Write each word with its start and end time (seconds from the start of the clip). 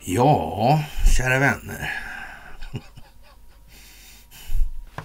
Ja, 0.00 0.84
kära 1.16 1.38
vänner. 1.38 1.92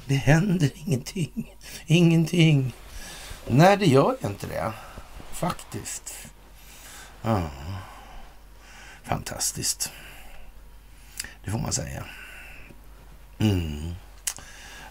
Det 0.05 0.15
händer 0.15 0.71
ingenting. 0.76 1.55
Ingenting. 1.86 2.73
Nej, 3.47 3.78
det 3.78 3.86
gör 3.86 4.18
inte 4.23 4.48
det. 4.48 4.73
Faktiskt. 5.32 6.27
Ja. 7.21 7.50
Fantastiskt. 9.04 9.91
Det 11.43 11.52
får 11.52 11.59
man 11.59 11.73
säga. 11.73 12.04
Mm. 13.39 13.95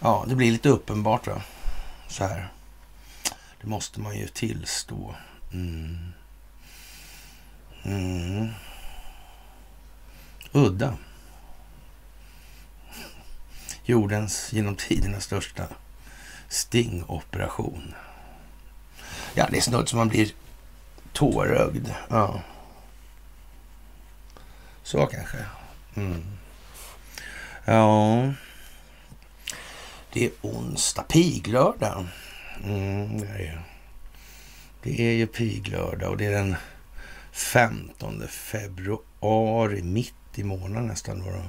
Ja, 0.00 0.24
det 0.28 0.34
blir 0.34 0.52
lite 0.52 0.68
uppenbart 0.68 1.26
va? 1.26 1.42
Så 2.08 2.24
här. 2.24 2.48
Det 3.62 3.68
måste 3.68 4.00
man 4.00 4.18
ju 4.18 4.28
tillstå. 4.28 5.14
Mm. 5.52 6.12
Mm. 7.82 8.48
Udda. 10.52 10.96
Jordens 13.84 14.52
genom 14.52 14.76
tiderna 14.76 15.20
största 15.20 15.68
stingoperation. 16.48 17.94
Ja, 19.34 19.46
det 19.50 19.56
är 19.56 19.60
snudd 19.60 19.88
som 19.88 19.98
man 19.98 20.08
blir 20.08 20.32
tårögd. 21.12 21.88
Ja. 22.08 22.42
Så 24.82 25.06
kanske. 25.06 25.38
Mm. 25.94 26.38
Ja. 27.64 28.32
Det 30.12 30.24
är 30.24 30.30
onsdag, 30.40 31.02
piglördag. 31.02 32.06
Mm, 32.64 33.20
det, 33.20 33.26
är 33.26 33.38
ju, 33.38 33.58
det 34.82 35.02
är 35.02 35.12
ju 35.12 35.26
piglördag 35.26 36.10
och 36.10 36.16
det 36.16 36.26
är 36.26 36.32
den 36.32 36.56
15 37.32 38.28
februari, 38.28 39.82
mitt 39.82 40.14
i 40.34 40.44
månaden 40.44 40.86
nästan. 40.86 41.18
Då, 41.18 41.30
då. 41.30 41.42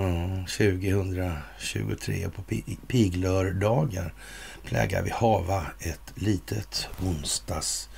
Mm, 0.00 0.46
2023 0.46 2.28
på 2.28 2.42
piglördagar 2.86 4.14
plägar 4.64 5.02
vi 5.02 5.10
hava 5.10 5.66
ett 5.80 6.12
litet 6.14 6.88
onsdagsmys. 7.02 7.88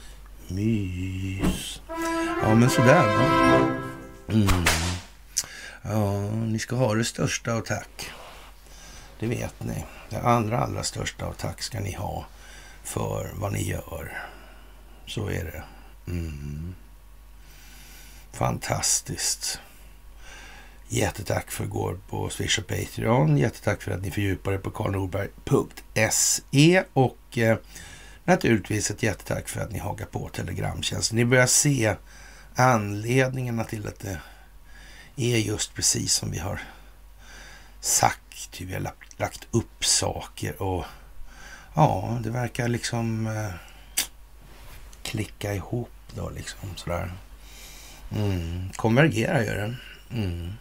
Ja, 2.42 2.54
men 2.54 2.70
sådär. 2.70 3.04
Mm. 4.28 4.48
Ja, 5.82 6.30
ni 6.30 6.58
ska 6.58 6.76
ha 6.76 6.94
det 6.94 7.04
största 7.04 7.54
och 7.54 7.64
tack. 7.64 8.10
Det 9.20 9.26
vet 9.26 9.64
ni. 9.64 9.84
Det 10.08 10.20
allra, 10.20 10.58
allra 10.58 10.82
största 10.82 11.26
av 11.26 11.32
tack 11.32 11.62
ska 11.62 11.80
ni 11.80 11.92
ha 11.92 12.26
för 12.82 13.30
vad 13.34 13.52
ni 13.52 13.62
gör. 13.62 14.22
Så 15.06 15.28
är 15.28 15.44
det. 15.44 15.62
Mm. 16.12 16.74
Fantastiskt. 18.32 19.60
Jättetack 20.88 21.50
för 21.50 21.64
går 21.64 21.98
på 22.08 22.30
Swish 22.30 22.58
och 22.58 22.66
Patreon. 22.66 23.38
Jättetack 23.38 23.82
för 23.82 23.92
att 23.92 24.02
ni 24.02 24.10
fördjupar 24.10 24.52
er 24.52 24.58
på 24.58 24.70
karlnorberg.se 24.70 26.84
och 26.92 27.38
eh, 27.38 27.58
naturligtvis 28.24 28.90
ett 28.90 29.02
jättetack 29.02 29.48
för 29.48 29.60
att 29.60 29.72
ni 29.72 29.78
hakar 29.78 30.06
på 30.06 30.28
Telegramtjänsten. 30.28 31.16
Ni 31.16 31.24
börjar 31.24 31.46
se 31.46 31.96
anledningarna 32.54 33.64
till 33.64 33.88
att 33.88 33.98
det 33.98 34.20
är 35.16 35.38
just 35.38 35.74
precis 35.74 36.14
som 36.14 36.30
vi 36.30 36.38
har 36.38 36.60
sagt. 37.80 38.60
Vi 38.60 38.74
har 38.74 38.80
lagt, 39.20 39.46
upp 39.50 39.84
saker 39.84 40.62
och 40.62 40.84
ja, 41.74 42.18
det 42.22 42.30
verkar 42.30 42.68
liksom 42.68 43.26
eh, 43.26 43.54
klicka 45.02 45.54
ihop 45.54 45.90
då 46.14 46.30
liksom 46.30 46.76
sådär. 46.76 47.12
Mm. 48.16 48.70
Konvergerar 48.76 49.42
gör 49.42 49.56
den. 49.56 49.76
Mm. 50.10 50.52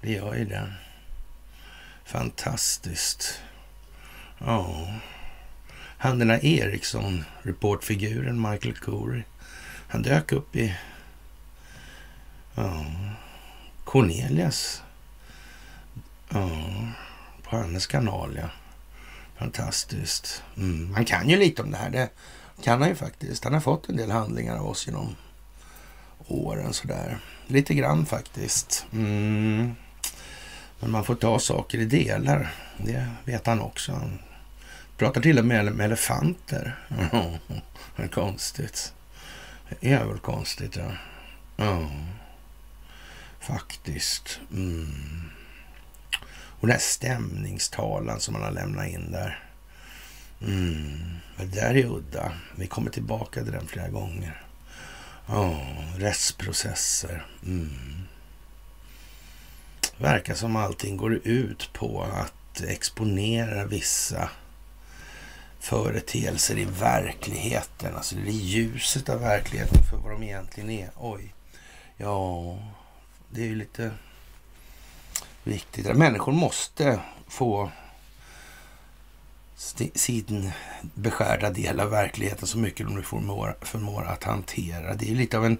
Det 0.00 0.12
gör 0.12 0.34
ju 0.34 0.44
det. 0.44 0.72
Fantastiskt. 2.04 3.42
Ja. 4.38 4.88
Han 5.98 6.18
den 6.18 6.30
här 6.30 6.44
Eriksson, 6.44 7.24
reportfiguren 7.42 8.50
Michael 8.50 8.74
Corey. 8.74 9.22
Han 9.88 10.02
dök 10.02 10.32
upp 10.32 10.56
i 10.56 10.76
ja, 12.54 12.84
Cornelias. 13.84 14.82
Ja, 16.28 16.50
på 17.50 17.56
hennes 17.56 17.86
kanal, 17.86 18.38
ja. 18.42 18.48
Fantastiskt. 19.38 20.42
Mm. 20.56 20.94
Han 20.94 21.04
kan 21.04 21.28
ju 21.28 21.36
lite 21.36 21.62
om 21.62 21.70
det 21.70 21.76
här. 21.76 21.90
Det 21.90 22.10
kan 22.62 22.80
han 22.80 22.88
ju 22.88 22.94
faktiskt. 22.94 23.44
Han 23.44 23.52
har 23.52 23.60
fått 23.60 23.88
en 23.88 23.96
del 23.96 24.10
handlingar 24.10 24.56
av 24.56 24.66
oss 24.66 24.86
genom 24.86 25.16
åren 26.26 26.72
sådär. 26.72 27.18
Lite 27.46 27.74
grann 27.74 28.06
faktiskt. 28.06 28.86
Mm. 28.92 29.74
Men 30.80 30.90
man 30.90 31.04
får 31.04 31.14
ta 31.14 31.38
saker 31.38 31.78
i 31.78 31.84
delar. 31.84 32.54
Det 32.76 33.08
vet 33.24 33.46
han 33.46 33.60
också. 33.60 33.92
Han 33.92 34.18
pratar 34.96 35.20
till 35.20 35.38
och 35.38 35.44
med 35.44 35.72
med 35.72 35.84
elefanter. 35.84 36.78
det 37.96 38.02
är 38.02 38.08
konstigt. 38.08 38.92
Det 39.80 39.92
är 39.92 40.04
väl 40.04 40.18
konstigt, 40.18 40.76
ja. 40.76 40.92
ja. 41.56 41.90
Faktiskt. 43.40 44.40
Mm. 44.52 45.25
Och 46.60 46.66
den 46.66 46.70
här 46.70 46.80
stämningstalan 46.80 48.20
som 48.20 48.32
man 48.32 48.42
har 48.42 48.50
lämnat 48.50 48.88
in 48.88 49.12
där. 49.12 49.42
Mm. 50.42 51.16
Det 51.36 51.44
där 51.44 51.76
är 51.76 51.84
udda. 51.84 52.32
Vi 52.56 52.66
kommer 52.66 52.90
tillbaka 52.90 53.42
till 53.42 53.52
den 53.52 53.66
flera 53.66 53.88
gånger. 53.88 54.42
Oh, 55.28 55.96
rättsprocesser. 55.96 57.26
Mm. 57.42 58.02
Verkar 59.98 60.34
som 60.34 60.56
allting 60.56 60.96
går 60.96 61.14
ut 61.14 61.70
på 61.72 62.02
att 62.02 62.60
exponera 62.60 63.66
vissa 63.66 64.30
företeelser 65.60 66.58
i 66.58 66.64
verkligheten. 66.64 67.94
Alltså 67.96 68.16
det 68.16 68.28
är 68.28 68.32
ljuset 68.32 69.08
av 69.08 69.20
verkligheten 69.20 69.82
för 69.90 69.96
vad 69.96 70.12
de 70.12 70.22
egentligen 70.22 70.70
är. 70.70 70.90
Oj. 70.96 71.34
Ja, 71.96 72.58
det 73.30 73.40
är 73.40 73.46
ju 73.46 73.54
lite 73.54 73.90
viktigt. 75.46 75.96
Människor 75.96 76.32
måste 76.32 77.00
få 77.28 77.70
sin 79.94 80.52
beskärda 80.94 81.50
del 81.50 81.80
av 81.80 81.90
verkligheten 81.90 82.46
så 82.46 82.58
mycket 82.58 82.86
de 82.86 83.02
förmår, 83.02 83.56
förmår 83.60 84.04
att 84.04 84.24
hantera. 84.24 84.94
Det 84.94 85.10
är 85.10 85.14
lite 85.14 85.38
av 85.38 85.46
en 85.46 85.58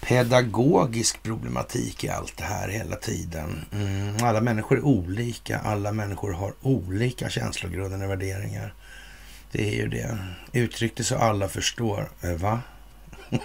pedagogisk 0.00 1.22
problematik 1.22 2.04
i 2.04 2.08
allt 2.08 2.36
det 2.36 2.44
här 2.44 2.68
hela 2.68 2.96
tiden. 2.96 3.64
Mm, 3.72 4.24
alla 4.24 4.40
människor 4.40 4.78
är 4.78 4.84
olika. 4.84 5.58
Alla 5.58 5.92
människor 5.92 6.32
har 6.32 6.54
olika 6.62 7.30
känslogrunder 7.30 8.04
och 8.04 8.10
värderingar. 8.10 8.74
Det 9.52 9.68
är 9.68 9.82
ju 9.82 9.88
det. 9.88 10.18
Uttryck 10.52 10.96
det 10.96 11.04
så 11.04 11.16
alla 11.16 11.48
förstår. 11.48 12.10
Eh, 12.20 12.32
va? 12.32 12.60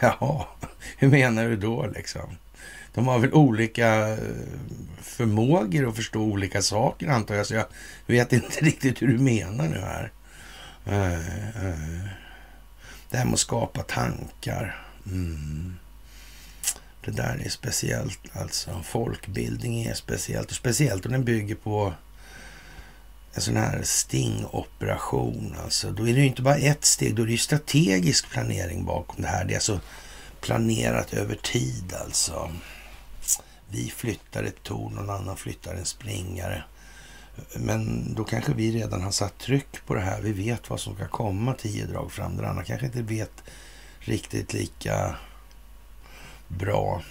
Jaha, 0.00 0.46
hur 0.96 1.08
menar 1.08 1.44
du 1.44 1.56
då 1.56 1.86
liksom? 1.86 2.36
De 2.96 3.06
har 3.06 3.18
väl 3.18 3.32
olika 3.32 4.08
eh, 4.08 4.18
förmågor 5.00 5.88
att 5.88 5.96
förstå 5.96 6.20
olika 6.20 6.62
saker 6.62 7.08
antar 7.08 7.34
jag, 7.34 7.46
så 7.46 7.54
jag 7.54 7.66
vet 8.06 8.32
inte 8.32 8.60
riktigt 8.64 9.02
hur 9.02 9.08
du 9.08 9.18
menar 9.18 9.68
nu 9.68 9.78
här. 9.78 10.12
Eh, 10.86 11.66
eh. 11.68 12.08
Det 13.10 13.16
här 13.16 13.24
med 13.24 13.34
att 13.34 13.40
skapa 13.40 13.82
tankar. 13.82 14.84
Mm. 15.06 15.76
Det 17.04 17.10
där 17.10 17.42
är 17.44 17.48
speciellt 17.48 18.20
alltså. 18.32 18.82
Folkbildning 18.84 19.82
är 19.82 19.94
speciellt. 19.94 20.50
Och 20.50 20.56
speciellt 20.56 21.06
om 21.06 21.12
den 21.12 21.24
bygger 21.24 21.54
på 21.54 21.94
en 23.34 23.40
sån 23.40 23.56
här 23.56 23.80
stingoperation. 23.82 25.56
Alltså, 25.64 25.90
då 25.90 26.08
är 26.08 26.14
det 26.14 26.20
ju 26.20 26.26
inte 26.26 26.42
bara 26.42 26.56
ett 26.56 26.84
steg, 26.84 27.14
då 27.14 27.22
är 27.22 27.26
det 27.26 27.32
ju 27.32 27.38
strategisk 27.38 28.30
planering 28.30 28.84
bakom 28.84 29.22
det 29.22 29.28
här. 29.28 29.44
Det 29.44 29.52
är 29.52 29.56
alltså 29.56 29.80
planerat 30.40 31.14
över 31.14 31.34
tid 31.34 31.94
alltså. 32.04 32.50
Vi 33.70 33.90
flyttar 33.90 34.42
ett 34.44 34.62
torn, 34.62 34.92
någon 34.92 35.10
annan 35.10 35.36
flyttar 35.36 35.74
en 35.74 35.84
springare. 35.84 36.64
Men 37.56 38.14
då 38.14 38.24
kanske 38.24 38.54
vi 38.54 38.72
redan 38.72 39.02
har 39.02 39.10
satt 39.10 39.38
tryck 39.38 39.86
på 39.86 39.94
det 39.94 40.00
här. 40.00 40.20
Vi 40.20 40.32
vet 40.32 40.70
vad 40.70 40.80
som 40.80 40.94
ska 40.94 41.08
komma 41.08 41.54
tio 41.54 41.86
drag 41.86 42.12
fram. 42.12 42.36
Den 42.36 42.44
andra 42.44 42.64
kanske 42.64 42.86
inte 42.86 43.02
vet 43.02 43.42
riktigt 43.98 44.52
lika 44.52 45.16
bra, 46.48 47.02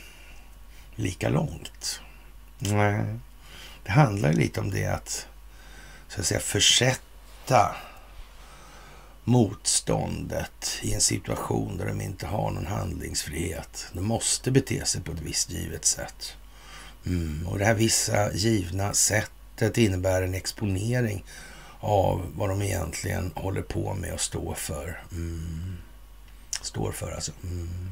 lika 0.95 1.29
långt. 1.29 2.01
Nej, 2.59 3.19
det 3.83 3.91
handlar 3.91 4.33
lite 4.33 4.59
om 4.59 4.71
det 4.71 4.85
att 4.85 5.27
så 6.07 6.19
att 6.19 6.27
säga 6.27 6.39
försätta 6.39 7.75
motståndet 9.23 10.79
i 10.81 10.93
en 10.93 11.01
situation 11.01 11.77
där 11.77 11.85
de 11.85 12.01
inte 12.01 12.27
har 12.27 12.51
någon 12.51 12.65
handlingsfrihet. 12.65 13.87
De 13.93 14.05
måste 14.05 14.51
bete 14.51 14.85
sig 14.85 15.01
på 15.01 15.11
ett 15.11 15.21
visst 15.21 15.51
givet 15.51 15.85
sätt. 15.85 16.35
Mm. 17.05 17.47
Och 17.47 17.59
det 17.59 17.65
här 17.65 17.73
vissa 17.73 18.33
givna 18.33 18.93
sättet 18.93 19.77
innebär 19.77 20.21
en 20.21 20.33
exponering 20.33 21.23
av 21.79 22.31
vad 22.35 22.49
de 22.49 22.61
egentligen 22.61 23.31
håller 23.35 23.61
på 23.61 23.93
med 23.93 24.13
och 24.13 24.21
står 24.21 24.53
för. 24.53 25.03
Mm. 25.11 25.77
Står 26.61 26.91
för 26.91 27.11
alltså. 27.11 27.31
Mm. 27.43 27.89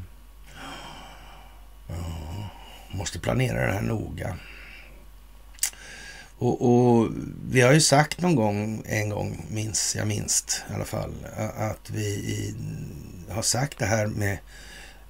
Ja. 1.87 2.49
Måste 2.91 3.19
planera 3.19 3.67
det 3.67 3.73
här 3.73 3.81
noga. 3.81 4.37
Och, 6.37 6.61
och, 6.61 7.09
vi 7.49 7.61
har 7.61 7.73
ju 7.73 7.81
sagt 7.81 8.21
någon 8.21 8.35
gång, 8.35 8.83
en 8.85 9.09
gång 9.09 9.45
minns 9.49 9.95
jag 9.95 10.07
minst 10.07 10.63
i 10.71 10.73
alla 10.73 10.85
fall, 10.85 11.13
att 11.57 11.89
vi 11.89 12.05
i, 12.05 12.55
har 13.29 13.41
sagt 13.41 13.79
det 13.79 13.85
här 13.85 14.07
med 14.07 14.37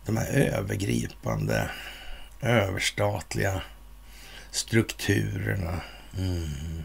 de 0.05 0.17
här 0.17 0.27
övergripande, 0.27 1.69
överstatliga 2.41 3.61
strukturerna. 4.53 5.81
Mm. 6.17 6.83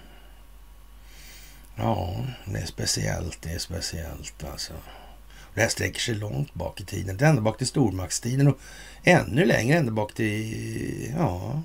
Ja, 1.76 2.26
det 2.44 2.58
är 2.58 2.66
speciellt, 2.66 3.42
det 3.42 3.50
är 3.50 3.58
speciellt 3.58 4.44
alltså. 4.52 4.72
Det 5.54 5.60
här 5.60 5.68
sträcker 5.68 6.00
sig 6.00 6.14
långt 6.14 6.54
bak 6.54 6.80
i 6.80 6.84
tiden, 6.84 7.18
ända 7.20 7.42
bak 7.42 7.58
till 7.58 7.66
stormaktstiden 7.66 8.48
och 8.48 8.58
ännu 9.02 9.44
längre 9.44 9.78
ända 9.78 9.92
bak 9.92 10.14
till, 10.14 11.14
ja, 11.16 11.62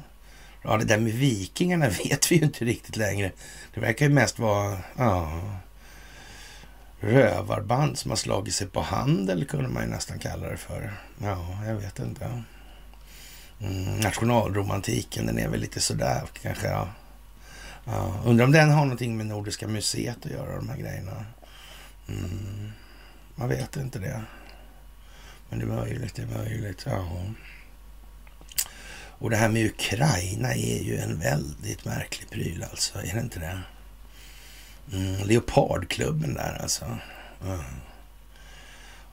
ja 0.63 0.77
det 0.77 0.85
där 0.85 0.97
med 0.97 1.13
vikingarna 1.13 1.89
vet 2.05 2.31
vi 2.31 2.35
ju 2.35 2.43
inte 2.43 2.65
riktigt 2.65 2.97
längre. 2.97 3.31
Det 3.73 3.79
verkar 3.79 4.05
ju 4.05 4.13
mest 4.13 4.39
vara, 4.39 4.77
ja, 4.97 5.41
rövarband 6.99 7.97
som 7.97 8.11
har 8.11 8.15
slagit 8.15 8.53
sig 8.53 8.67
på 8.67 8.81
handel 8.81 9.45
kunde 9.45 9.69
man 9.69 9.83
ju 9.83 9.89
nästan 9.89 10.19
kalla 10.19 10.47
det 10.47 10.57
för. 10.57 10.93
Ja, 11.21 11.65
jag 11.67 11.75
vet 11.75 11.99
inte. 11.99 12.43
Mm, 13.61 13.99
nationalromantiken, 13.99 15.25
den 15.25 15.39
är 15.39 15.47
väl 15.47 15.59
lite 15.59 15.81
sådär 15.81 16.23
kanske. 16.41 16.67
Ja. 16.67 16.87
Ja, 17.85 18.21
undrar 18.25 18.45
om 18.45 18.51
den 18.51 18.69
har 18.69 18.85
någonting 18.85 19.17
med 19.17 19.25
Nordiska 19.25 19.67
museet 19.67 20.25
att 20.25 20.31
göra, 20.31 20.55
de 20.55 20.69
här 20.69 20.77
grejerna. 20.77 21.25
Mm, 22.07 22.71
man 23.35 23.49
vet 23.49 23.75
inte 23.75 23.99
det. 23.99 24.21
Men 25.49 25.59
det 25.59 25.65
är 25.65 25.67
möjligt, 25.67 26.15
det 26.15 26.21
är 26.21 26.37
möjligt. 26.37 26.83
Ja. 26.85 27.07
Och 29.23 29.29
det 29.29 29.35
här 29.35 29.49
med 29.49 29.65
Ukraina 29.65 30.53
är 30.53 30.83
ju 30.83 30.97
en 30.97 31.19
väldigt 31.19 31.85
märklig 31.85 32.29
pryl 32.29 32.65
alltså, 32.71 32.99
är 32.99 33.13
det 33.13 33.19
inte 33.19 33.39
det? 33.39 33.61
Mm, 34.97 35.27
Leopardklubben 35.27 36.33
där 36.33 36.61
alltså. 36.61 36.85
Mm. 37.45 37.59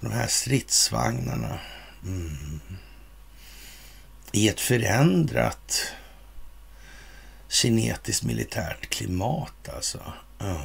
Och 0.01 0.05
de 0.05 0.13
här 0.13 0.27
stridsvagnarna. 0.27 1.59
Mm. 2.07 2.61
I 4.33 4.49
ett 4.49 4.61
förändrat 4.61 5.93
kinetiskt 7.49 8.25
militärt 8.25 8.91
klimat 8.91 9.69
alltså. 9.75 10.13
Ja. 10.39 10.61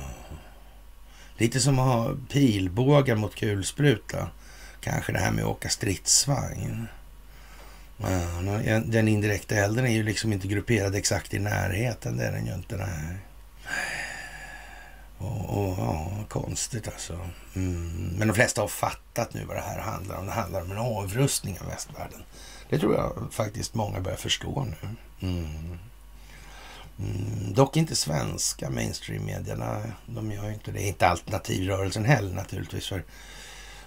Lite 1.37 1.59
som 1.59 1.79
att 1.79 1.85
ha 1.85 2.15
pilbågar 2.29 3.15
mot 3.15 3.35
kulspruta. 3.35 4.29
Kanske 4.81 5.11
det 5.11 5.19
här 5.19 5.31
med 5.31 5.43
att 5.43 5.49
åka 5.49 5.69
stridsvagn. 5.69 6.87
Den 8.85 9.07
indirekta 9.07 9.55
elden 9.55 9.85
är 9.85 9.91
ju 9.91 10.03
liksom 10.03 10.33
inte 10.33 10.47
grupperad 10.47 10.95
exakt 10.95 11.33
i 11.33 11.39
närheten. 11.39 12.17
Det 12.17 12.25
är 12.25 12.31
den 12.31 12.45
ju 12.45 12.53
inte. 12.53 12.77
Nej. 12.77 13.17
Och, 15.17 15.49
och, 15.49 15.77
ja, 15.77 16.25
konstigt 16.29 16.87
alltså. 16.87 17.29
Mm. 17.55 18.13
Men 18.17 18.27
de 18.27 18.33
flesta 18.33 18.61
har 18.61 18.67
fattat 18.67 19.33
nu 19.33 19.45
vad 19.45 19.57
det 19.57 19.61
här 19.61 19.79
handlar 19.79 20.17
om. 20.17 20.25
Det 20.25 20.31
handlar 20.31 20.61
om 20.61 20.71
en 20.71 20.77
avrustning 20.77 21.59
av 21.59 21.67
västvärlden. 21.67 22.23
Det 22.69 22.79
tror 22.79 22.93
jag 22.95 23.27
faktiskt 23.31 23.75
många 23.75 24.01
börjar 24.01 24.17
förstå 24.17 24.67
nu. 24.69 24.87
Mm. 25.27 25.77
Mm, 26.99 27.53
dock 27.53 27.77
inte 27.77 27.95
svenska 27.95 28.69
mainstream-medierna. 28.69 29.81
De 30.05 30.31
gör 30.31 30.45
ju 30.47 30.53
inte 30.53 30.71
det. 30.71 30.81
Inte 30.81 31.07
alternativrörelsen 31.07 32.05
heller 32.05 32.35
naturligtvis. 32.35 32.87
För 32.87 33.03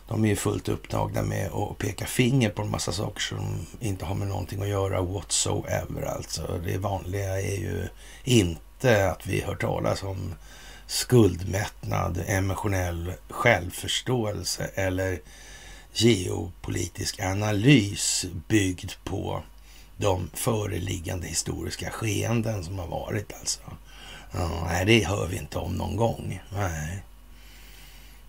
de 0.09 0.25
är 0.25 0.29
ju 0.29 0.37
fullt 0.37 0.69
upptagna 0.69 1.23
med 1.23 1.53
att 1.53 1.79
peka 1.79 2.07
finger 2.07 2.51
på 2.51 2.63
en 2.63 2.71
massa 2.71 2.93
saker 2.93 3.21
som 3.21 3.67
inte 3.81 4.05
har 4.05 4.15
med 4.15 4.29
någonting 4.29 4.63
att 4.63 4.69
göra 4.69 5.03
whatsoever. 5.03 6.03
Alltså 6.03 6.61
det 6.65 6.79
vanliga 6.79 7.41
är 7.41 7.57
ju 7.57 7.89
inte 8.25 9.11
att 9.11 9.27
vi 9.27 9.41
hör 9.41 9.55
talas 9.55 10.03
om 10.03 10.35
skuldmättnad, 10.87 12.25
emotionell 12.27 13.13
självförståelse 13.29 14.71
eller 14.75 15.21
geopolitisk 16.01 17.21
analys 17.21 18.27
byggd 18.49 18.93
på 19.05 19.43
de 19.97 20.31
föreliggande 20.35 21.27
historiska 21.27 21.91
skeenden 21.91 22.65
som 22.65 22.79
har 22.79 22.87
varit 22.87 23.33
alltså. 23.33 23.61
Ja, 24.33 24.65
nej, 24.67 24.87
det 24.87 25.07
hör 25.07 25.27
vi 25.27 25.37
inte 25.37 25.59
om 25.59 25.75
någon 25.75 25.97
gång. 25.97 26.41
Nej. 26.53 27.03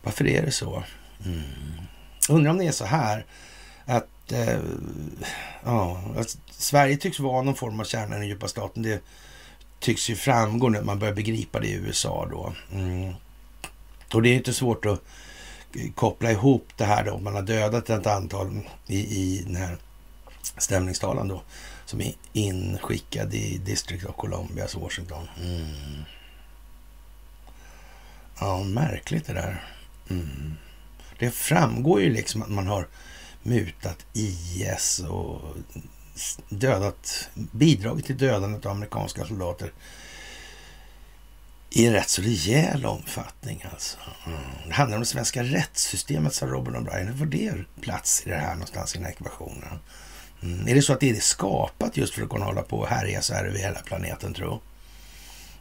Varför 0.01 0.27
är 0.27 0.41
det 0.41 0.51
så? 0.51 0.83
Mm. 1.25 1.41
Undrar 2.29 2.51
om 2.51 2.57
det 2.57 2.67
är 2.67 2.71
så 2.71 2.85
här 2.85 3.25
att, 3.85 4.31
eh, 4.31 4.59
ja, 5.63 6.03
att 6.17 6.37
Sverige 6.51 6.97
tycks 6.97 7.19
vara 7.19 7.41
någon 7.41 7.55
form 7.55 7.79
av 7.79 7.83
kärna 7.83 8.15
i 8.15 8.19
den 8.19 8.27
djupa 8.27 8.47
staten. 8.47 8.83
Det 8.83 9.01
tycks 9.79 10.09
ju 10.09 10.15
framgå 10.15 10.69
när 10.69 10.81
man 10.81 10.99
börjar 10.99 11.13
begripa 11.13 11.59
det 11.59 11.67
i 11.67 11.73
USA 11.73 12.27
då. 12.31 12.53
Mm. 12.71 13.13
Och 14.13 14.21
det 14.21 14.29
är 14.29 14.35
inte 14.35 14.53
svårt 14.53 14.85
att 14.85 15.01
koppla 15.95 16.31
ihop 16.31 16.67
det 16.77 16.85
här 16.85 17.05
då. 17.05 17.17
Man 17.17 17.35
har 17.35 17.41
dödat 17.41 17.89
ett 17.89 18.07
antal 18.07 18.59
i, 18.87 18.97
i 18.97 19.43
den 19.43 19.55
här 19.55 19.77
stämningstalan 20.57 21.27
då, 21.27 21.41
som 21.85 22.01
är 22.01 22.13
inskickad 22.33 23.33
i 23.33 23.57
District 23.57 24.05
of 24.05 24.15
Columbias 24.15 24.75
Washington. 24.75 25.27
Mm. 25.41 26.03
Ja, 28.39 28.63
märkligt 28.63 29.27
det 29.27 29.33
där. 29.33 29.63
Mm. 30.09 30.53
Det 31.19 31.31
framgår 31.31 32.01
ju 32.01 32.13
liksom 32.13 32.41
att 32.41 32.49
man 32.49 32.67
har 32.67 32.87
mutat 33.43 34.05
IS 34.13 34.99
och 35.09 35.41
dödat, 36.49 37.29
bidragit 37.33 38.05
till 38.05 38.17
dödandet 38.17 38.65
av 38.65 38.71
amerikanska 38.71 39.25
soldater 39.25 39.71
i 41.69 41.85
en 41.85 41.93
rätt 41.93 42.09
så 42.09 42.21
rejäl 42.21 42.85
omfattning. 42.85 43.65
Alltså. 43.73 43.97
Mm. 44.25 44.39
Det 44.67 44.73
handlar 44.73 44.97
om 44.97 45.01
det 45.01 45.05
svenska 45.05 45.43
rättssystemet, 45.43 46.33
sa 46.33 46.45
Robin 46.45 46.75
O'Brien. 46.75 47.07
Hur 47.07 47.17
får 47.17 47.25
det 47.25 47.53
plats 47.81 48.23
i 48.25 48.29
det 48.29 48.35
här 48.35 48.53
någonstans 48.53 48.95
i 48.95 48.97
den 48.97 49.05
här 49.05 49.11
ekvationen? 49.11 49.79
Mm. 50.43 50.67
Är 50.67 50.75
det 50.75 50.81
så 50.81 50.93
att 50.93 50.99
det 50.99 51.09
är 51.09 51.15
skapat 51.15 51.97
just 51.97 52.13
för 52.13 52.21
att 52.21 52.29
kunna 52.29 52.45
hålla 52.45 52.61
på 52.61 52.77
och 52.79 52.87
härja 52.87 53.21
så 53.21 53.33
här 53.33 53.45
över 53.45 53.59
hela 53.59 53.79
planeten, 53.79 54.33
tro? 54.33 54.61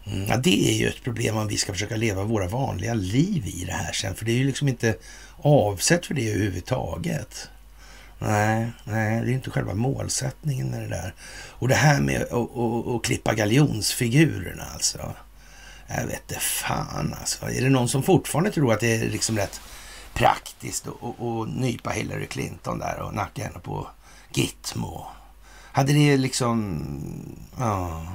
Mm. 0.06 0.26
Ja, 0.28 0.36
det 0.36 0.70
är 0.70 0.74
ju 0.74 0.88
ett 0.88 1.02
problem 1.02 1.36
om 1.36 1.48
vi 1.48 1.56
ska 1.56 1.72
försöka 1.72 1.96
leva 1.96 2.24
våra 2.24 2.48
vanliga 2.48 2.94
liv 2.94 3.46
i 3.46 3.64
det 3.64 3.72
här 3.72 3.92
sen, 3.92 4.14
för 4.14 4.24
det 4.24 4.32
är 4.32 4.36
ju 4.36 4.44
liksom 4.44 4.68
inte 4.68 4.96
avsett 5.36 6.06
för 6.06 6.14
det 6.14 6.30
överhuvudtaget. 6.30 7.48
Nej, 8.18 8.66
nej, 8.84 9.20
det 9.24 9.30
är 9.30 9.34
inte 9.34 9.50
själva 9.50 9.74
målsättningen 9.74 10.70
med 10.70 10.80
det 10.80 10.88
där. 10.88 11.14
Och 11.48 11.68
det 11.68 11.74
här 11.74 12.00
med 12.00 12.22
att 12.22 13.04
klippa 13.04 13.34
galjonsfigurerna 13.34 14.64
alltså. 14.74 15.14
Jag 15.88 16.06
vet 16.06 16.20
inte 16.30 16.40
fan 16.40 17.14
alltså. 17.20 17.46
Är 17.46 17.62
det 17.62 17.70
någon 17.70 17.88
som 17.88 18.02
fortfarande 18.02 18.50
tror 18.50 18.72
att 18.72 18.80
det 18.80 18.94
är 18.96 19.10
liksom 19.10 19.36
rätt 19.36 19.60
praktiskt 20.14 20.86
att 20.86 21.48
nypa 21.48 21.90
Hillary 21.90 22.26
Clinton 22.26 22.78
där 22.78 23.00
och 23.00 23.14
nacka 23.14 23.44
henne 23.44 23.58
på 23.58 23.88
Gitmo. 24.32 25.06
Hade 25.72 25.92
det 25.92 26.16
liksom... 26.16 26.84
Ja, 27.58 28.06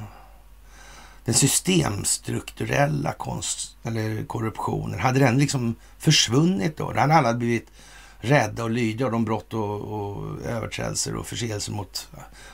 den 1.26 1.34
systemstrukturella 1.34 3.12
konst, 3.14 3.78
eller 3.84 4.26
korruptionen, 4.26 5.00
hade 5.00 5.20
den 5.20 5.38
liksom 5.38 5.76
försvunnit 5.98 6.78
då? 6.78 6.92
Då 6.92 7.00
hade 7.00 7.14
alla 7.14 7.34
blivit 7.34 7.72
rädda 8.20 8.64
och 8.64 8.70
lydiga 8.70 9.06
av 9.06 9.12
de 9.12 9.26
brott 9.26 9.54
och, 9.54 9.82
och 9.82 10.42
överträdelser 10.42 11.16
och 11.16 11.28
förseelser 11.28 11.72
mot 11.72 12.10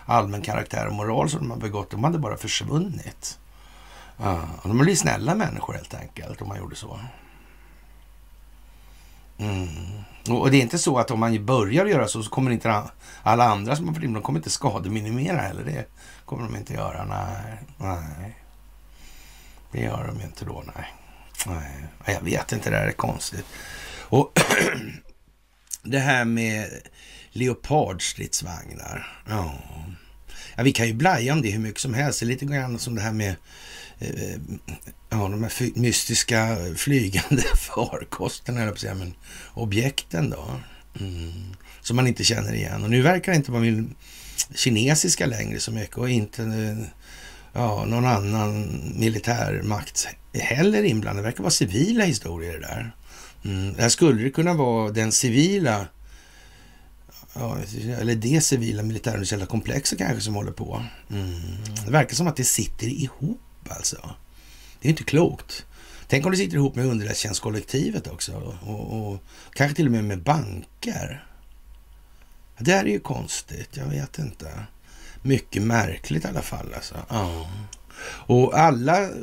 allmän 0.06 0.42
karaktär 0.42 0.88
och 0.88 0.94
moral 0.94 1.30
som 1.30 1.40
de 1.40 1.52
har 1.52 1.58
begått. 1.58 1.90
De 1.90 2.04
hade 2.04 2.20
bara 2.20 2.38
försvunnit. 2.38 3.38
Ja, 4.22 4.42
de 4.64 4.78
blir 4.78 4.96
snälla 4.96 5.36
människor 5.36 5.74
helt 5.74 5.94
enkelt 5.94 6.42
om 6.42 6.48
man 6.48 6.58
gjorde 6.58 6.76
så. 6.76 7.00
Mm. 9.38 9.68
Och 10.30 10.52
det 10.52 10.58
är 10.58 10.62
inte 10.62 10.78
så 10.78 10.98
att 10.98 11.12
om 11.12 11.20
man 11.20 11.46
börjar 11.46 11.86
göra 11.86 12.08
så, 12.08 12.24
så 12.24 12.30
kommer 12.30 12.52
inte 12.52 12.84
alla 13.24 13.44
andra 13.44 13.76
som 13.76 13.88
har 13.88 13.94
varit 13.94 14.14
de 14.14 14.22
kommer 14.22 14.40
inte 14.40 14.50
skademinimera 14.50 15.42
heller. 15.42 15.64
Det 15.64 15.86
kommer 16.26 16.44
de 16.44 16.56
inte 16.56 16.74
göra. 16.74 17.06
Nej, 17.06 17.58
nej. 17.78 18.36
Det 19.72 19.82
gör 19.82 20.08
de 20.08 20.22
inte 20.22 20.46
då, 20.46 20.64
nej. 20.76 20.94
nej. 21.46 22.16
Jag 22.16 22.22
vet 22.22 22.52
inte, 22.52 22.70
det 22.70 22.78
här 22.78 22.88
är 22.88 22.92
konstigt. 22.92 23.46
Och 24.00 24.40
det 25.84 26.00
här 26.00 26.26
med 26.26 26.70
leopardstridsvagnar. 27.32 29.24
Ja. 29.30 29.54
ja, 30.56 30.64
vi 30.64 30.72
kan 30.72 30.88
ju 30.88 30.94
blaja 30.94 31.34
om 31.34 31.42
det 31.42 31.52
hur 31.52 31.60
mycket 31.60 31.82
som 31.82 31.94
helst. 31.94 32.20
Det 32.20 32.26
är 32.26 32.28
lite 32.28 32.46
grann 32.46 32.80
som 32.80 32.96
det 32.96 33.02
här 33.02 33.12
med 33.12 33.36
Eh, 34.00 34.40
ja, 35.10 35.18
de 35.18 35.44
här 35.44 35.80
mystiska 35.80 36.68
eh, 36.68 36.74
flygande 36.74 37.44
farkosterna, 37.56 38.62
eller 38.62 38.76
säga, 38.76 38.96
men 38.96 39.14
objekten 39.54 40.30
då. 40.30 40.60
Mm, 41.00 41.32
som 41.82 41.96
man 41.96 42.08
inte 42.08 42.24
känner 42.24 42.54
igen. 42.54 42.84
Och 42.84 42.90
nu 42.90 43.02
verkar 43.02 43.32
det 43.32 43.36
inte 43.36 43.52
vara 43.52 43.84
kinesiska 44.56 45.26
längre 45.26 45.60
så 45.60 45.72
mycket 45.72 45.98
och 45.98 46.10
inte 46.10 46.44
eh, 46.44 46.88
ja, 47.54 47.86
någon 47.86 48.06
annan 48.06 48.82
militärmakt 48.96 50.08
heller 50.34 50.84
inblandad. 50.84 51.24
Det 51.24 51.28
verkar 51.28 51.44
vara 51.44 51.52
civila 51.52 52.04
historier 52.04 52.54
det 52.54 52.60
där. 52.60 52.92
Mm. 53.46 53.76
Här 53.76 53.90
skulle 53.90 54.24
det 54.24 54.30
kunna 54.30 54.54
vara 54.54 54.92
den 54.92 55.12
civila, 55.12 55.88
ja, 57.34 57.58
eller 58.00 58.16
det 58.16 58.42
civila 58.42 58.84
militärindustriella 58.84 59.46
komplexet 59.46 59.98
kanske 59.98 60.22
som 60.22 60.36
håller 60.36 60.52
på. 60.52 60.84
Mm. 61.10 61.32
Det 61.86 61.92
verkar 61.92 62.16
som 62.16 62.28
att 62.28 62.36
det 62.36 62.44
sitter 62.44 62.88
ihop 62.88 63.49
alltså. 63.70 64.16
Det 64.82 64.88
är 64.88 64.90
inte 64.90 65.04
klokt. 65.04 65.66
Tänk 66.08 66.26
om 66.26 66.32
det 66.32 66.38
sitter 66.38 66.56
ihop 66.56 66.76
med 66.76 66.86
underrättelsetjänstkollektivet 66.86 68.08
också 68.08 68.58
och, 68.62 69.12
och, 69.12 69.24
kanske 69.54 69.76
till 69.76 69.86
och 69.86 69.92
med 69.92 70.04
med 70.04 70.24
banker. 70.24 71.26
Det 72.58 72.72
här 72.72 72.86
är 72.86 72.90
ju 72.90 73.00
konstigt, 73.00 73.78
jag 73.78 73.86
vet 73.86 74.20
inte. 74.20 74.66
Mycket 75.22 75.62
märkligt 75.62 76.26
i 76.26 76.28
alla 76.28 76.42
fall 76.42 76.74
alltså. 76.74 76.96
Ja. 77.10 77.50
Och 78.04 78.60
alla 78.60 79.02
eh, 79.02 79.10
e 79.10 79.14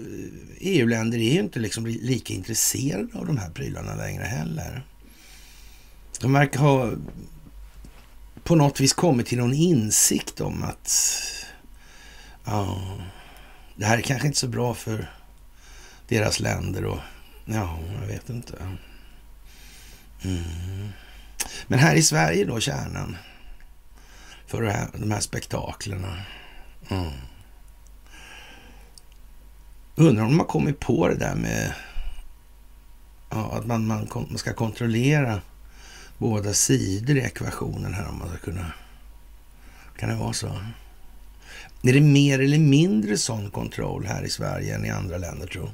EU-länder 0.60 1.18
är 1.18 1.32
ju 1.32 1.40
inte 1.40 1.58
liksom 1.58 1.86
lika 1.86 2.34
intresserade 2.34 3.18
av 3.18 3.26
de 3.26 3.38
här 3.38 3.50
prylarna 3.50 3.94
längre 3.94 4.24
heller. 4.24 4.86
De 6.20 6.32
verkar 6.32 6.60
ha 6.60 6.90
på 8.44 8.54
något 8.54 8.80
vis 8.80 8.92
kommit 8.92 9.26
till 9.26 9.38
någon 9.38 9.54
insikt 9.54 10.40
om 10.40 10.62
att 10.62 11.12
ja, 12.44 12.82
det 13.76 13.84
här 13.84 13.98
är 13.98 14.02
kanske 14.02 14.26
inte 14.26 14.38
så 14.38 14.48
bra 14.48 14.74
för 14.74 15.10
deras 16.08 16.40
länder 16.40 16.84
och 16.84 16.98
ja, 17.44 17.78
jag 18.00 18.06
vet 18.06 18.30
inte. 18.30 18.56
Mm. 20.22 20.88
Men 21.66 21.78
här 21.78 21.94
i 21.94 22.02
Sverige 22.02 22.44
då, 22.44 22.60
kärnan 22.60 23.16
för 24.46 24.62
här, 24.62 24.88
de 24.94 25.10
här 25.10 25.20
spektaklerna. 25.20 26.22
Mm. 26.88 27.12
Undrar 29.94 30.22
om 30.22 30.30
de 30.30 30.38
har 30.38 30.46
kommit 30.46 30.80
på 30.80 31.08
det 31.08 31.14
där 31.14 31.34
med 31.34 31.72
ja, 33.30 33.52
att 33.52 33.66
man, 33.66 33.86
man, 33.86 34.08
man 34.14 34.38
ska 34.38 34.52
kontrollera 34.52 35.40
båda 36.18 36.54
sidor 36.54 37.16
i 37.16 37.20
ekvationen 37.20 37.94
här 37.94 38.08
om 38.08 38.18
man 38.18 38.28
ska 38.28 38.38
kunna... 38.38 38.72
Kan 39.96 40.08
det 40.08 40.14
vara 40.14 40.32
så? 40.32 40.60
Är 41.88 41.92
det 41.92 42.00
mer 42.00 42.38
eller 42.38 42.58
mindre 42.58 43.18
sån 43.18 43.50
kontroll 43.50 44.06
här 44.06 44.22
i 44.22 44.30
Sverige 44.30 44.74
än 44.74 44.84
i 44.84 44.90
andra 44.90 45.18
länder, 45.18 45.46
tror 45.46 45.70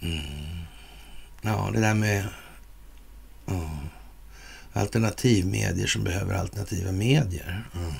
mm. 0.00 0.20
Ja, 1.42 1.70
det 1.74 1.80
där 1.80 1.94
med 1.94 2.24
oh. 3.46 3.78
alternativmedier 4.72 5.86
som 5.86 6.04
behöver 6.04 6.34
alternativa 6.34 6.92
medier. 6.92 7.64
Mm. 7.74 7.92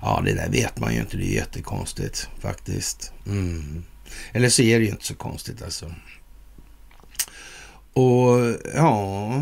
Ja, 0.00 0.22
det 0.24 0.34
där 0.34 0.48
vet 0.48 0.80
man 0.80 0.94
ju 0.94 1.00
inte. 1.00 1.16
Det 1.16 1.24
är 1.24 1.34
jättekonstigt 1.34 2.28
faktiskt. 2.38 3.12
Mm. 3.26 3.84
Eller 4.32 4.48
så 4.48 4.62
är 4.62 4.78
det 4.78 4.84
ju 4.84 4.90
inte 4.90 5.04
så 5.04 5.14
konstigt 5.14 5.62
alltså. 5.62 5.94
Och 7.98 8.56
ja, 8.74 9.32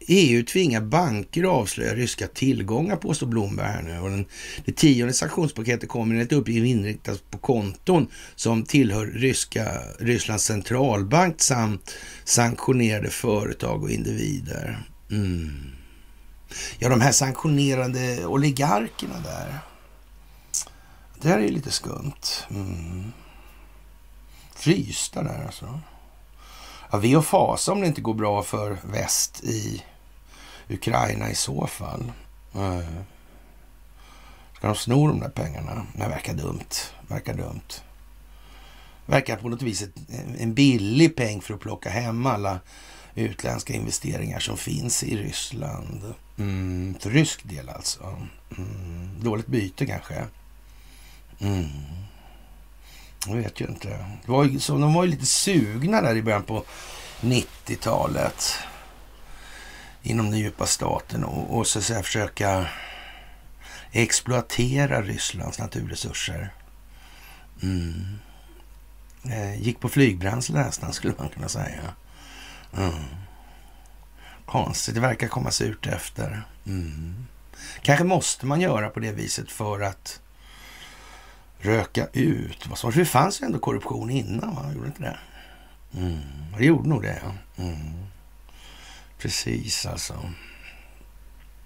EU 0.00 0.42
tvingar 0.44 0.80
banker 0.80 1.44
att 1.44 1.50
avslöja 1.50 1.94
ryska 1.94 2.26
tillgångar, 2.26 2.96
påstår 2.96 3.26
Blomberg 3.26 3.66
här 3.66 3.82
nu. 3.82 3.98
Och 3.98 4.10
den, 4.10 4.24
det 4.64 4.72
tionde 4.72 5.14
sanktionspaketet 5.14 5.88
kommer 5.88 6.14
enligt 6.14 6.32
uppgift 6.32 6.66
inriktas 6.66 7.18
på 7.30 7.38
konton 7.38 8.08
som 8.34 8.64
tillhör 8.64 9.06
ryska, 9.06 9.68
Rysslands 9.98 10.44
centralbank 10.44 11.40
samt 11.40 11.94
sanktionerade 12.24 13.10
företag 13.10 13.82
och 13.82 13.90
individer. 13.90 14.82
Mm. 15.10 15.70
Ja, 16.78 16.88
de 16.88 17.00
här 17.00 17.12
sanktionerade 17.12 18.26
oligarkerna 18.26 19.20
där. 19.24 19.58
Det 21.20 21.28
här 21.28 21.38
är 21.38 21.48
lite 21.48 21.70
skumt. 21.70 22.46
Mm. 22.50 23.12
Frysta 24.54 25.22
där 25.22 25.44
alltså. 25.46 25.80
Ja, 26.90 26.98
vi 26.98 27.16
och 27.16 27.26
fasa 27.26 27.72
om 27.72 27.80
det 27.80 27.86
inte 27.86 28.00
går 28.00 28.14
bra 28.14 28.42
för 28.42 28.78
väst 28.82 29.44
i 29.44 29.82
Ukraina 30.68 31.30
i 31.30 31.34
så 31.34 31.66
fall. 31.66 32.12
Eh, 32.54 33.02
ska 34.56 34.66
de 34.66 34.76
sno 34.76 35.08
de 35.08 35.20
där 35.20 35.28
pengarna? 35.28 35.86
Det 35.94 36.08
verkar 36.08 36.34
dumt. 36.34 36.74
Verkar 37.08 37.34
dumt. 37.34 37.82
Verkar 39.06 39.36
på 39.36 39.48
något 39.48 39.62
vis 39.62 39.82
ett, 39.82 39.94
en 40.38 40.54
billig 40.54 41.16
peng 41.16 41.40
för 41.40 41.54
att 41.54 41.60
plocka 41.60 41.90
hem 41.90 42.26
alla 42.26 42.60
utländska 43.14 43.72
investeringar 43.72 44.38
som 44.38 44.56
finns 44.56 45.02
i 45.02 45.16
Ryssland. 45.16 46.14
Mm, 46.38 46.94
för 47.00 47.10
rysk 47.10 47.44
del 47.44 47.68
alltså. 47.68 48.26
Mm, 48.56 49.10
dåligt 49.20 49.46
byte 49.46 49.86
kanske. 49.86 50.24
Mm. 51.38 51.68
Jag 53.26 53.36
vet 53.36 53.60
ju 53.60 53.64
inte. 53.64 53.88
Det 54.24 54.30
var 54.30 54.44
ju, 54.44 54.60
så, 54.60 54.78
de 54.78 54.94
var 54.94 55.04
ju 55.04 55.10
lite 55.10 55.26
sugna 55.26 56.00
där 56.00 56.16
i 56.16 56.22
början 56.22 56.42
på 56.42 56.64
90-talet. 57.20 58.58
Inom 60.02 60.30
den 60.30 60.40
djupa 60.40 60.66
staten 60.66 61.24
och, 61.24 61.58
och 61.58 61.66
så 61.66 61.78
att 61.78 61.84
säga 61.84 62.02
försöka 62.02 62.66
exploatera 63.92 65.02
Rysslands 65.02 65.58
naturresurser. 65.58 66.52
Mm. 67.62 68.18
Eh, 69.24 69.62
gick 69.62 69.80
på 69.80 69.88
flygbränsle 69.88 70.64
nästan 70.64 70.92
skulle 70.92 71.14
man 71.18 71.28
kunna 71.28 71.48
säga. 71.48 71.94
Mm. 72.76 73.04
Konstigt, 74.46 74.94
det 74.94 75.00
verkar 75.00 75.28
komma 75.28 75.50
surt 75.50 75.86
efter. 75.86 76.42
Mm. 76.66 77.26
Kanske 77.82 78.04
måste 78.04 78.46
man 78.46 78.60
göra 78.60 78.90
på 78.90 79.00
det 79.00 79.12
viset 79.12 79.50
för 79.50 79.80
att 79.80 80.20
röka 81.58 82.06
ut. 82.12 82.82
Vad 82.82 82.94
det 82.94 83.04
fanns 83.04 83.42
ju 83.42 83.44
ändå 83.44 83.58
korruption 83.58 84.10
innan, 84.10 84.54
va? 84.54 84.72
Gjorde 84.72 84.86
inte 84.86 85.02
det? 85.02 85.18
Mm. 85.98 86.20
Det 86.58 86.64
gjorde 86.64 86.88
nog 86.88 87.02
det, 87.02 87.22
ja. 87.24 87.62
Mm. 87.64 88.06
Precis 89.18 89.86
alltså. 89.86 90.32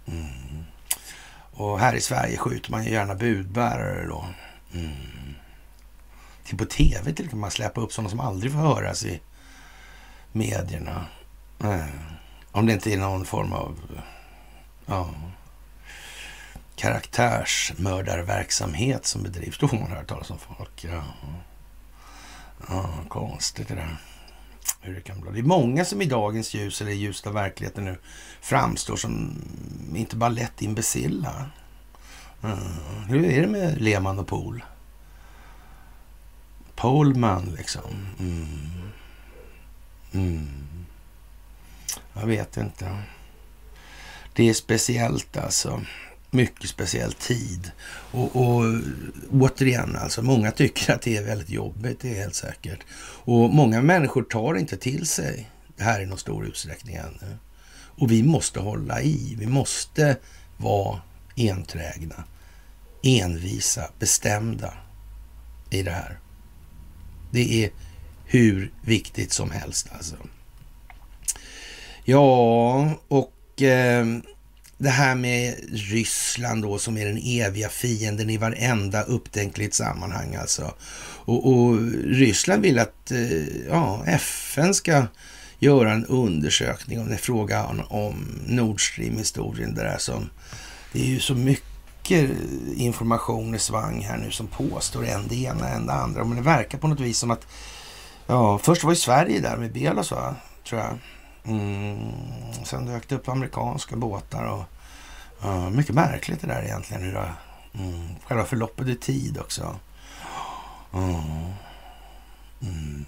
Mm. 0.06 0.64
Och 1.52 1.78
här 1.78 1.94
i 1.94 2.00
Sverige 2.00 2.37
skjuter 2.37 2.70
man 2.70 2.84
ju 2.84 2.90
gärna 2.90 3.14
budbärare 3.14 4.06
då. 4.06 4.25
Mm. 4.75 5.34
Till 6.44 6.58
på 6.58 6.64
tv 6.64 7.12
till 7.12 7.28
kan 7.28 7.38
man 7.38 7.50
släppa 7.50 7.80
upp 7.80 7.92
sådana 7.92 8.11
som 8.11 8.20
aldrig 8.20 8.52
får 8.52 8.58
höras 8.58 9.04
i 9.04 9.20
medierna. 10.32 11.06
Mm. 11.61 11.88
Om 12.50 12.66
det 12.66 12.72
inte 12.72 12.92
är 12.92 12.99
någon 12.99 13.25
form 13.25 13.52
av 13.52 13.78
ja, 14.87 15.11
karaktärsmördarverksamhet 16.76 19.07
som 19.07 19.23
bedrivs. 19.23 19.59
Då 19.59 19.69
får 19.69 19.76
man 19.76 19.91
höra 19.91 20.05
talas 20.05 20.31
om 20.31 20.38
folk. 20.38 20.85
Ja. 20.85 21.05
ja, 22.69 22.95
konstigt 23.09 23.69
det 23.69 23.75
där. 23.75 23.97
Hur 24.81 24.95
det 24.95 25.00
kan 25.00 25.21
bli. 25.21 25.33
Det 25.33 25.38
är 25.38 25.43
många 25.43 25.85
som 25.85 26.02
i 26.02 26.07
dagens 26.07 26.55
ljus, 26.55 26.81
eller 26.81 26.91
i 26.91 26.95
ljuset 26.95 27.26
av 27.26 27.35
verkligheten 27.35 27.85
nu, 27.85 27.99
framstår 28.41 28.97
som 28.97 29.43
inte 29.95 30.17
bara 30.17 30.31
lätt 30.31 30.62
imbecilla. 30.62 31.50
Mm. 32.43 32.59
Hur 33.09 33.25
är 33.25 33.41
det 33.41 33.47
med 33.47 33.83
Lehmann 33.83 34.19
och 34.19 34.26
Pohl? 34.26 34.64
Polman 36.75 37.55
liksom. 37.59 38.09
Mm. 38.19 38.93
Mm. 40.12 40.87
Jag 42.12 42.26
vet 42.26 42.57
inte. 42.57 43.02
Det 44.33 44.49
är 44.49 44.55
speciellt 44.55 45.37
alltså. 45.37 45.83
Mycket 46.35 46.71
speciell 46.71 47.12
tid. 47.12 47.71
Och, 48.11 48.37
och 48.37 48.65
återigen, 49.31 49.97
alltså 49.97 50.23
många 50.23 50.51
tycker 50.51 50.95
att 50.95 51.03
det 51.03 51.17
är 51.17 51.25
väldigt 51.25 51.51
jobbigt, 51.51 52.01
det 52.01 52.11
är 52.11 52.21
helt 52.23 52.35
säkert. 52.35 52.79
Och 53.25 53.51
många 53.51 53.83
människor 53.83 54.23
tar 54.23 54.55
inte 54.55 54.77
till 54.77 55.07
sig 55.07 55.51
det 55.77 55.85
här 55.85 56.01
i 56.01 56.07
någon 56.07 56.19
stor 56.19 56.47
utsträckning 56.47 56.95
ännu. 56.95 57.37
Och 57.75 58.11
vi 58.11 58.23
måste 58.23 58.61
hålla 58.61 59.03
i. 59.03 59.37
Vi 59.39 59.47
måste 59.47 60.17
vara 60.57 61.01
enträgna, 61.37 62.25
envisa, 63.03 63.91
bestämda 63.99 64.75
i 65.71 65.83
det 65.83 65.91
här. 65.91 66.19
Det 67.31 67.65
är 67.65 67.71
hur 68.25 68.73
viktigt 68.83 69.33
som 69.33 69.51
helst 69.51 69.89
alltså. 69.93 70.17
Ja, 72.05 72.91
och 73.09 73.62
eh, 73.62 74.07
det 74.83 74.91
här 74.91 75.15
med 75.15 75.55
Ryssland 75.73 76.62
då 76.62 76.79
som 76.79 76.99
är 76.99 77.07
den 77.07 77.19
eviga 77.25 77.69
fienden 77.69 78.31
i 78.31 78.37
varenda 78.37 79.03
upptänkligt 79.03 79.75
sammanhang 79.75 80.35
alltså. 80.35 80.75
Och, 81.25 81.53
och 81.53 81.77
Ryssland 82.05 82.62
vill 82.62 82.79
att 82.79 83.11
eh, 83.11 83.67
ja, 83.69 84.05
FN 84.07 84.75
ska 84.75 85.07
göra 85.59 85.93
en 85.93 86.07
undersökning 86.07 87.01
om 87.01 87.09
det 87.09 87.15
är 87.15 87.19
frågan 87.19 87.83
om 87.89 88.41
Nord 88.47 88.93
Stream-historien. 88.93 89.75
Där 89.75 89.99
som, 89.99 90.31
det 90.93 91.01
är 91.01 91.07
ju 91.07 91.21
så 91.21 91.35
mycket 91.35 92.31
information 92.77 93.55
i 93.55 93.59
svang 93.59 94.01
här 94.01 94.17
nu 94.17 94.31
som 94.31 94.47
påstår 94.47 95.07
en 95.07 95.29
det 95.29 95.37
ena, 95.37 95.69
en 95.69 95.87
det 95.87 95.93
andra. 95.93 96.25
Men 96.25 96.37
det 96.37 96.43
verkar 96.43 96.79
på 96.79 96.89
något 96.89 97.01
vis 97.01 97.19
som 97.19 97.31
att, 97.31 97.47
ja, 98.27 98.59
först 98.59 98.85
var 98.85 98.93
ju 98.93 98.97
Sverige 98.97 99.41
där 99.41 99.57
med 99.57 99.73
Belos 99.73 100.11
va, 100.11 100.35
tror 100.65 100.81
jag. 100.81 100.99
Mm, 101.44 102.12
sen 102.64 102.87
dök 102.87 103.08
det 103.08 103.14
upp 103.14 103.28
amerikanska 103.28 103.96
båtar 103.96 104.44
och 104.44 104.64
uh, 105.44 105.70
mycket 105.70 105.94
märkligt 105.94 106.40
det 106.40 106.46
där 106.46 106.62
egentligen 106.62 107.02
hur 107.02 107.12
det 107.12 107.34
Mm. 107.75 108.08
Själva 108.25 108.44
förloppet 108.44 108.88
i 108.88 108.96
tid 108.96 109.38
också. 109.38 109.78
Ja. 110.92 111.08
Mm. 112.62 113.04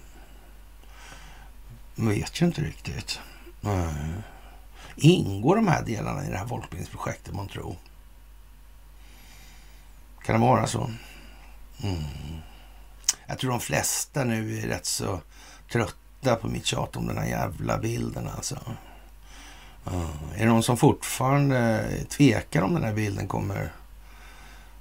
Man 1.95 2.09
vet 2.09 2.43
ju 2.43 2.47
inte 2.47 2.63
riktigt. 2.63 3.21
Nej. 3.61 3.95
Ingår 4.97 5.57
de 5.57 5.69
här 5.69 5.83
delarna 5.85 6.27
i 6.27 6.31
det 6.31 6.37
här 6.39 6.47
folkbildningsprojektet 6.47 7.35
man 7.35 7.49
tror? 7.49 7.77
Kan 10.25 10.41
det 10.41 10.47
vara 10.47 10.67
så? 10.67 10.91
Mm. 11.83 12.05
Jag 13.27 13.39
tror 13.39 13.51
de 13.51 13.61
flesta 13.61 14.25
nu 14.25 14.59
är 14.59 14.67
rätt 14.67 14.87
så 14.87 15.21
trötta 15.73 16.04
på 16.37 16.49
mitt 16.49 16.67
tjat 16.67 16.97
om 16.97 17.07
den 17.07 17.19
här 17.19 17.27
jävla 17.27 17.79
bilden 17.79 18.29
alltså. 18.37 18.59
Uh, 19.87 20.11
är 20.35 20.39
det 20.39 20.45
någon 20.45 20.63
som 20.63 20.77
fortfarande 20.77 21.85
tvekar 22.09 22.63
om 22.63 22.75
den 22.75 22.85
här 22.85 22.93
bilden 22.93 23.29
kommer 23.29 23.73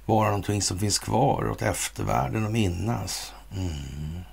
vara 0.06 0.26
någonting 0.26 0.62
som 0.62 0.78
finns 0.78 0.98
kvar 0.98 1.50
åt 1.50 1.62
eftervärlden 1.62 2.46
att 2.46 2.52
minnas? 2.52 3.32
Mm. 3.56 4.24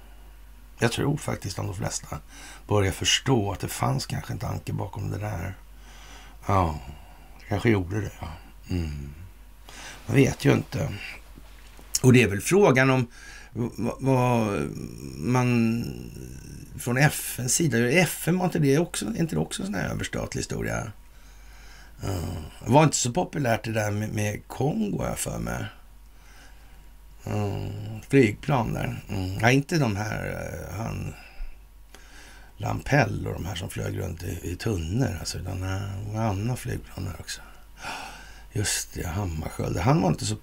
Jag 0.79 0.91
tror 0.91 1.17
faktiskt 1.17 1.59
att 1.59 1.65
de 1.65 1.75
flesta 1.75 2.17
börjar 2.67 2.91
förstå 2.91 3.51
att 3.51 3.59
det 3.59 3.67
fanns 3.67 4.05
kanske 4.05 4.33
en 4.33 4.39
tanke 4.39 4.73
bakom 4.73 5.11
det 5.11 5.17
där. 5.17 5.55
Ja, 6.47 6.79
det 7.39 7.45
kanske 7.45 7.69
gjorde 7.69 8.01
det. 8.01 8.11
Ja. 8.19 8.27
Mm. 8.69 9.13
Man 10.05 10.15
vet 10.15 10.45
ju 10.45 10.51
inte. 10.51 10.89
Och 12.01 12.13
det 12.13 12.23
är 12.23 12.27
väl 12.27 12.41
frågan 12.41 12.89
om 12.89 13.07
vad 13.53 14.69
man 15.17 15.85
från 16.79 16.97
FNs 16.97 17.53
sida, 17.53 17.89
FN 17.89 18.37
var 18.37 18.45
inte 18.45 18.59
det 18.59 18.77
också, 18.77 19.05
är 19.05 19.19
inte 19.19 19.35
det 19.35 19.39
också 19.39 19.61
en 19.61 19.65
sån 19.65 19.75
här 19.75 19.89
överstatlig 19.89 20.39
historia? 20.39 20.91
Uh, 22.03 22.37
det 22.65 22.71
var 22.71 22.83
inte 22.83 22.97
så 22.97 23.11
populärt 23.11 23.63
det 23.63 23.71
där 23.71 23.91
med, 23.91 24.09
med 24.09 24.47
Kongo, 24.47 25.05
jag 25.05 25.19
för 25.19 25.39
mig. 25.39 25.65
Uh, 27.27 27.67
flygplan 28.09 28.73
där. 28.73 29.03
Mm. 29.09 29.35
Nej, 29.35 29.55
inte 29.55 29.77
de 29.77 29.95
här, 29.95 30.27
uh, 30.27 30.77
han 30.77 31.13
Lampell 32.57 33.27
och 33.27 33.33
de 33.33 33.45
här 33.45 33.55
som 33.55 33.69
flög 33.69 33.99
runt 33.99 34.23
i, 34.23 34.39
i 34.43 34.55
tunnor. 34.55 35.17
Alltså, 35.19 35.37
utan 35.37 35.63
uh, 35.63 36.19
andra 36.19 36.55
flygplan 36.55 37.05
där 37.05 37.15
också. 37.19 37.41
Just 38.53 38.93
det, 38.93 39.07
Hammarskjöld. 39.07 39.77
Han 39.77 40.01
var 40.01 40.09
inte 40.09 40.25
så 40.25 40.35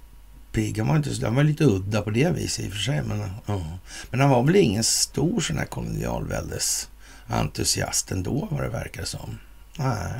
pigg. 0.52 0.78
Han 0.78 0.88
var, 0.88 0.97
inte, 0.97 1.26
han 1.26 1.35
var 1.35 1.45
lite 1.45 1.64
udda 1.64 2.02
på 2.02 2.11
det 2.11 2.31
viset 2.31 2.64
i 2.64 2.69
och 2.69 2.73
för 2.73 2.78
sig. 2.78 3.02
Men, 3.02 3.21
uh. 3.21 3.75
men 4.11 4.21
han 4.21 4.31
var 4.31 4.43
väl 4.43 4.57
ingen 4.57 4.85
stor 4.85 5.40
sån 5.40 5.59
här 5.59 5.64
kolonialväldes 5.64 6.88
entusiast 7.26 8.11
ändå, 8.11 8.49
vad 8.50 8.62
det 8.62 8.69
verkar 8.69 9.05
som. 9.05 9.38
Nej. 9.78 10.12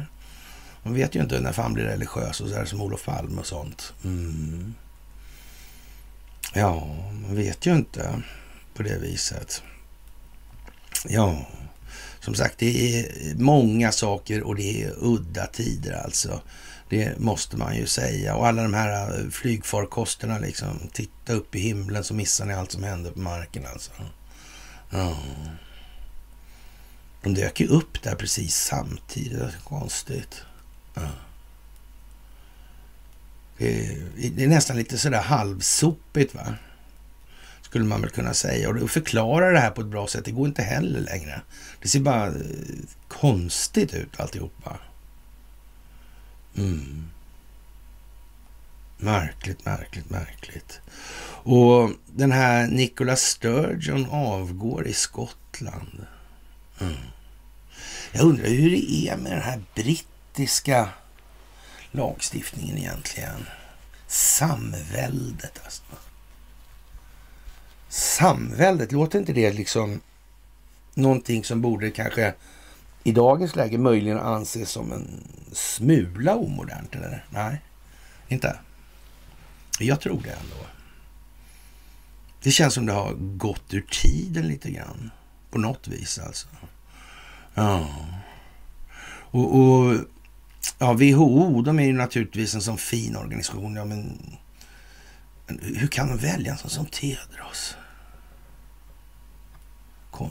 Man 0.82 0.94
vet 0.94 1.14
ju 1.14 1.20
inte 1.20 1.40
när 1.40 1.52
fan 1.52 1.75
blir 1.75 1.85
religiös 1.85 2.40
och 2.40 2.49
så 2.49 2.54
där 2.54 2.64
som 2.64 2.80
Olof 2.80 3.04
Palme 3.04 3.40
och 3.40 3.47
sånt. 3.47 3.92
Mm. 4.04 4.75
Ja, 6.54 6.97
man 7.23 7.37
vet 7.37 7.66
ju 7.66 7.76
inte 7.76 8.23
på 8.75 8.82
det 8.82 8.99
viset. 8.99 9.62
Ja, 11.08 11.47
som 12.20 12.35
sagt, 12.35 12.58
det 12.58 13.00
är 13.00 13.35
många 13.35 13.92
saker 13.92 14.42
och 14.42 14.56
det 14.56 14.82
är 14.82 14.94
udda 14.99 15.47
tider 15.47 15.92
alltså. 16.04 16.40
Det 16.88 17.18
måste 17.18 17.57
man 17.57 17.76
ju 17.76 17.87
säga. 17.87 18.35
Och 18.35 18.47
alla 18.47 18.62
de 18.62 18.75
här 18.75 19.21
eh, 19.21 19.30
flygfarkosterna 19.30 20.38
liksom. 20.38 20.80
Titta 20.92 21.33
upp 21.33 21.54
i 21.54 21.59
himlen 21.59 22.04
så 22.04 22.14
missar 22.14 22.47
ni 22.47 22.54
allt 22.54 22.73
som 22.73 22.83
händer 22.83 23.11
på 23.11 23.21
marken 23.21 23.66
alltså. 23.66 23.90
Ja. 24.90 25.18
De 27.23 27.35
dök 27.35 27.61
ju 27.61 27.66
upp 27.66 28.02
där 28.02 28.14
precis 28.14 28.57
samtidigt. 28.57 29.64
Konstigt. 29.64 30.42
Ja. 30.95 31.09
Det, 33.59 33.87
är, 33.87 34.30
det 34.30 34.45
är 34.45 34.49
nästan 34.49 34.76
lite 34.76 34.99
sådär 34.99 35.23
halvsopigt 35.23 36.35
va? 36.35 36.54
Skulle 37.62 37.85
man 37.85 38.00
väl 38.00 38.11
kunna 38.11 38.35
säga. 38.35 38.68
Och 38.71 38.76
att 38.76 38.90
förklara 38.90 39.50
det 39.50 39.61
här 39.61 39.71
på 39.71 39.80
ett 39.80 39.87
bra 39.87 40.07
sätt, 40.07 40.25
det 40.25 40.30
går 40.30 40.49
inte 40.49 40.62
heller 40.62 41.00
längre. 41.00 41.40
Det 41.83 41.88
ser 41.88 42.00
bara 42.00 42.26
eh, 42.26 42.33
konstigt 43.09 43.95
ut 43.95 44.21
alltihopa. 44.21 44.78
Mm. 46.58 47.10
Märkligt, 48.97 49.64
märkligt, 49.64 50.10
märkligt. 50.10 50.80
Och 51.42 51.90
den 52.06 52.32
här 52.32 52.66
Nicola 52.66 53.16
Sturgeon 53.16 54.06
avgår 54.10 54.86
i 54.86 54.92
Skottland. 54.92 56.06
Mm. 56.80 56.94
Jag 58.12 58.23
undrar 58.23 58.47
hur 58.47 58.71
det 58.71 59.08
är 59.08 59.16
med 59.16 59.32
den 59.32 59.42
här 59.42 59.62
brittiska 59.75 60.88
lagstiftningen 61.90 62.78
egentligen. 62.78 63.47
Samväldet 64.06 65.60
alltså. 65.64 65.82
Samväldet, 67.88 68.92
låter 68.92 69.18
inte 69.18 69.32
det 69.32 69.52
liksom 69.52 70.00
någonting 70.94 71.44
som 71.44 71.60
borde 71.60 71.90
kanske 71.90 72.34
i 73.08 73.12
dagens 73.12 73.56
läge 73.56 73.78
möjligen 73.78 74.18
anses 74.18 74.71
som 74.71 74.92
en 74.92 75.25
smula 75.52 76.36
omodernt? 76.36 76.94
Eller? 76.94 77.25
Nej, 77.30 77.60
inte? 78.28 78.58
Jag 79.78 80.00
tror 80.00 80.21
det 80.23 80.30
ändå. 80.30 80.66
Det 82.42 82.50
känns 82.50 82.75
som 82.75 82.86
det 82.86 82.92
har 82.92 83.14
gått 83.14 83.75
ur 83.75 83.86
tiden 83.90 84.49
lite 84.49 84.71
grann. 84.71 85.10
På 85.50 85.58
något 85.58 85.88
vis 85.88 86.18
alltså. 86.18 86.49
Ja. 87.54 87.88
Och, 89.30 89.58
och 89.58 89.94
ja, 90.78 90.92
WHO, 90.92 91.62
de 91.62 91.78
är 91.78 91.84
ju 91.84 91.92
naturligtvis 91.92 92.54
en 92.54 92.62
sån 92.62 92.78
fin 92.78 93.16
organisation. 93.16 93.76
Ja, 93.76 93.84
men, 93.84 94.23
men 95.47 95.60
hur 95.62 95.88
kan 95.88 96.08
de 96.08 96.16
välja 96.16 96.52
en 96.52 96.58
sån 96.58 96.71
som 96.71 96.86
Tedros? 96.86 97.76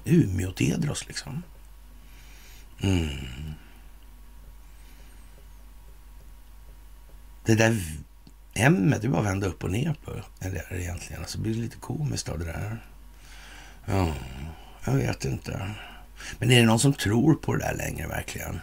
Umeå-Tedros 0.05 1.07
liksom. 1.07 1.43
Mm. 2.81 3.09
Det 7.45 7.55
där 7.55 7.81
M 8.53 8.95
det 9.01 9.07
är 9.07 9.09
bara 9.09 9.21
att 9.21 9.27
vända 9.27 9.47
upp 9.47 9.63
och 9.63 9.71
ner 9.71 9.95
på. 10.05 10.11
Eller 10.39 10.73
egentligen. 10.73 11.21
Alltså 11.21 11.39
blir 11.39 11.53
det 11.53 11.61
lite 11.61 11.77
komiskt 11.77 12.29
av 12.29 12.39
det 12.39 12.45
där. 12.45 12.77
Ja, 13.85 14.13
jag 14.85 14.93
vet 14.93 15.25
inte. 15.25 15.71
Men 16.39 16.51
är 16.51 16.59
det 16.59 16.65
någon 16.65 16.79
som 16.79 16.93
tror 16.93 17.35
på 17.35 17.55
det 17.55 17.65
där 17.65 17.75
längre 17.75 18.07
verkligen? 18.07 18.59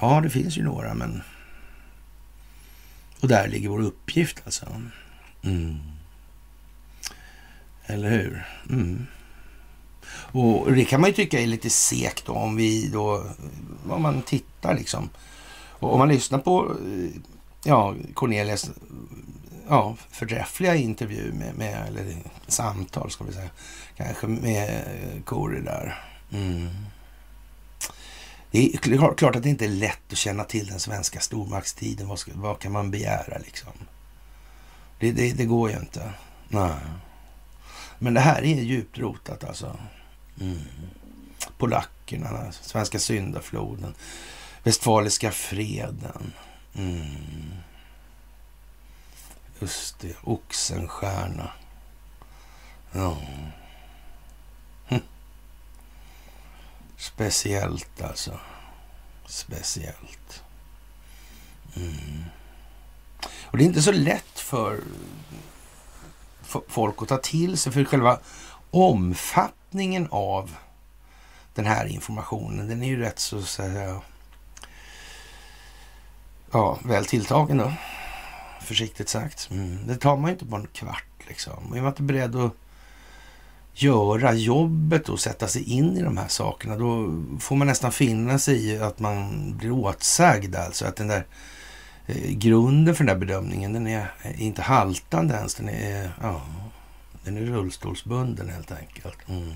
Ja, 0.00 0.20
det 0.20 0.30
finns 0.30 0.56
ju 0.58 0.62
några, 0.62 0.94
men... 0.94 1.22
Och 3.20 3.28
där 3.28 3.48
ligger 3.48 3.68
vår 3.68 3.80
uppgift 3.80 4.42
alltså. 4.44 4.82
Mm. 5.42 5.78
Eller 7.86 8.10
hur? 8.10 8.46
Mm. 8.70 9.06
Och 10.32 10.72
det 10.72 10.84
kan 10.84 11.00
man 11.00 11.10
ju 11.10 11.16
tycka 11.16 11.40
är 11.40 11.46
lite 11.46 11.70
segt 11.70 12.26
då 12.26 12.32
om 12.32 12.56
vi 12.56 12.88
då, 12.88 13.24
om 13.90 14.02
man 14.02 14.22
tittar 14.22 14.74
liksom. 14.74 15.08
Och 15.68 15.92
om 15.92 15.98
man 15.98 16.08
lyssnar 16.08 16.38
på, 16.38 16.70
eh, 16.70 17.20
ja, 17.64 17.94
Cornelias 18.14 18.70
ja, 19.68 19.96
förträffliga 20.10 20.74
intervju 20.74 21.32
med, 21.32 21.54
med, 21.54 21.86
eller 21.88 22.16
samtal 22.46 23.10
ska 23.10 23.24
vi 23.24 23.32
säga, 23.32 23.50
kanske 23.96 24.26
med 24.26 24.68
eh, 24.68 25.22
Kori 25.24 25.60
där. 25.60 26.04
Mm. 26.32 26.68
Det 28.50 28.74
är 28.74 29.14
klart 29.16 29.36
att 29.36 29.42
det 29.42 29.48
inte 29.48 29.64
är 29.64 29.68
lätt 29.68 30.12
att 30.12 30.18
känna 30.18 30.44
till 30.44 30.66
den 30.66 30.80
svenska 30.80 31.20
stormaktstiden. 31.20 32.08
Vad, 32.08 32.18
ska, 32.18 32.32
vad 32.34 32.58
kan 32.58 32.72
man 32.72 32.90
begära 32.90 33.38
liksom? 33.38 33.72
Det, 34.98 35.12
det, 35.12 35.32
det, 35.32 35.44
går 35.44 35.70
ju 35.70 35.76
inte. 35.76 36.12
Nej. 36.48 36.74
Men 37.98 38.14
det 38.14 38.20
här 38.20 38.42
är 38.42 38.62
djupt 38.62 38.98
rotat 38.98 39.44
alltså. 39.44 39.76
Mm. 40.40 40.60
Polackerna, 41.58 42.52
svenska 42.52 42.98
syndafloden, 42.98 43.94
Westfaliska 44.62 45.30
freden. 45.30 46.32
Mm. 46.74 47.52
Just 49.60 49.98
det, 50.00 50.16
Oxenstierna. 50.22 51.52
Ja. 52.92 53.16
Hm. 54.86 55.00
Speciellt 56.96 58.02
alltså. 58.02 58.38
Speciellt. 59.26 60.42
Mm. 61.76 62.24
Och 63.42 63.58
det 63.58 63.64
är 63.64 63.66
inte 63.66 63.82
så 63.82 63.92
lätt 63.92 64.38
för 64.38 64.80
folk 66.68 67.02
att 67.02 67.08
ta 67.08 67.16
till 67.16 67.58
sig, 67.58 67.72
för 67.72 67.84
själva 67.84 68.18
omfattningen 68.70 69.61
omfattningen 69.72 70.08
av 70.10 70.50
den 71.54 71.66
här 71.66 71.86
informationen, 71.86 72.68
den 72.68 72.82
är 72.82 72.86
ju 72.86 73.00
rätt 73.00 73.18
så, 73.18 73.42
så 73.42 73.62
här, 73.62 74.00
ja, 76.52 76.78
väl 76.84 77.04
tilltagen 77.06 77.58
då. 77.58 77.72
Försiktigt 78.60 79.08
sagt. 79.08 79.50
Mm. 79.50 79.86
Det 79.86 79.96
tar 79.96 80.16
man 80.16 80.30
ju 80.30 80.32
inte 80.32 80.46
på 80.46 80.56
en 80.56 80.66
kvart 80.66 81.28
liksom. 81.28 81.72
Är 81.74 81.80
man 81.80 81.88
inte 81.88 82.02
beredd 82.02 82.36
att 82.36 82.52
göra 83.74 84.32
jobbet 84.32 85.08
och 85.08 85.20
sätta 85.20 85.48
sig 85.48 85.62
in 85.62 85.96
i 85.96 86.02
de 86.02 86.16
här 86.16 86.28
sakerna, 86.28 86.76
då 86.76 87.22
får 87.40 87.56
man 87.56 87.66
nästan 87.66 87.92
finna 87.92 88.38
sig 88.38 88.66
i 88.66 88.78
att 88.78 88.98
man 88.98 89.56
blir 89.56 89.72
åtsagd. 89.72 90.54
Alltså 90.56 90.86
att 90.86 90.96
den 90.96 91.08
där 91.08 91.24
eh, 92.06 92.30
grunden 92.30 92.94
för 92.94 93.04
den 93.04 93.18
där 93.18 93.26
bedömningen, 93.26 93.72
den 93.72 93.86
är 93.86 94.10
inte 94.36 94.62
haltande 94.62 95.34
ens. 95.34 95.54
Den 95.54 95.68
är, 95.68 96.12
ja, 96.20 96.40
den 97.24 97.36
är 97.36 97.40
rullstolsbunden 97.40 98.48
helt 98.48 98.72
enkelt. 98.72 99.28
Mm. 99.28 99.54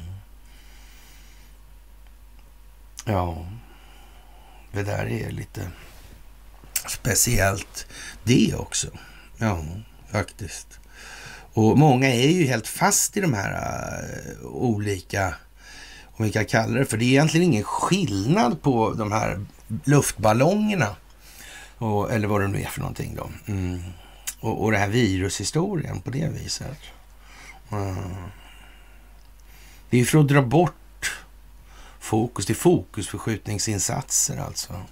Ja, 3.04 3.46
det 4.72 4.82
där 4.82 5.06
är 5.06 5.30
lite 5.30 5.70
speciellt 6.88 7.86
det 8.22 8.54
också. 8.54 8.86
Ja, 9.38 9.64
faktiskt. 10.12 10.80
Och 11.52 11.78
många 11.78 12.08
är 12.08 12.30
ju 12.30 12.46
helt 12.46 12.66
fast 12.66 13.16
i 13.16 13.20
de 13.20 13.34
här 13.34 13.52
uh, 14.40 14.46
olika, 14.46 15.34
om 16.04 16.24
vi 16.24 16.32
kan 16.32 16.44
kalla 16.44 16.78
det 16.78 16.86
för, 16.86 16.96
det 16.96 17.04
är 17.04 17.08
egentligen 17.08 17.46
ingen 17.46 17.64
skillnad 17.64 18.62
på 18.62 18.92
de 18.92 19.12
här 19.12 19.46
luftballongerna, 19.84 20.96
och, 21.78 22.12
eller 22.12 22.28
vad 22.28 22.40
det 22.40 22.48
nu 22.48 22.62
är 22.62 22.66
för 22.66 22.80
någonting 22.80 23.16
då. 23.16 23.30
Mm. 23.46 23.82
Och, 24.40 24.64
och 24.64 24.72
det 24.72 24.78
här 24.78 24.88
virushistorien 24.88 26.00
på 26.00 26.10
det 26.10 26.28
viset. 26.28 26.78
Mm. 27.70 28.14
Det 29.90 30.00
är 30.00 30.04
för 30.04 30.18
att 30.18 30.28
dra 30.28 30.42
bort 30.42 31.24
fokus, 31.98 32.46
det 32.46 32.52
är 32.52 32.54
fokusförskjutningsinsatser 32.54 34.36
alltså. 34.36 34.82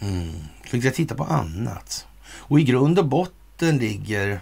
Mm. 0.00 0.32
Så 0.70 0.76
jag 0.76 0.94
titta 0.94 1.14
på 1.14 1.24
annat. 1.24 2.06
Och 2.24 2.60
i 2.60 2.64
grund 2.64 2.98
och 2.98 3.08
botten 3.08 3.78
ligger 3.78 4.40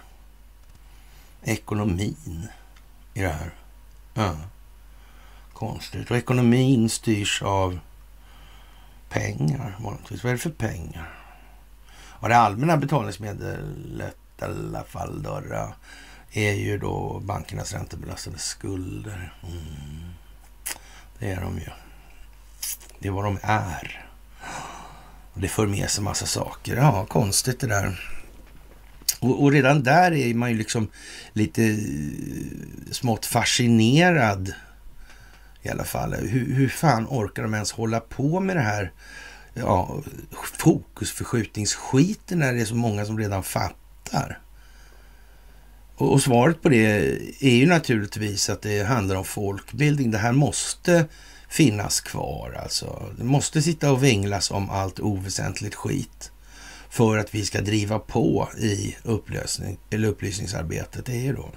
ekonomin 1.42 2.48
i 3.14 3.20
det 3.20 3.28
här. 3.28 3.54
Ja. 4.14 4.36
Konstigt. 5.52 6.10
Och 6.10 6.16
ekonomin 6.16 6.88
styrs 6.88 7.42
av 7.42 7.78
pengar 9.08 9.76
vanligtvis. 9.80 10.24
Vad 10.24 10.30
är 10.30 10.36
det 10.36 10.42
för 10.42 10.50
pengar? 10.50 11.18
Ja, 12.20 12.28
det 12.28 12.36
allmänna 12.36 12.76
betalningsmedlet 12.76 14.16
i 14.40 14.44
alla 14.44 14.84
fall 14.84 15.22
då, 15.22 15.42
är 16.32 16.52
ju 16.52 16.78
då 16.78 17.20
bankernas 17.20 17.72
räntebelastade 17.72 18.38
skulder. 18.38 19.34
Mm. 19.42 20.00
Det 21.18 21.30
är 21.30 21.40
de 21.40 21.58
ju. 21.58 21.68
Det 22.98 23.08
är 23.08 23.12
vad 23.12 23.24
de 23.24 23.38
är. 23.42 24.06
Och 25.32 25.40
det 25.40 25.48
för 25.48 25.66
med 25.66 25.90
sig 25.90 26.04
massa 26.04 26.26
saker. 26.26 26.76
Ja, 26.76 27.06
konstigt 27.06 27.60
det 27.60 27.66
där. 27.66 28.00
Och, 29.20 29.42
och, 29.42 29.52
redan 29.52 29.82
där 29.82 30.12
är 30.12 30.34
man 30.34 30.50
ju 30.50 30.56
liksom 30.56 30.88
lite 31.32 31.64
eh, 31.64 31.78
smått 32.90 33.26
fascinerad 33.26 34.52
i 35.62 35.68
alla 35.68 35.84
fall. 35.84 36.14
Hur, 36.14 36.54
hur 36.54 36.68
fan 36.68 37.06
orkar 37.06 37.42
de 37.42 37.54
ens 37.54 37.72
hålla 37.72 38.00
på 38.00 38.40
med 38.40 38.56
det 38.56 38.62
här 38.62 38.92
ja, 39.54 40.02
fokusförskjutningsskiten 40.58 42.38
när 42.38 42.52
det 42.52 42.60
är 42.60 42.64
så 42.64 42.74
många 42.74 43.04
som 43.04 43.18
redan 43.18 43.42
fattar? 43.42 44.38
Och, 46.00 46.12
och 46.12 46.22
svaret 46.22 46.62
på 46.62 46.68
det 46.68 46.86
är 47.40 47.56
ju 47.56 47.66
naturligtvis 47.66 48.50
att 48.50 48.62
det 48.62 48.82
handlar 48.82 49.16
om 49.16 49.24
folkbildning. 49.24 50.10
Det 50.10 50.18
här 50.18 50.32
måste 50.32 51.06
finnas 51.48 52.00
kvar 52.00 52.58
alltså. 52.62 53.12
Det 53.18 53.24
måste 53.24 53.62
sitta 53.62 53.92
och 53.92 54.04
vinglas 54.04 54.50
om 54.50 54.70
allt 54.70 55.00
oväsentligt 55.00 55.74
skit 55.74 56.32
för 56.90 57.18
att 57.18 57.34
vi 57.34 57.44
ska 57.44 57.60
driva 57.60 57.98
på 57.98 58.48
i 58.58 58.96
upplösning, 59.02 59.78
eller 59.90 60.08
upplysningsarbetet. 60.08 61.06
Det 61.06 61.12
är 61.12 61.22
ju 61.22 61.32
då 61.32 61.50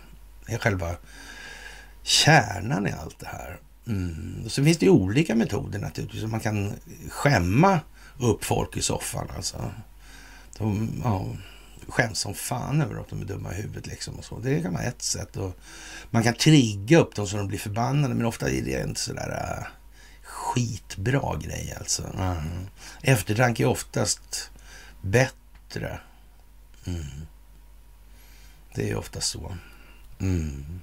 är 0.48 0.58
själva 0.58 0.96
kärnan 2.04 2.88
i 2.88 2.92
allt 2.92 3.20
det 3.20 3.28
här. 3.28 3.60
Mm. 3.88 4.50
Så 4.50 4.64
finns 4.64 4.78
det 4.78 4.86
ju 4.86 4.92
olika 4.92 5.36
metoder 5.36 5.80
naturligtvis. 5.80 6.24
Man 6.24 6.40
kan 6.40 6.74
skämma 7.10 7.80
upp 8.20 8.46
folk 8.46 8.78
i 8.78 8.82
soffan. 8.82 9.28
Alltså. 9.36 9.72
De 10.58 10.90
ja, 11.04 11.26
skäms 11.88 12.20
som 12.20 12.34
fan 12.34 12.82
över 12.82 13.02
att 13.02 13.10
de 13.10 13.22
är 13.22 13.26
dumma 13.26 13.54
i 13.54 13.56
huvudet. 13.56 13.88
Liksom 13.88 14.16
och 14.16 14.26
så. 14.26 14.40
Det 14.40 14.62
kan 14.62 14.74
vara 14.74 14.84
ett 14.84 15.02
sätt. 15.02 15.38
Och 15.38 15.58
man 16.10 16.24
kan 16.24 16.34
trigga 16.34 16.98
upp 17.00 17.16
dem 17.16 17.28
så 17.28 17.38
de 17.38 17.48
blir 17.48 17.60
förbannade. 17.60 18.14
Men 18.14 18.26
ofta 18.26 18.50
är 18.50 18.62
det 18.62 18.84
inte 18.84 19.00
sådär 19.00 19.30
uh, 19.30 19.68
skitbra 20.24 21.38
grej 21.38 21.76
alltså. 21.80 22.04
Mm. 22.14 22.68
Eftertanke 23.02 23.64
är 23.64 23.68
oftast 23.68 24.52
bättre. 25.02 26.00
Mm. 26.86 27.06
Det 28.76 28.90
är 28.90 28.96
ofta 28.96 29.22
så. 29.22 29.58
Mm. 30.20 30.82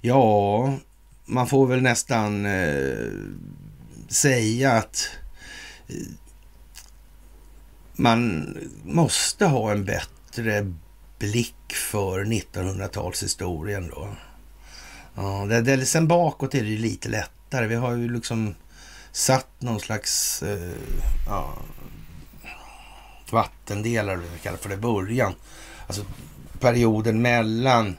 Ja, 0.00 0.78
man 1.24 1.46
får 1.46 1.66
väl 1.66 1.82
nästan 1.82 2.46
eh, 2.46 3.08
säga 4.08 4.72
att 4.72 5.08
man 8.00 8.56
måste 8.84 9.46
ha 9.46 9.72
en 9.72 9.84
bättre 9.84 10.72
blick 11.18 11.72
för 11.72 12.24
1900-talshistorien 12.24 13.90
då. 13.90 14.08
Ja, 15.14 15.46
det, 15.48 15.60
det, 15.60 15.86
sen 15.86 16.08
bakåt 16.08 16.54
är 16.54 16.62
det 16.62 16.68
ju 16.68 16.78
lite 16.78 17.08
lättare. 17.08 17.66
Vi 17.66 17.74
har 17.74 17.96
ju 17.96 18.12
liksom 18.12 18.54
satt 19.12 19.48
någon 19.58 19.80
slags 19.80 20.42
eh, 20.42 20.72
ja, 21.26 21.54
vattendelare, 23.30 24.16
vi 24.16 24.38
kallar 24.42 24.58
för 24.58 24.68
det, 24.68 24.76
början. 24.76 25.34
Alltså 25.86 26.04
perioden 26.60 27.22
mellan 27.22 27.96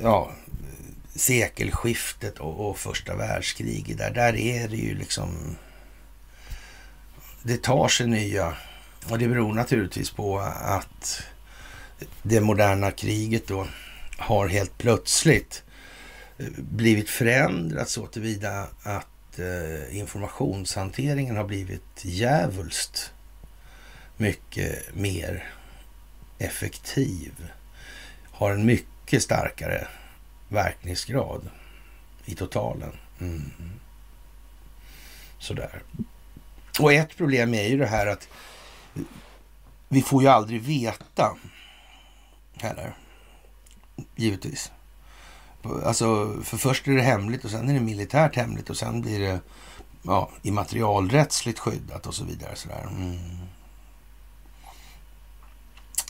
ja, 0.00 0.32
sekelskiftet 1.14 2.38
och, 2.38 2.70
och 2.70 2.78
första 2.78 3.16
världskriget. 3.16 3.98
Där, 3.98 4.10
där 4.10 4.36
är 4.36 4.68
det 4.68 4.76
ju 4.76 4.94
liksom... 4.94 5.56
Det 7.42 7.62
tar 7.62 7.88
sig 7.88 8.06
nya... 8.06 8.56
Och 9.10 9.18
det 9.18 9.28
beror 9.28 9.54
naturligtvis 9.54 10.10
på 10.10 10.38
att 10.60 11.22
det 12.22 12.40
moderna 12.40 12.90
kriget 12.90 13.46
då 13.46 13.66
har 14.18 14.48
helt 14.48 14.78
plötsligt 14.78 15.62
eh, 16.38 16.46
blivit 16.56 17.10
förändrat 17.10 17.88
så 17.88 18.06
tillvida 18.06 18.68
att 18.82 19.38
eh, 19.38 19.98
informationshanteringen 19.98 21.36
har 21.36 21.44
blivit 21.44 22.04
djävulskt 22.04 23.12
mycket 24.16 24.94
mer 24.94 25.44
effektiv. 26.38 27.32
Har 28.30 28.50
en 28.50 28.66
mycket 28.66 29.22
starkare 29.22 29.86
verkningsgrad 30.48 31.50
i 32.24 32.34
totalen. 32.34 32.92
Mm. 33.20 33.50
Sådär. 35.38 35.82
Och 36.80 36.92
ett 36.92 37.16
problem 37.16 37.54
är 37.54 37.68
ju 37.68 37.78
det 37.78 37.86
här 37.86 38.06
att 38.06 38.28
vi 39.92 40.02
får 40.02 40.22
ju 40.22 40.28
aldrig 40.28 40.62
veta 40.62 41.36
heller. 42.54 42.96
Givetvis. 44.16 44.72
Alltså, 45.84 46.36
för 46.44 46.56
först 46.56 46.88
är 46.88 46.92
det 46.92 47.02
hemligt 47.02 47.44
och 47.44 47.50
sen 47.50 47.68
är 47.68 47.74
det 47.74 47.80
militärt 47.80 48.36
hemligt 48.36 48.70
och 48.70 48.76
sen 48.76 49.00
blir 49.00 49.20
det 49.20 49.40
ja, 50.02 50.30
immaterialrättsligt 50.42 51.58
skyddat 51.58 52.06
och 52.06 52.14
så 52.14 52.24
vidare. 52.24 52.56
Sådär. 52.56 52.86
Mm. 52.90 53.18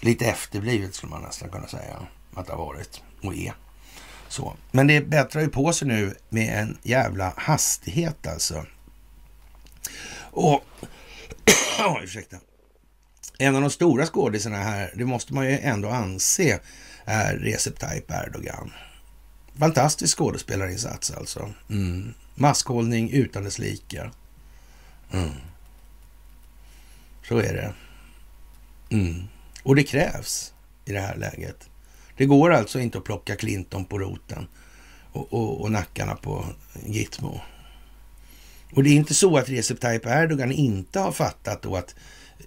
Lite 0.03 0.27
efterblivet 0.27 0.95
skulle 0.95 1.11
man 1.11 1.23
nästan 1.23 1.51
kunna 1.51 1.69
säga 1.69 1.97
att 2.35 2.47
det 2.47 2.53
har 2.53 2.67
varit 2.67 3.03
och 3.23 3.35
är. 3.35 3.55
Så. 4.29 4.57
Men 4.71 4.87
det 4.87 5.01
bättrar 5.01 5.43
ju 5.43 5.49
på 5.49 5.73
sig 5.73 5.89
nu 5.89 6.15
med 6.29 6.63
en 6.63 6.79
jävla 6.83 7.33
hastighet 7.37 8.27
alltså. 8.27 8.67
Och, 10.31 10.65
ursäkta. 12.03 12.37
En 13.39 13.55
av 13.55 13.61
de 13.61 13.71
stora 13.71 14.07
skådisarna 14.07 14.57
här, 14.57 14.93
det 14.97 15.05
måste 15.05 15.35
man 15.35 15.47
ju 15.47 15.59
ändå 15.59 15.89
anse, 15.89 16.61
är 17.05 17.37
Recep 17.37 17.79
Tayyip 17.79 18.11
Erdogan. 18.11 18.73
Fantastisk 19.59 20.19
skådespelarinsats 20.19 21.11
alltså. 21.11 21.53
Mm. 21.71 22.15
Maskhållning 22.35 23.11
utan 23.11 23.45
dess 23.45 23.59
like. 23.59 24.11
Mm. 25.13 25.31
Så 27.29 27.39
är 27.39 27.53
det. 27.53 27.75
Mm. 28.97 29.23
Och 29.63 29.77
det 29.77 29.83
krävs 29.83 30.55
i 30.85 30.93
det 30.93 31.01
här 31.01 31.17
läget. 31.17 31.69
Det 32.17 32.27
går 32.27 32.53
alltså 32.53 32.81
inte 32.81 32.99
att 32.99 33.05
plocka 33.05 33.37
Clinton 33.37 33.85
på 33.85 33.99
roten 33.99 34.47
och, 35.13 35.33
och, 35.33 35.61
och 35.61 35.73
nackarna 35.73 36.15
på 36.15 36.47
Gitmo. 36.87 37.41
Och 38.75 38.83
det 38.83 38.91
är 38.91 38.95
inte 38.95 39.15
så 39.15 39.37
att 39.37 39.49
Recep 39.49 39.81
Tayyip 39.81 40.07
Erdogan 40.07 40.53
inte 40.53 41.01
har 41.01 41.13
fattat 41.13 41.63
då 41.63 41.77
att 41.77 41.95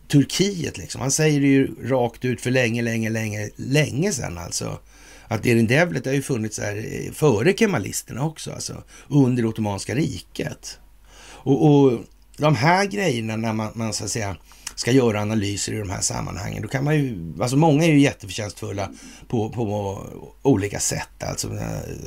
Turkiet, 0.08 0.78
liksom, 0.78 1.02
han 1.02 1.12
säger 1.12 1.42
det 1.42 1.48
ju 1.48 1.76
rakt 1.90 2.26
ut 2.26 2.42
för 2.42 2.52
länge, 2.52 2.82
länge, 2.82 3.10
länge, 3.10 3.50
länge 3.56 4.12
sedan 4.12 4.38
alltså. 4.38 4.80
Att 5.28 5.46
Erin 5.46 5.68
Devlet 5.68 6.06
har 6.06 6.14
ju 6.14 6.22
funnits 6.22 6.60
här 6.60 6.76
eh, 6.76 7.12
före 7.12 7.54
kemalisterna 7.54 8.26
också, 8.26 8.52
alltså 8.52 8.84
under 9.08 9.44
det 9.44 9.50
Ottomanska 9.50 9.96
riket. 9.96 10.80
Och, 11.28 11.66
och 11.66 12.00
de 12.38 12.56
här 12.56 12.86
grejerna 12.86 13.36
när 13.36 13.54
man, 13.54 13.72
man 13.76 13.94
så 13.94 14.04
att 14.04 14.10
säga 14.10 14.38
ska 14.76 14.92
göra 14.92 15.22
analyser 15.22 15.74
i 15.74 15.78
de 15.78 15.90
här 15.90 16.02
sammanhangen, 16.02 16.62
då 16.62 16.68
kan 16.68 16.84
man 16.84 16.96
ju, 16.96 17.34
alltså 17.42 17.58
många 17.58 17.84
är 17.84 17.92
ju 17.92 18.00
jätteförtjänstfulla 18.00 18.90
på, 19.28 19.50
på 19.50 20.02
olika 20.42 20.80
sätt, 20.80 21.24
alltså 21.24 21.50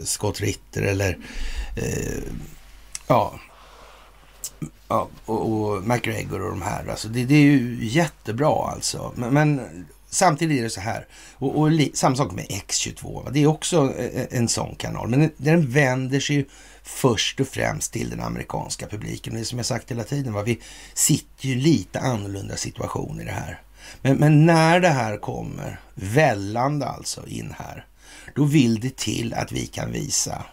Scott 0.04 0.40
Ritter 0.40 0.82
eller 0.82 1.18
eh, 1.76 2.22
ja, 3.06 3.40
ja, 4.88 5.08
och, 5.24 5.52
och 5.52 5.82
McGregor 5.84 6.42
och 6.42 6.50
de 6.50 6.62
här. 6.62 6.86
Alltså 6.88 7.08
det, 7.08 7.24
det 7.24 7.34
är 7.34 7.42
ju 7.42 7.78
jättebra 7.80 8.70
alltså. 8.70 9.12
Men, 9.16 9.34
men 9.34 9.86
samtidigt 10.10 10.58
är 10.58 10.62
det 10.62 10.70
så 10.70 10.80
här. 10.80 11.06
Och, 11.34 11.58
och 11.58 11.70
li, 11.70 11.90
samma 11.94 12.16
sak 12.16 12.32
med 12.32 12.46
X22. 12.46 13.24
Va? 13.24 13.30
Det 13.30 13.42
är 13.42 13.46
också 13.46 13.94
en, 13.98 14.26
en 14.30 14.48
sån 14.48 14.74
kanal. 14.74 15.08
Men 15.08 15.20
den, 15.20 15.30
den 15.36 15.70
vänder 15.70 16.20
sig 16.20 16.36
ju 16.36 16.44
först 16.82 17.40
och 17.40 17.48
främst 17.48 17.92
till 17.92 18.10
den 18.10 18.20
amerikanska 18.20 18.86
publiken. 18.86 19.34
Det 19.34 19.40
är 19.40 19.44
som 19.44 19.58
jag 19.58 19.66
sagt 19.66 19.90
hela 19.90 20.04
tiden, 20.04 20.32
va? 20.32 20.42
vi 20.42 20.60
sitter 20.94 21.46
ju 21.46 21.54
lite 21.54 22.00
annorlunda 22.00 22.56
situation 22.56 23.20
i 23.20 23.24
det 23.24 23.32
här. 23.32 23.62
Men, 24.02 24.16
men, 24.16 24.46
när 24.46 24.80
det 24.80 24.88
här 24.88 25.16
kommer, 25.16 25.80
vällande 25.94 26.86
alltså 26.86 27.26
in 27.26 27.54
här, 27.58 27.86
då 28.34 28.44
vill 28.44 28.80
det 28.80 28.96
till 28.96 29.34
att 29.34 29.52
vi 29.52 29.66
kan 29.66 29.92
visa 29.92 30.44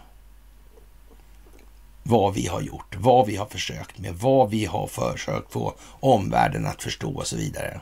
vad 2.08 2.34
vi 2.34 2.48
har 2.48 2.62
gjort, 2.62 2.96
vad 3.00 3.28
vi 3.28 3.36
har 3.36 3.46
försökt 3.46 4.00
med, 4.00 4.14
vad 4.14 4.50
vi 4.50 4.66
har 4.66 4.88
försökt 4.88 5.52
få 5.52 5.74
omvärlden 6.00 6.66
att 6.66 6.84
förstå 6.84 7.16
och 7.16 7.28
så 7.28 7.38
vidare. 7.38 7.82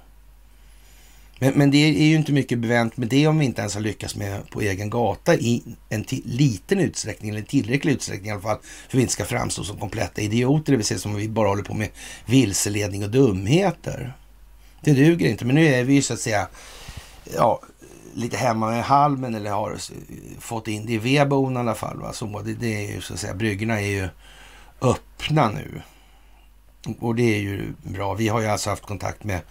Men, 1.39 1.53
men, 1.53 1.71
det 1.71 1.77
är 1.77 2.05
ju 2.05 2.15
inte 2.15 2.31
mycket 2.31 2.59
bevänt 2.59 2.97
med 2.97 3.07
det 3.07 3.27
om 3.27 3.39
vi 3.39 3.45
inte 3.45 3.61
ens 3.61 3.73
har 3.73 3.81
lyckats 3.81 4.15
med 4.15 4.49
på 4.49 4.61
egen 4.61 4.89
gata 4.89 5.35
i 5.35 5.63
en 5.89 6.05
liten 6.25 6.79
utsträckning, 6.79 7.29
eller 7.29 7.41
tillräcklig 7.41 7.93
utsträckning 7.93 8.27
i 8.27 8.31
alla 8.31 8.41
fall, 8.41 8.57
för 8.61 8.87
att 8.87 8.95
vi 8.95 9.01
inte 9.01 9.13
ska 9.13 9.25
framstå 9.25 9.63
som 9.63 9.79
kompletta 9.79 10.21
idioter, 10.21 10.71
det 10.71 10.77
vill 10.77 10.85
säga 10.85 10.99
som 10.99 11.15
vi 11.15 11.29
bara 11.29 11.47
håller 11.47 11.63
på 11.63 11.73
med 11.73 11.89
vilseledning 12.25 13.03
och 13.03 13.09
dumheter. 13.09 14.13
Det 14.81 14.93
duger 14.93 15.29
inte, 15.29 15.45
men 15.45 15.55
nu 15.55 15.67
är 15.67 15.83
vi 15.83 15.93
ju 15.93 16.01
så 16.01 16.13
att 16.13 16.19
säga 16.19 16.47
ja, 17.35 17.61
lite 18.13 18.37
hemma 18.37 18.67
med 18.67 18.83
halmen 18.83 19.35
eller 19.35 19.51
har 19.51 19.77
fått 20.39 20.67
in 20.67 20.85
det 20.85 20.93
i 20.93 20.97
vedboden 20.97 21.57
i 21.57 21.59
alla 21.59 21.75
fall. 21.75 21.99
Va? 21.99 22.13
Så 22.13 22.41
det, 22.45 22.53
det 22.53 22.85
är 22.85 22.95
ju 22.95 23.01
så 23.01 23.13
att 23.13 23.19
säga, 23.19 23.33
bryggorna 23.33 23.81
är 23.81 23.87
ju 23.87 24.09
öppna 24.81 25.49
nu. 25.49 25.81
Och 26.99 27.15
det 27.15 27.35
är 27.35 27.39
ju 27.39 27.73
bra. 27.81 28.13
Vi 28.13 28.27
har 28.27 28.41
ju 28.41 28.47
alltså 28.47 28.69
haft 28.69 28.85
kontakt 28.85 29.23
med 29.23 29.41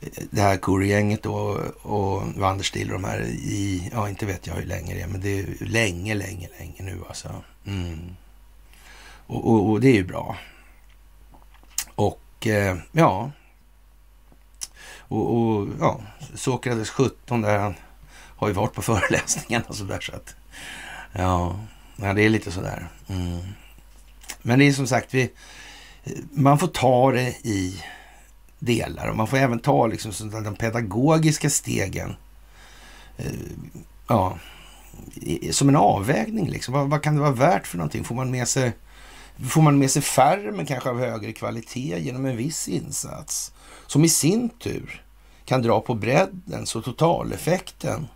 eh, 0.00 0.24
det 0.30 0.40
här 0.40 0.56
Curry-gänget 0.56 1.26
och, 1.26 1.56
och 1.82 2.22
Vanderstil 2.36 2.92
och 2.92 3.00
de 3.00 3.04
här 3.04 3.20
i, 3.28 3.90
ja 3.92 4.08
inte 4.08 4.26
vet 4.26 4.46
jag 4.46 4.54
hur 4.54 4.66
länge 4.66 4.94
det 4.94 5.00
är, 5.00 5.06
men 5.06 5.20
det 5.20 5.40
är 5.40 5.46
länge, 5.60 6.14
länge, 6.14 6.48
länge 6.58 6.82
nu 6.82 7.00
alltså. 7.08 7.28
Mm. 7.66 8.16
Och, 9.26 9.50
och, 9.50 9.70
och, 9.70 9.80
det 9.80 9.88
är 9.88 9.94
ju 9.94 10.04
bra. 10.04 10.36
Och 11.94 12.46
eh, 12.46 12.76
ja, 12.92 13.30
och, 15.10 15.36
och 15.36 15.68
ja, 15.80 16.00
Sokrates 16.34 16.90
17 16.90 17.42
där, 17.42 17.58
han 17.58 17.74
har 18.12 18.48
ju 18.48 18.54
varit 18.54 18.74
på 18.74 18.82
föreläsningarna 18.90 19.64
och 19.68 19.76
sådär 19.76 20.00
så 20.00 20.12
att 20.12 20.34
ja, 21.12 21.60
ja, 21.96 22.12
det 22.14 22.22
är 22.22 22.28
lite 22.28 22.52
sådär. 22.52 22.88
Mm. 23.08 23.40
Men 24.42 24.58
det 24.58 24.68
är 24.68 24.72
som 24.72 24.86
sagt, 24.86 25.14
vi, 25.14 25.30
man 26.32 26.58
får 26.58 26.66
ta 26.66 27.12
det 27.12 27.28
i 27.42 27.84
delar 28.58 29.08
och 29.08 29.16
man 29.16 29.26
får 29.26 29.36
även 29.36 29.58
ta 29.58 29.86
liksom 29.86 30.30
de 30.44 30.54
pedagogiska 30.54 31.50
stegen. 31.50 32.16
Eh, 33.16 33.32
ja, 34.08 34.38
som 35.50 35.68
en 35.68 35.76
avvägning 35.76 36.48
liksom. 36.48 36.74
Vad, 36.74 36.90
vad, 36.90 37.02
kan 37.02 37.14
det 37.14 37.20
vara 37.20 37.32
värt 37.32 37.66
för 37.66 37.78
någonting? 37.78 38.04
Får 38.04 38.14
man 38.14 38.30
med 38.30 38.48
sig, 38.48 38.72
får 39.48 39.62
man 39.62 39.78
med 39.78 39.90
sig 39.90 40.02
färre 40.02 40.52
men 40.52 40.66
kanske 40.66 40.90
av 40.90 40.98
högre 40.98 41.32
kvalitet 41.32 41.98
genom 41.98 42.26
en 42.26 42.36
viss 42.36 42.68
insats? 42.68 43.52
Som 43.90 44.04
i 44.04 44.08
sin 44.08 44.48
tur 44.48 45.02
kan 45.44 45.62
dra 45.62 45.80
på 45.80 45.94
bredden 45.94 46.66
så 46.66 46.82
totaleffekten 46.82 48.06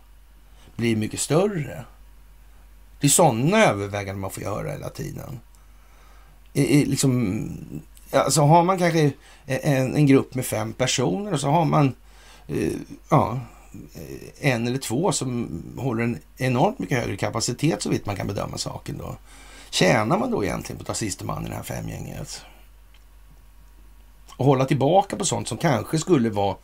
blir 0.75 0.95
mycket 0.95 1.19
större. 1.19 1.85
Det 2.99 3.07
är 3.07 3.09
sådana 3.09 3.65
överväganden 3.65 4.19
man 4.19 4.31
får 4.31 4.43
göra 4.43 4.71
hela 4.71 4.89
tiden. 4.89 5.39
I, 6.53 6.81
i, 6.81 6.85
liksom, 6.85 7.49
alltså 8.11 8.41
har 8.41 8.63
man 8.63 8.77
kanske 8.77 9.11
en, 9.45 9.95
en, 9.95 10.05
grupp 10.05 10.35
med 10.35 10.45
fem 10.45 10.73
personer 10.73 11.33
och 11.33 11.39
så 11.39 11.49
har 11.49 11.65
man 11.65 11.95
eh, 12.47 12.73
ja, 13.09 13.39
en 14.39 14.67
eller 14.67 14.79
två 14.79 15.11
som 15.11 15.63
håller 15.77 16.03
en 16.03 16.19
enormt 16.37 16.79
mycket 16.79 16.99
högre 16.99 17.17
kapacitet 17.17 17.81
så 17.81 17.89
vitt 17.89 18.05
man 18.05 18.15
kan 18.15 18.27
bedöma 18.27 18.57
saken 18.57 18.97
då. 18.97 19.15
Tjänar 19.69 20.17
man 20.17 20.31
då 20.31 20.43
egentligen 20.43 20.77
på 20.77 20.81
att 20.81 20.87
ta 20.87 20.93
siste 20.93 21.25
man 21.25 21.45
i 21.45 21.49
det 21.49 21.55
här 21.55 21.63
femgänget? 21.63 22.45
Och 24.37 24.45
hålla 24.45 24.65
tillbaka 24.65 25.15
på 25.15 25.25
sånt 25.25 25.47
som 25.47 25.57
kanske 25.57 25.99
skulle 25.99 26.29
vara 26.29 26.57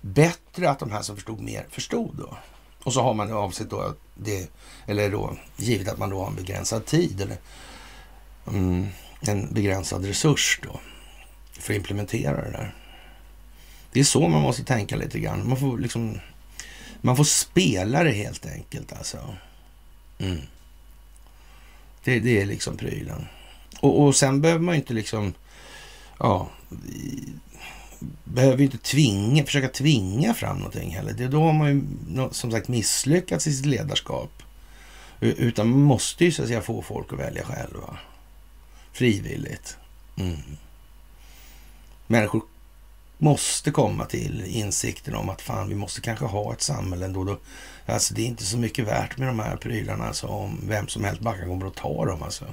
bättre 0.00 0.70
att 0.70 0.78
de 0.78 0.90
här 0.90 1.02
som 1.02 1.16
förstod 1.16 1.40
mer 1.40 1.66
förstod 1.70 2.16
då. 2.18 2.36
Och 2.82 2.92
så 2.92 3.02
har 3.02 3.14
man 3.14 3.32
avsett 3.32 3.70
då 3.70 3.80
att 3.80 3.98
det, 4.14 4.50
eller 4.86 5.10
då 5.10 5.36
givet 5.56 5.88
att 5.88 5.98
man 5.98 6.10
då 6.10 6.20
har 6.20 6.26
en 6.26 6.34
begränsad 6.34 6.86
tid 6.86 7.20
eller 7.20 7.36
mm, 8.46 8.86
en 9.20 9.54
begränsad 9.54 10.04
resurs 10.04 10.60
då 10.62 10.80
för 11.52 11.72
att 11.72 11.76
implementera 11.76 12.44
det 12.44 12.50
där. 12.50 12.74
Det 13.92 14.00
är 14.00 14.04
så 14.04 14.28
man 14.28 14.42
måste 14.42 14.64
tänka 14.64 14.96
lite 14.96 15.18
grann. 15.18 15.48
Man 15.48 15.56
får 15.56 15.78
liksom, 15.78 16.20
man 17.00 17.16
får 17.16 17.24
spela 17.24 18.04
det 18.04 18.12
helt 18.12 18.46
enkelt 18.46 18.92
alltså. 18.92 19.34
Mm. 20.18 20.40
Det, 22.04 22.20
det 22.20 22.40
är 22.40 22.46
liksom 22.46 22.76
prylen. 22.76 23.26
Och, 23.80 24.02
och 24.02 24.16
sen 24.16 24.40
behöver 24.40 24.60
man 24.60 24.74
inte 24.74 24.94
liksom, 24.94 25.34
ja, 26.18 26.48
behöver 28.24 28.58
ju 28.58 28.64
inte 28.64 28.78
tvinga, 28.78 29.44
försöka 29.44 29.68
tvinga 29.68 30.34
fram 30.34 30.56
någonting 30.56 30.90
heller. 30.90 31.12
Det, 31.12 31.28
då 31.28 31.42
har 31.42 31.52
man 31.52 31.68
ju 31.68 31.82
som 32.30 32.50
sagt 32.50 32.68
misslyckats 32.68 33.46
i 33.46 33.52
sitt 33.52 33.66
ledarskap. 33.66 34.42
Utan 35.20 35.70
man 35.70 35.80
måste 35.80 36.24
ju 36.24 36.32
så 36.32 36.42
att 36.42 36.48
säga 36.48 36.62
få 36.62 36.82
folk 36.82 37.12
att 37.12 37.18
välja 37.18 37.44
själva. 37.44 37.98
Frivilligt. 38.92 39.76
Mm. 40.18 40.36
Människor 42.06 42.42
måste 43.18 43.70
komma 43.70 44.04
till 44.04 44.44
insikten 44.46 45.14
om 45.14 45.28
att 45.28 45.42
fan, 45.42 45.68
vi 45.68 45.74
måste 45.74 46.00
kanske 46.00 46.24
ha 46.24 46.52
ett 46.52 46.60
samhälle 46.60 47.04
ändå. 47.04 47.24
Då, 47.24 47.38
alltså 47.86 48.14
det 48.14 48.22
är 48.22 48.26
inte 48.26 48.44
så 48.44 48.58
mycket 48.58 48.86
värt 48.86 49.18
med 49.18 49.28
de 49.28 49.38
här 49.38 49.56
prylarna 49.56 50.06
alltså, 50.06 50.26
om 50.26 50.58
vem 50.62 50.88
som 50.88 51.04
helst 51.04 51.20
bara 51.20 51.38
kommer 51.38 51.66
och 51.66 51.74
tar 51.74 52.06
dem. 52.06 52.22
Alltså. 52.22 52.44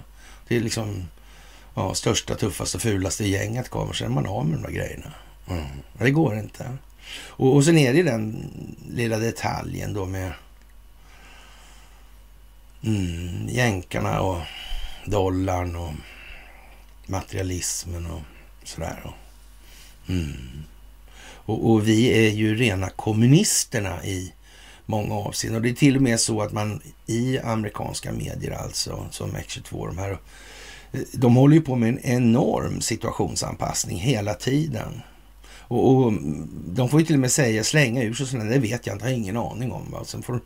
Det 0.48 0.56
är 0.56 0.62
liksom 0.62 1.08
ja, 1.74 1.94
största, 1.94 2.36
tuffaste, 2.36 2.80
fulaste 2.80 3.28
gänget 3.28 3.70
kommer, 3.70 3.94
sen 3.94 4.08
är 4.08 4.16
man 4.16 4.28
av 4.28 4.46
med 4.46 4.58
de 4.58 4.64
där 4.64 4.72
grejerna. 4.72 5.14
Mm. 5.48 5.66
Det 5.98 6.12
går 6.12 6.38
inte. 6.38 6.78
Och, 7.28 7.56
och 7.56 7.66
sen 7.66 7.78
är 7.78 7.94
det 7.94 8.04
den 8.04 8.52
lilla 8.90 9.18
detaljen 9.18 9.94
då 9.94 10.06
med 10.06 10.32
mm, 12.84 13.50
jänkarna 13.50 14.22
och 14.22 14.42
dollarn 15.06 15.76
och 15.76 15.94
materialismen 17.06 18.06
och 18.06 18.22
sådär. 18.64 19.14
Mm. 20.08 20.64
Och, 21.46 21.72
och, 21.72 21.88
vi 21.88 22.28
är 22.28 22.30
ju 22.30 22.56
rena 22.56 22.90
kommunisterna 22.90 24.06
i 24.06 24.34
många 24.86 25.16
avseenden. 25.16 25.56
Och 25.56 25.64
det 25.64 25.70
är 25.70 25.74
till 25.76 25.96
och 25.96 26.02
med 26.02 26.20
så 26.20 26.42
att 26.42 26.52
man 26.52 26.82
i 27.06 27.40
amerikanska 27.40 28.12
medier 28.12 28.52
alltså, 28.52 29.08
som 29.12 29.36
X22, 29.36 29.88
de 29.88 29.98
här, 29.98 30.18
de 31.12 31.36
håller 31.36 31.56
ju 31.56 31.62
på 31.62 31.76
med 31.76 31.90
en 31.90 32.00
enorm 32.00 32.82
situationsanpassning 32.82 34.00
hela 34.00 34.34
tiden. 34.34 35.02
Och, 35.74 35.96
och, 35.96 36.14
de 36.66 36.90
får 36.90 37.00
ju 37.00 37.06
till 37.06 37.16
och 37.16 37.20
med 37.20 37.32
säga, 37.32 37.64
slänga 37.64 38.04
ur 38.04 38.14
sig 38.14 38.28
sådana, 38.28 38.50
det 38.50 38.60
vet 38.60 38.88
jag 38.88 38.96
inte, 38.96 39.06
har 39.06 39.12
ingen 39.12 39.38
aning 39.38 39.72
om. 39.72 39.92
Va? 39.92 40.04
Sen 40.06 40.24
får, 40.24 40.40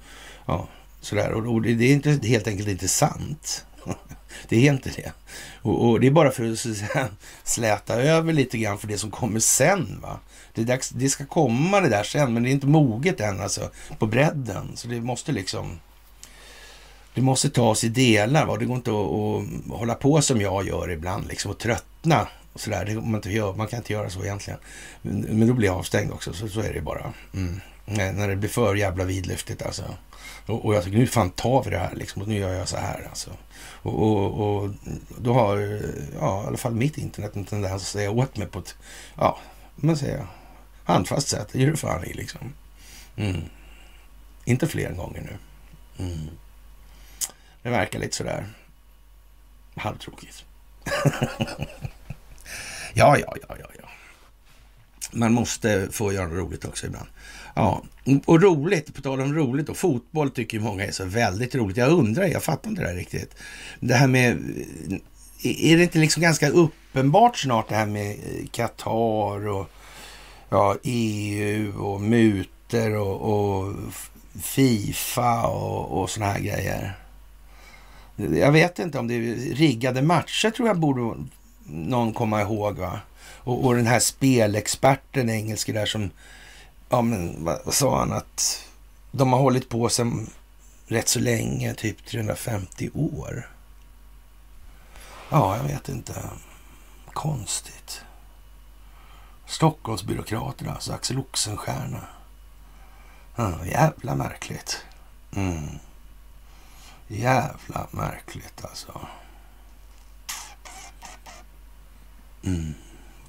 ja, 0.46 0.68
sådär. 1.02 1.32
Och, 1.32 1.54
och 1.54 1.62
det, 1.62 1.74
det 1.74 1.86
är 1.86 1.94
inte, 1.94 2.28
helt 2.28 2.48
enkelt 2.48 2.70
inte 2.70 2.88
sant. 2.88 3.66
det 4.50 4.68
är 4.68 4.74
inte 4.74 4.90
det. 4.90 5.12
Och, 5.62 5.90
och, 5.90 6.00
det 6.00 6.08
är 6.08 6.12
bara 6.12 6.32
för 6.32 6.52
att 6.52 6.60
säga, 6.60 7.08
släta 7.44 8.02
över 8.02 8.34
lite 8.34 8.58
grann 8.58 8.78
för 8.78 8.88
det 8.88 8.98
som 8.98 9.12
kommer 9.12 9.40
sen. 9.40 10.00
Va? 10.02 10.20
Det, 10.54 10.64
dags, 10.64 10.90
det 10.90 11.10
ska 11.10 11.26
komma 11.26 11.82
det 11.82 11.90
där 11.90 12.04
sen, 12.04 12.34
men 12.34 12.44
det 12.44 12.50
är 12.50 12.52
inte 12.52 12.68
moget 12.68 13.22
än 13.22 13.42
alltså 13.42 13.70
på 14.00 14.06
bredden. 14.06 14.72
Så 14.76 14.88
det 14.88 15.02
måste 15.02 15.32
liksom... 15.32 15.80
Det 17.18 17.24
måste 17.24 17.50
tas 17.50 17.84
i 17.84 17.90
delar. 17.90 18.46
Va? 18.46 18.58
Det 18.58 18.66
går 18.66 18.76
inte 18.76 18.92
att, 18.92 19.72
att 19.74 19.80
hålla 19.80 19.96
på 19.96 20.22
som 20.22 20.42
jag 20.42 20.68
gör 20.68 20.92
ibland 20.92 21.28
liksom 21.28 21.52
och 21.52 21.58
tröttna 21.58 22.28
och 22.54 22.60
sådär. 22.62 22.86
Det 22.86 22.94
man, 22.96 23.16
inte 23.16 23.30
gör, 23.30 23.54
man 23.54 23.68
kan 23.68 23.78
inte 23.78 23.94
göra 23.94 24.10
så 24.10 24.24
egentligen. 24.24 24.60
Men 25.02 25.48
då 25.48 25.54
blir 25.54 25.68
jag 25.68 25.78
avstängd 25.78 26.12
också, 26.12 26.34
så, 26.34 26.48
så 26.48 26.62
är 26.62 26.74
det 26.74 26.82
bara. 26.82 27.14
Mm. 27.34 27.60
När 27.86 28.28
det 28.28 28.36
blir 28.36 28.50
för 28.50 28.76
jävla 28.76 29.04
vidlyftigt 29.04 29.62
alltså. 29.62 29.84
Och, 30.46 30.66
och 30.66 30.76
jag 30.76 30.84
tycker 30.84 30.98
nu 30.98 31.08
fan 31.08 31.30
tar 31.30 31.64
vi 31.64 31.70
det 31.70 31.78
här 31.78 31.96
liksom. 31.96 32.22
Och 32.22 32.28
nu 32.28 32.38
gör 32.38 32.54
jag 32.54 32.68
så 32.68 32.78
här 32.78 33.08
alltså. 33.10 33.30
Och, 33.60 34.02
och, 34.04 34.62
och 34.64 34.70
då 35.18 35.34
har 35.34 35.58
eh, 35.58 35.90
ja, 36.20 36.44
i 36.44 36.48
alla 36.48 36.58
fall 36.58 36.74
mitt 36.74 36.98
internet 36.98 37.36
en 37.36 37.46
tendens 37.46 37.82
att 37.82 37.88
säga 37.88 38.12
åt 38.12 38.38
mig 38.38 38.48
på 38.48 38.60
ett, 38.60 38.76
ja, 39.16 39.40
man 39.76 39.98
säger 39.98 40.26
handfast 40.84 41.28
sätt. 41.28 41.48
Det 41.52 41.60
gör 41.60 41.72
du 41.72 41.78
fan 41.78 42.06
i 42.06 42.14
liksom. 42.14 42.54
Mm. 43.16 43.42
Inte 44.46 44.68
fler 44.68 44.92
gånger 44.92 45.22
nu. 45.22 45.38
Mm. 46.06 46.30
Det 47.68 47.72
verkar 47.72 48.00
lite 48.00 48.16
sådär 48.16 48.46
halvtråkigt. 49.76 50.46
Ja, 52.94 53.18
ja, 53.18 53.36
ja, 53.42 53.56
ja, 53.60 53.66
ja. 53.82 53.90
Man 55.12 55.34
måste 55.34 55.88
få 55.92 56.14
göra 56.14 56.28
något 56.28 56.38
roligt 56.38 56.66
också 56.66 56.86
ibland. 56.86 57.08
Ja, 57.56 57.84
och 58.26 58.42
roligt, 58.42 58.96
på 58.96 59.02
tal 59.02 59.22
om 59.22 59.36
roligt 59.36 59.68
då. 59.68 59.74
fotboll 59.74 60.30
tycker 60.30 60.60
många 60.60 60.86
är 60.86 60.92
så 60.92 61.06
väldigt 61.06 61.56
roligt. 61.56 61.78
Jag 61.78 61.92
undrar, 61.92 62.26
jag 62.26 62.44
fattar 62.44 62.70
inte 62.70 62.82
det 62.82 62.88
här 62.88 62.96
riktigt. 62.96 63.36
Det 63.80 63.94
här 63.94 64.08
med 64.08 64.32
är 65.44 65.78
det 65.78 65.84
inte 65.84 66.00
liksom 66.00 66.22
ganska 66.22 66.50
uppenbart 66.50 67.38
snart 67.38 67.70
det 67.70 67.76
här 67.76 67.86
med 67.86 68.18
Qatar 68.52 69.48
och 69.48 69.70
ja, 70.50 70.78
EU 70.84 71.86
och 71.86 72.02
mutor 72.02 72.96
och, 72.96 73.22
och 73.22 73.74
Fifa 74.42 75.48
och, 75.48 76.02
och 76.02 76.10
såna 76.10 76.26
här 76.26 76.40
grejer? 76.40 77.07
Jag 78.18 78.52
vet 78.52 78.80
inte 78.80 79.00
om 79.00 79.08
det 79.08 79.14
är 79.14 79.36
riggade 79.56 80.02
matcher 80.02 80.50
tror 80.50 80.68
jag 80.68 80.80
borde 80.80 81.24
någon 81.64 82.14
komma 82.14 82.42
ihåg. 82.42 82.78
va? 82.78 83.00
Och, 83.48 83.66
och 83.66 83.76
den 83.76 83.88
här 83.88 84.00
spelexperten 84.00 85.30
engelske 85.30 85.74
där 85.74 85.86
som, 85.86 86.10
ja 86.90 87.02
men 87.02 87.46
vad, 87.46 87.60
vad 87.66 87.74
sa 87.74 88.00
han 88.00 88.14
att 88.14 88.64
de 89.12 89.34
har 89.34 89.40
hållit 89.40 89.70
på 89.70 89.90
sedan 89.90 90.30
rätt 90.88 91.08
så 91.08 91.20
länge, 91.20 91.74
typ 91.74 92.06
350 92.06 92.90
år. 92.94 93.50
Ja, 95.30 95.58
jag 95.58 95.64
vet 95.64 95.90
inte. 95.90 96.14
Konstigt. 97.14 98.02
Stockholmsbyråkraterna, 99.46 100.74
alltså 100.74 100.94
Axel 100.94 101.20
Oxenstierna. 101.20 102.02
Ja, 103.36 103.66
jävla 103.66 104.16
märkligt. 104.16 104.86
Mm. 105.36 105.80
Jävla 107.08 107.88
märkligt 107.92 108.66
alltså. 108.66 109.08
Mm. 112.44 112.74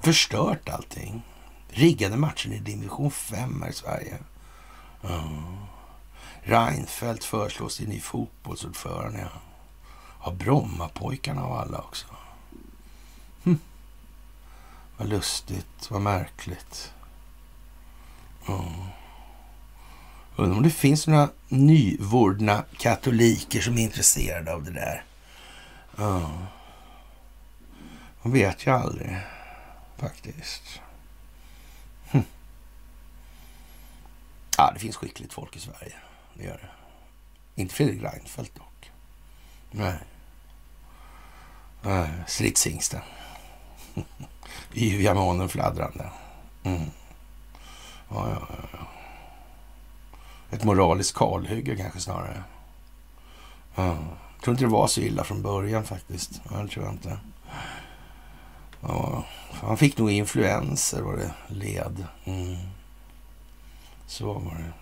Förstört 0.01 0.69
allting. 0.69 1.21
Riggade 1.69 2.17
matchen 2.17 2.53
i 2.53 2.59
division 2.59 3.11
5 3.11 3.61
här 3.61 3.69
i 3.69 3.73
Sverige. 3.73 4.17
Mm. 5.03 5.57
Reinfeldt 6.41 7.23
föreslås 7.23 7.77
till 7.77 7.89
ny 7.89 7.99
fotbollsordförande. 7.99 9.19
Ja. 9.19 9.41
Har 10.19 10.33
Brommapojkarna 10.33 11.43
av 11.43 11.51
alla 11.51 11.77
också. 11.77 12.07
Hm. 13.43 13.59
Vad 14.97 15.09
lustigt, 15.09 15.91
vad 15.91 16.01
märkligt. 16.01 16.93
Mm. 18.47 18.98
Undrar 20.39 20.57
om 20.57 20.63
det 20.63 20.69
finns 20.69 21.07
några 21.07 21.29
nyvordna 21.47 22.63
katoliker 22.77 23.61
som 23.61 23.77
är 23.77 23.81
intresserade 23.81 24.53
av 24.53 24.63
det 24.63 24.71
där. 24.71 25.03
Ja. 25.97 26.31
Man 28.21 28.33
vet 28.33 28.67
ju 28.67 28.71
aldrig, 28.71 29.17
faktiskt. 29.97 30.81
Hm. 32.11 32.23
Ja, 34.57 34.71
det 34.73 34.79
finns 34.79 34.95
skickligt 34.95 35.33
folk 35.33 35.55
i 35.55 35.59
Sverige. 35.59 35.93
Det 36.33 36.43
gör 36.43 36.57
det. 36.57 37.61
Inte 37.61 37.75
Fredrik 37.75 38.03
Reinfeldt 38.03 38.55
dock. 38.55 38.91
Nej. 39.71 39.99
Nej, 41.81 42.09
stridshingsten. 42.27 43.01
Yviga 44.73 45.13
månen 45.13 45.49
fladdrande. 45.49 46.09
Mm. 46.63 46.89
Ja, 48.09 48.29
ja, 48.29 48.47
ja. 48.73 48.88
Ett 50.51 50.63
moraliskt 50.63 51.15
kalhygge 51.15 51.75
kanske 51.75 51.99
snarare. 51.99 52.43
Ja. 53.75 53.97
Jag 54.35 54.43
tror 54.43 54.53
inte 54.53 54.63
det 54.63 54.71
var 54.71 54.87
så 54.87 55.01
illa 55.01 55.23
från 55.23 55.41
början 55.41 55.83
faktiskt. 55.83 56.41
Ja, 56.51 56.57
det 56.57 56.67
tror 56.67 56.85
jag 56.85 56.93
inte. 56.93 57.19
Ja, 58.81 59.25
han 59.51 59.77
fick 59.77 59.97
nog 59.97 60.11
influenser 60.11 61.01
var 61.01 61.17
det 61.17 61.33
led. 61.47 62.05
Mm. 62.25 62.57
Så 64.07 64.33
var 64.33 64.55
det. 64.55 64.73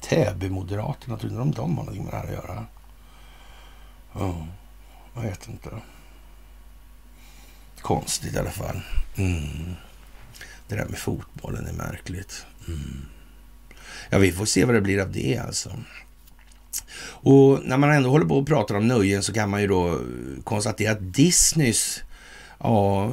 Täby-moderaterna, 0.00 1.18
trodde 1.18 1.36
de 1.36 1.50
de 1.50 1.78
har 1.78 1.84
någonting 1.84 2.04
med 2.04 2.12
det 2.12 2.16
här 2.16 2.24
att 2.24 2.32
göra? 2.32 2.66
Ja, 4.12 4.46
jag 5.14 5.22
vet 5.22 5.48
inte. 5.48 5.70
Konstigt 7.80 8.34
i 8.34 8.38
alla 8.38 8.50
fall. 8.50 8.82
Mm. 9.16 9.74
Det 10.68 10.76
där 10.76 10.88
med 10.88 10.98
fotbollen 10.98 11.66
är 11.66 11.72
märkligt. 11.72 12.46
Mm. 12.68 13.06
Ja, 14.10 14.18
vi 14.18 14.32
får 14.32 14.44
se 14.44 14.64
vad 14.64 14.74
det 14.74 14.80
blir 14.80 15.00
av 15.00 15.12
det 15.12 15.38
alltså. 15.38 15.70
Och 17.06 17.60
när 17.64 17.76
man 17.76 17.92
ändå 17.92 18.10
håller 18.10 18.26
på 18.26 18.38
och 18.38 18.46
pratar 18.46 18.74
om 18.74 18.88
nöjen 18.88 19.22
så 19.22 19.32
kan 19.32 19.50
man 19.50 19.60
ju 19.60 19.66
då 19.66 20.00
konstatera 20.44 20.92
att 20.92 21.14
Disneys, 21.14 22.02
ja, 22.58 23.12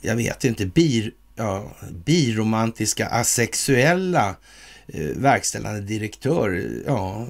jag 0.00 0.16
vet 0.16 0.44
inte, 0.44 0.66
bir, 0.66 1.12
ja, 1.36 1.72
biromantiska 2.04 3.06
asexuella 3.06 4.36
eh, 4.86 5.16
verkställande 5.16 5.80
direktör, 5.80 6.68
ja, 6.86 7.26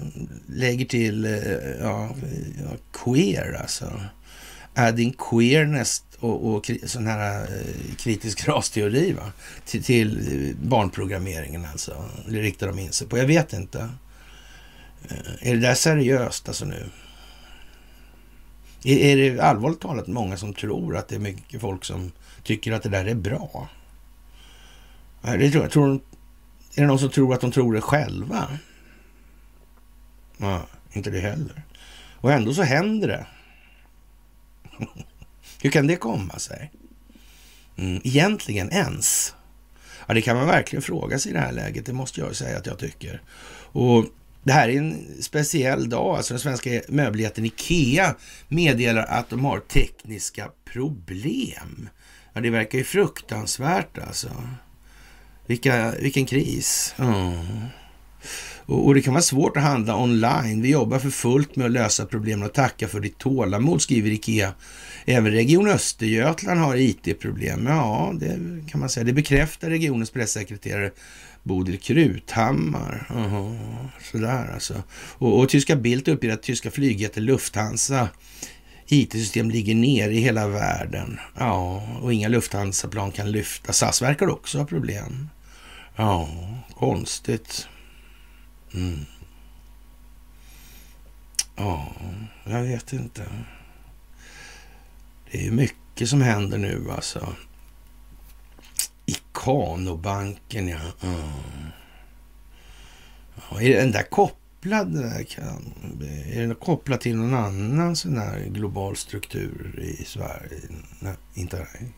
lägger 0.47 0.85
till, 0.85 1.25
eh, 1.25 1.33
ja, 1.81 2.16
ja, 2.64 2.77
queer 2.92 3.61
alltså. 3.62 4.01
Adding 4.75 5.14
queerness 5.31 6.03
och, 6.22 6.54
och 6.54 6.70
sån 6.87 7.06
här 7.06 7.42
eh, 7.42 7.94
kritisk 7.96 8.48
rasteori 8.48 9.12
va? 9.12 9.32
Till, 9.64 9.85
till 9.85 10.56
barnprogrammeringen 10.62 11.64
alltså. 11.64 12.04
Det 12.28 12.42
riktar 12.42 12.66
de 12.66 12.78
in 12.78 12.92
sig 12.92 13.06
på. 13.06 13.18
Jag 13.18 13.26
vet 13.26 13.52
inte. 13.52 13.88
Eh, 15.08 15.48
är 15.48 15.54
det 15.54 15.61
där 15.61 15.74
seriöst 15.74 16.48
alltså 16.48 16.64
nu? 16.64 16.90
Är, 18.85 18.96
är 18.96 19.16
det 19.16 19.40
allvarligt 19.40 19.80
talat 19.80 20.06
många 20.06 20.37
som 20.37 20.54
tror 20.54 20.96
att 20.96 21.08
det 21.08 21.14
är 21.14 21.20
mycket 21.20 21.61
folk 21.61 21.85
som 21.85 22.12
tycker 22.42 22.72
att 22.72 22.82
det 22.82 22.88
där 22.88 23.04
är 23.04 23.14
bra? 23.14 23.68
Eh, 25.24 25.32
det 25.32 25.50
tror, 25.50 25.68
tror, 25.68 25.94
är 26.74 26.80
det 26.80 26.87
någon 26.87 26.98
som 26.98 27.11
tror 27.11 27.35
att 27.35 27.40
de 27.40 27.52
tror 27.52 27.74
det 27.74 27.80
själva? 27.80 28.58
Ja, 30.37 30.62
inte 30.92 31.11
det 31.11 31.20
heller. 31.20 31.62
Och 32.20 32.32
ändå 32.32 32.54
så 32.54 32.62
händer 32.62 33.08
det. 33.08 33.26
Hur 35.62 35.70
kan 35.70 35.87
det 35.87 35.96
komma 35.96 36.38
sig? 36.38 36.70
Mm, 37.77 38.01
egentligen 38.05 38.70
ens? 38.70 39.35
Ja, 40.07 40.14
det 40.14 40.22
kan 40.22 40.37
man 40.37 40.46
verkligen 40.46 40.83
fråga 40.83 41.18
sig 41.18 41.31
i 41.31 41.35
det 41.35 41.40
här 41.40 41.53
läget. 41.53 41.87
Det 41.87 41.92
måste 41.92 42.20
jag 42.20 42.37
säga 42.37 42.59
att 42.59 42.66
jag 42.66 42.79
tycker. 42.79 43.22
Och 43.72 44.07
det 44.42 44.53
här 44.53 44.68
är 44.68 44.79
en 44.79 45.07
speciell 45.20 45.88
dag. 45.88 46.16
Alltså 46.16 46.35
den 46.35 46.40
svenska 46.40 46.83
möbeljätten 46.88 47.44
Ikea 47.44 48.14
meddelar 48.48 49.03
att 49.03 49.31
de 49.31 49.44
har 49.44 49.61
tekniska 49.61 50.51
problem. 50.64 51.88
Ja, 52.33 52.40
det 52.40 52.51
verkar 52.51 52.79
ju 52.79 52.85
fruktansvärt 52.85 53.98
alltså. 53.98 54.29
Vilka, 55.46 55.94
vilken 56.01 56.27
kris. 56.27 56.94
Mm. 56.98 57.35
Och, 58.66 58.87
och, 58.87 58.94
det 58.94 59.03
kan 59.03 59.14
vara 59.14 59.22
svårt 59.22 59.57
att 59.57 59.62
handla 59.62 59.96
online. 59.96 60.62
Vi 60.62 60.70
jobbar 60.70 60.98
för 60.98 61.11
fullt 61.11 61.57
med 61.57 61.66
att 61.66 61.72
lösa 61.72 62.07
problemen 62.07 62.46
och 62.46 62.55
tacka 62.55 62.88
för 62.88 63.01
ditt 63.01 63.18
tålamod, 63.18 63.83
skriver 63.83 64.11
Ikea. 64.11 64.53
Även 65.05 65.33
Region 65.33 65.69
Östergötland 65.69 66.61
har 66.61 66.77
IT-problem. 66.77 67.67
Ja, 67.67 68.12
det 68.21 68.38
kan 68.71 68.81
man 68.81 68.88
säga. 68.88 69.05
Det 69.05 69.12
bekräftar 69.12 69.71
regionens 69.71 70.11
pressekreterare 70.11 70.91
Bodil 71.43 71.79
Kruthammar. 71.79 73.07
Aha, 73.11 73.57
sådär 74.12 74.51
alltså. 74.55 74.83
Och, 74.93 75.38
och 75.38 75.49
tyska 75.49 75.77
Bildt 75.77 76.09
uppger 76.09 76.33
att 76.33 76.43
tyska 76.43 76.71
flygjätten 76.71 77.25
Lufthansa 77.25 78.09
IT-system 78.87 79.51
ligger 79.51 79.75
ner 79.75 80.11
i 80.11 80.19
hela 80.19 80.49
världen. 80.49 81.19
Ja, 81.38 81.88
och 82.03 82.12
inga 82.12 82.29
Lufthansa-plan 82.29 83.12
kan 83.12 83.31
lyfta. 83.33 83.73
SAS 83.73 84.03
verkar 84.03 84.29
också 84.29 84.59
ha 84.59 84.65
problem. 84.65 85.29
Ja, 85.97 86.29
konstigt. 86.75 87.69
Mm. 88.75 88.99
Ja, 91.57 91.93
jag 92.45 92.62
vet 92.62 92.93
inte. 92.93 93.23
Det 95.33 95.47
är 95.47 95.51
mycket 95.51 96.09
som 96.09 96.23
händer 96.23 96.59
nu 96.59 96.90
alltså. 96.90 97.35
Ikanobanken, 99.07 100.68
ja. 100.68 100.81
Mm. 101.03 101.21
ja. 103.51 103.61
Är 103.62 103.77
den 103.77 103.92
där 103.92 104.03
kopplad? 104.03 104.97
Är 104.97 106.40
den 106.40 106.55
kopplad 106.55 107.01
till 107.01 107.16
någon 107.16 107.35
annan 107.35 107.97
sån 107.97 108.18
här 108.18 108.45
global 108.49 108.97
struktur 108.97 109.79
i 110.01 110.05
Sverige? 110.05 110.61
Nej, 110.99 111.14
inte 111.35 111.57
nej. 111.57 111.92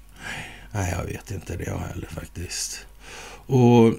Nej, 0.73 0.95
jag 0.99 1.05
vet 1.05 1.31
inte 1.31 1.57
det 1.57 1.65
jag 1.65 1.79
heller 1.79 2.09
faktiskt. 2.09 2.87
Och 3.47 3.95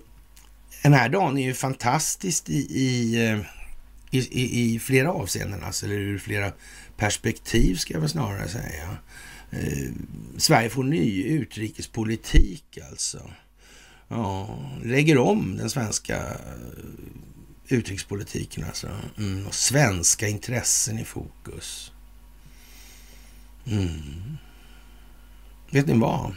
den 0.83 0.93
här 0.93 1.09
dagen 1.09 1.37
är 1.37 1.43
ju 1.43 1.53
fantastisk 1.53 2.49
i, 2.49 3.15
eh, 3.25 3.39
i, 4.11 4.19
i, 4.19 4.75
i 4.75 4.79
flera 4.79 5.11
avseenden, 5.11 5.63
alltså, 5.63 5.85
eller 5.85 5.95
ur 5.95 6.19
flera 6.19 6.51
perspektiv 6.97 7.75
ska 7.75 7.93
jag 7.93 8.01
väl 8.01 8.09
snarare 8.09 8.47
säga. 8.47 8.97
Eh, 9.51 9.91
Sverige 10.37 10.69
får 10.69 10.83
ny 10.83 11.23
utrikespolitik 11.23 12.77
alltså. 12.91 13.31
Ja, 14.07 14.59
lägger 14.83 15.17
om 15.17 15.57
den 15.57 15.69
svenska 15.69 16.17
eh, 16.17 16.95
utrikespolitiken 17.67 18.63
alltså. 18.63 18.89
Mm, 19.17 19.47
och 19.47 19.53
svenska 19.53 20.27
intressen 20.27 20.99
i 20.99 21.05
fokus. 21.05 21.91
Mm. 23.65 24.37
Vet 25.71 25.87
ni 25.87 25.99
vad? 25.99 26.35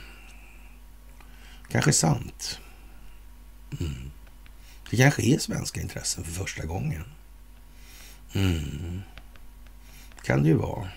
Kanske 1.69 1.93
sant. 1.93 2.61
Mm. 3.81 4.11
Det 4.91 4.97
kanske 4.97 5.23
är 5.23 5.39
svenska 5.39 5.81
intressen 5.81 6.25
för 6.25 6.33
första 6.33 6.67
gången. 6.67 7.05
Mm. 8.33 9.03
Kan 10.25 10.43
det 10.43 10.49
ju 10.49 10.55
vara. 10.55 10.89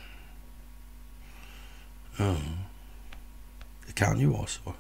Det 3.88 3.94
kan 3.94 4.20
ju 4.20 4.26
vara 4.26 4.48
så. 4.48 4.74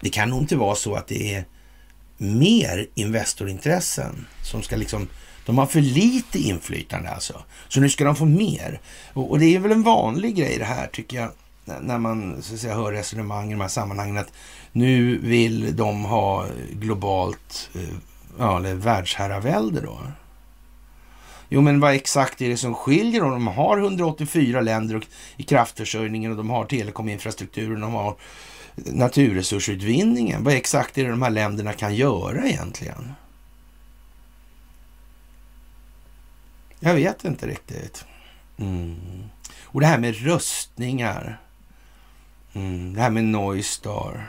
Det 0.00 0.10
kan 0.10 0.30
nog 0.30 0.42
inte 0.42 0.56
vara 0.56 0.74
så 0.74 0.94
att 0.94 1.06
det 1.06 1.34
är 1.34 1.44
mer 2.16 2.86
Investorintressen 2.94 4.26
som 4.42 4.62
ska 4.62 4.76
liksom 4.76 5.08
de 5.46 5.58
har 5.58 5.66
för 5.66 5.80
lite 5.80 6.38
inflytande 6.38 7.10
alltså. 7.10 7.42
Så 7.68 7.80
nu 7.80 7.90
ska 7.90 8.04
de 8.04 8.16
få 8.16 8.24
mer. 8.24 8.80
Och, 9.12 9.30
och, 9.30 9.38
det 9.38 9.54
är 9.54 9.58
väl 9.58 9.72
en 9.72 9.82
vanlig 9.82 10.36
grej 10.36 10.58
det 10.58 10.64
här 10.64 10.86
tycker 10.86 11.16
jag. 11.16 11.30
När 11.80 11.98
man 11.98 12.42
så 12.42 12.54
att 12.54 12.60
säga, 12.60 12.74
hör 12.74 12.92
resonemang 12.92 13.48
i 13.48 13.54
de 13.54 13.60
här 13.60 13.68
sammanhangen. 13.68 14.18
Att 14.18 14.32
nu 14.72 15.18
vill 15.18 15.76
de 15.76 16.04
ha 16.04 16.46
globalt, 16.72 17.70
eh, 17.74 17.96
ja, 18.38 18.56
eller 18.56 18.74
världsherravälde 18.74 19.80
då. 19.80 20.00
Jo, 21.54 21.60
men 21.60 21.80
vad 21.80 21.94
exakt 21.94 22.40
är 22.42 22.48
det 22.48 22.56
som 22.56 22.74
skiljer 22.74 23.20
dem? 23.20 23.30
De 23.30 23.46
har 23.46 23.78
184 23.78 24.60
länder 24.60 24.96
och, 24.96 25.02
i 25.36 25.42
kraftförsörjningen 25.42 26.30
och 26.30 26.36
de 26.36 26.50
har 26.50 26.64
telekominfrastrukturen, 26.64 27.80
de 27.80 27.92
har 27.92 28.16
naturresursutvinningen. 28.74 30.44
Vad 30.44 30.54
exakt 30.54 30.98
är 30.98 31.04
det 31.04 31.10
de 31.10 31.22
här 31.22 31.30
länderna 31.30 31.72
kan 31.72 31.94
göra 31.94 32.46
egentligen? 32.46 33.12
Jag 36.80 36.94
vet 36.94 37.24
inte 37.24 37.46
riktigt. 37.46 38.04
Mm. 38.58 39.24
Och 39.62 39.80
det 39.80 39.86
här 39.86 39.98
med 39.98 40.16
röstningar. 40.16 41.40
Mm. 42.52 42.94
Det 42.94 43.00
här 43.00 43.10
med 43.10 43.24
Neustar. 43.24 44.28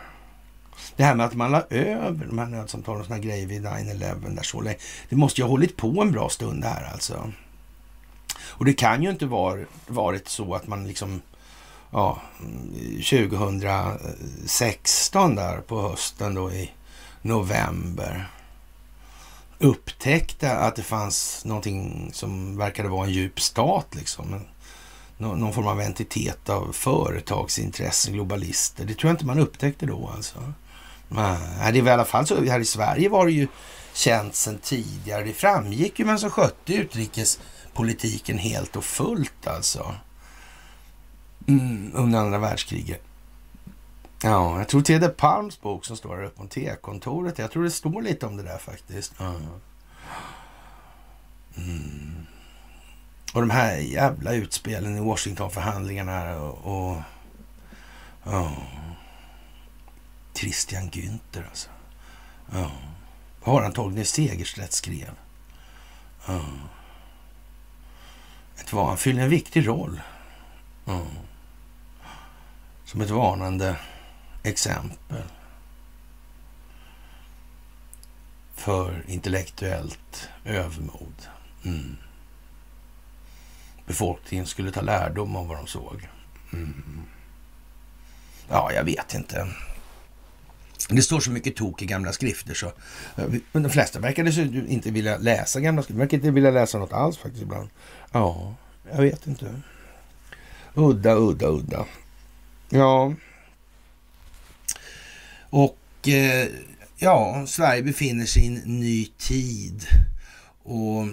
Det 0.95 1.03
här 1.03 1.15
med 1.15 1.25
att 1.25 1.33
man 1.33 1.51
la 1.51 1.63
över 1.69 2.25
de 2.25 2.39
här 2.39 2.45
nödsamtalen 2.45 3.01
och 3.01 3.07
såna 3.07 3.19
grejer 3.19 3.47
vid 3.47 3.65
9-11 3.65 4.35
där 4.35 4.43
så 4.43 4.61
länge. 4.61 4.77
Det 5.09 5.15
måste 5.15 5.41
ju 5.41 5.45
ha 5.45 5.51
hållit 5.51 5.77
på 5.77 6.01
en 6.01 6.11
bra 6.11 6.29
stund 6.29 6.63
här 6.63 6.91
alltså. 6.91 7.31
Och 8.39 8.65
det 8.65 8.73
kan 8.73 9.03
ju 9.03 9.09
inte 9.09 9.25
var, 9.25 9.65
varit 9.87 10.27
så 10.27 10.55
att 10.55 10.67
man 10.67 10.87
liksom 10.87 11.21
ja, 11.91 12.21
2016 13.09 15.35
där 15.35 15.57
på 15.57 15.81
hösten 15.81 16.35
då 16.35 16.51
i 16.51 16.71
november 17.21 18.29
upptäckte 19.59 20.51
att 20.51 20.75
det 20.75 20.83
fanns 20.83 21.45
någonting 21.45 22.09
som 22.13 22.57
verkade 22.57 22.89
vara 22.89 23.05
en 23.05 23.13
djup 23.13 23.41
stat 23.41 23.87
liksom. 23.91 24.41
Nå 25.17 25.35
någon 25.35 25.53
form 25.53 25.67
av 25.67 25.81
entitet 25.81 26.49
av 26.49 26.71
företagsintressen, 26.71 28.13
globalister. 28.13 28.85
Det 28.85 28.93
tror 28.93 29.09
jag 29.09 29.13
inte 29.13 29.25
man 29.25 29.39
upptäckte 29.39 29.85
då 29.85 30.11
alltså. 30.15 30.53
Nej, 31.15 31.73
det 31.73 31.81
var 31.81 31.89
i 31.89 31.93
alla 31.93 32.05
fall 32.05 32.27
så. 32.27 32.45
Här 32.45 32.59
i 32.59 32.65
Sverige 32.65 33.09
var 33.09 33.25
det 33.25 33.31
ju 33.31 33.47
känt 33.93 34.35
sedan 34.35 34.57
tidigare. 34.57 35.23
Det 35.23 35.33
framgick 35.33 35.99
ju 35.99 36.05
vem 36.05 36.17
som 36.17 36.29
skötte 36.29 36.73
utrikespolitiken 36.73 38.37
helt 38.37 38.75
och 38.75 38.83
fullt 38.83 39.47
alltså. 39.47 39.95
Mm, 41.47 41.91
under 41.93 42.19
andra 42.19 42.37
världskriget. 42.37 43.01
Ja, 44.23 44.57
jag 44.57 44.67
tror 44.67 44.81
Tede 44.81 45.09
Palms 45.09 45.61
bok 45.61 45.85
som 45.85 45.97
står 45.97 46.15
här 46.15 46.23
uppe 46.23 46.41
om 46.41 46.47
T-kontoret. 46.47 47.37
Jag 47.37 47.51
tror 47.51 47.63
det 47.63 47.71
står 47.71 48.01
lite 48.01 48.25
om 48.25 48.37
det 48.37 48.43
där 48.43 48.57
faktiskt. 48.57 49.13
Mm. 49.19 49.41
Och 53.33 53.41
de 53.41 53.49
här 53.49 53.77
jävla 53.77 54.33
utspelen 54.33 54.97
i 54.97 54.99
Washingtonförhandlingarna 54.99 56.41
och... 56.41 56.91
och 56.91 56.97
ja. 58.23 58.51
Christian 60.33 60.89
Günther 60.89 61.47
alltså. 61.49 61.69
Ja. 62.51 62.71
Vad 63.43 63.55
har 63.55 63.61
han 63.61 63.73
Torgny 63.73 64.05
Segerstedt 64.05 64.73
skrev? 64.73 65.11
Ja. 66.27 66.41
Ett, 68.57 68.71
han 68.71 68.97
fyller 68.97 69.23
en 69.23 69.29
viktig 69.29 69.67
roll. 69.67 70.01
Ja. 70.85 71.01
Som 72.85 73.01
ett 73.01 73.09
varnande 73.09 73.75
exempel 74.43 75.23
för 78.53 79.03
intellektuellt 79.07 80.29
övermod. 80.45 81.27
Mm. 81.63 81.97
Befolkningen 83.85 84.47
skulle 84.47 84.71
ta 84.71 84.81
lärdom 84.81 85.35
av 85.35 85.47
vad 85.47 85.57
de 85.57 85.67
såg. 85.67 86.07
Mm. 86.53 87.03
Ja, 88.49 88.71
jag 88.73 88.83
vet 88.83 89.13
inte. 89.13 89.47
Det 90.89 91.01
står 91.01 91.19
så 91.19 91.31
mycket 91.31 91.55
tok 91.55 91.81
i 91.81 91.85
gamla 91.85 92.13
skrifter 92.13 92.53
så 92.53 92.71
men 93.51 93.63
de 93.63 93.69
flesta 93.69 93.99
verkar 93.99 94.39
inte 94.69 94.91
vilja 94.91 95.17
läsa 95.17 95.59
gamla 95.59 95.81
skrifter. 95.81 95.93
De 95.93 95.99
verkar 95.99 96.17
inte 96.17 96.31
vilja 96.31 96.51
läsa 96.51 96.77
något 96.77 96.93
alls 96.93 97.17
faktiskt 97.17 97.43
ibland. 97.43 97.69
Ja, 98.11 98.55
jag 98.91 99.01
vet 99.01 99.27
inte. 99.27 99.61
Udda, 100.73 101.15
udda, 101.15 101.47
udda. 101.47 101.85
Ja. 102.69 103.13
Och 105.49 106.07
eh, 106.07 106.47
ja, 106.97 107.45
Sverige 107.47 107.83
befinner 107.83 108.25
sig 108.25 108.43
i 108.43 108.47
en 108.47 108.79
ny 108.79 109.05
tid. 109.05 109.85
Och 110.63 111.07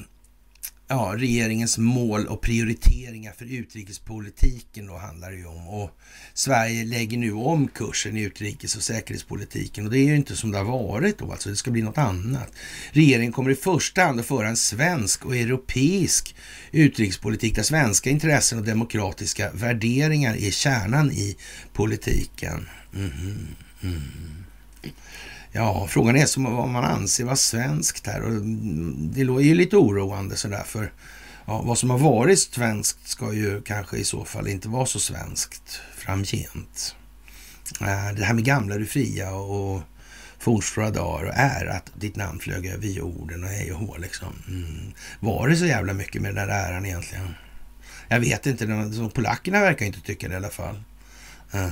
ja, 0.91 1.15
regeringens 1.17 1.79
mål 1.79 2.27
och 2.27 2.41
prioriteringar 2.41 3.33
för 3.33 3.45
utrikespolitiken 3.45 4.87
då 4.87 4.97
handlar 4.97 5.31
det 5.31 5.37
ju 5.37 5.47
om. 5.47 5.69
Och 5.69 5.91
Sverige 6.35 6.85
lägger 6.85 7.19
nu 7.19 7.33
om 7.33 7.69
kursen 7.69 8.17
i 8.17 8.23
utrikes 8.23 8.77
och 8.77 8.83
säkerhetspolitiken 8.83 9.85
och 9.85 9.91
det 9.91 9.99
är 9.99 10.05
ju 10.05 10.17
inte 10.17 10.37
som 10.37 10.51
det 10.51 10.59
har 10.59 10.65
varit 10.65 11.19
då, 11.19 11.33
alltså 11.33 11.49
det 11.49 11.57
ska 11.57 11.71
bli 11.71 11.83
något 11.83 11.99
annat. 11.99 12.53
Regeringen 12.93 13.33
kommer 13.33 13.51
i 13.51 13.55
första 13.55 14.03
hand 14.03 14.21
att 14.21 14.27
föra 14.27 14.49
en 14.49 14.57
svensk 14.57 15.27
och 15.27 15.37
europeisk 15.37 16.35
utrikespolitik 16.73 17.55
där 17.55 17.63
svenska 17.63 18.11
intressen 18.11 18.59
och 18.59 18.65
demokratiska 18.65 19.51
värderingar 19.53 20.37
är 20.37 20.51
kärnan 20.51 21.11
i 21.11 21.37
politiken. 21.73 22.69
Mhm. 22.93 23.03
Mm 23.03 23.11
-hmm. 23.11 23.47
mm. 23.83 24.45
Ja, 25.53 25.87
frågan 25.89 26.17
är 26.17 26.27
som 26.27 26.45
vad 26.45 26.69
man 26.69 26.85
anser 26.85 27.25
vara 27.25 27.37
svenskt 27.37 28.07
här 28.07 28.23
och 28.23 28.43
det 28.97 29.21
är 29.21 29.41
ju 29.41 29.55
lite 29.55 29.77
oroande 29.77 30.37
sådär 30.37 30.63
för 30.67 30.93
ja, 31.47 31.63
vad 31.63 31.79
som 31.79 31.91
har 31.91 31.99
varit 31.99 32.39
svenskt 32.39 33.09
ska 33.09 33.33
ju 33.33 33.63
kanske 33.63 33.97
i 33.97 34.05
så 34.05 34.25
fall 34.25 34.49
inte 34.49 34.69
vara 34.69 34.87
så 34.87 35.01
svenskt 35.01 35.81
framgent. 35.97 36.95
Eh, 37.81 38.15
det 38.17 38.25
här 38.25 38.35
med 38.35 38.45
gamla 38.45 38.77
du 38.77 38.87
fria 38.87 39.33
och 39.35 39.83
fornstora 40.39 40.91
dagar 40.91 41.25
och 41.25 41.35
är 41.35 41.67
att 41.67 41.91
ditt 41.95 42.17
namn 42.17 42.41
flög 42.41 42.67
över 42.67 42.87
jorden 42.87 43.45
och 43.45 43.51
hej 43.51 43.73
och 43.73 43.79
hå 43.79 43.97
liksom. 43.97 44.33
Mm. 44.49 44.93
Var 45.21 45.49
det 45.49 45.57
så 45.57 45.67
jävla 45.67 45.93
mycket 45.93 46.23
med 46.23 46.35
den 46.35 46.47
där 46.47 46.55
äran 46.55 46.87
egentligen? 46.87 47.35
Jag 48.09 48.21
vet 48.21 48.47
inte, 48.47 48.91
polackerna 49.15 49.61
verkar 49.61 49.87
inte 49.87 50.01
tycka 50.01 50.29
det 50.29 50.35
i 50.35 50.37
alla 50.37 50.51
fall. 50.51 50.83
Mm. 51.53 51.71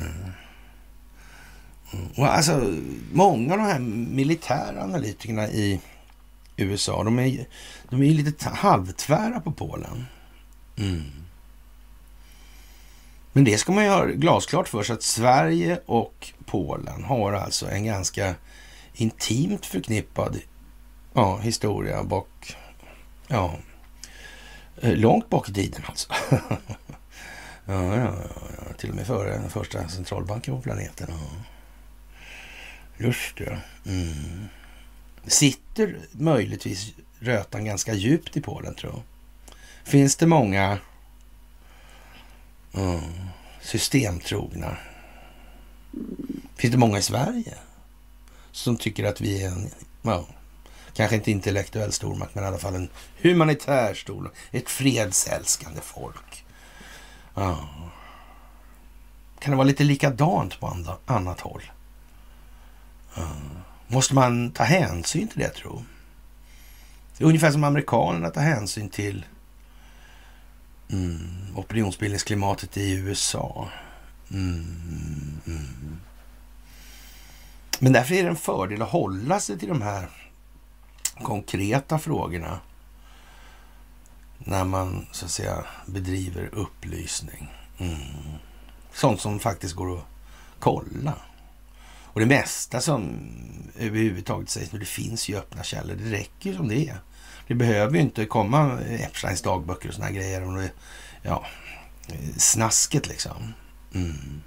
Och 2.17 2.27
alltså, 2.27 2.75
många 3.13 3.53
av 3.53 3.59
de 3.59 3.65
här 3.65 3.79
militära 3.79 4.83
analytikerna 4.83 5.49
i 5.49 5.81
USA, 6.57 7.05
de 7.05 7.19
är, 7.19 7.47
de 7.91 8.03
är 8.03 8.11
lite 8.11 8.49
halvtvära 8.49 9.41
på 9.41 9.53
Polen. 9.53 10.07
Mm. 10.77 11.05
Men 13.33 13.45
det 13.45 13.59
ska 13.59 13.73
man 13.73 13.85
ju 13.85 13.91
ha 13.91 14.05
glasklart 14.05 14.69
för 14.69 14.83
sig 14.83 14.95
att 14.95 15.03
Sverige 15.03 15.81
och 15.87 16.33
Polen 16.47 17.05
har 17.05 17.33
alltså 17.33 17.71
en 17.71 17.85
ganska 17.85 18.35
intimt 18.95 19.67
förknippad 19.67 20.39
ja, 21.13 21.39
historia 21.39 22.05
bak, 22.05 22.57
ja, 23.29 23.57
eh, 24.81 24.97
långt 24.97 25.31
bak 25.31 25.49
i 25.49 25.53
tiden 25.53 25.83
alltså. 25.87 26.13
ja, 26.31 27.97
ja, 27.97 28.15
ja, 28.59 28.73
till 28.79 28.91
och 28.91 28.97
med 28.97 29.07
före 29.07 29.31
den 29.31 29.51
första 29.51 29.89
centralbanken 29.89 30.57
på 30.57 30.63
planeten. 30.63 31.07
Ja. 31.11 31.45
Just 32.99 33.37
det. 33.37 33.61
Mm. 33.87 34.49
Sitter 35.27 35.99
möjligtvis 36.13 36.93
rötan 37.21 37.65
ganska 37.65 37.95
djupt 37.95 38.37
i 38.37 38.41
Polen, 38.41 38.75
tror 38.75 38.93
jag. 38.93 39.03
Finns 39.85 40.17
det 40.17 40.27
många 40.27 40.79
mm, 42.75 43.01
systemtrogna? 43.61 44.77
Finns 46.57 46.73
det 46.73 46.79
många 46.79 46.99
i 46.99 47.03
Sverige 47.03 47.55
som 48.53 48.77
tycker 48.77 49.05
att 49.05 49.21
vi 49.21 49.43
är 49.43 49.49
en, 49.49 49.71
ja, 50.03 50.27
kanske 50.95 51.17
inte 51.17 51.31
intellektuell 51.31 51.93
stormakt, 51.93 52.35
men 52.35 52.45
i 52.45 52.47
alla 52.47 52.59
fall 52.59 52.75
en 52.75 52.89
humanitär 53.23 53.95
stormakt, 53.95 54.37
ett 54.51 54.71
fredsälskande 54.71 55.81
folk? 55.81 56.45
Ja. 57.35 57.69
Kan 59.39 59.51
det 59.51 59.57
vara 59.57 59.67
lite 59.67 59.85
likadant 59.85 60.61
på 60.61 60.97
annat 61.07 61.41
håll? 61.41 61.63
Måste 63.87 64.15
man 64.15 64.51
ta 64.51 64.65
hänsyn 64.65 65.29
till 65.29 65.39
det, 65.39 65.49
tro? 65.49 65.85
Det 67.17 67.25
är 67.25 67.29
ungefär 67.29 67.51
som 67.51 67.65
amerikanerna 67.65 68.31
tar 68.31 68.41
hänsyn 68.41 68.89
till 68.89 69.25
mm, 70.91 71.57
opinionsbildningsklimatet 71.57 72.77
i 72.77 72.93
USA. 72.93 73.69
Mm, 74.31 75.41
mm. 75.47 76.01
Men 77.79 77.93
därför 77.93 78.15
är 78.15 78.23
det 78.23 78.29
en 78.29 78.37
fördel 78.37 78.83
att 78.83 78.89
hålla 78.89 79.41
sig 79.41 79.59
till 79.59 79.69
de 79.69 79.83
här 79.83 80.09
konkreta 81.23 81.99
frågorna 81.99 82.61
när 84.39 84.65
man 84.65 85.07
så 85.13 85.25
att 85.25 85.31
säga 85.31 85.65
bedriver 85.87 86.51
upplysning. 86.53 87.53
Mm. 87.79 87.99
Sånt 88.93 89.21
som 89.21 89.41
faktiskt 89.41 89.75
går 89.75 89.99
att 89.99 90.05
kolla. 90.59 91.15
Och 92.19 92.23
det 92.23 92.37
mesta 92.37 92.81
som 92.81 93.19
överhuvudtaget 93.79 94.51
sägs 94.51 94.73
nu, 94.73 94.79
det 94.79 94.85
finns 94.85 95.29
ju 95.29 95.37
öppna 95.37 95.63
källor. 95.63 95.95
Det 95.95 96.11
räcker 96.11 96.51
ju 96.51 96.57
som 96.57 96.69
det 96.69 96.89
är. 96.89 96.99
Det 97.47 97.55
behöver 97.55 97.95
ju 97.95 98.01
inte 98.01 98.25
komma 98.25 98.81
Epsteins 98.81 99.43
dagböcker 99.43 99.89
och 99.89 99.95
såna 99.95 100.11
grejer. 100.11 100.43
Och 100.43 100.55
det, 100.55 100.71
ja, 101.23 101.47
snasket 102.37 103.09
liksom. 103.09 103.55
Mm. 103.95 104.43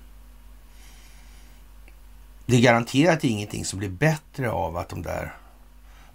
Det 2.45 2.55
är 2.55 2.61
garanterat 2.61 3.23
ingenting 3.23 3.65
som 3.65 3.79
blir 3.79 3.89
bättre 3.89 4.51
av 4.51 4.77
att 4.77 4.89
de 4.89 5.01
där 5.01 5.35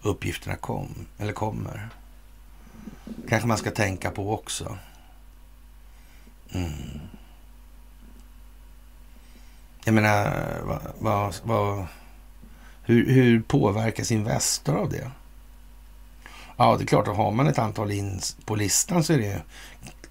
uppgifterna 0.03 0.57
kom, 0.57 1.07
eller 1.19 1.33
kommer. 1.33 1.89
kanske 3.29 3.49
man 3.49 3.59
ska 3.59 3.71
tänka 3.71 4.11
på 4.11 4.35
också. 4.35 4.79
Mm. 6.53 7.01
Jag 9.87 9.95
menar, 9.95 10.47
vad, 10.65 10.81
vad, 10.99 11.35
vad, 11.43 11.87
hur, 12.83 13.11
hur 13.11 13.41
påverkas 13.41 14.13
Investor 14.13 14.77
av 14.77 14.91
det? 14.91 15.11
Ja, 16.57 16.77
det 16.77 16.85
är 16.85 16.87
klart, 16.87 17.09
att 17.09 17.17
har 17.17 17.33
man 17.33 17.47
ett 17.47 17.59
antal 17.59 17.91
in 17.91 18.21
på 18.45 18.55
listan 18.55 19.05
så 19.05 19.13
är 19.13 19.19
det, 19.19 19.43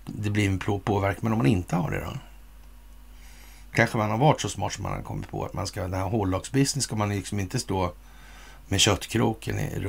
det 0.06 0.30
blir 0.30 0.48
en 0.48 0.60
påverkan. 0.60 1.20
Men 1.22 1.32
om 1.32 1.38
man 1.38 1.48
inte 1.48 1.76
har 1.76 1.92
det 1.92 2.00
då? 2.00 2.14
Kanske 3.74 3.98
man 3.98 4.10
har 4.10 4.18
varit 4.18 4.42
så 4.42 4.50
smart 4.50 4.74
som 4.74 4.84
man 4.84 4.92
har 4.92 5.02
kommit 5.02 5.30
på 5.30 5.46
att 5.46 5.54
man 5.54 5.68
ska, 5.68 5.82
den 5.82 5.94
här 5.94 6.10
hållagsbusiness 6.10 6.84
ska 6.84 6.96
man 6.96 7.10
liksom 7.10 7.40
inte 7.40 7.60
stå 7.60 7.94
med 8.68 8.80
köttkroken 8.80 9.60
i, 9.60 9.88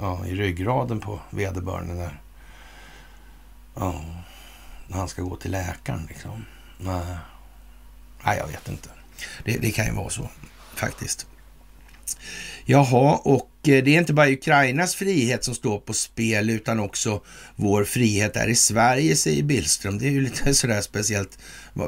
ja, 0.00 0.26
i 0.26 0.34
ryggraden 0.34 1.00
på 1.00 1.20
vederbörande 1.30 1.94
där. 1.94 2.20
Ja, 3.74 4.04
när 4.88 4.98
han 4.98 5.08
ska 5.08 5.22
gå 5.22 5.36
till 5.36 5.50
läkaren 5.50 6.06
liksom. 6.08 6.44
Nej, 6.78 7.16
Nej 8.24 8.38
jag 8.38 8.46
vet 8.46 8.68
inte. 8.68 8.88
Det, 9.44 9.58
det 9.58 9.70
kan 9.70 9.86
ju 9.86 9.92
vara 9.92 10.10
så 10.10 10.30
faktiskt. 10.74 11.26
Jaha, 12.64 13.16
och 13.24 13.50
eh, 13.62 13.84
det 13.84 13.94
är 13.94 13.98
inte 13.98 14.12
bara 14.12 14.30
Ukrainas 14.30 14.94
frihet 14.94 15.44
som 15.44 15.54
står 15.54 15.78
på 15.78 15.92
spel 15.92 16.50
utan 16.50 16.80
också 16.80 17.22
vår 17.56 17.84
frihet 17.84 18.36
här 18.36 18.48
i 18.48 18.54
Sverige, 18.54 19.16
säger 19.16 19.42
Billström. 19.42 19.98
Det 19.98 20.06
är 20.06 20.10
ju 20.10 20.20
lite 20.20 20.54
sådär 20.62 20.80
speciellt. 20.80 21.38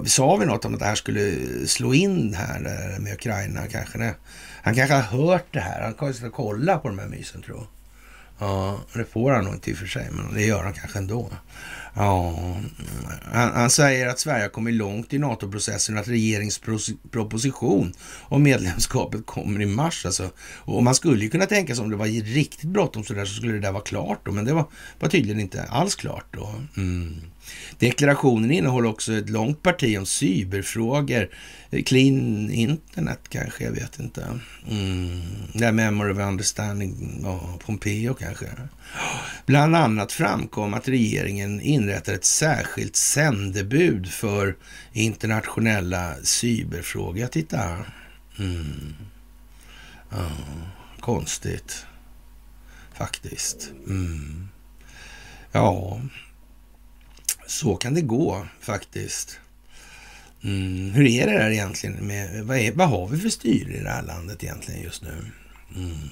Sa 0.06 0.36
vi 0.36 0.46
något 0.46 0.64
om 0.64 0.74
att 0.74 0.80
det 0.80 0.86
här 0.86 0.94
skulle 0.94 1.32
slå 1.66 1.94
in 1.94 2.34
här 2.34 2.58
eh, 2.58 3.00
med 3.00 3.12
Ukraina 3.12 3.66
kanske? 3.66 3.98
Nej. 3.98 4.14
Han 4.62 4.74
kanske 4.74 4.94
har 4.94 5.02
hört 5.18 5.46
det 5.50 5.60
här. 5.60 5.82
Han 5.82 5.94
kanske 5.94 6.20
ska 6.20 6.30
kolla 6.30 6.78
på 6.78 6.88
de 6.88 6.98
här 6.98 7.08
mysen 7.08 7.42
tror 7.42 7.56
jag. 7.56 7.66
Ja, 8.38 8.80
det 8.92 9.04
får 9.04 9.32
han 9.32 9.44
nog 9.44 9.54
inte 9.54 9.70
i 9.70 9.74
och 9.74 9.78
för 9.78 9.86
sig, 9.86 10.08
men 10.10 10.34
det 10.34 10.42
gör 10.42 10.64
han 10.64 10.72
kanske 10.72 10.98
ändå. 10.98 11.30
Ja, 11.94 12.38
mm. 12.38 12.70
han, 13.32 13.52
han, 13.52 13.70
säger 13.70 14.06
att 14.06 14.18
Sverige 14.18 14.42
har 14.42 14.48
kommit 14.48 14.74
långt 14.74 15.12
i 15.12 15.18
NATO-processen 15.18 15.94
och 15.94 16.00
att 16.00 16.08
regeringsproposition 16.08 17.92
om 18.22 18.42
medlemskapet 18.42 19.26
kommer 19.26 19.60
i 19.62 19.66
mars. 19.66 20.06
Alltså. 20.06 20.30
Och 20.40 20.82
man 20.82 20.94
skulle 20.94 21.24
ju 21.24 21.30
kunna 21.30 21.46
tänka 21.46 21.74
sig 21.74 21.84
om 21.84 21.90
det 21.90 21.96
var 21.96 22.06
riktigt 22.34 22.70
bråttom 22.70 23.04
så, 23.04 23.14
där, 23.14 23.24
så 23.24 23.34
skulle 23.34 23.52
det 23.52 23.60
där 23.60 23.72
vara 23.72 23.82
klart 23.82 24.20
då, 24.24 24.32
men 24.32 24.44
det 24.44 24.52
var, 24.52 24.64
var 25.00 25.08
tydligen 25.08 25.40
inte 25.40 25.62
alls 25.62 25.94
klart 25.94 26.26
då. 26.30 26.54
Mm. 26.76 27.20
Deklarationen 27.78 28.50
innehåller 28.50 28.88
också 28.88 29.12
ett 29.12 29.30
långt 29.30 29.62
parti 29.62 29.98
om 29.98 30.06
cyberfrågor, 30.06 31.28
clean 31.86 32.50
internet 32.50 33.20
kanske, 33.28 33.64
jag 33.64 33.72
vet 33.72 34.00
inte. 34.00 34.26
Mm. 34.70 35.20
Det 35.52 35.72
Memory 35.72 36.12
of 36.12 36.18
Understanding, 36.18 37.20
ja, 37.22 37.58
Pompeo 37.66 38.14
kanske. 38.14 38.46
Bland 39.46 39.76
annat 39.76 40.12
framkom 40.12 40.74
att 40.74 40.88
regeringen 40.88 41.60
inrättar 41.80 42.12
ett 42.12 42.24
särskilt 42.24 42.96
sändebud 42.96 44.08
för 44.12 44.56
internationella 44.92 46.14
cyberfrågor. 46.22 47.26
Titta. 47.26 47.84
Mm. 48.38 48.94
Ja, 50.10 50.30
konstigt, 51.00 51.86
faktiskt. 52.94 53.70
Mm. 53.86 54.48
Ja, 55.52 56.00
så 57.46 57.76
kan 57.76 57.94
det 57.94 58.00
gå 58.00 58.46
faktiskt. 58.60 59.40
Mm. 60.42 60.90
Hur 60.90 61.06
är 61.06 61.26
det 61.26 61.32
där 61.32 61.50
egentligen? 61.50 62.06
Med, 62.06 62.44
vad, 62.44 62.56
är, 62.56 62.72
vad 62.72 62.88
har 62.88 63.08
vi 63.08 63.18
för 63.18 63.28
styre 63.28 63.76
i 63.76 63.82
det 63.82 63.90
här 63.90 64.02
landet 64.02 64.44
egentligen 64.44 64.82
just 64.82 65.02
nu? 65.02 65.24
Mm. 65.76 66.10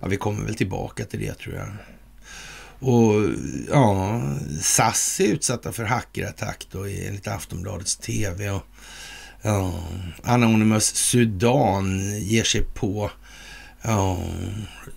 Ja, 0.00 0.08
vi 0.08 0.16
kommer 0.16 0.44
väl 0.44 0.54
tillbaka 0.54 1.04
till 1.04 1.20
det 1.20 1.34
tror 1.34 1.54
jag. 1.54 1.68
Och 2.78 3.30
ja, 3.68 4.22
SAS 4.60 5.20
är 5.20 5.24
utsatta 5.24 5.72
för 5.72 5.84
hackerattack 5.84 6.66
då 6.70 6.84
enligt 6.84 7.28
Aftonbladets 7.28 7.96
TV. 7.96 8.50
Och, 8.50 8.66
ja, 9.42 9.84
Anonymous 10.22 10.94
Sudan 10.94 12.18
ger 12.18 12.44
sig 12.44 12.62
på 12.62 13.10
ja, 13.82 14.18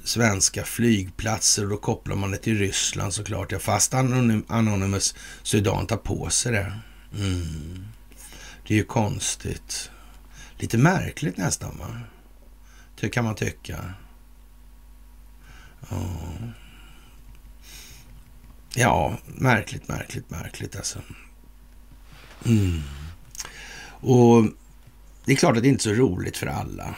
svenska 0.04 0.64
flygplatser 0.64 1.64
och 1.64 1.70
då 1.70 1.78
kopplar 1.78 2.16
man 2.16 2.32
det 2.32 2.38
till 2.38 2.58
Ryssland 2.58 3.14
såklart. 3.14 3.52
Ja, 3.52 3.60
fast 3.60 3.94
Anonymous 3.94 5.16
Sudan 5.44 5.88
tar 5.88 5.98
på 5.98 6.30
sig 6.30 6.52
det. 6.52 6.74
Mm. 7.18 7.88
Det 8.68 8.74
är 8.74 8.78
ju 8.78 8.84
konstigt. 8.84 9.92
Lite 10.58 10.78
märkligt 10.78 11.38
nästan 11.38 11.78
va? 11.78 12.00
Det 13.00 13.10
kan 13.10 13.24
man 13.26 13.36
tycka. 13.36 13.94
Ja 15.90 15.98
ja, 18.80 19.18
märkligt, 19.26 19.88
märkligt, 19.88 20.30
märkligt 20.30 20.76
alltså. 20.76 21.00
Mm. 22.46 22.82
Och 24.02 24.44
det 25.26 25.32
är 25.32 25.36
klart 25.36 25.58
att 25.58 25.64
det 25.64 25.70
inte 25.70 25.90
är 25.90 25.96
så 25.96 26.02
roligt 26.02 26.38
för 26.38 26.48
alla. 26.48 26.96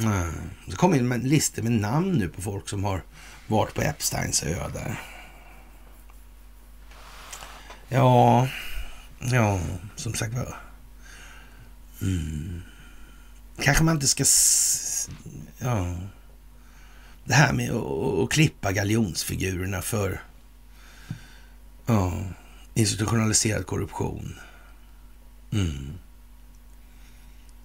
Mm. 0.00 0.32
Det 0.66 0.76
kommer 0.76 0.96
in 0.96 1.20
listor 1.20 1.62
med 1.62 1.72
namn 1.72 2.12
nu 2.12 2.28
på 2.28 2.42
folk 2.42 2.68
som 2.68 2.84
har 2.84 3.02
varit 3.46 3.74
på 3.74 3.82
Epsteins 3.82 4.42
ö 4.42 4.68
där. 4.72 5.00
Ja, 7.88 8.48
ja, 9.18 9.60
som 9.96 10.14
sagt 10.14 10.34
var. 10.34 10.56
Mm. 12.02 12.62
Kanske 13.60 13.84
man 13.84 13.94
inte 13.94 14.08
ska... 14.08 14.24
Ja. 15.58 15.96
Det 17.24 17.34
här 17.34 17.52
med 17.52 17.70
att 17.72 18.30
klippa 18.30 18.72
galjonsfigurerna 18.72 19.82
för 19.82 20.20
ja, 21.86 22.12
institutionaliserad 22.74 23.66
korruption. 23.66 24.36
Mm. 25.52 25.92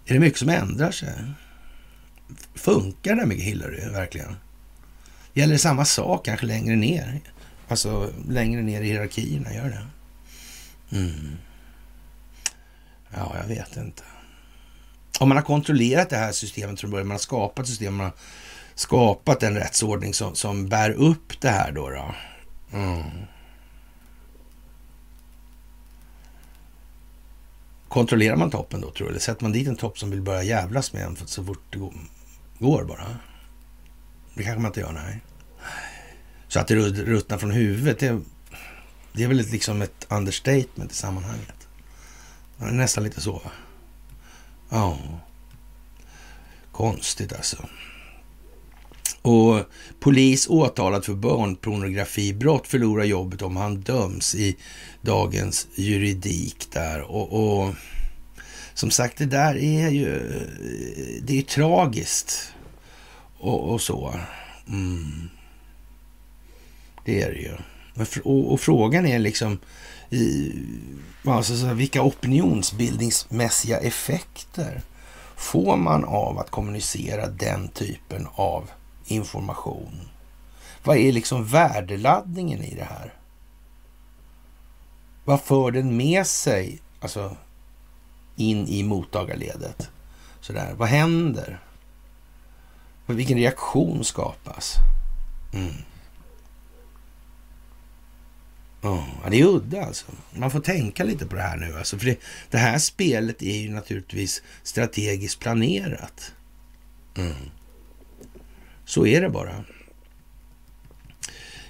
Är 0.05 0.13
det 0.13 0.19
mycket 0.19 0.39
som 0.39 0.49
ändrar 0.49 0.91
sig? 0.91 1.13
Funkar 2.55 3.15
det 3.15 3.26
med 3.26 3.38
Hillary 3.38 3.89
verkligen? 3.89 4.36
Gäller 5.34 5.53
det 5.53 5.59
samma 5.59 5.86
sak 5.86 6.26
kanske 6.26 6.45
längre 6.45 6.76
ner? 6.76 7.22
Alltså 7.67 8.13
längre 8.30 8.61
ner 8.61 8.82
i 8.82 8.86
hierarkierna, 8.86 9.53
gör 9.53 9.69
det? 9.69 9.88
Mm. 10.97 11.38
Ja, 13.13 13.36
jag 13.41 13.47
vet 13.47 13.78
inte. 13.78 14.03
Om 15.19 15.30
man 15.30 15.38
har 15.38 15.43
kontrollerat 15.43 16.09
det 16.09 16.17
här 16.17 16.32
systemet 16.32 16.80
från 16.80 16.91
början, 16.91 17.07
man 17.07 17.15
har 17.15 17.19
skapat 17.19 17.67
systemet, 17.67 17.93
man 17.93 18.05
har 18.05 18.13
skapat 18.76 19.43
en 19.43 19.55
rättsordning 19.55 20.13
som, 20.13 20.36
som 20.36 20.69
bär 20.69 20.91
upp 20.91 21.41
det 21.41 21.49
här 21.49 21.72
då. 21.72 21.89
då. 21.89 22.15
Mm. 22.74 23.01
Kontrollerar 27.91 28.35
man 28.35 28.51
toppen 28.51 28.81
då 28.81 28.91
tror 28.91 29.07
du? 29.07 29.11
Eller 29.11 29.19
sätter 29.19 29.43
man 29.43 29.51
dit 29.51 29.67
en 29.67 29.75
topp 29.75 29.99
som 29.99 30.11
vill 30.11 30.21
börja 30.21 30.43
jävlas 30.43 30.93
med 30.93 31.03
en 31.03 31.15
för 31.15 31.25
så 31.25 31.45
fort 31.45 31.63
det 31.69 31.79
går, 32.59 32.83
bara? 32.83 33.17
Det 34.33 34.43
kanske 34.43 34.61
man 34.61 34.69
inte 34.69 34.79
gör, 34.79 34.91
nej. 34.91 35.19
Så 36.47 36.59
att 36.59 36.67
det 36.67 36.75
ruttnar 36.75 37.37
från 37.37 37.51
huvudet, 37.51 37.99
det, 37.99 38.21
det 39.13 39.23
är 39.23 39.27
väl 39.27 39.39
ett, 39.39 39.51
liksom 39.51 39.81
ett 39.81 40.07
understatement 40.09 40.91
i 40.91 40.95
sammanhanget. 40.95 41.67
Det 42.57 42.65
är 42.65 42.71
nästan 42.71 43.03
lite 43.03 43.21
så, 43.21 43.31
va? 43.31 43.51
Ja. 44.69 44.99
Konstigt 46.71 47.33
alltså. 47.33 47.57
Och 49.22 49.59
polis 49.99 50.47
åtalad 50.49 51.05
för 51.05 51.13
barnpornografibrott 51.13 52.67
förlorar 52.67 53.03
jobbet 53.03 53.41
om 53.41 53.55
han 53.55 53.82
döms 53.82 54.36
i 54.36 54.57
dagens 55.01 55.67
juridik 55.76 56.67
där. 56.72 57.01
Och, 57.01 57.34
och 57.34 57.74
som 58.74 58.91
sagt, 58.91 59.17
det 59.17 59.26
där 59.26 59.55
är 59.57 59.89
ju, 59.89 60.19
det 61.24 61.38
är 61.38 61.41
tragiskt 61.41 62.53
och, 63.38 63.74
och 63.74 63.82
så. 63.82 64.15
Mm. 64.67 65.30
Det 67.05 67.22
är 67.22 67.32
det 67.32 67.39
ju. 67.39 67.53
Och, 68.24 68.53
och 68.53 68.59
frågan 68.59 69.05
är 69.05 69.19
liksom 69.19 69.59
i, 70.09 70.53
alltså, 71.26 71.57
så 71.57 71.74
vilka 71.74 72.03
opinionsbildningsmässiga 72.03 73.78
effekter 73.78 74.82
får 75.36 75.78
man 75.78 76.05
av 76.05 76.39
att 76.39 76.51
kommunicera 76.51 77.28
den 77.28 77.67
typen 77.67 78.28
av 78.36 78.69
information? 79.06 80.10
Vad 80.84 80.97
är 80.97 81.12
liksom 81.12 81.45
värdeladdningen 81.45 82.64
i 82.64 82.76
det 82.76 82.84
här? 82.84 83.14
Vad 85.26 85.41
för 85.41 85.72
den 85.72 85.97
med 85.97 86.28
sig, 86.28 86.80
alltså 86.99 87.38
in 88.36 88.68
i 88.68 88.84
mottagarledet? 88.84 89.89
Sådär. 90.41 90.74
Vad 90.78 90.88
händer? 90.88 91.60
Vilken 93.06 93.38
reaktion 93.38 94.04
skapas? 94.04 94.76
Mm. 95.54 95.74
Ja, 98.82 99.06
det 99.30 99.39
är 99.39 99.45
udda 99.45 99.86
alltså. 99.86 100.06
Man 100.32 100.52
får 100.52 100.60
tänka 100.60 101.04
lite 101.04 101.26
på 101.26 101.36
det 101.36 101.41
här 101.41 101.58
nu. 101.58 101.78
Alltså, 101.78 101.97
för 101.97 102.06
det, 102.06 102.20
det 102.49 102.58
här 102.58 102.78
spelet 102.78 103.41
är 103.41 103.58
ju 103.58 103.70
naturligtvis 103.70 104.41
strategiskt 104.64 105.39
planerat. 105.39 106.34
Mm. 107.18 107.36
Så 108.91 109.05
är 109.05 109.21
det 109.21 109.29
bara. 109.29 109.63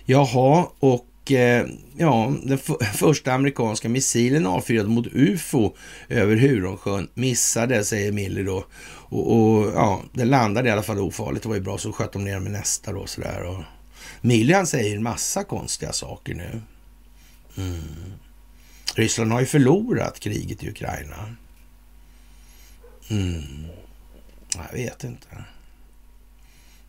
Jaha, 0.05 0.67
och 0.79 1.31
eh, 1.31 1.67
ja, 1.97 2.33
den 2.43 2.57
första 2.93 3.33
amerikanska 3.33 3.89
missilen 3.89 4.45
avfyrad 4.45 4.89
mot 4.89 5.07
UFO 5.11 5.75
över 6.09 6.35
Huronsjön 6.35 7.09
missade, 7.13 7.83
säger 7.83 8.11
Miller. 8.11 8.43
då. 8.43 8.65
Och, 8.89 9.33
och, 9.37 9.71
ja, 9.75 10.01
den 10.13 10.29
landade 10.29 10.69
i 10.69 10.71
alla 10.71 10.83
fall 10.83 10.99
ofarligt. 10.99 11.43
Det 11.43 11.49
var 11.49 11.55
ju 11.55 11.61
bra, 11.61 11.77
så 11.77 11.91
sköt 11.91 12.13
de 12.13 12.23
ner 12.23 12.39
med 12.39 12.51
nästa 12.51 12.93
då 12.93 13.05
sådär. 13.07 13.43
Och 13.43 13.63
Miller 14.21 14.55
han 14.55 14.67
säger 14.67 14.95
en 14.95 15.03
massa 15.03 15.43
konstiga 15.43 15.93
saker 15.93 16.35
nu. 16.35 16.61
Mm. 17.57 18.13
Ryssland 18.95 19.31
har 19.31 19.39
ju 19.39 19.45
förlorat 19.45 20.19
kriget 20.19 20.63
i 20.63 20.69
Ukraina. 20.69 21.35
Mm. 23.09 23.65
Jag 24.55 24.73
vet 24.73 25.03
inte. 25.03 25.27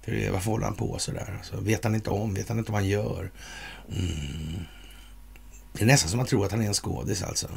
För 0.02 0.30
varför 0.30 0.50
håller 0.50 0.64
han 0.64 0.74
på 0.74 0.98
sådär? 0.98 1.34
Alltså, 1.38 1.60
vet 1.60 1.84
han 1.84 1.94
inte 1.94 2.10
om? 2.10 2.34
Vet 2.34 2.48
han 2.48 2.58
inte 2.58 2.72
vad 2.72 2.80
han 2.80 2.88
gör? 2.88 3.30
Mm. 3.88 4.64
Det 5.72 5.82
är 5.82 5.86
nästan 5.86 6.10
som 6.10 6.16
man 6.16 6.26
tror 6.26 6.44
att 6.44 6.52
han 6.52 6.62
är 6.62 6.66
en 6.66 6.74
skådis 6.74 7.22
alltså. 7.22 7.48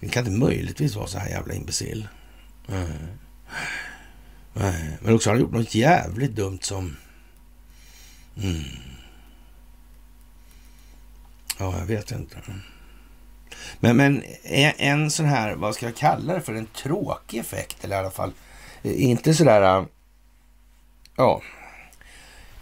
Det 0.00 0.08
kan 0.08 0.26
inte 0.26 0.38
möjligtvis 0.38 0.94
vara 0.94 1.06
så 1.06 1.18
här 1.18 1.28
jävla 1.28 1.54
imbecill. 1.54 2.08
Mm. 2.68 2.88
Men 5.00 5.14
också 5.14 5.30
har 5.30 5.34
han 5.34 5.40
gjort 5.40 5.52
något 5.52 5.74
jävligt 5.74 6.36
dumt 6.36 6.58
som... 6.62 6.96
Mm. 8.42 8.62
Ja, 11.58 11.78
jag 11.78 11.86
vet 11.86 12.10
inte. 12.10 12.36
Men, 13.80 13.96
men 13.96 14.22
en 14.78 15.10
sån 15.10 15.26
här, 15.26 15.54
vad 15.54 15.74
ska 15.74 15.86
jag 15.86 15.96
kalla 15.96 16.34
det 16.34 16.40
för, 16.40 16.54
en 16.54 16.66
tråkig 16.66 17.38
effekt 17.38 17.84
eller 17.84 17.96
i 17.96 17.98
alla 17.98 18.10
fall 18.10 18.32
inte 18.82 19.34
sådär 19.34 19.78
äh, 19.78 19.84
ja, 21.16 21.42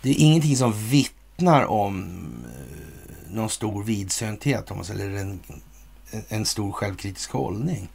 det 0.02 0.10
är 0.10 0.14
ingenting 0.18 0.56
som 0.56 0.72
vittnar 0.72 1.64
om 1.64 2.18
eh, 2.44 3.32
någon 3.34 3.50
stor 3.50 3.84
vidsynthet, 3.84 4.66
Thomas, 4.66 4.90
eller 4.90 5.10
en, 5.10 5.40
en 6.28 6.46
stor 6.46 6.72
självkritisk 6.72 7.30
hållning. 7.32 7.88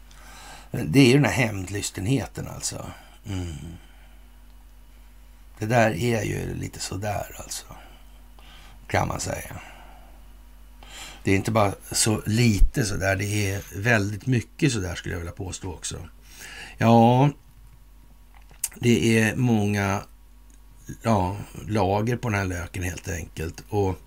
Det 0.71 0.99
är 0.99 1.07
ju 1.07 1.13
den 1.13 1.25
här 1.25 1.47
hämndlystenheten 1.47 2.47
alltså. 2.47 2.91
Mm. 3.25 3.55
Det 5.59 5.65
där 5.65 5.91
är 5.91 6.23
ju 6.23 6.53
lite 6.53 6.79
sådär 6.79 7.35
alltså, 7.37 7.65
kan 8.87 9.07
man 9.07 9.19
säga. 9.19 9.61
Det 11.23 11.31
är 11.31 11.35
inte 11.35 11.51
bara 11.51 11.73
så 11.91 12.21
lite 12.25 12.85
sådär, 12.85 13.15
det 13.15 13.51
är 13.51 13.63
väldigt 13.75 14.25
mycket 14.25 14.71
sådär 14.71 14.95
skulle 14.95 15.13
jag 15.13 15.19
vilja 15.19 15.33
påstå 15.33 15.73
också. 15.73 15.97
Ja, 16.77 17.29
det 18.75 19.19
är 19.19 19.35
många 19.35 20.01
ja, 21.01 21.37
lager 21.67 22.17
på 22.17 22.29
den 22.29 22.39
här 22.39 22.45
löken 22.45 22.83
helt 22.83 23.09
enkelt. 23.09 23.63
Och 23.69 23.99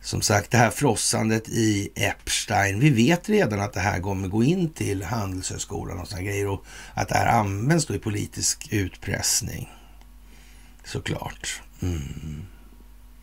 som 0.00 0.22
sagt, 0.22 0.50
det 0.50 0.58
här 0.58 0.70
frossandet 0.70 1.48
i 1.48 1.90
Epstein. 1.94 2.80
Vi 2.80 2.90
vet 2.90 3.28
redan 3.28 3.60
att 3.60 3.72
det 3.72 3.80
här 3.80 4.00
kommer 4.00 4.28
gå 4.28 4.44
in 4.44 4.68
till 4.72 5.02
Handelshögskolan 5.02 5.98
och 5.98 6.08
sådana 6.08 6.24
grejer 6.24 6.48
och 6.48 6.64
att 6.94 7.08
det 7.08 7.14
här 7.14 7.38
används 7.38 7.86
då 7.86 7.94
i 7.94 7.98
politisk 7.98 8.68
utpressning. 8.70 9.68
Såklart. 10.84 11.62
Mm. 11.82 12.42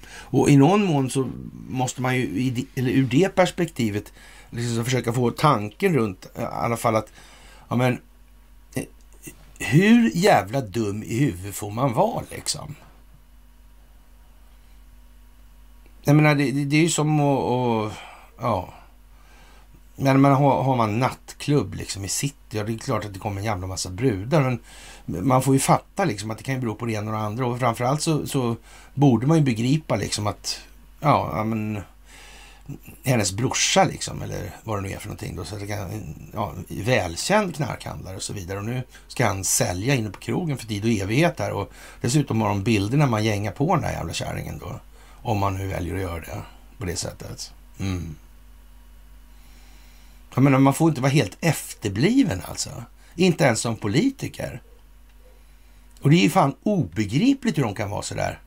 Och 0.09 0.49
i 0.49 0.57
någon 0.57 0.83
mån 0.83 1.09
så 1.09 1.29
måste 1.67 2.01
man 2.01 2.15
ju, 2.15 2.65
eller 2.75 2.91
ur 2.91 3.07
det 3.11 3.35
perspektivet, 3.35 4.13
liksom 4.49 4.85
försöka 4.85 5.13
få 5.13 5.31
tanken 5.31 5.95
runt 5.95 6.25
i 6.25 6.41
alla 6.41 6.77
fall 6.77 6.95
att 6.95 7.11
ja, 7.69 7.75
men, 7.75 7.99
hur 9.59 10.11
jävla 10.15 10.61
dum 10.61 11.03
i 11.03 11.19
huvudet 11.19 11.55
får 11.55 11.71
man 11.71 11.93
vara 11.93 12.23
liksom? 12.31 12.75
Jag 16.03 16.15
menar, 16.15 16.35
det, 16.35 16.51
det, 16.51 16.65
det 16.65 16.77
är 16.77 16.81
ju 16.81 16.89
som 16.89 17.19
att... 17.19 17.43
Och, 17.43 17.91
ja. 18.39 18.73
Men 19.95 20.21
man 20.21 20.31
har, 20.31 20.63
har 20.63 20.75
man 20.75 20.99
nattklubb 20.99 21.73
liksom 21.73 22.05
i 22.05 22.07
city, 22.07 22.35
ja 22.49 22.63
det 22.63 22.73
är 22.73 22.77
klart 22.77 23.05
att 23.05 23.13
det 23.13 23.19
kommer 23.19 23.37
en 23.37 23.45
jävla 23.45 23.67
massa 23.67 23.89
brudar. 23.89 24.41
Men 24.41 24.59
man 25.05 25.41
får 25.41 25.53
ju 25.53 25.59
fatta 25.59 26.05
liksom 26.05 26.31
att 26.31 26.37
det 26.37 26.43
kan 26.43 26.55
ju 26.55 26.61
bero 26.61 26.75
på 26.75 26.85
det 26.85 26.93
ena 26.93 27.11
och 27.11 27.17
det 27.17 27.23
andra. 27.23 27.45
Och 27.45 27.59
framförallt 27.59 28.01
så, 28.01 28.27
så 28.27 28.55
borde 28.93 29.27
man 29.27 29.37
ju 29.37 29.43
begripa 29.43 29.95
liksom 29.95 30.27
att, 30.27 30.59
ja, 30.99 31.43
men 31.43 31.81
hennes 33.03 33.31
brorsa 33.31 33.83
liksom, 33.83 34.21
eller 34.21 34.51
vad 34.63 34.77
det 34.77 34.81
nu 34.81 34.93
är 34.93 34.97
för 34.97 35.07
någonting. 35.07 35.35
Då, 35.35 35.45
så 35.45 35.55
det 35.55 35.67
kan, 35.67 36.15
ja, 36.33 36.53
välkänd 36.67 37.55
knarkhandlare 37.55 38.15
och 38.15 38.23
så 38.23 38.33
vidare. 38.33 38.57
Och 38.57 38.65
nu 38.65 38.83
ska 39.07 39.27
han 39.27 39.43
sälja 39.43 39.95
inne 39.95 40.09
på 40.09 40.19
krogen 40.19 40.57
för 40.57 40.67
tid 40.67 40.83
och 40.83 40.89
evighet 40.89 41.39
här. 41.39 41.51
Och 41.51 41.71
dessutom 42.01 42.41
har 42.41 42.49
de 42.49 42.63
bilder 42.63 42.97
när 42.97 43.07
man 43.07 43.23
gängar 43.23 43.51
på 43.51 43.75
den 43.75 43.83
där 43.83 43.91
jävla 43.91 44.13
kärringen 44.13 44.57
då. 44.57 44.79
Om 45.21 45.37
man 45.37 45.55
nu 45.55 45.67
väljer 45.67 45.95
att 45.95 46.01
göra 46.01 46.19
det 46.19 46.41
på 46.77 46.85
det 46.85 46.95
sättet. 46.95 47.53
Mm. 47.79 48.15
Jag 50.35 50.43
menar, 50.43 50.59
man 50.59 50.73
får 50.73 50.89
inte 50.89 51.01
vara 51.01 51.11
helt 51.11 51.37
efterbliven 51.41 52.41
alltså. 52.45 52.69
Inte 53.15 53.43
ens 53.43 53.59
som 53.59 53.75
politiker. 53.75 54.61
Och 56.01 56.09
det 56.09 56.15
är 56.15 56.23
ju 56.23 56.29
fan 56.29 56.55
obegripligt 56.63 57.57
hur 57.57 57.63
de 57.63 57.75
kan 57.75 57.89
vara 57.89 58.01
sådär. 58.01 58.39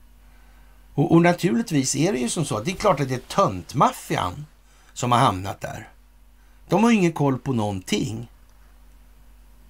Och, 1.00 1.12
och 1.12 1.22
naturligtvis 1.22 1.96
är 1.96 2.12
det 2.12 2.18
ju 2.18 2.28
som 2.28 2.44
så 2.44 2.56
att 2.56 2.64
det 2.64 2.70
är 2.70 2.76
klart 2.76 3.00
att 3.00 3.08
det 3.08 3.14
är 3.14 3.18
töntmaffian 3.18 4.46
som 4.92 5.12
har 5.12 5.18
hamnat 5.18 5.60
där. 5.60 5.88
De 6.68 6.84
har 6.84 6.90
ju 6.90 6.96
ingen 6.96 7.12
koll 7.12 7.38
på 7.38 7.52
någonting. 7.52 8.28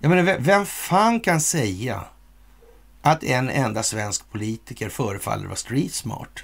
Jag 0.01 0.09
menar, 0.09 0.39
vem 0.39 0.67
fan 0.67 1.21
kan 1.21 1.41
säga 1.41 2.05
att 3.03 3.25
en 3.25 3.51
enda 3.51 3.83
svensk 3.83 4.31
politiker 4.31 4.89
förefaller 4.89 5.45
vara 5.45 5.57
street 5.57 5.95
smart? 5.95 6.39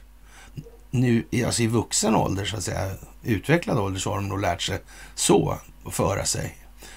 Nu, 0.90 1.24
alltså 1.46 1.62
i 1.62 1.66
vuxen 1.66 2.16
ålder, 2.16 2.44
så 2.44 2.56
att 2.56 2.64
säga, 2.64 2.90
utvecklad 3.22 3.78
ålder, 3.78 4.00
så 4.00 4.10
har 4.10 4.16
de 4.16 4.28
nog 4.28 4.40
lärt 4.40 4.62
sig 4.62 4.78
så, 5.14 5.58
att 5.84 5.94
föra 5.94 6.24
sig 6.24 6.56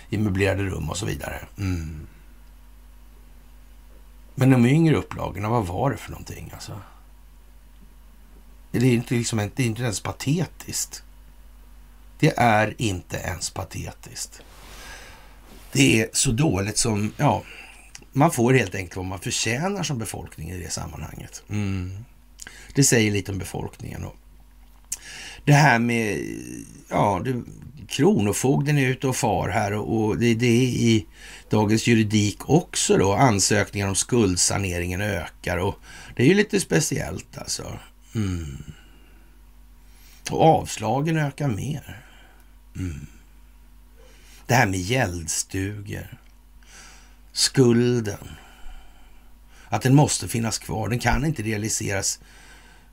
i 0.09 0.17
möblerade 0.17 0.63
rum 0.63 0.89
och 0.89 0.97
så 0.97 1.05
vidare. 1.05 1.39
Mm. 1.57 2.07
Men 4.35 4.49
de 4.49 4.65
yngre 4.65 4.95
upplagorna, 4.95 5.49
vad 5.49 5.67
var 5.67 5.91
det 5.91 5.97
för 5.97 6.11
någonting 6.11 6.51
alltså? 6.53 6.73
Det 8.71 8.77
är 8.77 8.83
inte, 8.83 9.15
liksom, 9.15 9.49
det 9.55 9.63
är 9.63 9.67
inte 9.67 9.81
ens 9.81 9.99
patetiskt. 9.99 11.03
Det 12.19 12.33
är 12.37 12.75
inte 12.77 13.17
ens 13.17 13.49
patetiskt. 13.49 14.41
Det 15.71 16.01
är 16.01 16.09
så 16.13 16.31
dåligt 16.31 16.77
som, 16.77 17.13
ja, 17.17 17.43
man 18.11 18.31
får 18.31 18.53
helt 18.53 18.75
enkelt 18.75 18.95
vad 18.95 19.05
man 19.05 19.19
förtjänar 19.19 19.83
som 19.83 19.97
befolkning 19.97 20.49
i 20.49 20.57
det 20.57 20.71
sammanhanget. 20.71 21.43
Mm. 21.49 22.05
Det 22.75 22.83
säger 22.83 23.11
lite 23.11 23.31
om 23.31 23.37
befolkningen. 23.37 24.03
Och 24.03 24.15
det 25.45 25.53
här 25.53 25.79
med, 25.79 26.19
ja, 26.89 27.21
det, 27.25 27.43
Kronofogden 27.87 28.77
är 28.77 28.87
ute 28.87 29.07
och 29.07 29.15
far 29.15 29.49
här 29.49 29.73
och, 29.73 29.95
och 29.95 30.17
det, 30.17 30.35
det 30.35 30.45
är 30.45 30.63
i 30.63 31.05
Dagens 31.49 31.87
Juridik 31.87 32.49
också 32.49 32.97
då. 32.97 33.13
Ansökningar 33.13 33.87
om 33.87 33.95
skuldsaneringen 33.95 35.01
ökar 35.01 35.57
och 35.57 35.75
det 36.15 36.23
är 36.23 36.27
ju 36.27 36.33
lite 36.33 36.59
speciellt 36.59 37.37
alltså. 37.37 37.79
Mm. 38.15 38.63
Och 40.31 40.41
avslagen 40.41 41.17
ökar 41.17 41.47
mer. 41.47 42.05
Mm. 42.75 43.07
Det 44.45 44.53
här 44.53 44.67
med 44.67 44.79
gäldstugor. 44.79 46.17
Skulden. 47.31 48.29
Att 49.69 49.81
den 49.81 49.95
måste 49.95 50.27
finnas 50.27 50.57
kvar. 50.57 50.89
Den 50.89 50.99
kan 50.99 51.25
inte 51.25 51.43
realiseras 51.43 52.19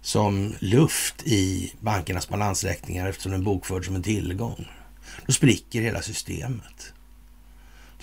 som 0.00 0.54
luft 0.58 1.22
i 1.22 1.72
bankernas 1.80 2.28
balansräkningar 2.28 3.06
eftersom 3.08 3.32
den 3.32 3.44
bokförd 3.44 3.84
som 3.84 3.96
en 3.96 4.02
tillgång. 4.02 4.68
Då 5.26 5.32
spricker 5.32 5.80
hela 5.82 6.02
systemet. 6.02 6.92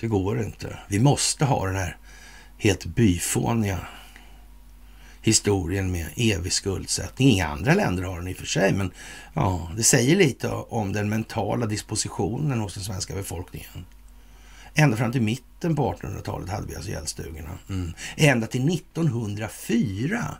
Det 0.00 0.06
går 0.06 0.42
inte. 0.42 0.78
Vi 0.88 1.00
måste 1.00 1.44
ha 1.44 1.66
den 1.66 1.76
här 1.76 1.96
helt 2.58 2.84
byfåniga 2.84 3.80
historien 5.24 5.92
med 5.92 6.06
evig 6.16 6.52
skuldsättning. 6.52 7.28
Inga 7.28 7.46
andra 7.46 7.74
länder 7.74 8.02
har 8.02 8.18
den 8.18 8.28
i 8.28 8.32
och 8.32 8.36
för 8.36 8.46
sig, 8.46 8.72
men 8.72 8.90
ja, 9.34 9.70
det 9.76 9.82
säger 9.82 10.16
lite 10.16 10.48
om 10.50 10.92
den 10.92 11.08
mentala 11.08 11.66
dispositionen 11.66 12.60
hos 12.60 12.74
den 12.74 12.84
svenska 12.84 13.14
befolkningen. 13.14 13.86
Ända 14.74 14.96
fram 14.96 15.12
till 15.12 15.22
mitten 15.22 15.76
på 15.76 15.92
1800-talet 15.92 16.48
hade 16.48 16.66
vi 16.66 16.76
alltså 16.76 16.90
gäldstugorna. 16.90 17.58
Mm. 17.68 17.92
Ända 18.16 18.46
till 18.46 18.74
1904 18.74 20.36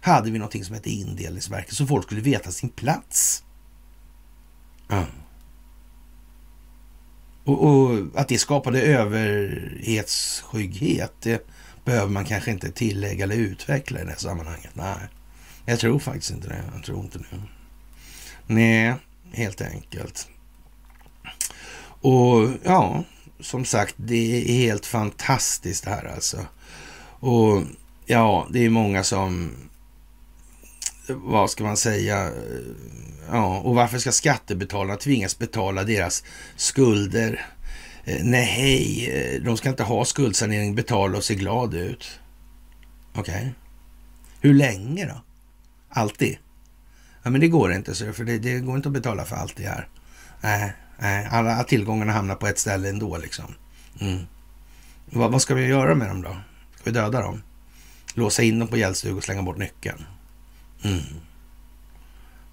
hade 0.00 0.30
vi 0.30 0.38
någonting 0.38 0.64
som 0.64 0.74
hette 0.74 0.90
indelningsverket 0.90 1.74
så 1.74 1.86
folk 1.86 2.04
skulle 2.04 2.20
veta 2.20 2.50
sin 2.50 2.70
plats. 2.70 3.44
Mm. 4.90 5.04
Och, 7.44 7.64
och, 7.64 7.98
att 8.14 8.28
det 8.28 8.38
skapade 8.38 8.82
överhetsskygghet, 8.82 11.12
det 11.20 11.46
behöver 11.84 12.08
man 12.08 12.24
kanske 12.24 12.50
inte 12.50 12.70
tillägga 12.70 13.24
eller 13.24 13.36
utveckla 13.36 14.00
i 14.00 14.04
det 14.04 14.10
här 14.10 14.18
sammanhanget. 14.18 14.70
Nej, 14.74 15.08
jag 15.66 15.80
tror 15.80 15.98
faktiskt 15.98 16.30
inte 16.30 16.48
det. 16.48 16.62
Jag 16.74 16.84
tror 16.84 17.00
inte 17.00 17.18
det. 17.18 17.24
Nej, 18.46 18.94
helt 19.32 19.60
enkelt. 19.60 20.28
Och 22.02 22.48
ja, 22.64 23.04
som 23.40 23.64
sagt, 23.64 23.94
det 23.96 24.50
är 24.50 24.54
helt 24.54 24.86
fantastiskt 24.86 25.84
det 25.84 25.90
här 25.90 26.04
alltså. 26.04 26.46
Och 27.20 27.62
ja, 28.06 28.46
det 28.50 28.64
är 28.64 28.70
många 28.70 29.04
som, 29.04 29.50
vad 31.08 31.50
ska 31.50 31.64
man 31.64 31.76
säga, 31.76 32.26
eh, 32.26 32.32
ja, 33.30 33.58
och 33.58 33.74
varför 33.74 33.98
ska 33.98 34.12
skattebetalarna 34.12 34.96
tvingas 34.96 35.38
betala 35.38 35.84
deras 35.84 36.24
skulder? 36.56 37.46
Eh, 38.04 38.24
nej, 38.24 38.44
hej, 38.44 39.10
eh, 39.10 39.42
de 39.42 39.56
ska 39.56 39.68
inte 39.68 39.82
ha 39.82 40.04
skuldsanering, 40.04 40.74
betala 40.74 41.18
och 41.18 41.24
se 41.24 41.34
glad 41.34 41.74
ut. 41.74 42.20
Okej. 43.14 43.34
Okay. 43.34 43.50
Hur 44.40 44.54
länge 44.54 45.06
då? 45.06 45.22
Alltid? 45.88 46.38
Ja, 47.22 47.30
men 47.30 47.40
det 47.40 47.48
går 47.48 47.72
inte, 47.72 47.94
så 47.94 48.12
för 48.12 48.24
det, 48.24 48.38
det 48.38 48.60
går 48.60 48.76
inte 48.76 48.88
att 48.88 48.92
betala 48.92 49.24
för 49.24 49.36
allt 49.36 49.56
det 49.56 49.68
här. 49.68 49.88
Nej, 50.40 50.72
nej, 50.98 51.28
alla 51.30 51.64
tillgångarna 51.64 52.12
hamnar 52.12 52.34
på 52.34 52.46
ett 52.46 52.58
ställe 52.58 52.88
ändå 52.88 53.18
liksom. 53.18 53.54
Mm. 54.00 54.26
Vad, 55.06 55.32
vad, 55.32 55.42
ska 55.42 55.54
vi 55.54 55.66
göra 55.66 55.94
med 55.94 56.08
dem 56.08 56.22
då? 56.22 56.36
Ska 56.74 56.84
vi 56.84 56.90
döda 56.90 57.20
dem? 57.20 57.42
Låsa 58.14 58.42
in 58.42 58.58
dem 58.58 58.68
på 58.68 58.76
gällstug 58.76 59.16
och 59.16 59.24
slänga 59.24 59.42
bort 59.42 59.58
nyckeln? 59.58 60.04
Mm. 60.82 61.00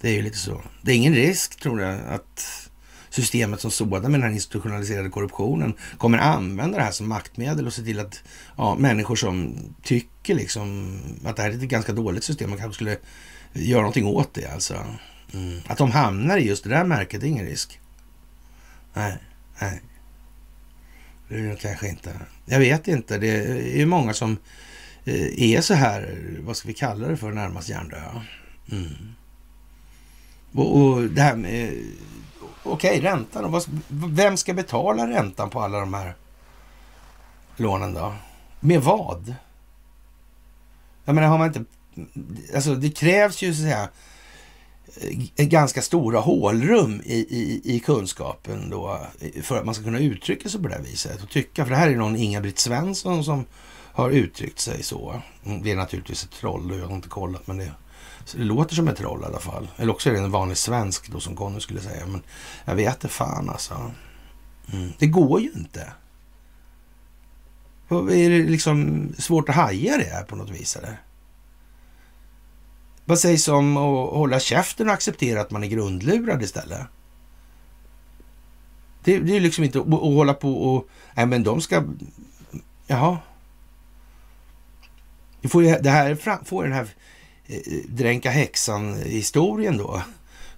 Det 0.02 0.10
är 0.10 0.14
ju 0.14 0.22
lite 0.22 0.38
så. 0.38 0.62
Det 0.82 0.92
är 0.92 0.96
ingen 0.96 1.16
risk, 1.16 1.60
tror 1.60 1.82
jag, 1.82 2.00
att 2.08 2.67
systemet 3.22 3.62
som 3.62 3.72
sådant 3.72 4.04
med 4.04 4.12
den 4.12 4.22
här 4.22 4.30
institutionaliserade 4.30 5.10
korruptionen 5.10 5.74
kommer 5.98 6.18
använda 6.18 6.78
det 6.78 6.84
här 6.84 6.92
som 6.92 7.08
maktmedel 7.10 7.68
och 7.68 7.74
se 7.74 7.82
till 7.82 8.00
att 8.00 8.24
ja, 8.58 8.76
människor 8.76 9.16
som 9.16 9.56
tycker 9.84 10.36
liksom 10.36 11.00
att 11.26 11.36
det 11.36 11.42
här 11.42 11.50
är 11.50 11.54
ett 11.54 11.62
ganska 11.62 11.94
dåligt 11.94 12.24
system, 12.24 12.50
man 12.50 12.60
kanske 12.60 12.76
skulle 12.76 12.98
göra 13.54 13.82
någonting 13.82 14.08
åt 14.08 14.34
det 14.34 14.46
alltså. 14.46 14.86
Mm. 15.34 15.60
Att 15.68 15.78
de 15.78 15.92
hamnar 15.92 16.38
i 16.38 16.48
just 16.48 16.64
det 16.64 16.70
där 16.70 16.84
märket 16.84 17.24
är 17.24 17.28
ingen 17.28 17.46
risk. 17.46 17.80
Nej, 18.94 19.18
nej. 19.62 19.82
Det 21.30 21.36
är 21.36 21.44
det 21.44 21.56
kanske 21.62 21.90
inte. 21.90 22.12
Jag 22.46 22.60
vet 22.60 22.88
inte. 22.88 23.18
Det 23.18 23.28
är 23.28 23.78
ju 23.78 23.86
många 23.86 24.14
som 24.14 24.38
eh, 25.06 25.56
är 25.56 25.62
så 25.62 25.74
här, 25.74 26.18
vad 26.40 26.58
ska 26.58 26.68
vi 26.68 26.74
kalla 26.74 27.08
det 27.08 27.18
för, 27.18 27.32
närmast 27.32 27.70
hjärndöda. 27.70 28.26
Mm. 28.72 29.14
Och, 30.54 30.78
och 30.78 31.04
det 31.04 31.22
här 31.22 31.36
med, 31.36 31.74
okej, 32.74 32.98
okay, 32.98 33.10
räntan 33.10 33.52
då. 33.52 33.62
Vem 33.90 34.38
ska 34.38 34.54
betala 34.54 35.08
räntan 35.08 35.50
på 35.50 35.62
alla 35.62 35.80
de 35.80 35.94
här 35.94 36.16
lånen 37.56 37.94
då? 37.94 38.14
Med 38.60 38.82
vad? 38.82 39.36
Jag 41.06 41.16
menar, 41.16 41.28
har 41.28 41.38
man 41.38 41.48
inte... 41.48 41.66
Alltså 42.56 42.76
det 42.76 42.90
krävs 42.90 43.42
ju 43.42 43.54
så 43.54 43.62
att 43.62 43.70
säga 43.70 43.90
eh, 45.36 45.46
ganska 45.46 45.82
stora 45.82 46.20
hålrum 46.20 47.02
i, 47.06 47.16
i, 47.16 47.62
i 47.64 47.80
kunskapen 47.80 48.70
då 48.70 49.00
eh, 49.20 49.42
för 49.42 49.58
att 49.58 49.66
man 49.66 49.76
ska 49.76 49.84
kunna 49.84 50.00
uttrycka 50.00 50.50
sig 50.50 50.62
på 50.62 50.68
det 50.68 50.76
här 50.76 50.82
viset 50.82 51.24
och 51.24 51.30
tycka. 51.30 51.66
För 51.66 51.72
det 51.72 51.78
här 51.78 51.90
är 51.90 51.96
någon 51.96 52.16
Inga-Britt 52.16 52.60
Svensson 52.60 53.24
som 53.24 53.46
har 53.98 54.10
uttryckt 54.10 54.60
sig 54.60 54.84
så. 54.84 55.22
Mm, 55.46 55.64
det 55.64 55.72
är 55.72 55.76
naturligtvis 55.76 56.24
ett 56.24 56.32
troll, 56.32 56.78
jag 56.80 56.88
har 56.88 56.96
inte 56.96 57.10
kollat 57.10 57.48
men 57.48 57.58
det, 57.58 57.72
det 58.34 58.44
låter 58.44 58.76
som 58.76 58.88
ett 58.88 58.98
troll 58.98 59.22
i 59.22 59.26
alla 59.26 59.40
fall. 59.40 59.68
Eller 59.78 59.92
också 59.92 60.10
är 60.10 60.14
det 60.14 60.20
en 60.20 60.32
vanlig 60.32 60.58
svensk 60.58 61.12
då 61.12 61.20
som 61.20 61.36
Conny 61.36 61.60
skulle 61.60 61.82
säga. 61.82 62.06
Men 62.06 62.22
jag 62.66 62.76
vet 62.76 62.94
inte 62.94 63.08
fan 63.08 63.50
alltså. 63.50 63.92
Mm. 64.74 64.94
Det 65.00 65.08
går 65.08 65.42
ju 65.42 65.52
inte. 65.52 65.92
Är 67.90 68.30
det 68.30 68.50
liksom 68.50 69.10
svårt 69.18 69.50
att 69.50 69.56
haja 69.56 69.98
det 69.98 70.04
här 70.04 70.24
på 70.24 70.36
något 70.36 70.50
vis 70.50 70.76
eller? 70.76 71.02
Vad 73.06 73.20
sägs 73.20 73.48
om 73.48 73.78
att 73.78 74.10
hålla 74.10 74.40
käften 74.40 74.88
och 74.88 74.94
acceptera 74.94 75.42
att 75.42 75.52
man 75.52 75.64
är 75.64 75.68
grundlurad 75.68 76.44
istället? 76.44 76.82
Det, 79.04 79.20
det 79.20 79.36
är 79.36 79.40
liksom 79.40 79.64
inte 79.64 79.80
att, 79.80 79.88
hålla 79.88 80.34
på 80.34 80.54
och... 80.54 80.88
Nej, 81.14 81.26
men 81.26 81.44
de 81.44 81.62
ska... 81.62 81.84
Jaha. 82.88 83.18
Det, 85.42 85.48
får 85.48 85.64
ju, 85.64 85.76
det 85.80 85.90
här 85.90 86.16
får 86.46 86.64
den 86.64 86.74
här 86.74 86.88
Eh, 87.48 87.60
dränka 87.88 88.30
häxan-historien 88.30 89.78
då 89.78 90.04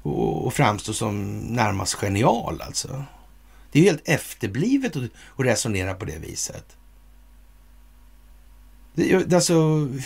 och, 0.02 0.46
och 0.46 0.54
framstå 0.54 0.94
som 0.94 1.40
närmast 1.40 1.94
genial 1.94 2.62
alltså. 2.62 3.04
Det 3.72 3.80
är 3.80 3.84
ju 3.84 3.90
helt 3.90 4.10
efterblivet 4.10 4.96
att, 4.96 5.04
att 5.04 5.46
resonera 5.46 5.94
på 5.94 6.06
det 6.06 6.18
viset. 6.18 6.78
Det, 8.94 9.34
alltså, 9.34 9.54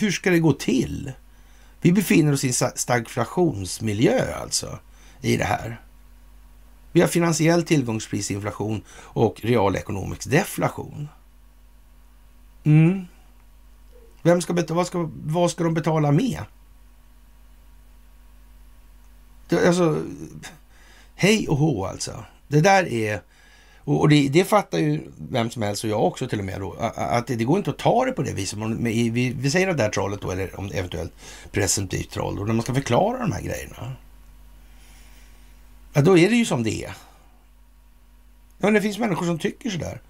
hur 0.00 0.10
ska 0.10 0.30
det 0.30 0.38
gå 0.38 0.52
till? 0.52 1.12
Vi 1.80 1.92
befinner 1.92 2.32
oss 2.32 2.44
i 2.44 2.48
en 2.48 2.70
stagflationsmiljö 2.74 4.34
alltså 4.34 4.78
i 5.20 5.36
det 5.36 5.44
här. 5.44 5.80
Vi 6.92 7.00
har 7.00 7.08
finansiell 7.08 7.62
tillgångsprisinflation 7.62 8.82
och 8.90 9.40
realekonomisk 9.40 10.30
deflation. 10.30 11.08
Mm. 12.64 13.06
Vem 14.22 14.40
ska 14.40 14.52
betala, 14.52 14.76
vad, 14.76 14.86
ska, 14.86 15.10
vad 15.24 15.50
ska 15.50 15.64
de 15.64 15.74
betala 15.74 16.12
med? 16.12 16.44
Alltså, 19.58 20.02
hej 21.14 21.48
och 21.48 21.56
hå 21.56 21.86
alltså. 21.86 22.24
Det 22.48 22.60
där 22.60 22.92
är 22.92 23.20
och, 23.86 24.08
det, 24.08 24.28
det, 24.28 24.44
fattar 24.44 24.78
ju 24.78 25.00
vem 25.30 25.50
som 25.50 25.62
helst 25.62 25.84
och 25.84 25.90
jag 25.90 26.04
också 26.04 26.28
till 26.28 26.38
och 26.38 26.44
med 26.44 26.60
då, 26.60 26.76
att 26.94 27.26
det, 27.26 27.36
det 27.36 27.44
går 27.44 27.58
inte 27.58 27.70
att 27.70 27.78
ta 27.78 28.04
det 28.04 28.12
på 28.12 28.22
det 28.22 28.32
viset. 28.32 28.58
Vi, 28.58 29.10
vi, 29.10 29.30
vi 29.30 29.50
säger 29.50 29.68
att 29.68 29.76
det 29.76 29.82
här 29.82 29.90
trollet 29.90 30.20
då, 30.20 30.30
eller 30.30 30.58
om 30.58 30.70
eventuellt 30.74 31.12
presumtivt 31.52 32.10
troll, 32.10 32.38
och 32.38 32.46
när 32.46 32.54
man 32.54 32.62
ska 32.62 32.74
förklara 32.74 33.18
de 33.18 33.32
här 33.32 33.42
grejerna. 33.42 33.92
Ja, 35.92 36.02
då 36.02 36.18
är 36.18 36.30
det 36.30 36.36
ju 36.36 36.44
som 36.44 36.62
det 36.62 36.84
är. 36.84 36.94
Ja, 38.58 38.70
det 38.70 38.82
finns 38.82 38.98
människor 38.98 39.26
som 39.26 39.38
tycker 39.38 39.70
sådär. 39.70 40.00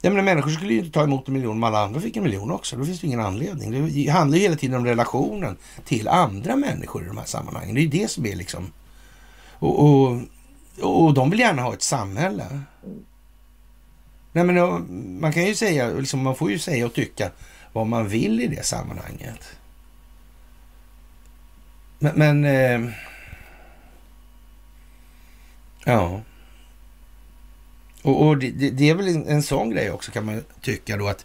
Jag 0.00 0.12
menar, 0.12 0.24
människor 0.24 0.50
skulle 0.50 0.72
ju 0.72 0.78
inte 0.78 0.90
ta 0.90 1.02
emot 1.02 1.28
en 1.28 1.34
miljon 1.34 1.56
om 1.56 1.64
alla 1.64 1.78
andra 1.84 2.00
fick 2.00 2.16
en 2.16 2.22
miljon 2.22 2.50
också. 2.50 2.76
Då 2.76 2.84
finns 2.84 3.00
det 3.00 3.06
ingen 3.06 3.20
anledning. 3.20 3.92
Det 3.94 4.10
handlar 4.10 4.38
ju 4.38 4.42
hela 4.42 4.56
tiden 4.56 4.76
om 4.76 4.86
relationen 4.86 5.56
till 5.84 6.08
andra 6.08 6.56
människor 6.56 7.02
i 7.02 7.06
de 7.06 7.18
här 7.18 7.24
sammanhangen. 7.24 7.74
Det 7.74 7.80
är 7.80 7.82
ju 7.82 7.88
det 7.88 8.10
som 8.10 8.26
är 8.26 8.36
liksom... 8.36 8.72
och, 9.58 9.84
och 9.84 10.16
och 10.82 11.14
de 11.14 11.30
vill 11.30 11.40
gärna 11.40 11.62
ha 11.62 11.72
ett 11.74 11.82
samhälle. 11.82 12.60
Nej, 14.32 14.44
men 14.44 15.20
man 15.20 15.32
kan 15.32 15.46
ju 15.46 15.54
säga, 15.54 15.90
liksom, 15.90 16.22
man 16.22 16.36
får 16.36 16.50
ju 16.50 16.58
säga 16.58 16.86
och 16.86 16.94
tycka 16.94 17.30
vad 17.72 17.86
man 17.86 18.08
vill 18.08 18.40
i 18.40 18.46
det 18.46 18.66
sammanhanget. 18.66 19.48
Men, 21.98 22.12
men 22.16 22.44
eh, 22.44 22.92
ja. 25.84 26.20
Och, 28.02 28.26
och 28.26 28.38
det, 28.38 28.50
det, 28.50 28.90
är 28.90 28.94
väl 28.94 29.08
en, 29.08 29.26
en 29.26 29.42
sån 29.42 29.70
grej 29.70 29.90
också 29.90 30.12
kan 30.12 30.24
man 30.24 30.44
tycka 30.60 30.96
då 30.96 31.08
att 31.08 31.24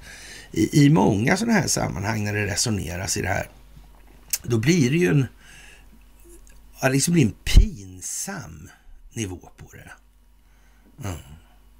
i, 0.52 0.86
i 0.86 0.90
många 0.90 1.38
sådana 1.38 1.60
här 1.60 1.68
sammanhang 1.68 2.24
när 2.24 2.34
det 2.34 2.46
resoneras 2.46 3.18
i 3.18 3.22
det 3.22 3.28
här, 3.28 3.50
då 4.44 4.58
blir 4.58 4.92
det 4.92 4.98
ju 4.98 5.08
en, 5.08 5.26
det 6.82 6.90
liksom 6.90 7.14
blir 7.14 7.26
en 7.26 7.36
pinsam 7.44 8.70
nivå 9.14 9.50
på 9.58 9.66
det. 9.72 9.92
Mm. 11.08 11.20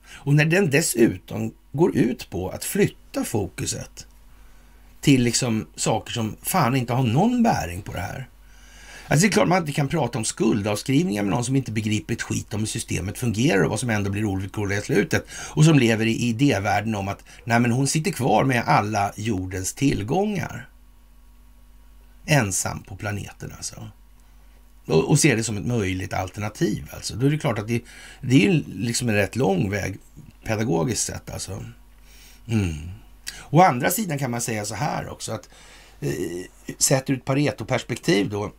Och 0.08 0.34
när 0.34 0.46
den 0.46 0.70
dessutom 0.70 1.54
går 1.72 1.98
ut 1.98 2.30
på 2.30 2.50
att 2.50 2.64
flytta 2.64 3.24
fokuset 3.24 4.08
till 5.02 5.24
liksom 5.24 5.68
saker 5.76 6.14
som 6.14 6.36
fan 6.42 6.76
inte 6.76 6.94
har 6.94 7.04
någon 7.04 7.44
bäring 7.44 7.82
på 7.82 7.94
det 7.94 8.00
här. 8.00 8.30
Alltså 9.08 9.28
det 9.28 9.30
är 9.30 9.32
klart 9.32 9.48
man 9.48 9.58
inte 9.58 9.72
kan 9.72 9.88
prata 9.88 10.18
om 10.18 10.26
skuldavskrivningar 10.26 11.24
med 11.24 11.32
någon 11.32 11.46
som 11.46 11.56
inte 11.56 11.72
begriper 11.72 12.14
ett 12.14 12.22
skit 12.22 12.54
om 12.54 12.60
hur 12.60 12.68
systemet 12.68 13.18
fungerar 13.18 13.64
och 13.64 13.70
vad 13.70 13.80
som 13.80 13.90
ändå 13.90 14.10
blir 14.10 14.26
ovillkorligt 14.26 14.84
i 14.84 14.86
slutet. 14.86 15.26
Och 15.32 15.66
som 15.66 15.80
lever 15.80 16.06
i 16.06 16.16
idévärlden 16.16 16.96
om 16.96 17.08
att 17.08 17.24
nej 17.44 17.60
men 17.60 17.72
hon 17.72 17.88
sitter 17.88 18.12
kvar 18.12 18.44
med 18.44 18.64
alla 18.66 19.14
jordens 19.16 19.74
tillgångar. 19.74 20.70
Ensam 22.26 22.84
på 22.84 22.96
planeten 22.96 23.54
alltså 23.58 23.90
och, 24.86 25.10
och 25.10 25.20
ser 25.20 25.36
det 25.36 25.44
som 25.44 25.58
ett 25.58 25.66
möjligt 25.66 26.14
alternativ. 26.14 26.90
Alltså. 26.94 27.16
Då 27.16 27.26
är 27.26 27.30
det 27.30 27.38
klart 27.38 27.60
att 27.60 27.68
det, 27.68 27.84
det 28.22 28.48
är 28.48 28.64
liksom 28.76 29.10
en 29.10 29.16
rätt 29.16 29.36
lång 29.36 29.70
väg 29.70 29.98
pedagogiskt 30.44 31.06
sett. 31.06 31.30
Alltså. 31.30 31.64
Mm. 32.48 32.76
Å 33.50 33.62
andra 33.62 33.92
sidan 33.92 34.20
kan 34.20 34.32
man 34.32 34.42
säga 34.42 34.66
så 34.66 34.76
här 34.76 35.10
också 35.10 35.32
att 35.32 35.50
eh, 36.00 36.12
sett 36.78 37.10
ur 37.10 37.18
ett 37.18 37.26
Pareto-perspektiv 37.26 38.30
då 38.30 38.52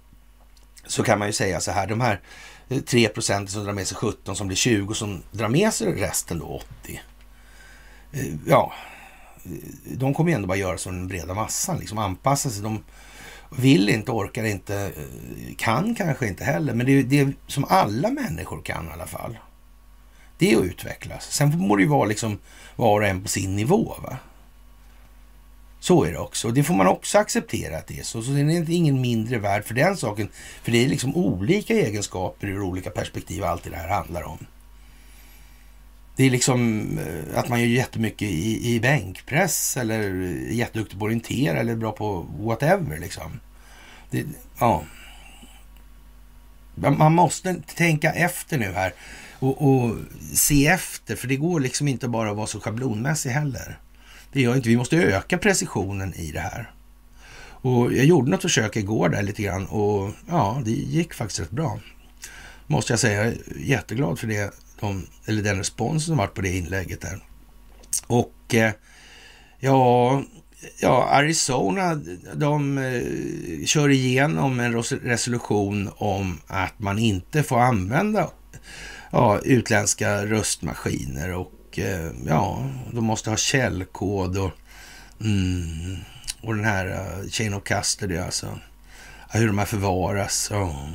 så 0.87 1.03
kan 1.03 1.19
man 1.19 1.29
ju 1.29 1.33
säga 1.33 1.61
så 1.61 1.71
här, 1.71 1.87
de 1.87 2.01
här 2.01 2.21
eh, 2.69 2.81
3 2.81 3.09
procenten 3.09 3.53
som 3.53 3.65
drar 3.65 3.73
med 3.73 3.87
sig 3.87 3.97
17 3.97 4.37
som 4.37 4.47
blir 4.47 4.57
20 4.57 4.95
som 4.95 5.23
drar 5.31 5.49
med 5.49 5.73
sig 5.73 5.93
resten 5.93 6.39
då 6.39 6.47
80. 6.83 7.01
Eh, 8.13 8.27
ja, 8.47 8.73
eh, 9.45 9.51
de 9.97 10.15
kommer 10.15 10.31
ju 10.31 10.35
ändå 10.35 10.49
bara 10.49 10.59
göra 10.59 10.79
som 10.79 10.97
den 10.97 11.09
breda 11.09 11.35
massan, 11.35 11.79
liksom 11.79 11.99
anpassa 11.99 12.51
sig. 12.51 12.63
De 12.63 12.85
vill 13.51 13.89
inte, 13.89 14.11
orkar 14.11 14.45
inte, 14.45 14.93
kan 15.59 15.95
kanske 15.95 16.29
inte 16.29 16.45
heller. 16.45 16.75
Men 16.75 16.87
det 16.87 16.93
är 16.93 17.03
det 17.03 17.33
som 17.47 17.65
alla 17.65 18.11
människor 18.11 18.63
kan 18.63 18.89
i 18.89 18.93
alla 18.93 19.07
fall. 19.07 19.39
Det 20.39 20.53
är 20.53 20.59
att 20.59 20.65
utvecklas. 20.65 21.33
Sen 21.33 21.59
må 21.59 21.77
det 21.77 21.83
ju 21.83 21.89
vara 21.89 22.05
liksom 22.05 22.39
var 22.77 23.01
och 23.01 23.07
en 23.07 23.23
på 23.23 23.29
sin 23.29 23.57
nivå. 23.57 23.95
va? 24.03 24.17
Så 25.81 26.05
är 26.05 26.13
det 26.13 26.19
också. 26.19 26.51
Det 26.51 26.65
får 26.65 26.75
man 26.75 26.87
också 26.87 27.19
acceptera 27.19 27.79
att 27.79 27.87
det 27.87 27.99
är 27.99 28.03
så. 28.03 28.23
Så 28.23 28.31
det 28.31 28.41
är 28.41 28.71
ingen 28.71 29.01
mindre 29.01 29.39
värd 29.39 29.65
för 29.65 29.75
den 29.75 29.97
saken. 29.97 30.29
För 30.63 30.73
det 30.73 30.85
är 30.85 30.89
liksom 30.89 31.17
olika 31.17 31.75
egenskaper 31.75 32.47
ur 32.47 32.61
olika 32.61 32.91
perspektiv 32.91 33.45
allt 33.45 33.65
det 33.65 33.77
här 33.77 33.89
handlar 33.89 34.23
om. 34.23 34.39
Det 36.17 36.25
är 36.25 36.31
liksom 36.31 36.91
eh, 36.99 37.39
att 37.39 37.49
man 37.49 37.61
gör 37.61 37.69
jättemycket 37.69 38.29
i, 38.29 38.75
i 38.75 38.81
bänkpress 38.81 39.77
eller 39.77 39.99
är 40.01 40.53
jätteduktig 40.53 40.99
på 40.99 41.05
att 41.05 41.09
orientera 41.09 41.59
eller 41.59 41.77
bra 41.77 41.93
på 41.93 42.27
whatever 42.39 42.99
liksom. 42.99 43.41
Det, 44.11 44.25
ja. 44.59 44.83
Man 46.75 47.13
måste 47.13 47.55
tänka 47.55 48.13
efter 48.13 48.59
nu 48.59 48.73
här 48.73 48.93
och, 49.39 49.63
och, 49.63 49.97
se 50.33 50.67
efter, 50.67 51.17
för 51.17 51.29
det 51.29 51.37
går 51.37 51.61
liksom 51.61 51.89
inte 51.89 52.09
bara 52.09 52.31
att 52.31 52.37
vara 52.37 52.47
så 52.47 52.61
schablonmässig 52.61 53.31
heller. 53.31 53.79
Det 54.37 54.43
gör 54.43 54.57
inte. 54.57 54.69
Vi 54.69 54.77
måste 54.77 54.97
öka 54.97 55.39
precisionen 55.39 56.15
i 56.15 56.33
det 56.33 56.41
här. 56.41 56.71
Och 57.49 57.93
jag 57.93 58.05
gjorde 58.05 58.31
något 58.31 58.43
försök 58.43 58.77
igår 58.77 59.09
där 59.09 59.23
lite 59.23 59.43
grann 59.43 59.67
och 59.67 60.11
ja, 60.29 60.63
det 60.65 60.71
gick 60.71 61.15
faktiskt 61.15 61.41
rätt 61.41 61.51
bra. 61.51 61.81
Måste 62.67 62.93
jag 62.93 63.01
säga. 63.01 63.25
Jag 63.25 63.27
är 63.27 63.37
jätteglad 63.57 64.19
för 64.19 64.27
det, 64.27 64.55
de, 64.81 65.07
eller 65.27 65.43
den 65.43 65.57
responsen 65.57 66.01
som 66.01 66.17
varit 66.17 66.35
på 66.35 66.41
det 66.41 66.57
inlägget 66.57 67.01
där. 67.01 67.25
Och 68.07 68.55
eh, 68.55 68.73
ja, 69.59 70.23
ja, 70.81 71.09
Arizona, 71.13 71.95
de 72.35 72.79
eh, 72.79 73.65
kör 73.67 73.89
igenom 73.89 74.61
en 74.61 74.83
resolution 74.83 75.91
om 75.97 76.41
att 76.47 76.79
man 76.79 76.99
inte 76.99 77.43
får 77.43 77.61
använda 77.61 78.31
ja, 79.11 79.41
utländska 79.45 80.27
röstmaskiner 80.27 81.35
och 81.35 81.53
Eh, 81.79 82.11
ja, 82.27 82.71
de 82.93 83.05
måste 83.05 83.31
ha 83.31 83.37
källkod 83.37 84.39
och, 84.39 84.51
mm, 85.21 85.97
och 86.41 86.55
den 86.55 86.65
här 86.65 86.87
uh, 86.87 87.29
chain 87.29 87.55
of 87.55 87.65
custody 87.65 88.19
alltså. 88.19 88.59
Hur 89.31 89.47
de 89.47 89.59
här 89.59 89.67
förvaras. 89.67 90.49
Ja. 90.51 90.89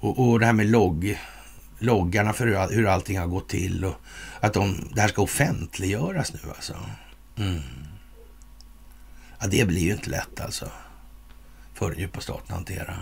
Och, 0.00 0.18
och 0.18 0.40
det 0.40 0.46
här 0.46 0.52
med 0.52 0.66
logg, 0.66 1.20
loggarna 1.78 2.32
för 2.32 2.46
hur, 2.46 2.74
hur 2.74 2.86
allting 2.86 3.18
har 3.18 3.26
gått 3.26 3.48
till 3.48 3.84
och 3.84 3.94
att 4.40 4.52
de, 4.52 4.90
det 4.94 5.00
här 5.00 5.08
ska 5.08 5.22
offentliggöras 5.22 6.32
nu 6.32 6.40
alltså. 6.48 6.76
Mm. 7.36 7.62
Ja, 9.38 9.46
det 9.46 9.64
blir 9.64 9.82
ju 9.82 9.92
inte 9.92 10.10
lätt 10.10 10.40
alltså 10.40 10.70
för 11.74 11.90
den 11.90 11.98
djupa 11.98 12.20
staten 12.20 12.44
att 12.46 12.50
hantera. 12.50 12.98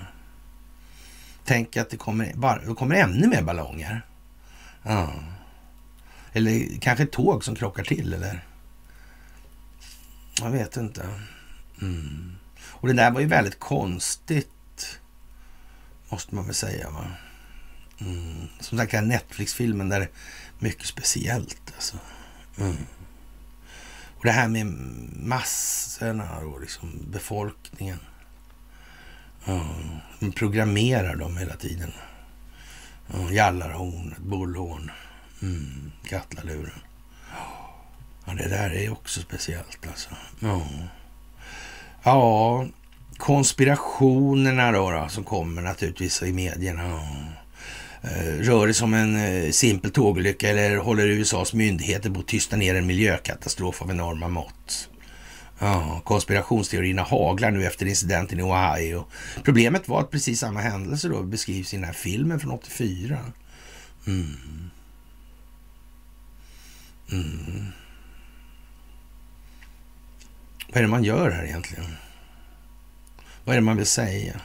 Tänk 1.45 1.77
att 1.77 1.91
det 1.91 1.97
kommer, 1.97 2.33
bara, 2.35 2.59
det 2.59 2.75
kommer 2.75 2.95
ännu 2.95 3.29
mer 3.29 3.43
ballonger. 3.43 4.03
Ja. 4.83 5.13
Eller 6.37 6.81
kanske 6.81 7.05
ett 7.05 7.13
tåg 7.13 7.45
som 7.45 7.55
krockar 7.55 7.85
till 7.85 8.13
eller? 8.13 8.45
Jag 10.41 10.51
vet 10.51 10.77
inte. 10.77 11.09
Mm. 11.83 12.37
Och 12.61 12.89
det 12.89 12.95
där 12.95 13.11
var 13.11 13.21
ju 13.21 13.27
väldigt 13.27 13.61
konstigt. 13.61 14.99
Måste 16.09 16.35
man 16.35 16.45
väl 16.47 16.55
säga 16.55 16.91
va. 16.91 17.07
Mm. 18.01 18.49
Som 18.61 18.79
sagt 18.79 18.93
den 18.93 19.09
Netflix-filmen 19.09 19.89
där 19.89 20.01
det 20.01 20.09
mycket 20.59 20.87
speciellt 20.87 21.73
alltså. 21.75 21.97
Mm. 22.59 22.77
Och 24.17 24.25
det 24.25 24.33
här 24.33 24.49
med 24.49 24.67
massorna 25.17 26.39
och 26.39 26.61
liksom 26.61 27.07
befolkningen. 27.11 27.99
Mm. 29.47 29.67
man 30.19 30.33
programmerar 30.33 31.17
dem 31.17 31.37
hela 31.37 31.57
tiden. 31.57 31.93
Mm. 33.15 33.35
jallarhornet, 33.35 34.19
bullhorn, 34.19 34.91
mm. 35.45 35.93
Ja, 38.27 38.33
det 38.35 38.49
där 38.49 38.71
är 38.71 38.93
också 38.93 39.21
speciellt 39.21 39.87
alltså. 39.89 40.11
Ja, 40.41 40.67
ja 42.03 42.67
konspirationerna 43.17 44.73
då, 44.73 44.91
då 44.91 45.09
som 45.09 45.25
kommer 45.25 45.63
naturligtvis 45.63 46.23
i 46.23 46.33
medierna. 46.33 46.83
Ja. 46.83 47.07
Eh, 48.11 48.39
rör 48.41 48.67
det 48.67 48.75
som 48.75 48.95
en 48.95 49.17
eh, 49.17 49.51
simpel 49.51 49.91
tågolycka 49.91 50.49
eller 50.49 50.77
håller 50.77 51.07
USAs 51.07 51.55
myndigheter 51.55 52.11
på 52.11 52.21
att 52.21 52.27
tysta 52.27 52.57
ner 52.57 52.75
en 52.75 52.87
miljökatastrof 52.87 53.83
av 53.83 53.91
enorma 53.91 54.29
mått? 54.29 54.89
Ja, 55.59 56.01
konspirationsteorierna 56.05 57.03
haglar 57.03 57.51
nu 57.51 57.67
efter 57.67 57.87
incidenten 57.87 58.41
i 58.41 58.43
Ohio. 58.43 59.05
Problemet 59.45 59.89
var 59.89 60.01
att 60.01 60.11
precis 60.11 60.41
samma 60.41 60.61
händelse 60.61 61.09
då 61.09 61.23
beskrivs 61.23 61.75
i 61.75 61.77
den 61.77 61.85
här 61.85 61.93
filmen 61.93 62.41
från 62.41 62.53
84. 62.53 63.19
Mm. 64.07 64.64
Mm. 67.13 67.67
Vad 70.69 70.77
är 70.77 70.83
det 70.83 70.89
man 70.89 71.05
gör 71.05 71.31
här 71.31 71.45
egentligen? 71.45 71.97
Vad 73.45 73.57
är 73.57 73.61
det 73.61 73.65
man 73.65 73.77
vill 73.77 73.87
säga? 73.87 74.41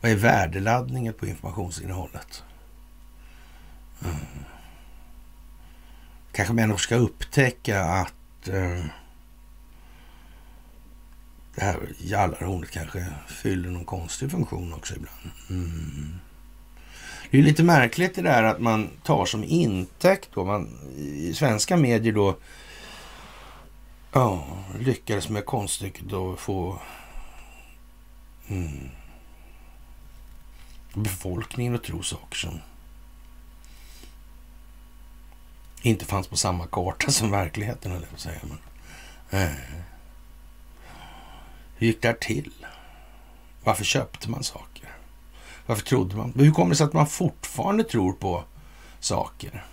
Vad 0.00 0.10
är 0.10 0.16
värdeladdningen 0.16 1.14
på 1.14 1.26
informationsinnehållet? 1.26 2.42
Mm. 4.04 4.16
Kanske 6.32 6.54
människor 6.54 6.78
ska 6.78 6.94
upptäcka 6.94 7.84
att 7.84 8.48
eh, 8.48 8.84
det 11.54 11.64
här 11.64 11.76
jallarhornet 11.98 12.70
kanske 12.70 13.06
fyller 13.28 13.70
någon 13.70 13.84
konstig 13.84 14.30
funktion 14.30 14.72
också 14.72 14.94
ibland. 14.94 15.30
Mm. 15.50 16.20
Det 17.30 17.38
är 17.38 17.42
lite 17.42 17.62
märkligt 17.62 18.14
det 18.14 18.22
där 18.22 18.42
att 18.42 18.60
man 18.60 18.90
tar 19.02 19.26
som 19.26 19.44
intäkt 19.44 20.28
då, 20.34 20.44
man, 20.44 20.68
i 20.96 21.34
svenska 21.34 21.76
medier 21.76 22.12
då, 22.12 22.36
ja, 24.12 24.46
lyckades 24.78 25.28
med 25.28 25.46
konststycket 25.46 26.12
att 26.12 26.38
få 26.38 26.78
mm, 28.48 28.88
befolkningen 30.94 31.74
att 31.74 31.84
tro 31.84 32.02
saker 32.02 32.36
som 32.36 32.60
inte 35.82 36.04
fanns 36.04 36.28
på 36.28 36.36
samma 36.36 36.66
karta 36.66 37.10
som 37.10 37.30
verkligheten, 37.30 37.92
eller 37.92 38.06
vad 38.10 38.20
säger 38.20 38.40
man? 38.48 38.58
Hur 41.76 41.86
gick 41.86 42.02
det 42.02 42.08
här 42.08 42.14
till? 42.14 42.66
Varför 43.64 43.84
köpte 43.84 44.30
man 44.30 44.42
saker? 44.42 44.69
Varför 45.70 45.84
trodde 45.84 46.16
man? 46.16 46.32
Hur 46.36 46.50
kommer 46.50 46.70
det 46.70 46.76
sig 46.76 46.84
att 46.84 46.92
man 46.92 47.06
fortfarande 47.06 47.84
tror 47.84 48.12
på 48.12 48.44
saker 49.00 49.64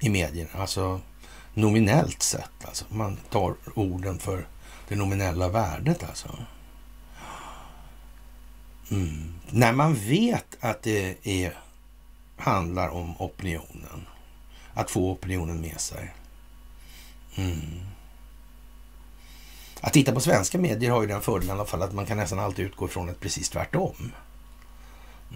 i 0.00 0.08
medierna? 0.08 0.50
Alltså 0.54 1.00
nominellt 1.54 2.22
sett. 2.22 2.64
Alltså. 2.64 2.84
Man 2.88 3.16
tar 3.30 3.54
orden 3.74 4.18
för 4.18 4.46
det 4.88 4.96
nominella 4.96 5.48
värdet 5.48 6.04
alltså. 6.04 6.36
Mm. 8.90 9.34
När 9.50 9.72
man 9.72 9.94
vet 9.94 10.56
att 10.60 10.82
det 10.82 11.16
är, 11.22 11.58
handlar 12.36 12.88
om 12.88 13.20
opinionen. 13.20 14.06
Att 14.74 14.90
få 14.90 15.10
opinionen 15.10 15.60
med 15.60 15.80
sig. 15.80 16.14
Mm. 17.34 17.80
Att 19.80 19.92
titta 19.92 20.12
på 20.12 20.20
svenska 20.20 20.58
medier 20.58 20.90
har 20.90 21.02
ju 21.02 21.08
den 21.08 21.20
fördelen 21.20 21.56
i 21.56 21.58
alla 21.58 21.68
fall 21.68 21.82
att 21.82 21.94
man 21.94 22.06
kan 22.06 22.16
nästan 22.16 22.38
alltid 22.38 22.66
utgå 22.66 22.88
från 22.88 23.08
ett 23.08 23.20
precis 23.20 23.48
tvärtom. 23.48 24.12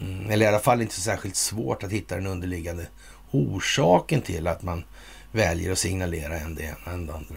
Mm, 0.00 0.30
eller 0.30 0.46
i 0.46 0.48
alla 0.48 0.58
fall 0.58 0.82
inte 0.82 0.94
så 0.94 1.00
särskilt 1.00 1.36
svårt 1.36 1.82
att 1.82 1.92
hitta 1.92 2.14
den 2.14 2.26
underliggande 2.26 2.86
orsaken 3.30 4.20
till 4.20 4.46
att 4.46 4.62
man 4.62 4.84
väljer 5.32 5.72
att 5.72 5.78
signalera 5.78 6.38
en 6.38 6.54
det 6.54 6.62
ena 6.62 6.92
än 6.92 7.06
det 7.06 7.14
andra. 7.14 7.36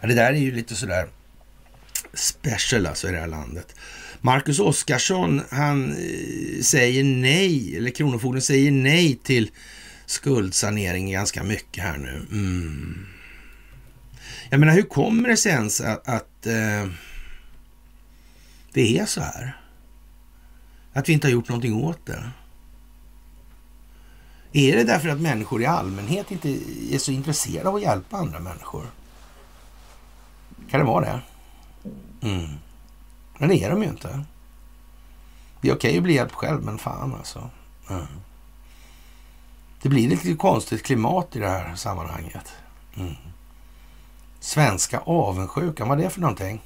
Ja, 0.00 0.08
det 0.08 0.14
där 0.14 0.32
är 0.32 0.36
ju 0.36 0.54
lite 0.54 0.74
sådär 0.74 1.08
special 2.14 2.86
alltså 2.86 3.08
i 3.08 3.12
det 3.12 3.18
här 3.18 3.26
landet. 3.26 3.74
Marcus 4.20 4.58
Oskarsson, 4.58 5.42
han 5.50 5.90
eh, 5.92 6.62
säger 6.62 7.04
nej, 7.04 7.76
eller 7.76 7.90
Kronofogden 7.90 8.42
säger 8.42 8.70
nej 8.70 9.18
till 9.22 9.50
skuldsanering 10.06 11.10
ganska 11.10 11.42
mycket 11.42 11.84
här 11.84 11.96
nu. 11.96 12.26
Mm. 12.30 13.06
Jag 14.50 14.60
menar, 14.60 14.72
hur 14.72 14.82
kommer 14.82 15.28
det 15.28 15.36
sig 15.36 15.52
ens 15.52 15.80
att, 15.80 16.08
att 16.08 16.46
eh, 16.46 16.88
det 18.72 18.98
är 18.98 19.06
så 19.06 19.20
här? 19.20 19.61
Att 20.92 21.08
vi 21.08 21.12
inte 21.12 21.26
har 21.26 21.32
gjort 21.32 21.48
någonting 21.48 21.84
åt 21.84 22.06
det? 22.06 22.30
Är 24.52 24.76
det 24.76 24.84
därför 24.84 25.08
att 25.08 25.20
människor 25.20 25.62
i 25.62 25.66
allmänhet 25.66 26.30
inte 26.30 26.48
är 26.94 26.98
så 26.98 27.12
intresserade 27.12 27.68
av 27.68 27.74
att 27.74 27.82
hjälpa 27.82 28.16
andra 28.16 28.40
människor? 28.40 28.86
Kan 30.70 30.80
det 30.80 30.86
vara 30.86 31.04
det? 31.04 31.20
Mm. 32.28 32.48
Men 33.38 33.48
det 33.48 33.56
är 33.56 33.70
de 33.70 33.82
ju 33.82 33.88
inte. 33.88 34.24
Det 35.60 35.68
är 35.68 35.74
okej 35.74 35.96
att 35.96 36.02
bli 36.02 36.14
hjälpt 36.14 36.34
själv, 36.34 36.62
men 36.62 36.78
fan 36.78 37.14
alltså. 37.14 37.50
Mm. 37.90 38.06
Det 39.82 39.88
blir 39.88 40.08
lite 40.08 40.34
konstigt 40.34 40.82
klimat 40.82 41.36
i 41.36 41.38
det 41.38 41.48
här 41.48 41.74
sammanhanget. 41.74 42.52
Mm. 42.96 43.14
Svenska 44.40 44.98
avundsjukan, 44.98 45.88
vad 45.88 46.00
är 46.00 46.04
det 46.04 46.10
för 46.10 46.20
någonting? 46.20 46.62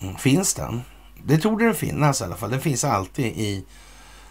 Mm, 0.00 0.16
finns 0.16 0.54
den? 0.54 0.82
Det 1.24 1.38
torde 1.38 1.64
den 1.64 1.74
finnas 1.74 2.20
i 2.20 2.24
alla 2.24 2.36
fall. 2.36 2.50
Den 2.50 2.60
finns 2.60 2.84
alltid 2.84 3.26
i 3.26 3.64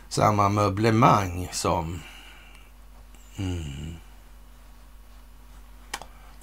samma 0.09 0.49
möblemang 0.49 1.49
som 1.51 2.01
mm, 3.37 3.95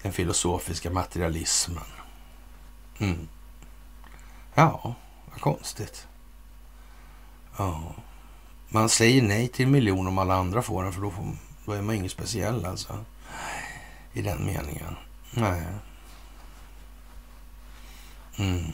den 0.03 0.13
filosofiska 0.13 0.91
materialismen. 0.91 1.85
Mm. 2.99 3.29
Ja, 4.55 4.95
vad 5.31 5.41
konstigt. 5.41 6.07
Ja. 7.57 7.95
Man 8.69 8.89
säger 8.89 9.23
nej 9.23 9.49
till 9.49 9.65
en 9.67 9.73
miljon 9.73 10.07
om 10.07 10.19
alla 10.19 10.35
andra 10.35 10.63
får 10.63 10.83
den, 10.83 10.93
för 10.93 11.01
då, 11.01 11.11
får, 11.11 11.25
då 11.65 11.73
är 11.73 11.83
man 11.83 11.95
ingen 11.95 12.11
speciell 12.11 12.65
alltså. 12.65 13.05
I 14.13 14.23
den 14.23 14.47
meningen. 14.47 14.97
Nej. 15.31 15.63
Mm. 18.37 18.73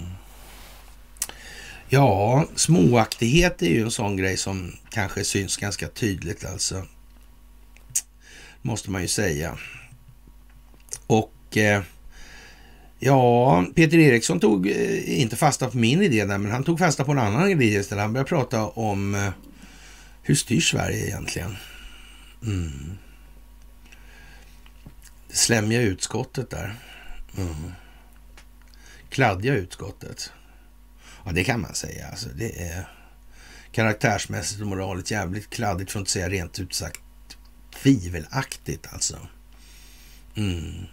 Ja, 1.91 2.47
småaktighet 2.55 3.63
är 3.63 3.67
ju 3.67 3.83
en 3.83 3.91
sån 3.91 4.17
grej 4.17 4.37
som 4.37 4.73
kanske 4.91 5.25
syns 5.25 5.57
ganska 5.57 5.89
tydligt 5.89 6.45
alltså. 6.45 6.87
Måste 8.63 8.91
man 8.91 9.03
ju 9.03 9.09
säga. 9.09 9.59
Och 11.07 11.57
eh, 11.57 11.83
ja, 12.99 13.65
Peter 13.75 13.99
Eriksson 13.99 14.41
tog 14.41 14.67
eh, 14.67 15.21
inte 15.21 15.37
fasta 15.37 15.71
på 15.71 15.79
min 15.79 16.03
idé 16.03 16.25
där, 16.25 16.39
men 16.39 16.53
han 16.53 16.65
tog 16.65 16.79
fasta 16.79 17.05
på 17.05 17.13
en 17.13 17.19
annan 17.19 17.51
idé 17.51 17.65
istället. 17.65 18.03
Han 18.03 18.13
började 18.13 18.29
prata 18.29 18.67
om 18.67 19.15
eh, 19.15 19.31
hur 20.23 20.35
styr 20.35 20.61
Sverige 20.61 21.07
egentligen? 21.07 21.57
Mm. 22.43 22.99
Det 25.29 25.37
slämmiga 25.37 25.81
utskottet 25.81 26.51
där. 26.51 26.75
Mm. 27.37 27.73
Kladdiga 29.11 29.55
utskottet. 29.55 30.33
Ja, 31.29 31.33
det 31.33 31.45
kan 31.45 31.61
man 31.61 31.75
säga. 31.75 32.09
Alltså, 32.09 32.29
det 32.29 32.63
är 32.63 32.89
karaktärsmässigt 33.73 34.61
och 34.61 34.67
moraliskt 34.67 35.11
jävligt 35.11 35.51
kladdigt, 35.51 35.91
för 35.91 35.99
att 35.99 36.01
inte 36.01 36.11
säga 36.11 36.29
rent 36.29 36.59
ut 36.59 36.75
sagt 36.75 37.01
tvivelaktigt 37.83 38.87
alltså. 38.93 39.19
Mm. 40.35 40.87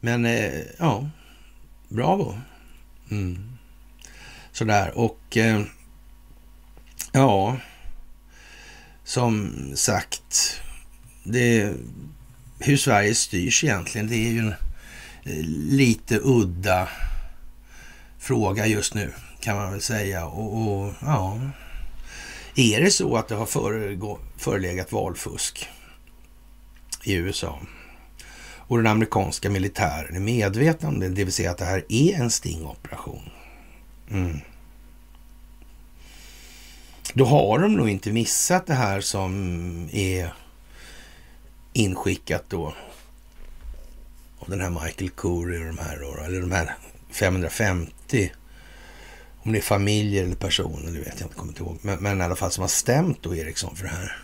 Men 0.00 0.24
eh, 0.24 0.60
ja, 0.78 1.10
bravo. 1.88 2.40
Mm. 3.10 3.58
Sådär 4.52 4.98
och 4.98 5.36
eh, 5.36 5.62
ja, 7.12 7.56
som 9.04 9.52
sagt, 9.74 10.60
det, 11.24 11.72
hur 12.58 12.76
Sverige 12.76 13.14
styrs 13.14 13.64
egentligen, 13.64 14.06
det 14.06 14.16
är 14.16 14.30
ju 14.30 14.38
en 14.38 14.54
eh, 15.24 15.44
lite 15.70 16.20
udda 16.22 16.88
fråga 18.18 18.66
just 18.66 18.94
nu 18.94 19.12
kan 19.40 19.56
man 19.56 19.72
väl 19.72 19.82
säga. 19.82 20.26
Och, 20.26 20.56
och 20.56 20.92
ja, 21.00 21.40
är 22.56 22.80
det 22.80 22.90
så 22.90 23.16
att 23.16 23.28
det 23.28 23.34
har 23.34 23.46
föregå, 23.46 24.18
förelegat 24.36 24.92
valfusk 24.92 25.68
i 27.04 27.14
USA 27.14 27.60
och 28.68 28.76
den 28.76 28.86
amerikanska 28.86 29.50
militären 29.50 30.16
är 30.16 30.20
medvetna 30.20 30.88
om 30.88 31.00
det, 31.00 31.08
det 31.08 31.24
vill 31.24 31.32
säga 31.32 31.50
att 31.50 31.58
det 31.58 31.64
här 31.64 31.84
är 31.88 32.14
en 32.14 32.30
stingoperation. 32.30 33.30
Mm. 34.10 34.40
Då 37.14 37.24
har 37.24 37.58
de 37.58 37.74
nog 37.74 37.88
inte 37.88 38.12
missat 38.12 38.66
det 38.66 38.74
här 38.74 39.00
som 39.00 39.88
är 39.92 40.34
inskickat 41.72 42.44
då 42.48 42.74
av 44.38 44.50
den 44.50 44.60
här 44.60 44.70
Michael 44.70 45.10
Curry 45.10 45.58
och 45.58 45.66
de 45.66 45.78
här, 45.78 45.98
då, 46.00 46.24
eller 46.24 46.40
de 46.40 46.52
här 46.52 46.76
550 47.10 48.32
om 49.46 49.52
det 49.52 49.58
är 49.58 49.62
familjer 49.62 50.24
eller 50.24 50.34
personer, 50.34 50.92
det 50.92 50.98
vet 50.98 51.20
jag 51.20 51.26
inte, 51.26 51.34
kommer 51.34 51.52
inte 51.52 51.62
ihåg. 51.62 51.78
Men, 51.82 51.98
men 51.98 52.20
i 52.20 52.24
alla 52.24 52.36
fall 52.36 52.50
som 52.50 52.62
har 52.62 52.68
stämt 52.68 53.22
då 53.22 53.34
Eriksson 53.34 53.76
för 53.76 53.84
det 53.84 53.90
här. 53.90 54.16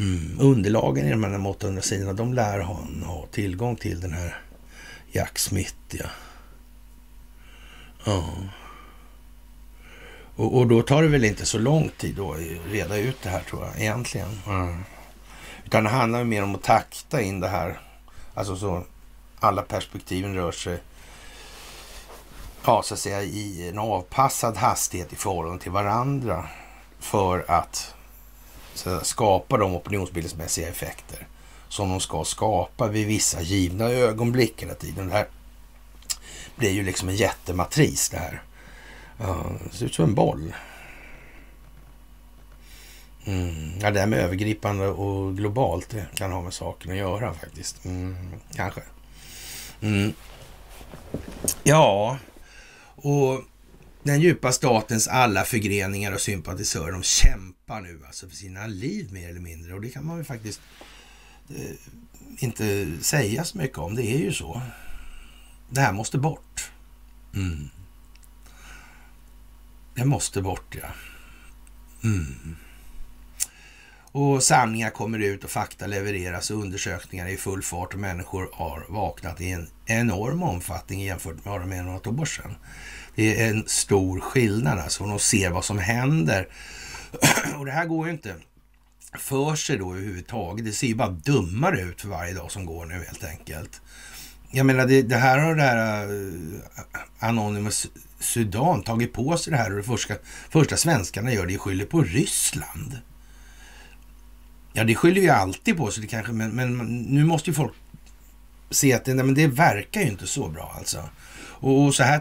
Mm. 0.00 0.36
Underlagen 0.40 1.06
i 1.06 1.10
de 1.10 1.24
här 1.24 1.46
800 1.46 1.82
sidorna, 1.82 2.12
de 2.12 2.34
lär 2.34 2.58
han 2.58 3.02
ha 3.06 3.26
tillgång 3.26 3.76
till 3.76 4.00
den 4.00 4.12
här 4.12 4.40
Jack 5.12 5.38
Smith, 5.38 5.74
ja. 5.90 6.06
Ja. 8.04 8.24
Och, 10.36 10.58
och, 10.58 10.66
då 10.66 10.82
tar 10.82 11.02
det 11.02 11.08
väl 11.08 11.24
inte 11.24 11.46
så 11.46 11.58
lång 11.58 11.90
tid 11.96 12.20
att 12.20 12.36
reda 12.70 12.96
ut 12.96 13.22
det 13.22 13.28
här 13.28 13.40
tror 13.40 13.64
jag 13.64 13.80
egentligen. 13.80 14.40
Mm. 14.46 14.84
Utan 15.64 15.84
det 15.84 15.90
handlar 15.90 16.24
mer 16.24 16.42
om 16.42 16.54
att 16.54 16.62
takta 16.62 17.20
in 17.20 17.40
det 17.40 17.48
här. 17.48 17.80
Alltså 18.34 18.56
så 18.56 18.84
alla 19.40 19.62
perspektiven 19.62 20.34
rör 20.34 20.52
sig 20.52 20.78
ja, 22.66 22.82
så 22.82 22.94
att 22.94 23.00
säga, 23.00 23.22
i 23.22 23.68
en 23.68 23.78
avpassad 23.78 24.56
hastighet 24.56 25.12
i 25.12 25.16
förhållande 25.16 25.62
till 25.62 25.72
varandra 25.72 26.48
för 26.98 27.44
att, 27.48 27.94
så 28.74 28.90
att 28.90 29.06
skapa 29.06 29.56
de 29.56 29.74
opinionsbildningsmässiga 29.74 30.68
effekter 30.68 31.26
som 31.68 31.90
de 31.90 32.00
ska 32.00 32.24
skapa 32.24 32.88
vid 32.88 33.06
vissa 33.06 33.40
givna 33.40 33.84
ögonblick 33.84 34.62
hela 34.62 34.74
tiden. 34.74 35.08
Det 35.08 35.12
här 35.12 35.26
blir 36.56 36.70
ju 36.70 36.82
liksom 36.82 37.08
en 37.08 37.16
jättematris 37.16 38.08
det 38.08 38.18
här. 38.18 38.42
Det 39.64 39.76
ser 39.76 39.86
ut 39.86 39.94
som 39.94 40.04
en 40.04 40.14
boll. 40.14 40.54
Mm. 43.24 43.78
Ja, 43.80 43.90
det 43.90 44.00
här 44.00 44.06
med 44.06 44.18
övergripande 44.18 44.88
och 44.88 45.36
globalt 45.36 45.88
det 45.90 46.06
kan 46.14 46.32
ha 46.32 46.42
med 46.42 46.54
saken 46.54 46.90
att 46.90 46.96
göra 46.96 47.34
faktiskt. 47.34 47.84
Mm, 47.84 48.16
kanske. 48.54 48.80
Mm. 49.80 50.12
Ja, 51.62 52.18
och 52.96 53.44
den 54.02 54.20
djupa 54.20 54.52
statens 54.52 55.08
alla 55.08 55.44
förgreningar 55.44 56.12
och 56.12 56.20
sympatisörer, 56.20 56.92
de 56.92 57.02
kämpar 57.02 57.80
nu 57.80 58.00
alltså 58.06 58.28
för 58.28 58.36
sina 58.36 58.66
liv 58.66 59.12
mer 59.12 59.28
eller 59.28 59.40
mindre. 59.40 59.74
Och 59.74 59.80
det 59.80 59.90
kan 59.90 60.06
man 60.06 60.18
ju 60.18 60.24
faktiskt 60.24 60.60
eh, 61.48 61.76
inte 62.38 62.88
säga 63.00 63.44
så 63.44 63.58
mycket 63.58 63.78
om. 63.78 63.94
Det 63.94 64.02
är 64.02 64.18
ju 64.18 64.32
så. 64.32 64.62
Det 65.70 65.80
här 65.80 65.92
måste 65.92 66.18
bort. 66.18 66.70
Mm. 67.34 67.68
Det 69.94 70.04
måste 70.04 70.42
bort, 70.42 70.76
ja. 70.82 70.88
Mm. 72.04 72.56
Och 74.18 74.42
sanningar 74.42 74.90
kommer 74.90 75.18
ut 75.18 75.44
och 75.44 75.50
fakta 75.50 75.86
levereras 75.86 76.50
och 76.50 76.60
undersökningar 76.60 77.26
är 77.26 77.30
i 77.30 77.36
full 77.36 77.62
fart 77.62 77.94
och 77.94 78.00
människor 78.00 78.48
har 78.52 78.86
vaknat 78.88 79.40
i 79.40 79.50
en 79.50 79.68
enorm 79.86 80.42
omfattning 80.42 81.00
jämfört 81.00 81.34
med 81.34 81.44
vad 81.44 81.60
de 81.60 81.72
är 81.72 81.82
något 81.82 82.06
år 82.06 82.24
sedan. 82.24 82.56
Det 83.14 83.42
är 83.42 83.50
en 83.50 83.64
stor 83.66 84.20
skillnad 84.20 84.78
alltså. 84.78 85.02
Och 85.02 85.08
de 85.08 85.18
ser 85.18 85.50
vad 85.50 85.64
som 85.64 85.78
händer. 85.78 86.48
Och 87.58 87.66
det 87.66 87.72
här 87.72 87.86
går 87.86 88.06
ju 88.06 88.12
inte 88.12 88.34
för 89.18 89.54
sig 89.54 89.78
då 89.78 89.92
överhuvudtaget. 89.92 90.64
Det 90.64 90.72
ser 90.72 90.86
ju 90.86 90.94
bara 90.94 91.10
dummare 91.10 91.80
ut 91.80 92.00
för 92.00 92.08
varje 92.08 92.34
dag 92.34 92.52
som 92.52 92.66
går 92.66 92.86
nu 92.86 92.94
helt 92.94 93.24
enkelt. 93.24 93.80
Jag 94.50 94.66
menar, 94.66 94.86
det, 94.86 95.02
det 95.02 95.16
här 95.16 95.38
har 95.38 95.54
det 95.54 95.62
här 95.62 96.10
uh, 96.10 96.60
Anonymous 97.18 97.86
Sudan 98.20 98.82
tagit 98.82 99.12
på 99.12 99.36
sig 99.36 99.50
det 99.50 99.56
här 99.56 99.70
och 99.70 99.76
det 99.76 99.82
första, 99.82 100.14
första 100.50 100.76
svenskarna 100.76 101.32
gör 101.32 101.46
det 101.46 101.54
är 101.54 101.58
skyller 101.58 101.86
på 101.86 102.02
Ryssland. 102.02 102.98
Ja, 104.76 104.84
det 104.84 104.94
skyller 104.94 105.20
vi 105.20 105.28
alltid 105.28 105.76
på 105.76 105.90
så 105.90 106.00
det 106.00 106.06
kanske, 106.06 106.32
men, 106.32 106.50
men 106.50 107.02
nu 107.02 107.24
måste 107.24 107.50
ju 107.50 107.54
folk 107.54 107.72
se 108.70 108.92
att 108.92 109.04
det, 109.04 109.14
nej, 109.14 109.24
men 109.24 109.34
det 109.34 109.46
verkar 109.46 110.00
ju 110.00 110.06
inte 110.06 110.26
så 110.26 110.48
bra 110.48 110.74
alltså. 110.78 111.08
Och, 111.36 111.84
och 111.84 111.94
så 111.94 112.02
här 112.02 112.20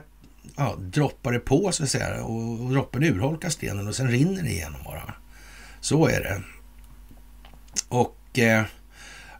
ja, 0.55 0.75
droppar 0.79 1.31
det 1.31 1.39
på 1.39 1.71
så 1.71 1.83
att 1.83 1.89
säga 1.89 2.23
och, 2.23 2.61
och 2.61 2.71
droppen 2.71 3.03
urholkar 3.03 3.49
stenen 3.49 3.87
och 3.87 3.95
sen 3.95 4.11
rinner 4.11 4.43
det 4.43 4.49
igenom 4.49 4.83
bara. 4.85 5.13
Så 5.81 6.07
är 6.07 6.19
det. 6.23 6.41
Och 7.89 8.39
eh, 8.39 8.65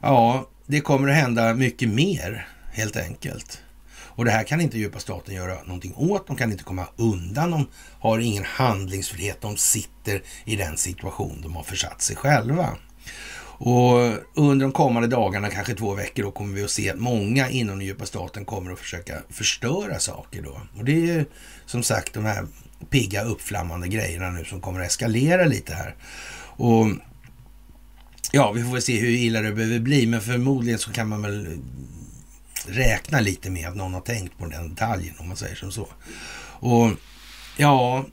ja, 0.01 0.49
det 0.65 0.81
kommer 0.81 1.09
att 1.09 1.15
hända 1.15 1.53
mycket 1.53 1.89
mer 1.89 2.47
helt 2.71 2.97
enkelt. 2.97 3.61
Och 3.97 4.25
det 4.25 4.31
här 4.31 4.43
kan 4.43 4.61
inte 4.61 4.77
djupa 4.77 4.99
staten 4.99 5.35
göra 5.35 5.63
någonting 5.63 5.93
åt. 5.95 6.27
De 6.27 6.35
kan 6.35 6.51
inte 6.51 6.63
komma 6.63 6.87
undan. 6.95 7.51
De 7.51 7.67
har 7.99 8.19
ingen 8.19 8.45
handlingsfrihet. 8.45 9.41
De 9.41 9.57
sitter 9.57 10.21
i 10.45 10.55
den 10.55 10.77
situation 10.77 11.41
de 11.41 11.55
har 11.55 11.63
försatt 11.63 12.01
sig 12.01 12.15
själva. 12.15 12.77
Och 13.57 13.97
under 14.33 14.65
de 14.65 14.71
kommande 14.71 15.07
dagarna, 15.07 15.49
kanske 15.49 15.73
två 15.73 15.93
veckor, 15.93 16.23
då 16.23 16.31
kommer 16.31 16.55
vi 16.55 16.63
att 16.63 16.69
se 16.71 16.89
att 16.89 16.99
många 16.99 17.49
inom 17.49 17.77
den 17.77 17.87
djupa 17.87 18.05
staten 18.05 18.45
kommer 18.45 18.71
att 18.71 18.79
försöka 18.79 19.13
förstöra 19.29 19.99
saker 19.99 20.41
då. 20.41 20.61
Och 20.77 20.85
det 20.85 20.91
är 20.91 21.05
ju 21.05 21.25
som 21.65 21.83
sagt 21.83 22.13
de 22.13 22.25
här 22.25 22.47
pigga 22.89 23.23
uppflammande 23.23 23.87
grejerna 23.87 24.29
nu 24.29 24.45
som 24.45 24.61
kommer 24.61 24.79
att 24.79 24.87
eskalera 24.87 25.45
lite 25.45 25.73
här. 25.73 25.95
Och 26.57 26.87
ja, 28.31 28.51
vi 28.51 28.63
får 28.63 28.71
väl 28.71 28.81
se 28.81 28.99
hur 28.99 29.09
illa 29.09 29.41
det 29.41 29.51
behöver 29.51 29.79
bli, 29.79 30.07
men 30.07 30.21
förmodligen 30.21 30.79
så 30.79 30.91
kan 30.91 31.09
man 31.09 31.21
väl 31.21 31.59
räkna 32.67 33.19
lite 33.19 33.49
med 33.49 33.67
att 33.67 33.75
någon 33.75 33.93
har 33.93 34.01
tänkt 34.01 34.37
på 34.37 34.45
den 34.45 34.69
detaljen 34.69 35.15
om 35.19 35.27
man 35.27 35.37
säger 35.37 35.55
som 35.55 35.71
så. 35.71 35.87
Och 36.59 36.91
ja, 37.57 38.05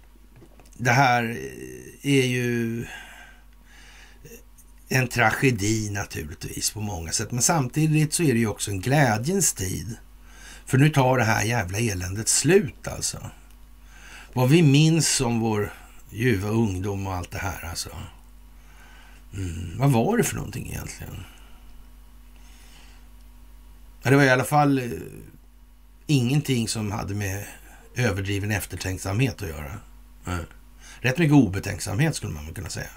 det 0.77 0.91
här 0.91 1.39
är 2.03 2.27
ju 2.27 2.85
en 4.93 5.09
tragedi 5.09 5.91
naturligtvis 5.91 6.71
på 6.71 6.81
många 6.81 7.13
sätt. 7.13 7.31
Men 7.31 7.43
samtidigt 7.43 8.15
så 8.15 8.23
är 8.23 8.33
det 8.33 8.39
ju 8.39 8.47
också 8.47 8.71
en 8.71 8.81
glädjens 8.81 9.53
tid. 9.53 9.97
För 10.67 10.79
nu 10.79 10.89
tar 10.89 11.19
det 11.19 11.25
här 11.25 11.45
jävla 11.45 11.79
eländet 11.79 12.29
slut 12.29 12.89
alltså. 12.89 13.31
Vad 14.33 14.49
vi 14.51 14.63
minns 14.63 15.21
om 15.21 15.41
vår 15.41 15.73
ljuva 16.11 16.49
ungdom 16.49 17.07
och 17.07 17.15
allt 17.15 17.31
det 17.31 17.39
här 17.39 17.65
alltså. 17.65 17.91
Mm. 19.35 19.79
Vad 19.79 19.93
var 19.93 20.17
det 20.17 20.25
för 20.25 20.37
någonting 20.37 20.69
egentligen? 20.69 21.25
Ja, 24.03 24.11
det 24.11 24.17
var 24.17 24.25
i 24.25 24.31
alla 24.31 24.45
fall 24.45 24.79
eh, 24.79 24.91
ingenting 26.07 26.69
som 26.69 26.93
hade 26.93 27.15
med 27.15 27.45
överdriven 27.95 28.51
eftertänksamhet 28.51 29.43
att 29.43 29.49
göra. 29.49 29.79
Mm. 30.27 30.45
Rätt 31.01 31.19
mycket 31.19 31.35
obetänksamhet 31.35 32.17
skulle 32.17 32.33
man 32.33 32.55
kunna 32.55 32.69
säga. 32.69 32.91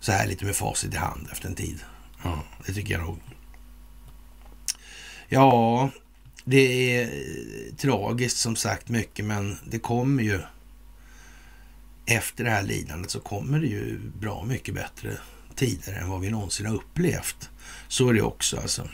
Så 0.00 0.12
här 0.12 0.26
lite 0.26 0.44
med 0.44 0.56
facit 0.56 0.94
i 0.94 0.96
hand 0.96 1.28
efter 1.32 1.48
en 1.48 1.54
tid. 1.54 1.78
Ja, 2.22 2.44
det 2.66 2.72
tycker 2.72 2.94
jag 2.94 3.02
nog. 3.02 3.18
Ja, 5.28 5.90
det 6.44 6.96
är 6.96 7.10
tragiskt 7.76 8.36
som 8.36 8.56
sagt 8.56 8.88
mycket, 8.88 9.24
men 9.24 9.58
det 9.64 9.78
kommer 9.78 10.22
ju 10.22 10.40
efter 12.06 12.44
det 12.44 12.50
här 12.50 12.62
lidandet 12.62 13.10
så 13.10 13.20
kommer 13.20 13.60
det 13.60 13.66
ju 13.66 13.98
bra 14.20 14.44
mycket 14.44 14.74
bättre 14.74 15.16
tider 15.54 15.92
än 15.92 16.08
vad 16.08 16.20
vi 16.20 16.30
någonsin 16.30 16.66
har 16.66 16.74
upplevt. 16.74 17.50
Så 17.88 18.08
är 18.08 18.14
det 18.14 18.22
också 18.22 18.56
alltså. 18.56 18.88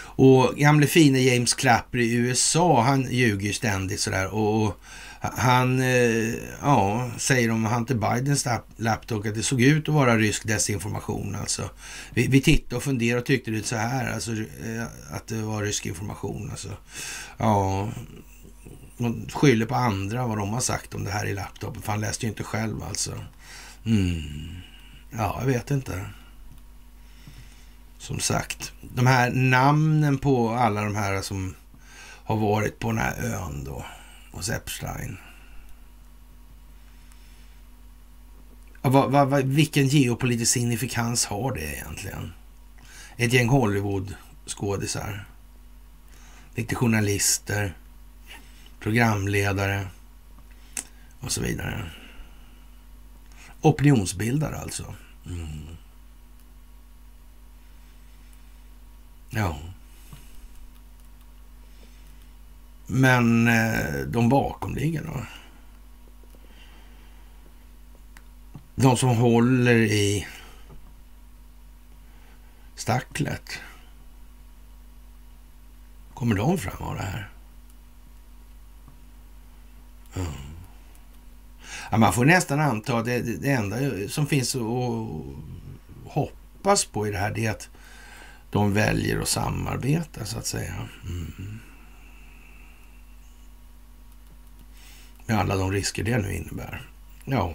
Och 0.00 0.56
gamle 0.56 0.86
fine 0.86 1.22
James 1.22 1.54
Clapper 1.54 1.98
i 1.98 2.14
USA, 2.14 2.82
han 2.82 3.10
ljuger 3.10 3.46
ju 3.46 3.52
ständigt 3.52 4.00
sådär. 4.00 4.34
Och 4.34 4.80
han 5.20 5.80
eh, 5.80 6.34
ja, 6.62 7.10
säger 7.18 7.50
om 7.50 7.64
Hunter 7.64 7.94
Bidens 7.94 8.46
laptop 8.76 9.26
att 9.26 9.34
det 9.34 9.42
såg 9.42 9.60
ut 9.60 9.88
att 9.88 9.94
vara 9.94 10.16
rysk 10.16 10.46
desinformation. 10.46 11.36
Alltså. 11.40 11.70
Vi, 12.10 12.26
vi 12.26 12.40
tittade 12.40 12.76
och 12.76 12.82
funderade 12.82 13.20
och 13.20 13.26
tyckte 13.26 13.50
det 13.50 13.66
så 13.66 13.76
här, 13.76 14.12
alltså, 14.12 14.32
eh, 14.32 14.86
att 15.10 15.26
det 15.26 15.42
var 15.42 15.62
rysk 15.62 15.86
information. 15.86 16.50
Alltså. 16.50 16.68
Ja, 17.36 17.88
man 18.96 19.28
skyller 19.32 19.66
på 19.66 19.74
andra 19.74 20.26
vad 20.26 20.38
de 20.38 20.48
har 20.48 20.60
sagt 20.60 20.94
om 20.94 21.04
det 21.04 21.10
här 21.10 21.26
i 21.26 21.34
laptopen, 21.34 21.82
för 21.82 21.92
han 21.92 22.00
läste 22.00 22.26
ju 22.26 22.30
inte 22.30 22.44
själv 22.44 22.82
alltså. 22.82 23.12
Mm. 23.86 24.48
Ja, 25.10 25.36
jag 25.40 25.46
vet 25.46 25.70
inte. 25.70 26.04
Som 27.98 28.20
sagt, 28.20 28.72
de 28.94 29.06
här 29.06 29.30
namnen 29.30 30.18
på 30.18 30.50
alla 30.50 30.84
de 30.84 30.96
här 30.96 31.22
som 31.22 31.54
har 32.24 32.36
varit 32.36 32.78
på 32.78 32.88
den 32.88 32.98
här 32.98 33.14
ön 33.22 33.64
då 33.64 33.84
hos 34.38 34.48
Epstein. 34.48 35.16
Va, 38.82 39.06
va, 39.06 39.24
va, 39.24 39.40
vilken 39.42 39.88
geopolitisk 39.88 40.52
signifikans 40.52 41.24
har 41.26 41.54
det 41.54 41.74
egentligen? 41.74 42.32
Ett 43.16 43.32
gäng 43.32 43.48
Hollywood-skådisar, 43.48 45.24
lite 46.54 46.74
journalister, 46.74 47.74
programledare 48.80 49.88
och 51.20 51.32
så 51.32 51.40
vidare. 51.40 51.90
Opinionsbildare 53.60 54.56
alltså. 54.56 54.94
Mm. 55.26 55.76
Ja. 59.30 59.58
Men 62.90 63.48
eh, 63.48 64.00
de 64.06 64.28
bakomliggande 64.28 65.10
då? 65.10 65.26
De 68.74 68.96
som 68.96 69.08
håller 69.08 69.76
i 69.76 70.26
stacklet. 72.74 73.58
Kommer 76.14 76.36
de 76.36 76.58
fram 76.58 76.88
av 76.88 76.94
det 76.96 77.02
här? 77.02 77.30
Mm. 80.16 80.32
Ja, 81.90 81.96
man 81.96 82.12
får 82.12 82.24
nästan 82.24 82.60
anta 82.60 82.98
att 82.98 83.04
det, 83.04 83.20
det 83.20 83.50
enda 83.50 83.76
som 84.08 84.26
finns 84.26 84.56
att 84.56 84.62
hoppas 86.04 86.84
på 86.84 87.06
i 87.06 87.10
det 87.10 87.18
här 87.18 87.38
är 87.38 87.50
att 87.50 87.68
de 88.50 88.72
väljer 88.72 89.20
att 89.20 89.28
samarbeta 89.28 90.24
så 90.24 90.38
att 90.38 90.46
säga. 90.46 90.74
Mm. 91.04 91.60
Med 95.28 95.38
alla 95.38 95.56
de 95.56 95.72
risker 95.72 96.04
det 96.04 96.18
nu 96.18 96.34
innebär. 96.34 96.82
Ja. 97.24 97.54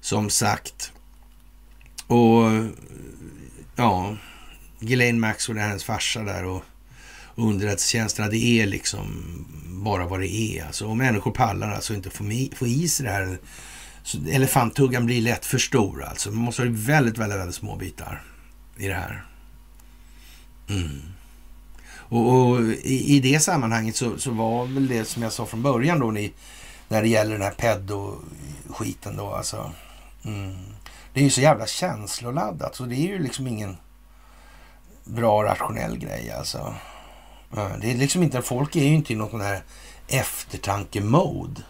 Som 0.00 0.30
sagt. 0.30 0.92
Och 2.06 2.42
ja, 3.76 4.16
Ghislaine 4.80 5.20
Maxwell 5.20 5.58
är 5.58 5.62
hennes 5.62 5.84
farsa 5.84 6.22
där 6.22 6.44
och 6.44 6.64
underrättelsetjänsterna, 7.34 8.28
det 8.28 8.60
är 8.60 8.66
liksom 8.66 9.24
bara 9.66 10.06
vad 10.06 10.20
det 10.20 10.34
är. 10.34 10.66
Alltså, 10.66 10.86
och 10.86 10.96
människor 10.96 11.30
pallar 11.30 11.70
alltså 11.70 11.94
inte 11.94 12.10
få, 12.10 12.66
i 12.66 12.88
sig 12.88 13.06
det 13.06 13.12
här. 13.12 13.38
Så 14.02 14.18
elefanttuggan 14.30 15.06
blir 15.06 15.20
lätt 15.20 15.46
för 15.46 15.58
stor 15.58 16.04
alltså. 16.04 16.30
Man 16.30 16.44
måste 16.44 16.62
ha 16.62 16.68
väldigt, 16.70 17.18
väldigt, 17.18 17.38
väldigt 17.38 17.56
små 17.56 17.76
bitar 17.76 18.22
i 18.76 18.86
det 18.86 18.94
här. 18.94 19.24
Mm. 20.68 21.00
Och, 22.10 22.32
och 22.32 22.60
i, 22.60 23.16
i, 23.16 23.20
det 23.20 23.40
sammanhanget 23.40 23.96
så, 23.96 24.18
så, 24.18 24.30
var 24.30 24.66
väl 24.66 24.88
det 24.88 25.04
som 25.04 25.22
jag 25.22 25.32
sa 25.32 25.46
från 25.46 25.62
början 25.62 25.98
då 25.98 26.10
ni, 26.10 26.32
när 26.88 27.02
det 27.02 27.08
gäller 27.08 27.32
den 27.32 27.42
här 27.42 27.50
pedo-skiten 27.50 29.16
då 29.16 29.34
alltså. 29.34 29.72
Mm. 30.24 30.56
Det 31.12 31.20
är 31.20 31.24
ju 31.24 31.30
så 31.30 31.40
jävla 31.40 31.66
känsloladdat 31.66 32.74
så 32.74 32.84
det 32.84 32.94
är 32.94 33.08
ju 33.08 33.18
liksom 33.18 33.46
ingen 33.46 33.76
bra 35.04 35.44
rationell 35.44 35.98
grej 35.98 36.30
alltså. 36.30 36.74
Det 37.80 37.90
är 37.90 37.94
liksom 37.94 38.22
inte, 38.22 38.42
folk 38.42 38.76
är 38.76 38.84
ju 38.84 38.94
inte 38.94 39.12
i 39.12 39.16
någon 39.16 39.30
sån 39.30 39.40
här 39.40 39.62
eftertanke-mode 40.08 41.62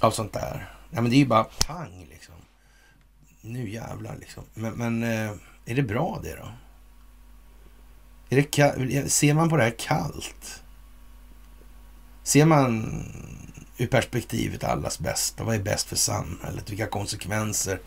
av 0.00 0.10
sånt 0.10 0.32
där. 0.32 0.72
Nej, 0.90 1.02
men 1.02 1.10
det 1.10 1.16
är 1.16 1.18
ju 1.18 1.26
bara 1.26 1.44
pang 1.44 2.06
liksom. 2.10 2.34
Nu 3.40 3.70
jävlar 3.70 4.16
liksom. 4.16 4.42
Men, 4.54 4.72
men 4.72 5.02
eh, 5.02 5.32
är 5.66 5.74
det 5.74 5.82
bra 5.82 6.20
det 6.22 6.36
då? 6.36 6.48
Är 8.28 8.36
det 8.36 9.10
ser 9.10 9.34
man 9.34 9.48
på 9.48 9.56
det 9.56 9.62
här 9.62 9.74
kallt? 9.78 10.62
Ser 12.22 12.44
man 12.44 13.04
ur 13.76 13.86
perspektivet 13.86 14.64
allas 14.64 14.98
bästa? 14.98 15.44
Vad 15.44 15.54
är 15.54 15.62
bäst 15.62 15.88
för 15.88 15.96
samhället? 15.96 16.70
Vilka 16.70 16.86
konsekvenser 16.86 17.80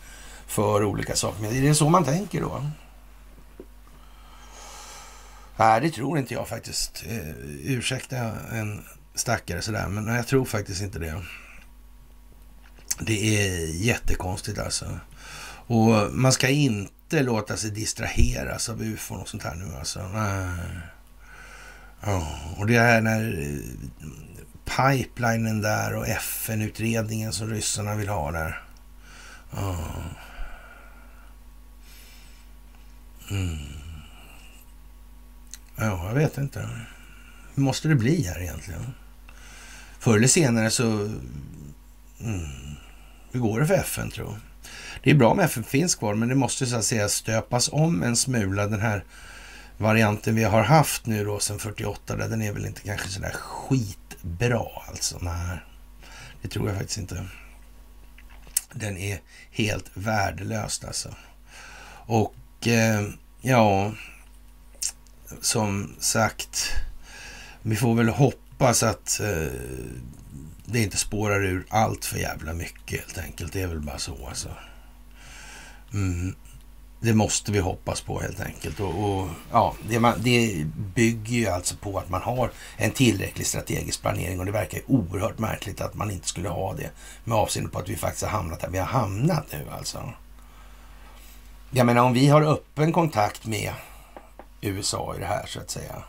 för 0.46 0.84
olika 0.84 1.16
saker? 1.16 1.42
Men 1.42 1.56
är 1.56 1.62
det 1.62 1.74
så 1.74 1.88
man 1.88 2.04
tänker 2.04 2.40
då? 2.40 2.70
Nej, 5.56 5.80
det 5.80 5.90
tror 5.90 6.18
inte 6.18 6.34
jag 6.34 6.48
faktiskt. 6.48 7.04
Eh, 7.08 7.34
ursäkta 7.64 8.16
en 8.52 8.82
stackare 9.14 9.62
sådär, 9.62 9.88
men 9.88 10.06
jag 10.06 10.26
tror 10.26 10.44
faktiskt 10.44 10.82
inte 10.82 10.98
det. 10.98 11.22
Det 13.00 13.36
är 13.36 13.66
jättekonstigt 13.66 14.58
alltså. 14.58 14.86
Och 15.66 16.12
man 16.12 16.32
ska 16.32 16.48
inte 16.48 16.92
låta 17.20 17.56
sig 17.56 17.70
distraheras 17.70 18.68
av 18.68 18.82
ufon 18.82 19.20
och 19.20 19.28
sånt 19.28 19.42
här 19.42 19.54
nu 19.54 19.76
alltså. 19.78 20.08
Nej. 20.08 20.48
Ja, 22.00 22.38
och 22.56 22.66
det 22.66 22.78
här 22.78 23.00
när 23.00 23.42
eh, 23.42 24.08
pipelinen 24.64 25.60
där 25.60 25.94
och 25.94 26.08
FN-utredningen 26.08 27.32
som 27.32 27.50
ryssarna 27.50 27.94
vill 27.94 28.08
ha 28.08 28.30
där. 28.30 28.62
Ja. 29.50 29.76
Mm. 33.30 33.58
Ja, 35.76 36.06
jag 36.08 36.14
vet 36.14 36.38
inte. 36.38 36.68
Hur 37.54 37.62
måste 37.62 37.88
det 37.88 37.94
bli 37.94 38.22
här 38.22 38.42
egentligen? 38.42 38.94
Förr 39.98 40.16
eller 40.16 40.28
senare 40.28 40.70
så... 40.70 40.84
Mm, 42.20 42.76
hur 43.32 43.40
går 43.40 43.60
det 43.60 43.66
för 43.66 43.74
FN 43.74 44.10
tror 44.10 44.38
det 45.02 45.10
är 45.10 45.14
bra 45.14 45.30
om 45.30 45.40
FN 45.40 45.64
finns 45.64 45.94
kvar, 45.94 46.14
men 46.14 46.28
det 46.28 46.34
måste 46.34 46.66
så 46.66 46.76
att 46.76 46.84
säga 46.84 47.08
stöpas 47.08 47.68
om 47.72 48.02
en 48.02 48.16
smula. 48.16 48.66
Den 48.66 48.80
här 48.80 49.04
varianten 49.76 50.34
vi 50.34 50.44
har 50.44 50.62
haft 50.62 51.06
nu 51.06 51.24
då 51.24 51.38
sedan 51.38 51.58
48, 51.58 52.16
där, 52.16 52.28
den 52.28 52.42
är 52.42 52.52
väl 52.52 52.66
inte 52.66 52.80
kanske 52.80 53.08
sådär 53.08 53.32
skitbra 53.32 54.66
alltså. 54.88 55.18
Nej, 55.20 55.58
det 56.42 56.48
tror 56.48 56.68
jag 56.68 56.76
faktiskt 56.76 56.98
inte. 56.98 57.26
Den 58.72 58.96
är 58.96 59.20
helt 59.50 59.90
värdelös 59.94 60.84
alltså. 60.84 61.14
Och 62.06 62.66
eh, 62.66 63.08
ja, 63.40 63.92
som 65.40 65.96
sagt, 65.98 66.70
vi 67.62 67.76
får 67.76 67.94
väl 67.94 68.08
hoppas 68.08 68.82
att 68.82 69.20
eh, 69.20 69.52
det 70.64 70.82
inte 70.82 70.96
spårar 70.96 71.44
ur 71.44 71.66
allt 71.68 72.04
för 72.04 72.18
jävla 72.18 72.52
mycket 72.52 73.00
helt 73.00 73.18
enkelt. 73.18 73.52
Det 73.52 73.62
är 73.62 73.66
väl 73.66 73.80
bara 73.80 73.98
så 73.98 74.26
alltså. 74.26 74.48
Mm. 75.94 76.34
Det 77.00 77.14
måste 77.14 77.52
vi 77.52 77.58
hoppas 77.58 78.00
på 78.00 78.20
helt 78.20 78.40
enkelt. 78.40 78.80
Och, 78.80 79.04
och 79.04 79.28
ja, 79.52 79.74
det, 79.88 80.00
man, 80.00 80.14
det, 80.18 80.66
bygger 80.94 81.36
ju 81.36 81.46
alltså 81.46 81.76
på 81.76 81.98
att 81.98 82.10
man 82.10 82.22
har 82.22 82.50
en 82.76 82.90
tillräcklig 82.90 83.46
strategisk 83.46 84.02
planering 84.02 84.40
och 84.40 84.46
det 84.46 84.52
verkar 84.52 84.78
ju 84.78 84.84
oerhört 84.86 85.38
märkligt 85.38 85.80
att 85.80 85.94
man 85.94 86.10
inte 86.10 86.28
skulle 86.28 86.48
ha 86.48 86.74
det 86.74 86.90
med 87.24 87.38
avseende 87.38 87.70
på 87.70 87.78
att 87.78 87.88
vi 87.88 87.96
faktiskt 87.96 88.24
har 88.24 88.30
hamnat 88.30 88.60
där 88.60 88.70
vi 88.70 88.78
har 88.78 88.86
hamnat 88.86 89.44
nu 89.52 89.66
alltså. 89.70 90.12
Jag 91.70 91.86
menar 91.86 92.02
om 92.02 92.12
vi 92.12 92.28
har 92.28 92.42
öppen 92.42 92.92
kontakt 92.92 93.46
med 93.46 93.72
USA 94.60 95.14
i 95.16 95.18
det 95.18 95.26
här 95.26 95.46
så 95.46 95.60
att 95.60 95.70
säga. 95.70 96.02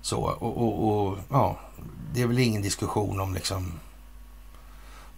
Så, 0.00 0.16
och, 0.16 0.56
och, 0.56 0.88
och, 0.88 1.18
ja, 1.30 1.58
det 2.12 2.22
är 2.22 2.26
väl 2.26 2.38
ingen 2.38 2.62
diskussion 2.62 3.20
om 3.20 3.34
liksom 3.34 3.72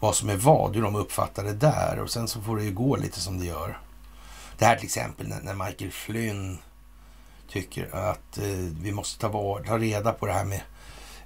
vad 0.06 0.16
som 0.16 0.28
är 0.28 0.36
vad, 0.36 0.74
hur 0.74 0.82
de 0.82 0.96
uppfattar 0.96 1.44
det 1.44 1.52
där. 1.52 1.98
Och 2.00 2.10
sen 2.10 2.28
så 2.28 2.40
får 2.40 2.56
det 2.56 2.64
ju 2.64 2.72
gå 2.72 2.96
lite 2.96 3.20
som 3.20 3.38
det 3.38 3.46
gör. 3.46 3.78
Det 4.58 4.64
här 4.64 4.76
till 4.76 4.84
exempel 4.84 5.28
när, 5.28 5.54
Michael 5.54 5.90
Flynn 5.90 6.58
tycker 7.48 7.96
att 7.96 8.38
eh, 8.38 8.44
vi 8.80 8.92
måste 8.92 9.20
ta, 9.20 9.28
var, 9.28 9.60
ta 9.60 9.78
reda 9.78 10.12
på 10.12 10.26
det 10.26 10.32
här 10.32 10.44
med, 10.44 10.60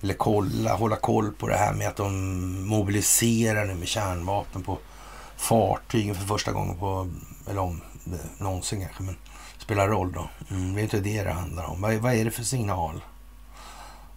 eller 0.00 0.14
kolla, 0.14 0.74
hålla 0.74 0.96
koll 0.96 1.32
på 1.32 1.48
det 1.48 1.56
här 1.56 1.72
med 1.72 1.88
att 1.88 1.96
de 1.96 2.68
mobiliserar 2.68 3.64
nu 3.64 3.74
med 3.74 3.88
kärnvapen 3.88 4.62
på 4.62 4.78
fartygen 5.36 6.14
för 6.14 6.26
första 6.26 6.52
gången 6.52 6.78
på, 6.78 7.08
eller 7.50 7.60
om, 7.60 7.80
eh, 8.06 8.12
någonsin 8.38 8.80
kanske, 8.80 9.02
men 9.02 9.16
spelar 9.58 9.88
roll 9.88 10.12
då. 10.12 10.28
Mm, 10.50 10.74
det 10.74 10.80
är 10.80 10.82
inte 10.82 11.00
det 11.00 11.22
det 11.22 11.32
handlar 11.32 11.64
om. 11.64 11.80
Vad, 11.80 11.94
vad 11.94 12.14
är 12.14 12.24
det 12.24 12.30
för 12.30 12.42
signal? 12.42 13.04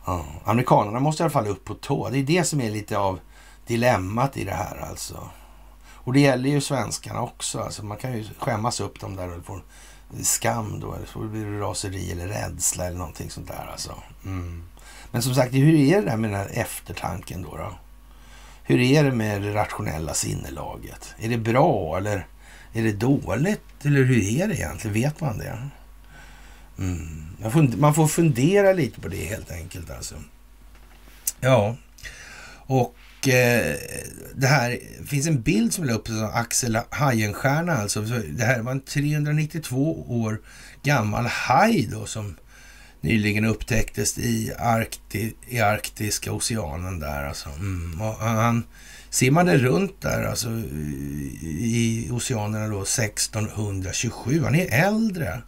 Ja. 0.06 0.26
Amerikanerna 0.44 1.00
måste 1.00 1.24
i 1.24 1.24
alla 1.24 1.32
fall 1.32 1.48
upp 1.48 1.66
på 1.66 1.74
tå. 1.74 2.10
Det 2.10 2.18
är 2.18 2.24
det 2.24 2.44
som 2.44 2.62
är 2.62 2.70
lite 2.70 2.98
av 2.98 3.20
dilemmat 3.68 4.38
i 4.38 4.44
det 4.44 4.54
här 4.54 4.78
alltså. 4.90 5.30
Och 6.04 6.14
det 6.14 6.20
gäller 6.20 6.50
ju 6.50 6.62
svenskarna 6.62 7.22
också. 7.22 7.60
Alltså 7.60 7.86
man 7.86 7.98
kan 7.98 8.18
ju 8.18 8.26
skämmas 8.38 8.80
upp 8.80 9.00
dem 9.00 9.16
där 9.16 9.38
och 9.38 9.46
få 9.46 9.62
skam 10.22 10.80
då. 10.80 10.94
Eller 10.94 11.06
så 11.06 11.20
blir 11.20 11.46
det 11.46 11.60
raseri 11.60 12.12
eller 12.12 12.28
rädsla 12.28 12.86
eller 12.86 12.98
någonting 12.98 13.30
sånt 13.30 13.48
där 13.48 13.70
alltså. 13.72 13.96
Mm. 14.26 14.64
Men 15.12 15.22
som 15.22 15.36
sagt, 15.36 15.54
hur 15.54 15.76
är 15.76 16.02
det 16.02 16.10
där 16.10 16.18
med 16.18 16.30
den 16.30 16.40
här 16.40 16.50
eftertanken 16.54 17.42
då? 17.42 17.58
då? 17.58 17.76
Hur 18.64 18.80
är 18.80 19.04
det 19.04 19.12
med 19.12 19.42
det 19.42 19.54
rationella 19.54 20.14
sinnelaget? 20.14 21.16
Är 21.18 21.30
det 21.30 21.38
bra 21.38 21.98
eller 21.98 22.28
är 22.74 22.84
det 22.84 22.92
dåligt? 22.92 23.86
Eller 23.86 24.04
hur 24.04 24.42
är 24.42 24.48
det 24.48 24.56
egentligen? 24.56 24.94
Vet 24.94 25.22
man 25.22 25.38
det? 25.38 25.70
Mm. 26.78 27.78
Man 27.78 27.94
får 27.94 28.08
fundera 28.08 28.74
lite 28.74 29.02
på 29.02 29.08
det 29.08 29.26
helt 29.26 29.52
enkelt 29.52 29.92
alltså. 29.92 30.16
Ja, 31.40 31.76
och 32.66 32.96
eh, 33.28 33.76
det 34.36 34.48
här 34.48 34.80
finns 35.06 35.28
en 35.28 35.42
bild 35.42 35.74
som 35.74 35.90
är 35.90 35.94
upp 35.94 36.10
av 36.10 36.32
Axel 36.34 36.80
Hajenstierna 36.90 37.74
alltså. 37.74 38.02
Det 38.30 38.44
här 38.44 38.62
var 38.62 38.72
en 38.72 38.82
392 38.82 40.06
år 40.08 40.42
gammal 40.84 41.26
haj 41.26 41.88
då 41.92 42.06
som 42.06 42.36
nyligen 43.02 43.46
upptäcktes 43.46 44.18
i, 44.18 44.54
Arkti, 44.60 45.34
i 45.48 45.60
Arktiska 45.60 46.32
oceanen 46.32 47.00
där 47.00 47.24
alltså. 47.24 47.50
Mm. 47.50 48.00
han 48.20 48.64
simmade 49.10 49.58
runt 49.58 50.02
där 50.02 50.24
alltså 50.24 50.50
i 51.42 52.08
oceanerna 52.12 52.68
då 52.68 52.82
1627. 52.82 54.44
Han 54.44 54.56
är 54.56 54.88
äldre 54.88 55.42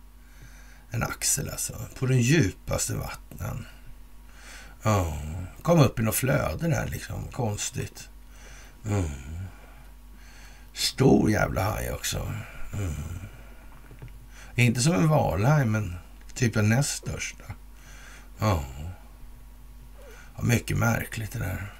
än 0.92 1.04
Axel 1.04 1.50
alltså. 1.50 1.74
På 2.00 2.06
den 2.06 2.22
djupaste 2.22 2.94
vattnen. 2.94 3.66
Ja, 4.86 5.18
kom 5.62 5.80
upp 5.80 6.00
i 6.00 6.04
något 6.04 6.16
flöde 6.16 6.68
där 6.68 6.88
liksom. 6.88 7.28
Konstigt. 7.32 8.10
Mm. 8.86 9.10
Stor 10.74 11.32
jävla 11.32 11.64
haj 11.64 11.92
också. 11.92 12.32
Mm. 12.74 12.94
Inte 14.56 14.82
som 14.82 14.94
en 14.94 15.08
valhaj, 15.08 15.66
men 15.66 15.96
typ 16.34 16.54
den 16.54 16.70
näst 16.70 16.98
största. 16.98 17.44
Ja. 18.40 18.64
ja. 20.36 20.44
Mycket 20.44 20.78
märkligt 20.78 21.32
det 21.32 21.40
där. 21.40 21.74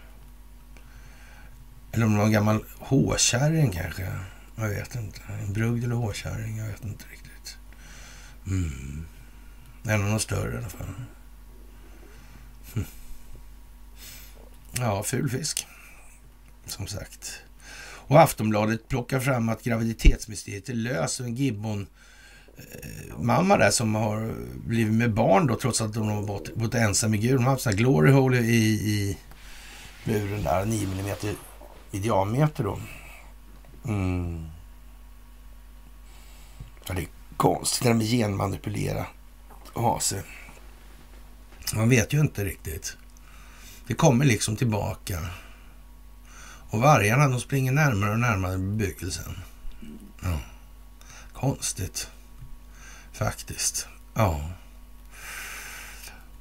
Eller 1.92 2.06
om 2.06 2.12
det 2.12 2.18
var 2.18 2.26
en 2.26 2.32
gammal 2.32 2.64
håkärring 2.80 3.72
kanske. 3.72 4.12
Jag 4.56 4.70
vet 4.70 4.96
inte. 4.96 5.22
En 5.42 5.54
brugd 5.54 5.84
eller 5.84 5.96
håkärring. 5.96 6.58
Jag 6.58 6.68
vet 6.68 6.84
inte 6.84 7.06
riktigt. 7.12 7.58
Mm. 8.48 9.06
En 9.84 10.04
av 10.04 10.10
de 10.10 10.20
större 10.20 10.54
i 10.54 10.58
alla 10.58 10.70
fall. 10.70 10.94
Ja, 14.80 15.04
ful 15.04 15.30
fisk. 15.30 15.68
Som 16.66 16.88
sagt. 16.88 17.42
Och 18.08 18.22
Aftonbladet 18.22 18.88
plockar 18.88 19.20
fram 19.20 19.50
att 19.50 19.64
graviditetsmysteriet 19.64 20.70
är 20.70 20.74
löst 20.74 21.20
en 21.20 21.36
gibbon 21.36 21.88
eh, 22.58 23.18
mamma 23.18 23.58
där 23.58 23.72
som 23.72 23.96
har 23.96 24.34
blivit 24.68 24.94
med 24.94 25.14
barn 25.14 25.48
då 25.48 25.56
trots 25.56 25.82
att 25.82 25.96
hon 25.96 26.10
har 26.10 26.22
bott, 26.22 26.56
bott 26.56 26.74
ensam 26.74 27.14
i 27.14 27.18
Gud. 27.18 27.36
Hon 27.36 27.44
har 27.44 27.52
haft 27.52 27.64
sådana 27.64 27.78
här 27.78 27.84
glory 27.84 28.12
hole 28.12 28.38
i, 28.38 28.66
i 28.74 29.18
buren 30.06 30.44
där, 30.44 30.66
9 30.66 30.88
mm 30.88 31.16
i 31.92 32.00
diameter 32.00 32.64
då. 32.64 32.80
Mm. 33.86 34.46
Ja, 36.88 36.94
det 36.94 37.02
är 37.02 37.08
konstigt 37.38 37.84
det 37.84 37.90
där 37.90 37.94
med 37.94 38.08
genmanipulera 38.08 39.06
och 39.74 39.82
ha 39.82 40.00
sig. 40.00 40.22
Man 41.76 41.90
vet 41.90 42.14
ju 42.14 42.20
inte 42.20 42.44
riktigt. 42.44 42.98
Det 43.88 43.94
kommer 43.94 44.26
liksom 44.26 44.56
tillbaka. 44.56 45.28
Och 46.70 46.80
vargarna 46.80 47.28
de 47.28 47.40
springer 47.40 47.72
närmare 47.72 48.12
och 48.12 48.20
närmare 48.20 48.58
bebyggelsen. 48.58 49.40
Ja. 50.24 50.40
Konstigt. 51.34 52.10
Faktiskt. 53.14 53.88
Ja. 54.14 54.50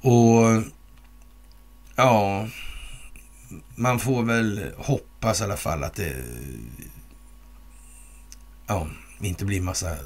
Och 0.01 0.63
ja, 1.95 2.47
man 3.75 3.99
får 3.99 4.23
väl 4.23 4.73
hoppas 4.77 5.41
i 5.41 5.43
alla 5.43 5.57
fall 5.57 5.83
att 5.83 5.95
det 5.95 6.23
ja, 8.67 8.87
inte 9.19 9.45
blir 9.45 9.61
massa 9.61 9.97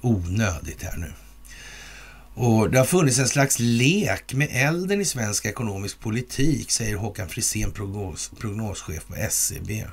onödigt 0.00 0.82
här 0.82 0.96
nu. 0.96 1.12
Och 2.38 2.70
Det 2.70 2.78
har 2.78 2.84
funnits 2.84 3.18
en 3.18 3.28
slags 3.28 3.58
lek 3.58 4.34
med 4.34 4.48
elden 4.50 5.00
i 5.00 5.04
svensk 5.04 5.46
ekonomisk 5.46 6.00
politik, 6.00 6.70
säger 6.70 6.96
Håkan 6.96 7.28
Frisén, 7.28 7.70
prognos, 7.70 8.30
prognoschef 8.38 9.06
på 9.06 9.14
SCB. 9.14 9.84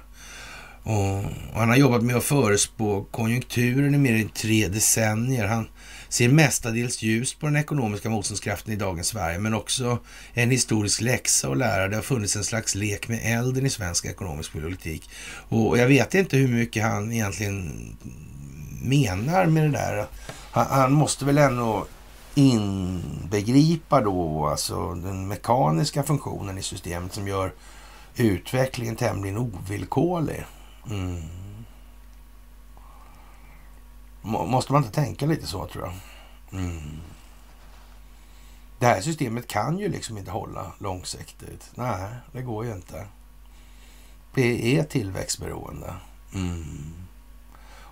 Och, 0.84 1.18
och 1.54 1.60
han 1.60 1.70
har 1.70 1.76
jobbat 1.76 2.04
med 2.04 2.16
att 2.16 2.24
förespå 2.24 3.04
konjunkturen 3.12 3.96
i 3.96 3.98
mer 3.98 4.14
än 4.14 4.30
tre 4.30 4.68
decennier. 4.68 5.48
Han 5.48 5.68
ser 6.10 6.30
mestadels 6.30 7.02
ljust 7.02 7.40
på 7.40 7.46
den 7.46 7.56
ekonomiska 7.56 8.10
motståndskraften 8.10 8.74
i 8.74 8.76
dagens 8.76 9.08
Sverige, 9.08 9.40
men 9.40 9.54
också 9.54 10.00
en 10.34 10.52
historisk 10.52 11.02
läxa 11.02 11.50
och 11.50 11.58
lära. 11.58 11.88
Det 11.88 11.96
har 11.96 12.04
funnits 12.04 12.36
en 12.36 12.44
slags 12.44 12.76
lek 12.76 13.08
med 13.08 13.20
elden 13.24 13.66
i 13.66 13.70
svensk 13.70 14.06
ekonomisk 14.06 14.52
politik. 14.52 15.10
Och 15.50 15.78
jag 15.78 15.88
vet 15.88 16.16
inte 16.16 16.38
hur 16.38 16.48
mycket 16.48 16.84
han 16.84 17.14
egentligen 17.14 17.98
menar 18.82 19.46
med 19.46 19.64
det 19.64 19.72
där. 19.72 20.06
Han, 20.52 20.68
han 20.70 20.92
måste 20.92 21.26
väl 21.26 21.38
ändå 21.38 21.88
inbegripa 22.36 24.02
då 24.02 24.48
alltså 24.48 24.94
den 24.94 25.28
mekaniska 25.28 26.04
funktionen 26.04 26.58
i 26.58 26.64
systemet 26.64 27.14
som 27.14 27.28
gör 27.28 27.54
utvecklingen 28.16 28.96
tämligen 28.96 29.38
ovillkorlig. 29.38 30.46
Mm. 30.90 31.22
Måste 34.22 34.74
man 34.74 34.84
inte 34.84 34.96
tänka 34.96 35.26
lite 35.26 35.48
så 35.48 35.68
tror 35.68 35.84
jag? 35.84 35.94
Mm. 36.60 37.00
Det 38.80 38.86
här 38.86 39.02
systemet 39.02 39.48
kan 39.48 39.80
ju 39.80 39.90
liksom 39.90 40.18
inte 40.18 40.32
hålla 40.32 40.72
långsiktigt. 40.78 41.72
Nej, 41.76 42.10
det 42.32 42.42
går 42.42 42.66
ju 42.66 42.72
inte. 42.72 43.08
Det 44.34 44.78
är 44.78 44.84
tillväxtberoende. 44.84 45.94
Mm. 46.34 46.94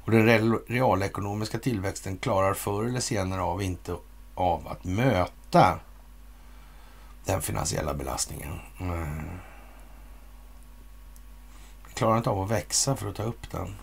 Och 0.04 0.12
den 0.12 0.56
realekonomiska 0.68 1.60
tillväxten 1.60 2.18
klarar 2.18 2.54
förr 2.54 2.86
eller 2.86 3.00
senare 3.00 3.42
av 3.42 3.62
inte 3.62 3.96
av 4.42 4.68
att 4.68 4.84
möta 4.84 5.80
den 7.26 7.42
finansiella 7.42 7.94
belastningen. 7.94 8.60
Mm. 8.80 9.22
Klarar 11.94 12.18
inte 12.18 12.30
av 12.30 12.42
att 12.42 12.52
växa 12.52 12.96
för 12.96 13.10
att 13.10 13.16
ta 13.16 13.24
upp 13.24 13.52
den. 13.52 13.76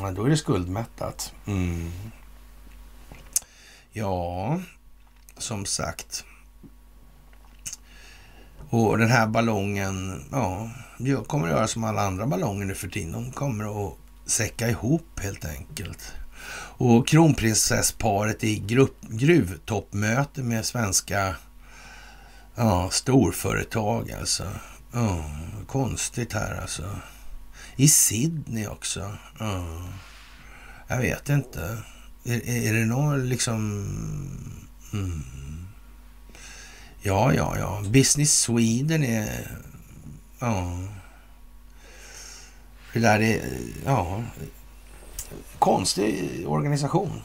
Men 0.00 0.14
då 0.14 0.24
är 0.24 0.30
det 0.30 0.36
skuldmättat. 0.36 1.34
Mm. 1.46 1.90
Ja, 3.92 4.60
som 5.38 5.64
sagt. 5.64 6.24
Och 8.70 8.98
den 8.98 9.10
här 9.10 9.26
ballongen, 9.26 10.24
ja, 10.32 10.70
kommer 11.26 11.46
att 11.46 11.52
göra 11.54 11.66
som 11.66 11.84
alla 11.84 12.02
andra 12.02 12.26
ballonger 12.26 12.64
nu 12.66 12.74
för 12.74 12.88
tiden. 12.88 13.12
De 13.12 13.32
kommer 13.32 13.86
att 13.88 13.94
säcka 14.26 14.68
ihop 14.68 15.20
helt 15.20 15.44
enkelt. 15.44 16.12
Och 16.76 17.08
kronprinsessparet 17.08 18.44
i 18.44 18.58
grupp, 18.58 18.96
gruvtoppmöte 19.00 20.42
med 20.42 20.64
svenska 20.64 21.36
ja, 22.54 22.90
storföretag 22.90 24.12
alltså. 24.12 24.44
Ja, 24.92 25.30
konstigt 25.66 26.32
här 26.32 26.60
alltså. 26.60 26.96
I 27.76 27.88
Sydney 27.88 28.66
också. 28.66 29.12
Ja. 29.38 29.64
Jag 30.88 30.98
vet 30.98 31.28
inte. 31.28 31.78
Är, 32.24 32.48
är 32.48 32.72
det 32.72 32.84
någon 32.84 33.28
liksom... 33.28 33.60
Mm. 34.92 35.22
Ja, 37.02 37.34
ja, 37.34 37.58
ja. 37.58 37.82
Business 37.88 38.40
Sweden 38.40 39.04
är... 39.04 39.58
Ja. 40.38 40.78
Det 42.92 43.00
där 43.00 43.20
är... 43.20 43.58
Ja 43.84 44.22
konstig 45.64 46.44
organisation. 46.48 47.22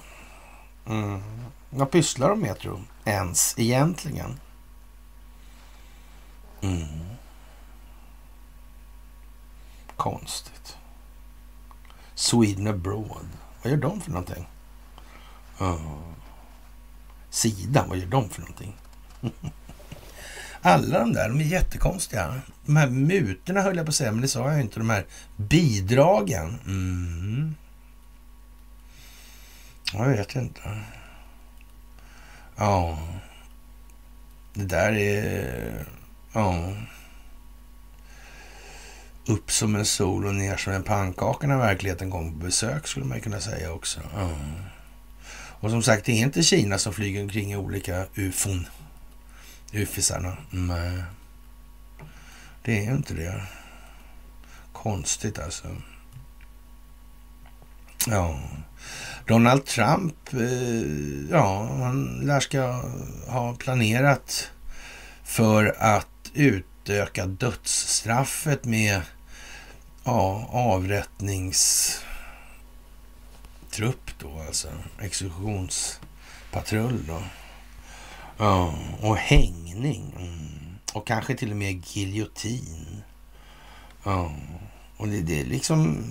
Mm. 0.88 1.22
Vad 1.70 1.92
pysslar 1.92 2.30
de 2.30 2.40
med 2.40 2.60
tror 2.60 2.74
du? 2.74 3.12
Ens 3.12 3.56
egentligen? 3.58 4.40
Mm. 6.62 6.88
Konstigt. 9.96 10.78
Sweden 12.16 12.68
abroad. 12.68 13.28
Vad 13.64 13.72
gör 13.72 13.78
de 13.78 14.02
för 14.02 14.12
någonting? 14.12 14.48
Oh. 15.60 15.72
Uh. 15.72 16.00
Sida, 17.30 17.86
vad 17.90 17.98
gör 17.98 18.08
de 18.08 18.30
för 18.30 18.42
någonting? 18.42 18.76
Alla 20.62 21.00
de 21.00 21.14
där, 21.14 21.30
de 21.30 21.40
är 21.40 21.46
jättekonstiga. 21.46 22.42
De 22.66 22.76
här 22.76 22.90
mutorna 22.90 23.62
höll 23.62 23.78
jag 23.78 23.86
på 23.86 23.90
att 23.90 23.96
säga, 23.96 24.12
men 24.12 24.22
det 24.22 24.28
sa 24.28 24.52
jag 24.52 24.62
inte. 24.62 24.80
De 24.80 24.90
här 24.90 25.06
bidragen. 25.38 26.60
Mm. 26.66 27.56
Jag 29.94 30.08
vet 30.08 30.36
inte. 30.36 30.62
Ja. 32.56 33.00
Det 34.54 34.66
där 34.66 34.94
är... 34.94 35.86
Ja. 36.34 36.74
Upp 39.28 39.52
som 39.52 39.76
en 39.76 39.86
sol 39.86 40.26
och 40.26 40.36
ner 40.36 40.58
som 40.58 40.74
en 40.74 40.84
pannkaka 40.84 41.48
när 41.48 41.58
verkligheten 41.58 42.12
kommer 42.12 42.32
på 42.32 42.38
besök 42.38 42.88
skulle 42.88 43.06
man 43.06 43.22
kunna 43.22 43.40
säga 43.40 43.72
också. 43.74 44.00
Ja. 44.16 44.30
Och 45.62 45.70
som 45.70 45.84
sagt, 45.84 46.06
det 46.06 46.12
är 46.12 46.24
inte 46.24 46.44
Kina 46.44 46.78
som 46.78 46.94
flyger 46.94 47.22
omkring 47.22 47.52
i 47.52 47.58
olika 47.58 48.06
ufon. 48.16 48.68
Ufisarna. 49.74 50.38
Nej. 50.50 51.04
Det 52.64 52.86
är 52.86 52.92
inte 52.92 53.14
det. 53.14 53.44
Konstigt 54.74 55.40
alltså. 55.40 55.68
Ja. 58.08 58.40
Donald 59.30 59.66
Trump, 59.66 60.34
eh, 60.34 61.30
ja, 61.32 61.70
han 61.82 62.20
lär 62.24 62.40
ska 62.40 62.84
ha 63.28 63.56
planerat 63.56 64.52
för 65.24 65.76
att 65.80 66.32
utöka 66.34 67.26
dödsstraffet 67.26 68.66
med 68.66 69.02
ja, 70.04 70.50
avrättningstrupp 70.52 72.02
då, 74.20 74.42
alltså 74.48 74.68
exekutionspatrull 75.00 77.06
då. 77.08 77.24
Ja, 78.38 78.74
och 79.02 79.18
hängning. 79.18 80.14
Mm. 80.18 80.78
Och 80.94 81.08
kanske 81.08 81.36
till 81.36 81.52
och 81.52 81.58
med 81.58 81.88
giljotin. 81.88 83.04
Ja, 84.04 84.34
och 84.98 85.08
det, 85.08 85.22
det 85.22 85.42
är 85.42 85.46
liksom 85.46 86.06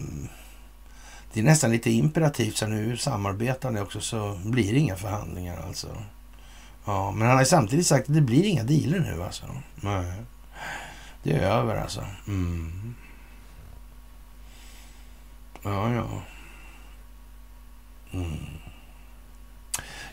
det 1.39 1.43
är 1.43 1.45
nästan 1.45 1.71
lite 1.71 1.91
imperativt, 1.91 2.57
så 2.57 2.67
nu 2.67 2.97
samarbetar 2.97 3.71
ni 3.71 3.81
också 3.81 4.01
så 4.01 4.41
blir 4.45 4.73
det 4.73 4.79
inga 4.79 4.97
förhandlingar 4.97 5.63
alltså. 5.67 6.03
Ja, 6.85 7.11
men 7.11 7.29
han 7.29 7.37
har 7.37 7.45
samtidigt 7.45 7.87
sagt 7.87 8.09
att 8.09 8.15
det 8.15 8.21
blir 8.21 8.45
inga 8.45 8.65
dealer 8.65 9.01
nu 9.01 9.23
alltså. 9.23 9.45
Nej. 9.75 10.13
Det 11.23 11.33
är 11.33 11.41
över 11.41 11.77
alltså. 11.77 12.05
Mm. 12.27 12.95
Ja, 15.63 15.95
ja. 15.95 16.23
Mm. 18.13 18.39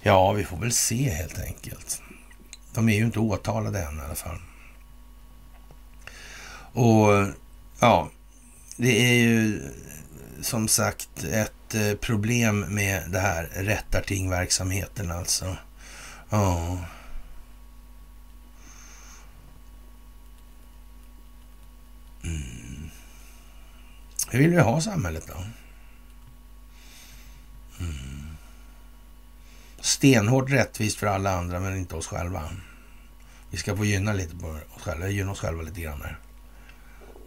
Ja, 0.01 0.31
vi 0.31 0.43
får 0.43 0.57
väl 0.57 0.71
se 0.71 1.09
helt 1.09 1.39
enkelt. 1.39 2.01
De 2.73 2.89
är 2.89 2.95
ju 2.95 3.05
inte 3.05 3.19
åtalade 3.19 3.83
än 3.83 3.97
i 3.97 4.01
alla 4.01 4.15
fall. 4.15 4.39
Och 6.73 7.33
ja, 7.79 8.09
det 8.77 9.09
är 9.09 9.13
ju 9.13 9.61
som 10.41 10.67
sagt 10.67 11.23
ett 11.23 11.75
eh, 11.75 11.93
problem 11.93 12.59
med 12.59 13.11
det 13.11 13.19
här 13.19 13.43
rättartingverksamheten 13.53 15.11
alltså. 15.11 15.57
Ja. 16.29 16.79
Mm. 22.23 22.89
Hur 24.29 24.39
vill 24.39 24.51
vi 24.51 24.61
ha 24.61 24.81
samhället 24.81 25.27
då? 25.27 25.43
Mm. 27.79 28.37
Stenhårt 29.79 30.49
rättvist 30.49 30.97
för 30.97 31.07
alla 31.07 31.31
andra 31.31 31.59
men 31.59 31.77
inte 31.77 31.95
oss 31.95 32.07
själva. 32.07 32.49
Vi 33.49 33.57
ska 33.57 33.77
få 33.77 33.85
gynna 33.85 34.13
lite 34.13 34.35
på 34.35 34.47
oss 34.47 34.81
själva, 34.81 35.09
gynna 35.09 35.31
oss 35.31 35.39
själva 35.39 35.61
lite 35.61 35.81
grann 35.81 36.01
här. 36.01 36.17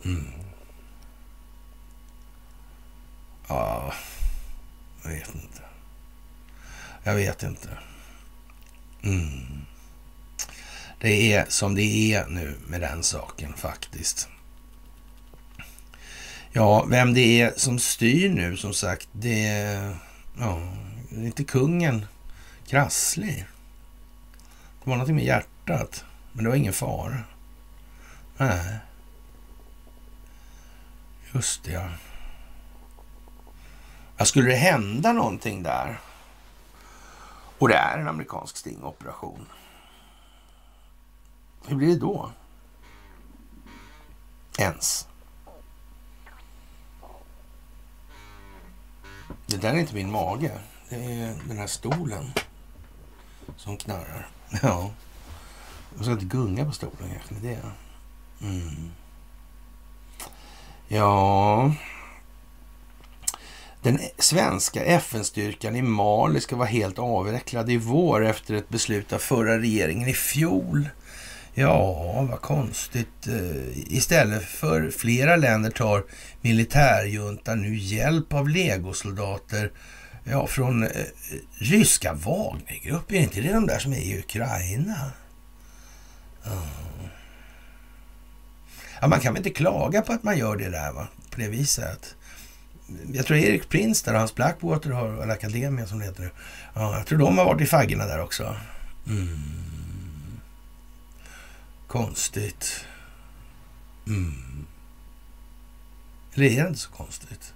Mm. 0.04 0.37
Ja, 3.48 3.94
jag 5.02 5.10
vet 5.10 5.34
inte. 5.34 5.62
Jag 7.02 7.14
vet 7.14 7.42
inte. 7.42 7.68
Mm. 9.02 9.64
Det 11.00 11.32
är 11.32 11.46
som 11.48 11.74
det 11.74 12.14
är 12.14 12.26
nu 12.26 12.56
med 12.66 12.80
den 12.80 13.02
saken 13.02 13.54
faktiskt. 13.54 14.28
Ja, 16.52 16.84
vem 16.84 17.14
det 17.14 17.40
är 17.40 17.52
som 17.56 17.78
styr 17.78 18.28
nu 18.28 18.56
som 18.56 18.74
sagt, 18.74 19.08
det 19.12 19.46
är, 19.46 19.96
ja, 20.38 20.62
det 21.10 21.20
är 21.20 21.26
inte 21.26 21.44
kungen 21.44 22.06
krasslig. 22.66 23.46
Det 24.84 24.90
var 24.90 24.94
någonting 24.96 25.16
med 25.16 25.24
hjärtat, 25.24 26.04
men 26.32 26.44
det 26.44 26.50
var 26.50 26.56
ingen 26.56 26.72
fara. 26.72 27.18
Nej. 28.36 28.78
Just 31.34 31.64
det, 31.64 31.72
ja. 31.72 31.88
Ja, 34.18 34.24
skulle 34.24 34.50
det 34.50 34.56
hända 34.56 35.12
någonting 35.12 35.62
där 35.62 36.00
och 37.58 37.68
det 37.68 37.74
är 37.74 37.98
en 37.98 38.08
amerikansk 38.08 38.56
stingoperation, 38.56 39.46
hur 41.66 41.76
blir 41.76 41.88
det 41.88 42.00
då? 42.00 42.30
Ens. 44.58 45.08
Det 49.46 49.56
där 49.56 49.74
är 49.74 49.78
inte 49.78 49.94
min 49.94 50.10
mage. 50.10 50.58
Det 50.88 50.96
är 50.96 51.34
den 51.48 51.58
här 51.58 51.66
stolen 51.66 52.32
som 53.56 53.76
knarrar. 53.76 54.28
Ja. 54.62 54.90
Jag 55.96 56.04
ska 56.04 56.12
inte 56.12 56.24
gunga 56.24 56.64
på 56.64 56.72
stolen 56.72 57.10
kanske. 57.12 57.34
Det 57.34 57.54
är 57.54 57.62
det. 58.40 58.46
Mm. 58.46 58.90
Ja. 60.88 61.72
Den 63.82 63.98
svenska 64.18 64.84
FN-styrkan 64.84 65.76
i 65.76 65.82
Mali 65.82 66.40
ska 66.40 66.56
vara 66.56 66.68
helt 66.68 66.98
avvecklad 66.98 67.70
i 67.70 67.76
vår 67.76 68.24
efter 68.24 68.54
ett 68.54 68.68
beslut 68.68 69.12
av 69.12 69.18
förra 69.18 69.58
regeringen 69.58 70.08
i 70.08 70.14
fjol. 70.14 70.88
Ja, 71.54 72.26
vad 72.30 72.40
konstigt. 72.40 73.26
Eh, 73.26 73.78
istället 73.96 74.44
för 74.44 74.90
flera 74.90 75.36
länder 75.36 75.70
tar 75.70 76.04
militärjuntan 76.40 77.62
nu 77.62 77.76
hjälp 77.76 78.32
av 78.32 78.48
legosoldater 78.48 79.72
ja, 80.24 80.46
från 80.46 80.82
eh, 80.82 80.90
ryska 81.58 82.12
Wagnergrupper. 82.12 83.14
Är 83.14 83.20
inte 83.20 83.40
det 83.40 83.52
de 83.52 83.66
där 83.66 83.78
som 83.78 83.92
är 83.92 84.00
i 84.00 84.18
Ukraina? 84.18 85.10
Ja, 89.00 89.08
man 89.08 89.20
kan 89.20 89.34
väl 89.34 89.40
inte 89.40 89.50
klaga 89.50 90.02
på 90.02 90.12
att 90.12 90.22
man 90.22 90.38
gör 90.38 90.56
det 90.56 90.70
där 90.70 90.92
va? 90.92 91.08
på 91.30 91.40
det 91.40 91.48
viset 91.48 92.14
jag 93.12 93.26
tror 93.26 93.38
Erik 93.38 93.68
Prince 93.68 94.04
där 94.04 94.12
och 94.12 94.18
hans 94.18 94.34
Blackwater 94.34 94.90
har, 94.90 95.22
eller 95.22 95.32
Academia 95.34 95.86
som 95.86 95.98
det 95.98 96.04
heter 96.04 96.22
nu. 96.22 96.30
Ja, 96.74 96.98
jag 96.98 97.06
tror 97.06 97.18
de 97.18 97.38
har 97.38 97.44
varit 97.44 97.60
i 97.60 97.66
faggorna 97.66 98.06
där 98.06 98.20
också. 98.20 98.56
Mm. 99.06 99.38
Konstigt. 101.86 102.84
Mm. 104.06 104.66
Eller 106.34 106.46
är 106.46 106.62
det 106.62 106.68
inte 106.68 106.80
så 106.80 106.90
konstigt? 106.90 107.54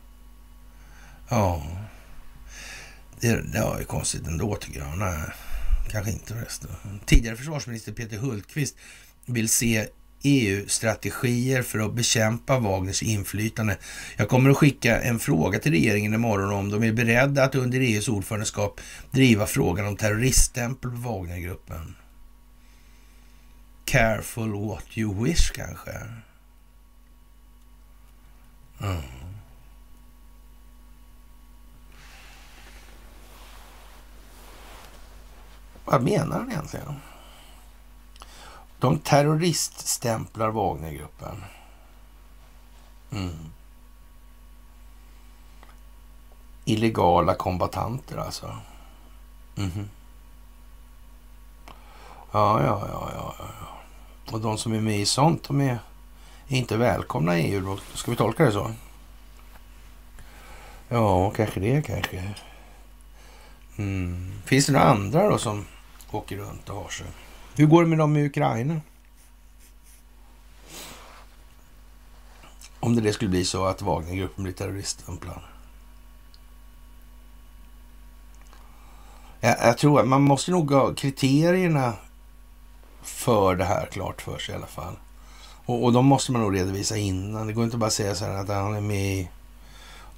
Ja. 1.28 1.62
Det, 3.20 3.28
ja, 3.54 3.74
det 3.76 3.82
är 3.82 3.84
konstigt 3.84 4.26
ändå 4.26 4.56
tycker 4.56 4.80
jag. 4.80 4.98
Nej, 4.98 5.22
kanske 5.90 6.12
inte 6.12 6.34
förresten. 6.34 6.70
Tidigare 7.06 7.36
försvarsminister 7.36 7.92
Peter 7.92 8.16
Hultqvist 8.16 8.76
vill 9.26 9.48
se 9.48 9.88
EU-strategier 10.22 11.62
för 11.62 11.78
att 11.78 11.94
bekämpa 11.94 12.58
Wagners 12.58 13.02
inflytande. 13.02 13.78
Jag 14.16 14.28
kommer 14.28 14.50
att 14.50 14.56
skicka 14.56 15.00
en 15.00 15.18
fråga 15.18 15.58
till 15.58 15.72
regeringen 15.72 16.14
imorgon 16.14 16.52
om 16.52 16.70
de 16.70 16.82
är 16.82 16.92
beredda 16.92 17.44
att 17.44 17.54
under 17.54 17.80
EUs 17.80 18.08
ordförandeskap 18.08 18.80
driva 19.10 19.46
frågan 19.46 19.86
om 19.86 19.96
terroriststämpel 19.96 20.90
på 20.90 20.96
Wagnergruppen. 20.96 21.94
Careful 23.84 24.52
what 24.52 24.98
you 24.98 25.24
wish 25.24 25.50
kanske. 25.50 25.90
Mm. 28.80 29.02
Vad 35.84 36.02
menar 36.02 36.38
han 36.38 36.50
egentligen? 36.50 36.94
De 38.82 38.98
terroriststämplar 38.98 40.48
Wagnergruppen. 40.48 41.44
Mm. 43.12 43.50
Illegala 46.64 47.34
kombatanter 47.34 48.16
alltså. 48.16 48.56
Mm. 49.56 49.88
Ja, 52.32 52.62
ja, 52.62 52.88
ja, 52.88 53.10
ja, 53.14 53.34
ja. 53.38 53.46
Och 54.32 54.40
de 54.40 54.58
som 54.58 54.72
är 54.72 54.80
med 54.80 55.00
i 55.00 55.06
sånt, 55.06 55.48
de 55.48 55.60
är 55.60 55.78
inte 56.48 56.76
välkomna 56.76 57.38
i 57.38 57.42
EU 57.42 57.60
då. 57.60 57.78
Ska 57.94 58.10
vi 58.10 58.16
tolka 58.16 58.44
det 58.44 58.52
så? 58.52 58.72
Ja, 60.88 61.30
kanske 61.30 61.60
det 61.60 61.82
kanske. 61.82 62.34
Mm. 63.76 64.42
Finns 64.44 64.66
det 64.66 64.72
några 64.72 64.86
andra 64.86 65.28
då 65.28 65.38
som 65.38 65.66
åker 66.10 66.36
runt 66.36 66.68
och 66.68 66.76
har 66.76 66.88
sig? 66.88 67.06
Hur 67.56 67.66
går 67.66 67.82
det 67.82 67.88
med 67.88 67.98
dem 67.98 68.16
i 68.16 68.26
Ukraina? 68.26 68.80
Om 72.80 72.94
det, 72.94 73.00
det 73.00 73.12
skulle 73.12 73.30
bli 73.30 73.44
så 73.44 73.64
att 73.64 73.82
Wagnergruppen 73.82 74.44
blir 74.44 74.54
terroriststämplad. 74.54 75.40
Jag, 79.40 79.56
jag 79.60 79.78
tror 79.78 80.00
att 80.00 80.08
man 80.08 80.22
måste 80.22 80.50
nog 80.50 80.70
ha 80.70 80.94
kriterierna 80.94 81.92
för 83.02 83.56
det 83.56 83.64
här 83.64 83.86
klart 83.86 84.22
för 84.22 84.38
sig 84.38 84.54
i 84.54 84.58
alla 84.58 84.66
fall. 84.66 84.94
Och, 85.66 85.84
och 85.84 85.92
de 85.92 86.06
måste 86.06 86.32
man 86.32 86.42
nog 86.42 86.56
redovisa 86.56 86.96
innan. 86.96 87.46
Det 87.46 87.52
går 87.52 87.64
inte 87.64 87.76
bara 87.76 87.86
att 87.86 87.92
säga 87.92 88.14
så 88.14 88.24
här 88.24 88.34
att 88.34 88.48
han 88.48 88.74
är 88.74 88.80
med 88.80 89.14
i 89.14 89.30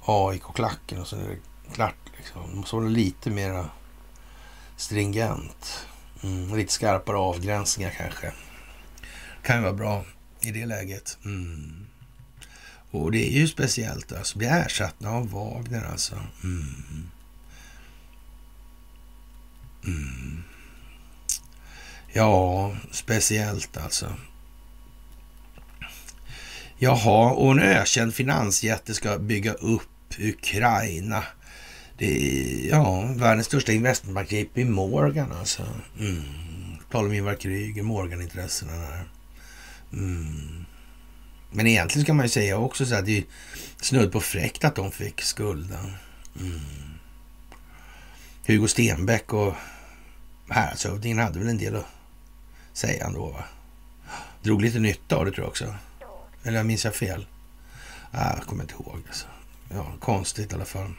AIK-klacken 0.05 1.01
och 1.01 1.07
så 1.07 1.15
är 1.15 1.19
det 1.19 1.73
klart. 1.73 1.95
Liksom. 2.17 2.41
Det 2.49 2.55
måste 2.55 2.75
vara 2.75 2.87
lite 2.87 3.29
mera 3.29 3.69
stringent. 4.77 5.87
Mm, 6.25 6.57
lite 6.57 6.73
skarpare 6.73 7.17
avgränsningar 7.17 7.91
kanske. 7.97 8.31
Kan 9.43 9.55
ju 9.55 9.61
vara 9.61 9.73
bra 9.73 10.05
i 10.41 10.51
det 10.51 10.65
läget. 10.65 11.17
Mm. 11.25 11.85
Och 12.91 13.11
det 13.11 13.27
är 13.27 13.31
ju 13.31 13.47
speciellt 13.47 14.11
alltså. 14.11 14.37
Bli 14.37 14.47
ersatta 14.47 15.09
av 15.09 15.29
Wagner 15.29 15.85
alltså. 15.91 16.15
Mm. 16.43 17.09
Mm. 19.85 20.43
Ja, 22.13 22.75
speciellt 22.91 23.77
alltså. 23.77 24.13
Jaha, 26.77 27.31
och 27.31 27.51
en 27.51 27.59
ökänd 27.59 28.15
finansjätte 28.15 28.93
ska 28.93 29.17
bygga 29.17 29.53
upp 29.53 30.19
Ukraina. 30.19 31.23
Det 31.97 32.05
är 32.05 32.69
ja, 32.69 33.13
världens 33.15 33.47
största 33.47 33.71
investmentbank, 33.71 34.31
JP 34.31 34.65
Morgan 34.65 35.31
alltså. 35.31 35.63
Mm. 35.99 36.23
Talar 36.91 37.05
om 37.07 37.13
Ingvar 37.13 37.35
Kryger, 37.35 37.83
Morgan-intressena 37.83 38.73
där. 38.73 39.03
Mm. 39.93 40.65
Men 41.51 41.67
egentligen 41.67 42.05
kan 42.05 42.15
man 42.15 42.25
ju 42.25 42.29
säga 42.29 42.57
också 42.57 42.85
så 42.85 42.95
att 42.95 43.05
det 43.05 43.17
är 43.17 43.23
snudd 43.81 44.11
på 44.11 44.21
fräckt 44.21 44.63
att 44.63 44.75
de 44.75 44.91
fick 44.91 45.21
skulden. 45.21 45.91
Mm. 46.39 46.59
Hugo 48.47 48.67
Stenbeck 48.67 49.33
och 49.33 49.53
häradshövdingen 50.49 51.19
hade 51.19 51.39
väl 51.39 51.47
en 51.47 51.57
del 51.57 51.75
att 51.75 51.85
säga 52.73 53.05
ändå 53.05 53.25
va? 53.29 53.43
Drog 54.43 54.61
lite 54.61 54.79
nytta 54.79 55.15
av 55.15 55.25
det 55.25 55.31
tror 55.31 55.43
jag 55.43 55.49
också. 55.49 55.75
Eller 56.43 56.63
minns 56.63 56.85
jag 56.85 56.95
fel? 56.95 57.25
Ah, 58.11 58.35
jag 58.37 58.45
kommer 58.45 58.63
inte 58.63 58.73
ihåg. 58.73 59.01
Alltså. 59.07 59.25
Ja, 59.69 59.93
konstigt 59.99 60.51
i 60.51 60.55
alla 60.55 60.65
fall. 60.65 60.93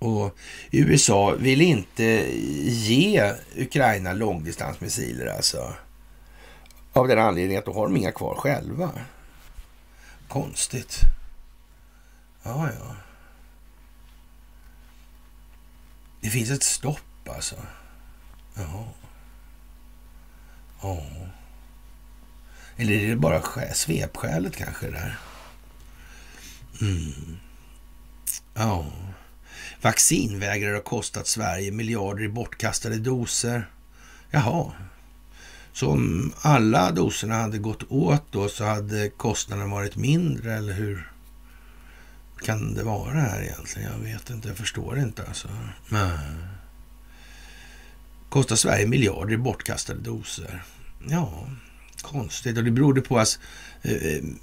Och 0.00 0.36
USA 0.70 1.34
vill 1.38 1.60
inte 1.60 2.04
ge 2.64 3.34
Ukraina 3.56 4.12
långdistansmissiler 4.12 5.26
alltså. 5.26 5.74
Av 6.92 7.08
den 7.08 7.18
anledningen 7.18 7.58
att 7.58 7.64
då 7.66 7.72
har 7.72 7.86
de 7.86 7.96
inga 7.96 8.12
kvar 8.12 8.34
själva. 8.34 8.90
Konstigt. 10.28 11.00
Ja, 12.42 12.68
ja. 12.78 12.96
Det 16.20 16.30
finns 16.30 16.50
ett 16.50 16.62
stopp 16.62 17.28
alltså. 17.28 17.56
Jaha. 18.54 18.84
Ja. 20.82 21.02
Eller 22.76 22.92
är 22.92 23.08
det 23.08 23.16
bara 23.16 23.42
svepskälet 23.74 24.56
kanske 24.56 24.90
där? 24.90 25.18
Mm. 26.80 27.38
Ja. 28.54 28.86
Vaccinvägrare 29.82 30.74
har 30.74 30.82
kostat 30.82 31.26
Sverige 31.26 31.70
miljarder 31.70 32.24
i 32.24 32.28
bortkastade 32.28 32.98
doser. 32.98 33.70
Jaha. 34.30 34.72
Så 35.72 35.88
om 35.88 36.32
alla 36.40 36.90
doserna 36.90 37.34
hade 37.34 37.58
gått 37.58 37.82
åt 37.88 38.24
då 38.30 38.48
så 38.48 38.64
hade 38.64 39.08
kostnaden 39.08 39.70
varit 39.70 39.96
mindre 39.96 40.54
eller 40.54 40.72
hur 40.72 41.12
kan 42.42 42.74
det 42.74 42.82
vara 42.82 43.20
här 43.20 43.42
egentligen? 43.42 43.92
Jag 43.92 44.12
vet 44.12 44.30
inte, 44.30 44.48
jag 44.48 44.56
förstår 44.56 44.98
inte 44.98 45.26
alltså. 45.26 45.48
Nej. 45.88 46.18
Kostar 48.28 48.56
Sverige 48.56 48.86
miljarder 48.86 49.32
i 49.32 49.36
bortkastade 49.36 50.00
doser. 50.00 50.62
Ja, 51.08 51.46
konstigt. 52.02 52.58
Och 52.58 52.64
det 52.64 52.70
berodde 52.70 53.00
på 53.00 53.14
att 53.14 53.20
alltså, 53.20 53.40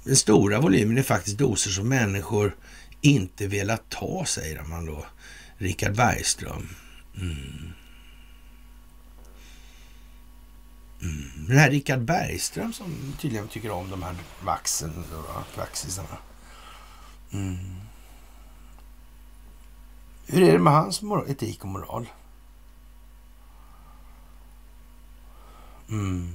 den 0.04 0.16
stora 0.16 0.60
volymen 0.60 0.98
är 0.98 1.02
faktiskt 1.02 1.38
doser 1.38 1.70
som 1.70 1.88
människor 1.88 2.56
inte 3.00 3.46
velat 3.46 3.90
ta, 3.90 4.24
säger 4.24 4.62
man 4.62 4.86
då. 4.86 5.06
Richard 5.56 5.96
Bergström. 5.96 6.68
Mm. 7.16 7.72
Mm. 11.02 11.46
Den 11.48 11.58
här 11.58 11.70
Richard 11.70 12.00
Bergström 12.00 12.72
som 12.72 13.14
tydligen 13.20 13.48
tycker 13.48 13.70
om 13.70 13.90
de 13.90 14.02
här 14.02 14.14
vaxen, 14.44 15.04
vaxisarna. 15.56 16.18
Mm. 17.32 17.58
Hur 20.26 20.42
är 20.42 20.52
det 20.52 20.58
med 20.58 20.72
hans 20.72 21.02
etik 21.28 21.64
och 21.64 21.68
moral? 21.68 22.06
Mm. 25.88 26.32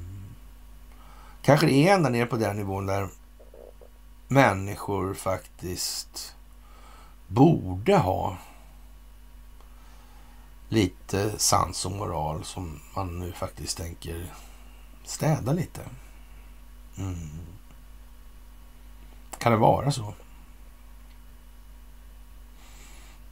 Kanske 1.42 1.66
det 1.66 1.74
är 1.74 1.94
ända 1.94 2.10
ner 2.10 2.26
på 2.26 2.38
den 2.38 2.56
nivån 2.56 2.86
där 2.86 3.10
människor 4.28 5.14
faktiskt 5.14 6.36
borde 7.34 7.98
ha 7.98 8.38
lite 10.70 11.40
sans 11.40 11.86
och 11.86 11.92
moral 11.92 12.44
som 12.44 12.80
man 12.96 13.20
nu 13.20 13.32
faktiskt 13.32 13.78
tänker 13.78 14.34
städa 15.04 15.54
lite. 15.54 15.82
Mm. 16.98 17.30
Kan 19.38 19.52
det 19.52 19.58
vara 19.58 19.92
så? 19.92 20.14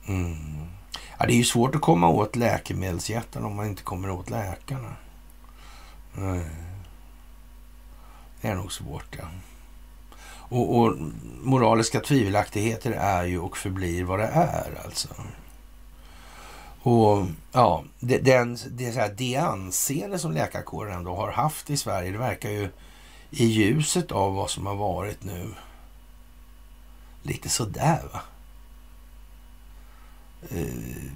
Mm. 0.07 0.67
Ja, 1.17 1.25
det 1.25 1.33
är 1.33 1.37
ju 1.37 1.43
svårt 1.43 1.75
att 1.75 1.81
komma 1.81 2.07
åt 2.07 2.35
läkemedelsjätten 2.35 3.45
om 3.45 3.55
man 3.55 3.65
inte 3.65 3.83
kommer 3.83 4.09
åt 4.09 4.29
läkarna. 4.29 4.95
Mm. 6.17 6.43
Det 8.41 8.47
är 8.47 8.55
nog 8.55 8.71
svårt, 8.71 9.17
ja. 9.19 9.25
Och, 10.51 10.79
och, 10.79 10.97
moraliska 11.43 11.99
tvivelaktigheter 11.99 12.91
är 12.91 13.23
ju 13.23 13.39
och 13.39 13.57
förblir 13.57 14.03
vad 14.03 14.19
det 14.19 14.27
är 14.27 14.81
alltså. 14.85 15.07
Och 16.81 17.25
ja, 17.51 17.83
det, 17.99 18.17
den, 18.17 18.57
det, 18.69 18.91
så 18.91 18.99
här, 18.99 19.13
det 19.17 19.35
anseende 19.35 20.19
som 20.19 20.31
läkarkåren 20.31 20.97
ändå 20.97 21.15
har 21.15 21.31
haft 21.31 21.69
i 21.69 21.77
Sverige, 21.77 22.11
det 22.11 22.17
verkar 22.17 22.49
ju 22.49 22.69
i 23.29 23.45
ljuset 23.45 24.11
av 24.11 24.33
vad 24.35 24.49
som 24.49 24.65
har 24.65 24.75
varit 24.75 25.23
nu 25.23 25.53
lite 27.23 27.49
sådär 27.49 28.01
va. 28.13 28.21
Uh, 30.51 31.11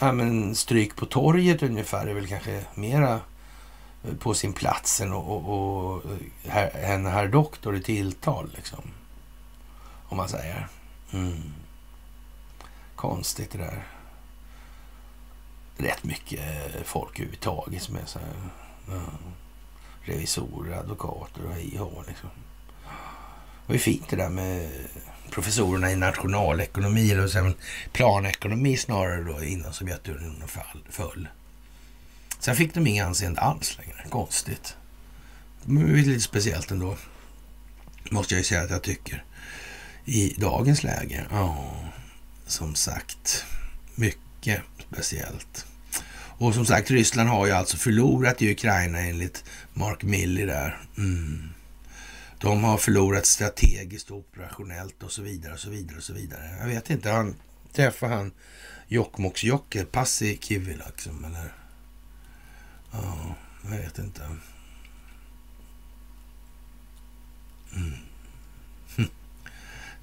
ja, 0.00 0.12
men 0.12 0.54
stryk 0.54 0.96
på 0.96 1.06
torget 1.06 1.62
ungefär 1.62 2.06
är 2.06 2.14
väl 2.14 2.28
kanske 2.28 2.64
mera 2.74 3.20
på 4.18 4.34
sin 4.34 4.52
plats 4.52 5.00
än 5.00 5.12
och, 5.12 5.48
och, 5.48 6.02
en 6.74 7.06
herr 7.06 7.28
doktor 7.28 7.76
i 7.76 7.82
tilltal. 7.82 8.50
Liksom. 8.56 8.82
Om 10.08 10.16
man 10.16 10.28
säger. 10.28 10.68
Mm. 11.12 11.42
Konstigt 12.96 13.50
det 13.50 13.58
där. 13.58 13.86
Rätt 15.76 16.04
mycket 16.04 16.40
folk 16.84 17.18
överhuvudtaget 17.18 17.82
som 17.82 17.96
är 17.96 18.06
så 18.06 18.18
här, 18.18 18.28
Mm. 18.88 19.00
revisorer, 20.02 20.78
advokater 20.78 21.44
och 21.44 21.52
hej 21.52 21.80
liksom. 22.08 22.30
Det 23.66 23.66
var 23.66 23.74
ju 23.74 23.78
fint 23.78 24.08
det 24.08 24.16
där 24.16 24.28
med 24.28 24.70
professorerna 25.30 25.92
i 25.92 25.96
nationalekonomi, 25.96 27.10
eller 27.10 27.54
planekonomi 27.92 28.76
snarare 28.76 29.22
då, 29.22 29.44
innan 29.44 29.72
Sovjetunionen 29.72 30.48
föll. 30.90 31.28
Sen 32.38 32.56
fick 32.56 32.74
de 32.74 32.86
inget 32.86 33.06
anseende 33.06 33.40
alls 33.40 33.78
längre. 33.78 34.04
Konstigt. 34.10 34.76
Men 35.64 35.92
det 35.92 36.00
är 36.00 36.04
lite 36.04 36.20
speciellt 36.20 36.70
ändå. 36.70 36.96
Måste 38.10 38.34
jag 38.34 38.38
ju 38.38 38.44
säga 38.44 38.62
att 38.62 38.70
jag 38.70 38.82
tycker. 38.82 39.24
I 40.04 40.34
dagens 40.38 40.82
läge. 40.82 41.26
Ja, 41.30 41.74
som 42.46 42.74
sagt. 42.74 43.44
Mycket 43.94 44.62
speciellt. 44.90 45.66
Och 46.38 46.54
som 46.54 46.66
sagt, 46.66 46.90
Ryssland 46.90 47.28
har 47.28 47.46
ju 47.46 47.52
alltså 47.52 47.76
förlorat 47.76 48.42
i 48.42 48.52
Ukraina 48.52 49.00
enligt 49.00 49.44
Mark 49.74 50.02
Milley 50.02 50.46
där. 50.46 50.80
Mm. 50.98 51.48
De 52.40 52.64
har 52.64 52.78
förlorat 52.78 53.26
strategiskt 53.26 54.10
och 54.10 54.16
operationellt 54.16 55.02
och 55.02 55.12
så 55.12 55.22
vidare 55.22 55.52
och 55.52 55.60
så 55.60 55.70
vidare 55.70 55.96
och 55.96 56.02
så 56.02 56.12
vidare. 56.12 56.56
Jag 56.60 56.66
vet 56.66 56.90
inte, 56.90 57.10
han 57.10 57.34
träffar 57.72 58.08
han 58.08 58.32
Ja, 62.92 63.34
jag 63.62 63.84
Mm. 67.76 67.92
Hm. 68.96 69.08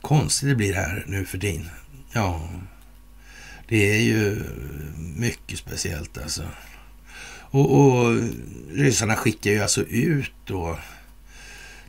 Konstigt 0.02 0.50
det 0.50 0.56
blir 0.56 0.74
här 0.74 1.04
nu 1.08 1.26
för 1.26 1.38
din. 1.38 1.70
Ja, 2.12 2.50
det 3.68 3.92
är 3.96 4.02
ju 4.02 4.44
mycket 5.16 5.60
speciellt 5.60 6.18
alltså. 6.18 6.44
Och, 7.54 7.78
och 7.78 8.20
ryssarna 8.72 9.16
skickar 9.16 9.52
ju 9.52 9.62
alltså 9.62 9.82
ut 9.82 10.34
då 10.46 10.80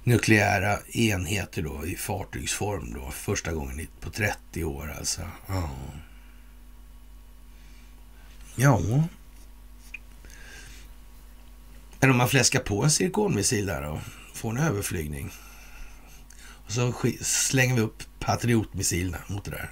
nukleära 0.05 0.79
enheter 0.93 1.63
då 1.63 1.87
i 1.87 1.97
fartygsform 1.97 2.93
då. 2.95 3.11
Första 3.11 3.53
gången 3.53 3.87
på 4.01 4.11
30 4.11 4.65
år 4.65 4.95
alltså. 4.99 5.23
Ja. 5.47 5.71
Ja. 8.57 8.81
Men 12.05 12.11
om 12.11 12.17
man 12.17 12.29
fläskar 12.29 12.61
på 12.61 12.83
en 12.83 12.91
cirkonmissil 12.91 13.67
där 13.67 13.83
och 13.83 14.01
får 14.35 14.51
en 14.51 14.59
överflygning. 14.59 15.31
Och 16.67 16.73
så 16.73 16.95
slänger 17.21 17.75
vi 17.75 17.81
upp 17.81 18.03
patriotmissilerna 18.19 19.19
mot 19.27 19.45
det 19.45 19.51
där. 19.51 19.71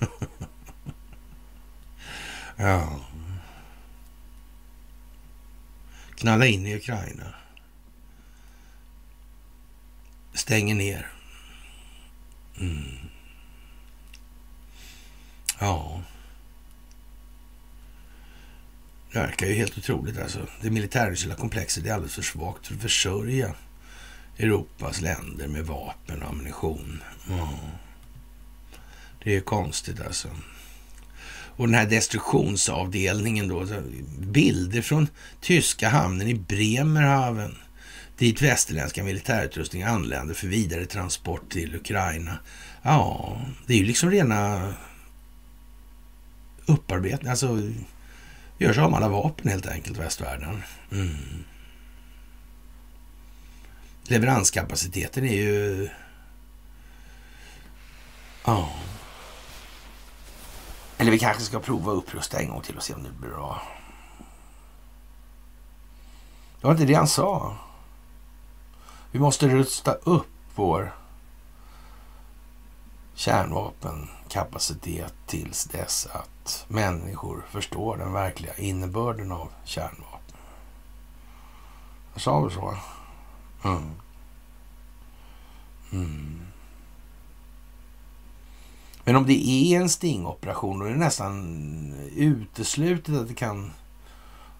ja. 2.56 3.00
Knalla 6.14 6.46
in 6.46 6.66
i 6.66 6.76
Ukraina. 6.76 7.34
Stänger 10.34 10.74
ner. 10.74 11.12
Mm. 12.60 12.98
Ja. 15.58 16.02
Det 19.12 19.18
verkar 19.18 19.46
ju 19.46 19.54
helt 19.54 19.78
otroligt 19.78 20.18
alltså. 20.18 20.46
Det 20.62 20.70
militärindustriella 20.70 21.36
komplexet 21.36 21.86
är 21.86 21.92
alldeles 21.92 22.14
för 22.14 22.22
svagt 22.22 22.66
för 22.66 22.74
att 22.74 22.82
försörja 22.82 23.54
Europas 24.38 25.00
länder 25.00 25.48
med 25.48 25.66
vapen 25.66 26.22
och 26.22 26.28
ammunition. 26.28 27.02
Mm. 27.28 27.46
Det 29.24 29.36
är 29.36 29.40
konstigt 29.40 30.00
alltså. 30.00 30.28
Och 31.56 31.66
den 31.66 31.74
här 31.74 31.86
destruktionsavdelningen 31.86 33.48
då, 33.48 33.66
bilder 34.18 34.82
från 34.82 35.08
tyska 35.40 35.88
hamnen 35.88 36.28
i 36.28 36.34
Bremerhaven 36.34 37.54
dit 38.20 38.42
västerländska 38.42 39.04
militärutrustning 39.04 39.82
anländer 39.82 40.34
för 40.34 40.46
vidare 40.46 40.86
transport 40.86 41.52
till 41.52 41.74
Ukraina. 41.74 42.38
Ja, 42.82 43.40
det 43.66 43.74
är 43.74 43.78
ju 43.78 43.84
liksom 43.84 44.10
rena 44.10 44.72
upparbetning, 46.66 47.30
alltså 47.30 47.62
gör 48.60 48.72
sig 48.72 48.82
av 48.82 48.90
med 48.90 48.96
alla 48.96 49.08
vapen 49.08 49.50
helt 49.50 49.66
enkelt, 49.66 49.98
västvärlden. 49.98 50.62
Mm. 50.92 51.44
Leveranskapaciteten 54.02 55.24
är 55.24 55.34
ju... 55.34 55.88
Ja. 58.44 58.70
Eller 60.98 61.10
vi 61.10 61.18
kanske 61.18 61.42
ska 61.42 61.60
prova 61.60 61.92
att 61.92 61.98
upprusta 61.98 62.40
en 62.40 62.48
gång 62.48 62.62
till 62.62 62.76
och 62.76 62.82
se 62.82 62.94
om 62.94 63.02
det 63.02 63.10
blir 63.10 63.30
bra. 63.30 63.62
Det 66.60 66.66
var 66.66 66.72
inte 66.72 66.84
det 66.84 66.94
han 66.94 67.08
sa. 67.08 67.56
Vi 69.12 69.18
måste 69.18 69.48
rusta 69.48 69.92
upp 69.92 70.26
vår 70.54 70.94
kärnvapenkapacitet 73.14 75.14
tills 75.26 75.64
dess 75.64 76.06
att 76.06 76.39
människor 76.68 77.44
förstår 77.50 77.96
den 77.96 78.12
verkliga 78.12 78.54
innebörden 78.54 79.32
av 79.32 79.48
kärnvapen. 79.64 80.36
Jag 82.12 82.22
sa 82.22 82.40
väl 82.40 82.50
så? 82.50 82.74
Mm. 83.64 83.90
Mm. 85.92 86.40
Men 89.04 89.16
om 89.16 89.26
det 89.26 89.48
är 89.48 89.80
en 89.80 89.88
stingoperation 89.88 90.78
då 90.78 90.84
är 90.84 90.90
det 90.90 90.96
nästan 90.96 91.94
uteslutet 92.16 93.16
att 93.16 93.28
det 93.28 93.34
kan 93.34 93.72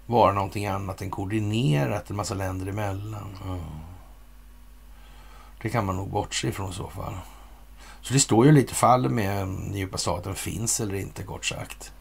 vara 0.07 0.33
någonting 0.33 0.67
annat 0.67 1.03
än 1.03 1.11
koordinerat 1.11 2.11
en 2.11 2.17
massa 2.17 2.35
länder 2.35 2.67
emellan. 2.67 3.37
Mm. 3.45 3.61
Det 5.63 5.71
kan 5.71 5.87
man 5.87 5.97
nog 5.97 6.11
bortse 6.11 6.49
ifrån 6.49 6.71
i 6.71 6.75
så 6.75 6.89
fall. 6.89 7.15
Så 8.03 8.15
det 8.15 8.21
står 8.21 8.47
ju 8.47 8.53
lite 8.53 8.75
fall 8.75 9.09
med 9.09 9.37
den 9.37 9.75
djupa 9.75 9.99
staten 9.99 10.35
finns 10.35 10.81
eller 10.81 10.95
inte 10.95 11.23
kort 11.23 11.47
sagt. 11.47 11.93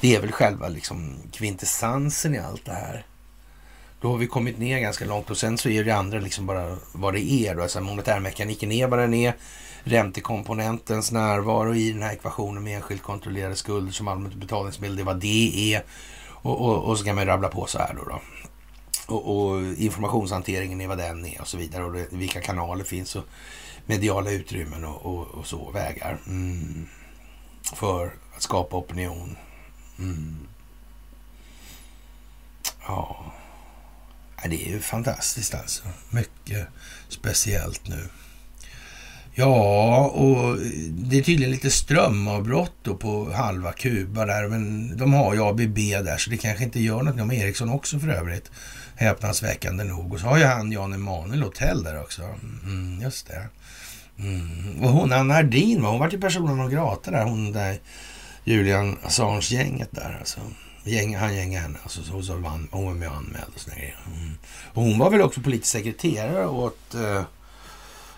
Det 0.00 0.14
är 0.14 0.20
väl 0.20 0.32
själva 0.32 0.68
liksom 0.68 1.16
kvintessensen 1.32 2.34
i 2.34 2.38
allt 2.38 2.64
det 2.64 2.72
här. 2.72 3.06
Då 4.00 4.10
har 4.10 4.18
vi 4.18 4.26
kommit 4.26 4.58
ner 4.58 4.78
ganska 4.78 5.04
långt 5.04 5.30
och 5.30 5.36
sen 5.36 5.58
så 5.58 5.68
är 5.68 5.84
det 5.84 5.90
andra 5.90 6.18
liksom 6.18 6.46
bara 6.46 6.76
vad 6.92 7.14
det 7.14 7.32
är. 7.32 7.54
Då. 7.54 7.62
Alltså 7.62 7.80
monetärmekaniken 7.80 8.72
är 8.72 8.86
vad 8.86 8.98
den 8.98 9.14
är. 9.14 9.34
Räntekomponentens 9.84 11.12
närvaro 11.12 11.74
i 11.74 11.92
den 11.92 12.02
här 12.02 12.12
ekvationen 12.12 12.64
med 12.64 12.76
enskilt 12.76 13.02
kontrollerade 13.02 13.56
skulder 13.56 13.92
som 13.92 14.08
allmänt 14.08 14.34
betalningsmedel, 14.34 14.96
det 14.96 15.02
är 15.02 15.04
vad 15.04 15.20
det 15.20 15.74
är. 15.74 15.84
Och, 16.26 16.60
och, 16.60 16.84
och 16.84 16.98
så 16.98 17.04
kan 17.04 17.14
man 17.14 17.26
rabbla 17.26 17.48
på 17.48 17.66
så 17.66 17.78
här 17.78 17.94
då. 17.94 18.04
då. 18.04 18.20
Och, 19.06 19.36
och, 19.36 19.62
informationshanteringen 19.62 20.80
är 20.80 20.88
vad 20.88 20.98
den 20.98 21.26
är 21.26 21.40
och 21.40 21.48
så 21.48 21.56
vidare. 21.56 21.84
Och 21.84 21.92
det, 21.92 22.06
vilka 22.10 22.40
kanaler 22.40 22.84
finns 22.84 23.16
och 23.16 23.24
mediala 23.86 24.30
utrymmen 24.30 24.84
och, 24.84 25.06
och, 25.06 25.26
och 25.26 25.46
så, 25.46 25.70
vägar. 25.70 26.18
Mm. 26.26 26.86
För 27.74 28.06
att 28.36 28.42
skapa 28.42 28.76
opinion. 28.76 29.36
Mm. 29.98 30.36
Ja, 32.86 33.32
det 34.44 34.66
är 34.66 34.70
ju 34.70 34.80
fantastiskt 34.80 35.54
alltså. 35.54 35.82
Mycket 36.10 36.66
speciellt 37.08 37.88
nu. 37.88 38.08
Ja, 39.36 40.06
och 40.06 40.58
det 40.90 41.18
är 41.18 41.22
tydligen 41.22 41.50
lite 41.50 41.70
strömavbrott 41.70 42.72
då 42.82 42.96
på 42.96 43.32
halva 43.32 43.72
Kuba 43.72 44.26
där. 44.26 44.48
Men 44.48 44.96
de 44.96 45.12
har 45.14 45.34
ju 45.34 45.42
ABB 45.42 45.76
där, 45.76 46.16
så 46.16 46.30
det 46.30 46.36
kanske 46.36 46.64
inte 46.64 46.80
gör 46.80 47.02
något. 47.02 47.16
De 47.16 47.30
har 47.30 47.36
Ericsson 47.36 47.70
också 47.70 47.98
för 47.98 48.08
övrigt. 48.08 48.50
Häpnadsväckande 48.96 49.84
nog. 49.84 50.12
Och 50.12 50.20
så 50.20 50.26
har 50.26 50.38
ju 50.38 50.44
han 50.44 50.72
Jan 50.72 50.92
Emanuel 50.92 51.42
Hotell 51.42 51.82
där 51.82 52.00
också. 52.00 52.22
Mm, 52.64 53.00
just 53.02 53.26
det. 53.26 53.48
Mm. 54.18 54.84
Och 54.84 54.90
hon 54.90 55.12
Anna 55.12 55.34
Ardin, 55.34 55.84
hon 55.84 55.98
var 55.98 56.10
ju 56.10 56.20
personen 56.20 56.60
av 56.60 56.70
grata 56.70 57.10
där. 57.10 57.24
Hon 57.24 57.52
där 57.52 57.78
Julian 58.44 58.98
Assange-gänget 59.02 59.88
där 59.90 60.16
alltså. 60.20 60.40
Gäng, 60.84 61.16
han 61.16 61.36
gängade 61.36 61.62
henne. 61.62 61.78
Alltså, 61.82 62.02
så, 62.02 62.22
så 62.22 62.36
vann, 62.36 62.68
hon 62.70 62.86
var 62.86 62.94
med 62.94 63.08
och 63.08 63.16
anmälde 63.16 63.46
och 63.54 63.60
sådana 63.60 63.80
grejer. 63.80 63.98
Mm. 64.06 64.34
Och 64.72 64.82
hon 64.82 64.98
var 64.98 65.10
väl 65.10 65.22
också 65.22 65.40
politisk 65.40 65.72
sekreterare 65.72 66.46
åt 66.46 66.94
eh, 66.94 67.22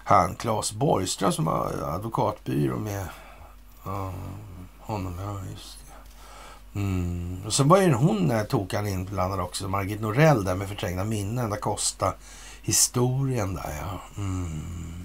han 0.04 0.34
Claes 0.34 0.72
Borgström 0.72 1.32
som 1.32 1.46
har 1.46 1.94
advokatbyrå 1.94 2.78
med 2.78 3.06
uh, 3.86 4.10
honom. 4.78 5.14
Ja, 5.18 5.40
just 5.52 5.78
det. 5.78 6.80
Mm. 6.80 7.42
Och 7.46 7.52
så 7.52 7.64
var 7.64 7.80
ju 7.80 7.92
hon 7.92 8.30
eh, 8.30 8.36
där 8.36 8.44
tog 8.44 8.72
han 8.72 8.88
inblandad 8.88 9.40
också. 9.40 9.68
Margit 9.68 10.00
Norell 10.00 10.44
där 10.44 10.54
med 10.54 10.68
förträngda 10.68 11.04
minnen. 11.04 11.50
Da 11.50 11.56
Costa 11.56 12.14
historien 12.62 13.54
där 13.54 13.74
ja. 13.80 14.00
Mm. 14.16 14.95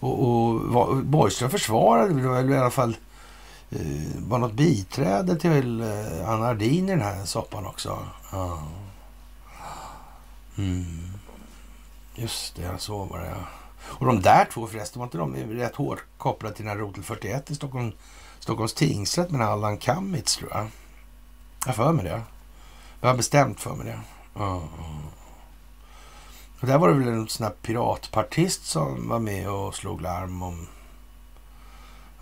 Och, 0.00 0.22
och 0.22 0.96
Borgström 0.96 1.50
försvarade 1.50 2.14
väl 2.14 2.50
i 2.50 2.56
alla 2.56 2.70
fall 2.70 2.96
eh, 3.70 3.78
var 4.28 4.38
något 4.38 4.52
biträde 4.52 5.36
till 5.36 5.80
eh, 5.80 6.28
Anna 6.28 6.46
Ardin 6.46 6.88
i 6.88 6.90
den 6.90 7.00
här 7.00 7.24
soppan 7.24 7.66
också. 7.66 7.98
Ja. 8.32 8.62
Mm. 10.58 11.12
Just 12.14 12.56
det, 12.56 12.78
så 12.78 13.04
var 13.04 13.18
det 13.18 13.26
ja. 13.26 13.44
Och 13.82 14.06
de 14.06 14.22
där 14.22 14.48
två 14.52 14.66
förresten, 14.66 15.00
var 15.00 15.06
inte 15.06 15.18
de 15.18 15.34
rätt 15.34 15.76
hårt 15.76 16.04
kopplade 16.16 16.54
till 16.54 16.64
den 16.64 16.76
här 16.76 16.84
rotel 16.84 17.02
41 17.02 17.50
i 17.50 17.54
Stockholm, 17.54 17.92
Stockholms 18.38 18.74
tingsrätt 18.74 19.30
med 19.30 19.46
Allan 19.46 19.78
Kammitz 19.78 20.36
tror 20.36 20.50
jag. 20.54 20.66
Jag 21.66 21.76
för 21.76 21.92
mig 21.92 22.04
det. 22.04 22.22
Jag 23.00 23.08
har 23.08 23.16
bestämt 23.16 23.60
för 23.60 23.74
mig 23.74 23.86
det. 23.86 24.00
Ja. 24.34 24.62
Och 26.60 26.66
där 26.66 26.78
var 26.78 26.88
det 26.88 26.94
väl 26.94 27.08
en 27.08 27.28
sån 27.28 27.46
här 27.46 27.54
piratpartist 27.62 28.66
som 28.66 29.08
var 29.08 29.18
med 29.18 29.50
och 29.50 29.74
slog 29.74 30.00
larm 30.00 30.42
om... 30.42 30.66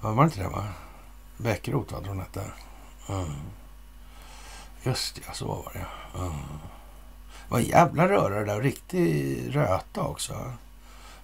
Var 0.01 0.17
det 0.17 0.25
inte 0.25 0.43
det 0.43 0.49
va? 0.49 0.65
Bäckeroth 1.37 1.95
vad 1.95 2.07
hon 2.07 2.19
hette. 2.19 2.45
Mm. 3.09 3.31
Just 4.83 5.17
det, 5.17 5.23
så 5.35 5.47
var 5.47 5.73
det. 5.73 5.87
Mm. 6.19 6.33
Det 7.49 7.53
var 7.53 7.59
en 7.59 7.65
jävla 7.65 8.09
röra 8.09 8.39
det 8.39 8.45
där. 8.45 8.61
Riktig 8.61 9.57
röta 9.57 10.03
också. 10.03 10.53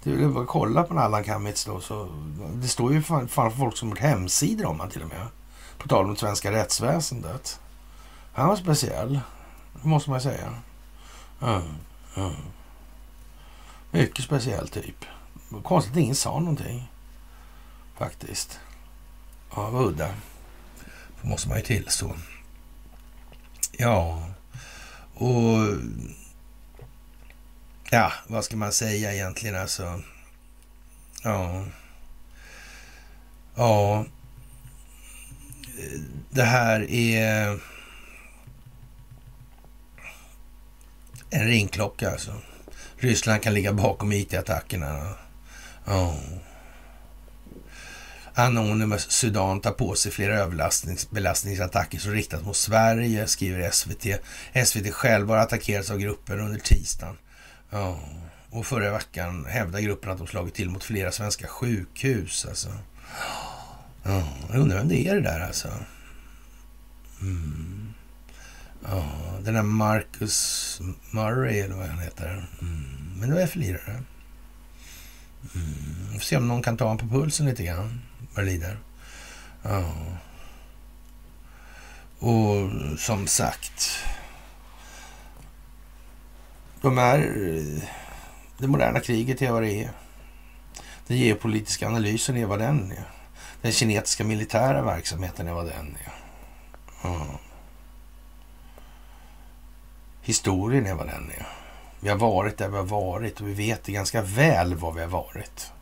Det 0.02 0.10
är 0.10 0.28
bara 0.28 0.46
kolla 0.46 0.82
på 0.82 0.98
Allan 0.98 1.24
Kammitz 1.24 1.64
då. 1.64 1.80
Så, 1.80 2.08
det 2.54 2.68
står 2.68 2.92
ju 2.92 3.02
fan, 3.02 3.28
fan 3.28 3.52
folk 3.52 3.76
som 3.76 3.88
har 3.88 3.96
hemsidor 3.96 4.66
om 4.66 4.80
han 4.80 4.90
till 4.90 5.02
och 5.02 5.08
med. 5.08 5.26
På 5.78 5.88
tal 5.88 6.04
om 6.04 6.16
svenska 6.16 6.52
rättsväsendet. 6.52 7.60
Han 8.32 8.48
var 8.48 8.56
speciell. 8.56 9.20
Måste 9.82 10.10
man 10.10 10.20
säga. 10.20 10.54
Mm. 11.40 11.62
Mm. 12.16 12.34
Mycket 13.94 14.24
speciell 14.24 14.68
typ. 14.68 15.04
Konstigt 15.62 15.92
att 15.92 15.98
ingen 15.98 16.14
sa 16.14 16.38
någonting. 16.40 16.90
Faktiskt. 17.98 18.60
Ja, 19.54 19.70
vad 19.70 19.86
udda. 19.86 20.14
Det 21.22 21.28
måste 21.28 21.48
man 21.48 21.58
ju 21.58 21.64
tillstå. 21.64 22.16
Ja, 23.72 24.28
och 25.14 25.58
ja, 27.90 28.12
vad 28.26 28.44
ska 28.44 28.56
man 28.56 28.72
säga 28.72 29.14
egentligen 29.14 29.56
alltså? 29.56 30.02
Ja. 31.22 31.64
Ja. 33.54 34.04
Det 36.30 36.44
här 36.44 36.90
är 36.90 37.60
en 41.30 41.46
ringklocka 41.46 42.10
alltså. 42.10 42.34
Ryssland 43.02 43.42
kan 43.42 43.54
ligga 43.54 43.72
bakom 43.72 44.12
IT-attackerna. 44.12 45.14
Oh. 45.86 46.14
Anonymous 48.34 49.10
Sudan 49.10 49.60
tar 49.60 49.70
på 49.70 49.94
sig 49.94 50.12
flera 50.12 50.34
överbelastningsattacker 50.34 51.98
som 51.98 52.12
riktas 52.12 52.42
mot 52.42 52.56
Sverige, 52.56 53.26
skriver 53.26 53.70
SVT. 53.70 54.06
SVT 54.66 54.94
själva 54.94 55.34
har 55.34 55.42
attackerats 55.42 55.90
av 55.90 55.98
gruppen 55.98 56.40
under 56.40 56.58
tisdagen. 56.58 57.16
Oh. 57.70 57.98
Och 58.50 58.66
förra 58.66 58.92
veckan 58.92 59.46
hävdar 59.46 59.80
gruppen 59.80 60.10
att 60.10 60.18
de 60.18 60.26
slagit 60.26 60.54
till 60.54 60.70
mot 60.70 60.84
flera 60.84 61.12
svenska 61.12 61.46
sjukhus. 61.46 62.46
Alltså. 62.48 62.68
Oh. 64.04 64.28
jag 64.50 64.58
undrar 64.58 64.78
vem 64.78 64.88
det 64.88 65.08
är 65.08 65.14
det 65.14 65.20
där 65.20 65.40
alltså. 65.40 65.68
Mm. 67.20 67.81
Ja, 68.90 69.04
den 69.40 69.54
där 69.54 69.62
Marcus 69.62 70.80
Murray 71.10 71.60
eller 71.60 71.74
vad 71.74 71.86
han 71.86 71.98
heter. 71.98 72.46
Mm. 72.60 73.12
Men 73.16 73.28
det 73.30 73.34
var 73.34 73.46
FLI-are. 73.46 74.02
Mm. 75.54 76.12
Får 76.12 76.20
se 76.20 76.36
om 76.36 76.48
någon 76.48 76.62
kan 76.62 76.76
ta 76.76 76.84
honom 76.84 77.08
på 77.08 77.14
pulsen 77.14 77.46
lite 77.46 77.64
grann. 77.64 78.00
Vad 78.34 78.44
det 78.44 78.50
lider. 78.50 78.78
Ja. 79.62 79.94
Och 82.18 82.70
som 82.98 83.26
sagt. 83.26 84.04
De 86.80 86.98
här, 86.98 87.18
Det 88.58 88.66
moderna 88.66 89.00
kriget 89.00 89.42
är 89.42 89.52
vad 89.52 89.62
det 89.62 89.84
är. 89.84 89.90
Den 91.06 91.16
geopolitiska 91.16 91.86
analysen 91.86 92.36
är 92.36 92.46
vad 92.46 92.58
den 92.58 92.92
är. 92.92 93.04
Den 93.62 93.72
kinetiska 93.72 94.24
militära 94.24 94.82
verksamheten 94.82 95.48
är 95.48 95.52
vad 95.52 95.66
den 95.66 95.96
är. 95.96 96.12
Ja. 97.02 97.40
Historien 100.22 100.86
är 100.86 100.94
vad 100.94 101.06
den 101.06 101.30
är. 101.30 101.46
Vi 102.00 102.08
har 102.08 102.16
varit 102.16 102.58
där 102.58 102.68
vi 102.68 102.76
har 102.76 102.84
varit 102.84 103.40
och 103.40 103.48
vi 103.48 103.54
vet 103.54 103.84
det 103.84 103.92
ganska 103.92 104.22
väl 104.22 104.74
vad 104.74 104.94
vi 104.94 105.00
har 105.00 105.08
varit. 105.08 105.72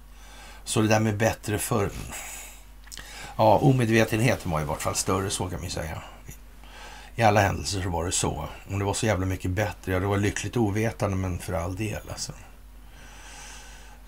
Så 0.65 0.81
det 0.81 0.89
där 0.89 1.01
med 1.01 1.17
bättre 1.17 1.59
för... 1.59 1.91
Ja, 3.37 3.59
omedvetenheten 3.59 4.51
var 4.51 4.61
i 4.61 4.65
vart 4.65 4.83
fall 4.83 4.95
större, 4.95 5.31
så 5.31 5.49
kan 5.49 5.61
man 5.61 5.71
säga. 5.71 6.03
I 7.15 7.23
alla 7.23 7.41
händelser 7.41 7.83
så 7.83 7.89
var 7.89 8.05
det 8.05 8.13
så. 8.13 8.49
Om 8.71 8.79
det 8.79 8.85
var 8.85 8.95
så 8.95 9.07
jävla 9.07 9.27
mycket 9.27 9.51
bättre, 9.51 9.93
ja 9.93 10.01
det 10.01 10.07
var 10.07 10.17
lyckligt 10.17 10.57
ovetande 10.57 11.17
men 11.17 11.39
för 11.39 11.53
all 11.53 11.77
del 11.77 12.03
alltså. 12.11 12.33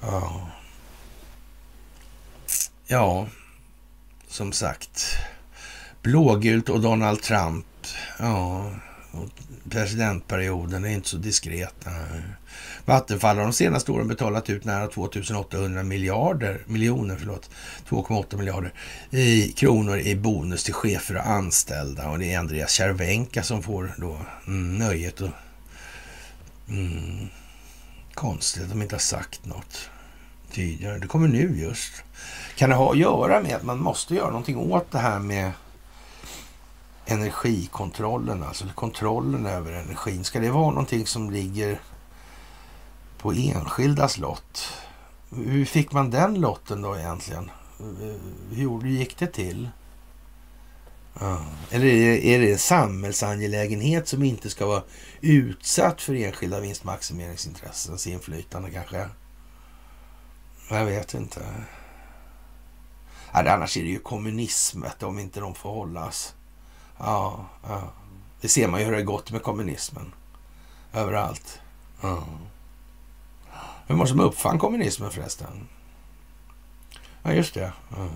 Ja. 0.00 0.48
Ja, 2.86 3.26
som 4.28 4.52
sagt. 4.52 5.16
Blågult 6.02 6.68
och 6.68 6.80
Donald 6.80 7.22
Trump. 7.22 7.66
Ja, 8.18 8.70
presidentperioden 9.70 10.84
är 10.84 10.88
inte 10.88 11.08
så 11.08 11.16
diskret. 11.16 11.86
Eh, 11.86 11.92
Vattenfall 12.84 13.36
har 13.36 13.44
de 13.44 13.52
senaste 13.52 13.92
åren 13.92 14.08
betalat 14.08 14.50
ut 14.50 14.64
nära 14.64 14.86
2800 14.86 15.82
miljarder, 15.82 16.60
miljoner, 16.66 17.16
förlåt, 17.18 17.50
2,8 17.88 18.36
miljarder 18.36 18.72
i 19.10 19.48
kronor 19.48 19.98
i 19.98 20.16
bonus 20.16 20.64
till 20.64 20.74
chefer 20.74 21.16
och 21.16 21.26
anställda. 21.26 22.10
Och 22.10 22.18
det 22.18 22.32
är 22.32 22.38
Andreas 22.38 22.72
Cervenka 22.72 23.42
som 23.42 23.62
får 23.62 23.94
då 23.96 24.18
mm, 24.46 24.78
nöjet 24.78 25.20
och 25.20 25.30
mm, 26.68 27.28
konstigt 28.14 28.62
att 28.62 28.70
de 28.70 28.82
inte 28.82 28.94
har 28.94 29.00
sagt 29.00 29.44
något 29.44 29.90
tidigare. 30.52 30.98
Det 30.98 31.06
kommer 31.06 31.28
nu 31.28 31.58
just. 31.58 31.92
Kan 32.56 32.70
det 32.70 32.76
ha 32.76 32.90
att 32.92 32.98
göra 32.98 33.42
med 33.42 33.56
att 33.56 33.62
man 33.62 33.78
måste 33.78 34.14
göra 34.14 34.28
någonting 34.28 34.56
åt 34.56 34.90
det 34.90 34.98
här 34.98 35.18
med 35.18 35.52
energikontrollen, 37.12 38.42
alltså 38.42 38.64
kontrollen 38.74 39.46
över 39.46 39.72
energin. 39.72 40.24
Ska 40.24 40.40
det 40.40 40.50
vara 40.50 40.70
någonting 40.70 41.06
som 41.06 41.30
ligger 41.30 41.80
på 43.18 43.32
enskildas 43.32 44.18
lott? 44.18 44.72
Hur 45.30 45.64
fick 45.64 45.92
man 45.92 46.10
den 46.10 46.40
lotten 46.40 46.82
då 46.82 46.96
egentligen? 46.96 47.50
Hur 48.50 48.86
gick 48.86 49.18
det 49.18 49.26
till? 49.26 49.68
Ja. 51.20 51.44
Eller 51.70 51.86
är 51.86 52.38
det, 52.40 52.52
en 52.52 52.58
samhällsangelägenhet 52.58 54.08
som 54.08 54.22
inte 54.22 54.50
ska 54.50 54.66
vara 54.66 54.82
utsatt 55.20 56.02
för 56.02 56.14
enskilda 56.14 56.60
vinstmaximeringsintressens 56.60 58.06
inflytande 58.06 58.70
kanske? 58.70 59.08
Jag 60.70 60.84
vet 60.84 61.14
inte. 61.14 61.40
Ja, 63.32 63.52
annars 63.52 63.76
är 63.76 63.82
det 63.82 63.88
ju 63.88 63.98
kommunismet 63.98 65.02
om 65.02 65.18
inte 65.18 65.40
de 65.40 65.54
får 65.54 65.70
hållas. 65.70 66.34
Ja, 66.98 67.46
ja. 67.62 67.92
Det 68.40 68.48
ser 68.48 68.68
man 68.68 68.80
ju 68.80 68.86
hur 68.86 68.92
det 68.92 68.98
har 68.98 69.04
gått 69.04 69.30
med 69.30 69.42
kommunismen. 69.42 70.12
Överallt. 70.92 71.60
Ja. 72.00 72.24
Vem 73.86 73.98
var 73.98 74.04
det 74.04 74.10
som 74.10 74.20
uppfann 74.20 74.58
kommunismen 74.58 75.10
förresten? 75.10 75.68
Ja, 77.22 77.32
just 77.32 77.54
det. 77.54 77.72
Ja. 77.96 78.08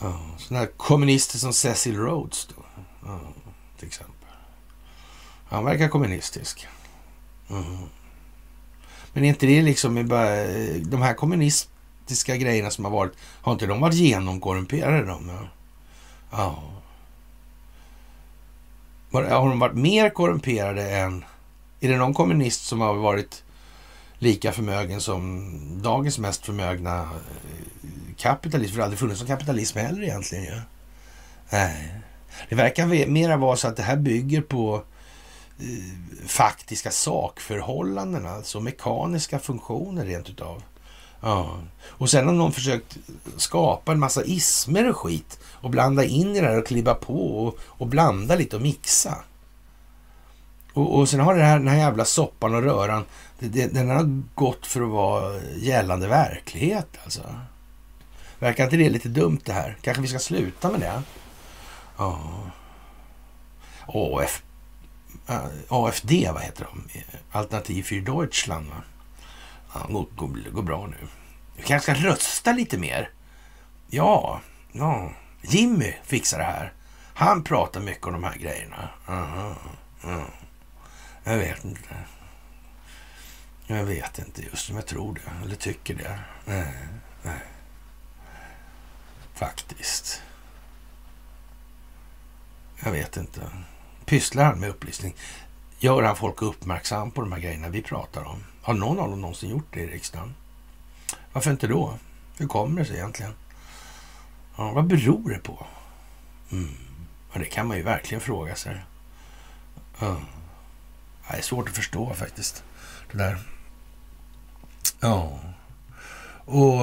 Ja. 0.00 0.20
Sådana 0.38 0.64
här 0.64 0.72
kommunister 0.76 1.38
som 1.38 1.52
Cecil 1.52 1.96
Rhodes 1.96 2.46
då. 2.56 2.62
Ja, 3.06 3.20
till 3.78 3.86
exempel. 3.86 4.28
Han 5.48 5.64
verkar 5.64 5.88
kommunistisk. 5.88 6.66
Mm. 7.50 7.78
Men 9.12 9.24
är 9.24 9.28
inte 9.28 9.46
det 9.46 9.62
liksom 9.62 10.08
bara, 10.08 10.46
de 10.78 11.02
här 11.02 11.14
kommunistiska 11.14 12.36
grejerna 12.36 12.70
som 12.70 12.84
har 12.84 12.92
varit, 12.92 13.12
har 13.42 13.52
inte 13.52 13.66
de 13.66 13.80
varit 13.80 13.94
genomkorrumperade 13.94 15.04
de? 15.04 15.28
Ja. 15.28 15.48
ja. 16.30 16.62
Har 19.12 19.48
de 19.48 19.58
varit 19.58 19.76
mer 19.76 20.10
korrumperade 20.10 20.90
än... 20.90 21.24
Är 21.80 21.88
det 21.88 21.96
någon 21.96 22.14
kommunist 22.14 22.66
som 22.66 22.80
har 22.80 22.94
varit 22.94 23.44
lika 24.18 24.52
förmögen 24.52 25.00
som 25.00 25.58
dagens 25.82 26.18
mest 26.18 26.46
förmögna 26.46 27.00
eh, 27.00 27.08
kapitalist? 28.16 28.70
För 28.70 28.76
det 28.76 28.82
har 28.82 28.84
aldrig 28.84 28.98
funnits 28.98 29.20
någon 29.20 29.28
kapitalism 29.28 29.78
heller 29.78 30.02
egentligen. 30.02 30.44
ju. 30.44 30.60
Nej. 31.50 31.94
Det 32.48 32.54
verkar 32.54 33.06
mera 33.06 33.36
vara 33.36 33.56
så 33.56 33.68
att 33.68 33.76
det 33.76 33.82
här 33.82 33.96
bygger 33.96 34.40
på 34.40 34.82
eh, 35.58 36.26
faktiska 36.26 36.90
sakförhållanden, 36.90 38.26
alltså 38.26 38.60
mekaniska 38.60 39.38
funktioner 39.38 40.04
rent 40.04 40.28
utav. 40.28 40.62
Ja. 41.22 41.58
Och 41.84 42.10
sen 42.10 42.26
har 42.26 42.34
någon 42.34 42.52
försökt 42.52 42.96
skapa 43.36 43.92
en 43.92 43.98
massa 43.98 44.24
ismer 44.24 44.90
och 44.90 44.96
skit 44.96 45.40
och 45.44 45.70
blanda 45.70 46.04
in 46.04 46.36
i 46.36 46.40
det 46.40 46.46
här 46.46 46.58
och 46.58 46.66
klibba 46.66 46.94
på 46.94 47.46
och, 47.46 47.58
och 47.62 47.86
blanda 47.86 48.34
lite 48.34 48.56
och 48.56 48.62
mixa. 48.62 49.18
Och, 50.72 50.98
och 50.98 51.08
sen 51.08 51.20
har 51.20 51.34
det 51.34 51.42
här, 51.42 51.58
den 51.58 51.68
här 51.68 51.76
jävla 51.76 52.04
soppan 52.04 52.54
och 52.54 52.62
röran, 52.62 53.04
det, 53.38 53.48
det, 53.48 53.66
den 53.66 53.90
har 53.90 54.22
gått 54.34 54.66
för 54.66 54.80
att 54.80 54.90
vara 54.90 55.40
gällande 55.56 56.08
verklighet 56.08 56.88
alltså. 57.04 57.22
Verkar 58.38 58.64
inte 58.64 58.76
det 58.76 58.90
lite 58.90 59.08
dumt 59.08 59.40
det 59.44 59.52
här? 59.52 59.76
Kanske 59.80 60.02
vi 60.02 60.08
ska 60.08 60.18
sluta 60.18 60.70
med 60.70 60.80
det? 60.80 61.02
Ja. 61.96 62.20
AF, 63.86 64.42
AFD, 65.68 66.12
vad 66.32 66.42
heter 66.42 66.66
de? 66.70 66.84
Alternativ 67.32 67.82
för 67.82 67.94
Deutschland, 67.94 68.66
va? 68.68 68.76
Ja, 69.74 69.86
går, 69.88 70.06
går, 70.16 70.50
går 70.50 70.62
bra 70.62 70.86
nu. 70.86 71.08
Vi 71.56 71.62
kanske 71.62 71.94
ska 71.94 72.08
rösta 72.08 72.52
lite 72.52 72.78
mer? 72.78 73.10
Ja, 73.86 74.40
ja. 74.72 75.12
Jimmy 75.42 75.94
fixar 76.04 76.38
det 76.38 76.44
här. 76.44 76.72
Han 77.14 77.44
pratar 77.44 77.80
mycket 77.80 78.06
om 78.06 78.12
de 78.12 78.24
här 78.24 78.36
grejerna. 78.36 78.88
Aha, 79.06 79.56
aha. 80.04 80.24
Jag 81.24 81.36
vet 81.36 81.64
inte. 81.64 81.96
Jag 83.66 83.84
vet 83.84 84.18
inte 84.18 84.42
just 84.42 84.70
om 84.70 84.76
jag 84.76 84.86
tror 84.86 85.14
det, 85.14 85.44
eller 85.44 85.56
tycker 85.56 85.94
det. 85.94 86.18
Nej, 86.44 86.74
nej. 87.22 87.38
Faktiskt. 89.34 90.22
Jag 92.84 92.92
vet 92.92 93.16
inte. 93.16 93.40
Pysslar 94.04 94.44
han 94.44 94.60
med 94.60 94.70
upplysning? 94.70 95.14
Gör 95.78 96.02
han 96.02 96.16
folk 96.16 96.42
uppmärksam 96.42 97.10
på 97.10 97.20
de 97.20 97.32
här 97.32 97.40
grejerna 97.40 97.68
vi 97.68 97.82
pratar 97.82 98.24
om? 98.24 98.44
Har 98.62 98.74
någon 98.74 98.98
av 98.98 99.10
dem 99.10 99.20
någonsin 99.20 99.50
gjort 99.50 99.74
det 99.74 99.80
i 99.80 99.86
riksdagen? 99.86 100.34
Varför 101.32 101.50
inte 101.50 101.66
då? 101.66 101.98
Hur 102.38 102.46
kommer 102.46 102.80
det 102.80 102.86
sig 102.86 102.96
egentligen? 102.96 103.32
Ja, 104.56 104.72
vad 104.72 104.86
beror 104.86 105.30
det 105.30 105.38
på? 105.38 105.66
Mm. 106.52 106.74
Ja, 107.32 107.38
det 107.38 107.44
kan 107.44 107.66
man 107.66 107.76
ju 107.76 107.82
verkligen 107.82 108.20
fråga 108.20 108.54
sig. 108.54 108.84
Ja. 110.00 110.20
Det 111.30 111.38
är 111.38 111.42
svårt 111.42 111.68
att 111.68 111.76
förstå 111.76 112.14
faktiskt. 112.14 112.64
Det 113.12 113.18
där. 113.18 113.38
Ja. 115.00 115.40
Och 116.44 116.80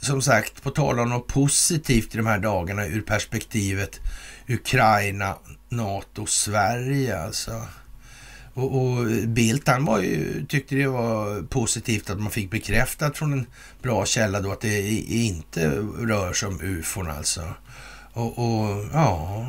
som 0.00 0.22
sagt, 0.22 0.62
på 0.62 0.70
tal 0.70 1.00
om 1.00 1.10
något 1.10 1.26
positivt 1.26 2.14
i 2.14 2.16
de 2.16 2.26
här 2.26 2.38
dagarna 2.38 2.86
ur 2.86 3.02
perspektivet 3.02 4.00
Ukraina, 4.48 5.36
NATO, 5.68 6.26
Sverige 6.26 7.22
alltså. 7.22 7.66
Och, 8.58 8.76
och 8.76 9.06
Bildt 9.26 9.68
han 9.68 9.84
var 9.84 9.98
ju, 9.98 10.46
tyckte 10.46 10.74
det 10.74 10.86
var 10.86 11.42
positivt 11.42 12.10
att 12.10 12.20
man 12.20 12.30
fick 12.30 12.50
bekräftat 12.50 13.18
från 13.18 13.32
en 13.32 13.46
bra 13.82 14.06
källa 14.06 14.40
då 14.40 14.52
att 14.52 14.60
det 14.60 14.90
inte 15.08 15.70
rör 15.98 16.32
sig 16.32 16.48
om 16.48 16.60
ufon 16.60 17.10
alltså. 17.10 17.54
Och, 18.12 18.38
och 18.38 18.84
ja, 18.92 19.46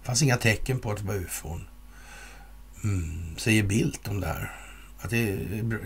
det 0.00 0.06
fanns 0.06 0.22
inga 0.22 0.36
tecken 0.36 0.78
på 0.78 0.90
att 0.90 0.98
det 0.98 1.04
var 1.04 1.14
ufon. 1.14 1.64
Mm, 2.84 3.36
säger 3.36 3.62
Bildt 3.62 4.08
om 4.08 4.20
det 4.20 4.26
här. 4.26 4.52
Att 5.00 5.10
det, 5.10 5.36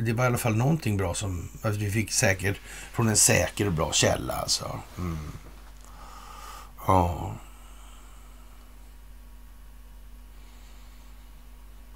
det 0.00 0.12
var 0.12 0.24
i 0.24 0.26
alla 0.26 0.38
fall 0.38 0.56
någonting 0.56 0.96
bra 0.96 1.14
som 1.14 1.48
att 1.62 1.76
vi 1.76 1.90
fick 1.90 2.12
säkert 2.12 2.56
från 2.92 3.08
en 3.08 3.16
säker 3.16 3.66
och 3.66 3.72
bra 3.72 3.92
källa 3.92 4.34
alltså. 4.34 4.80
Mm. 4.98 5.18
Ja. 6.86 7.34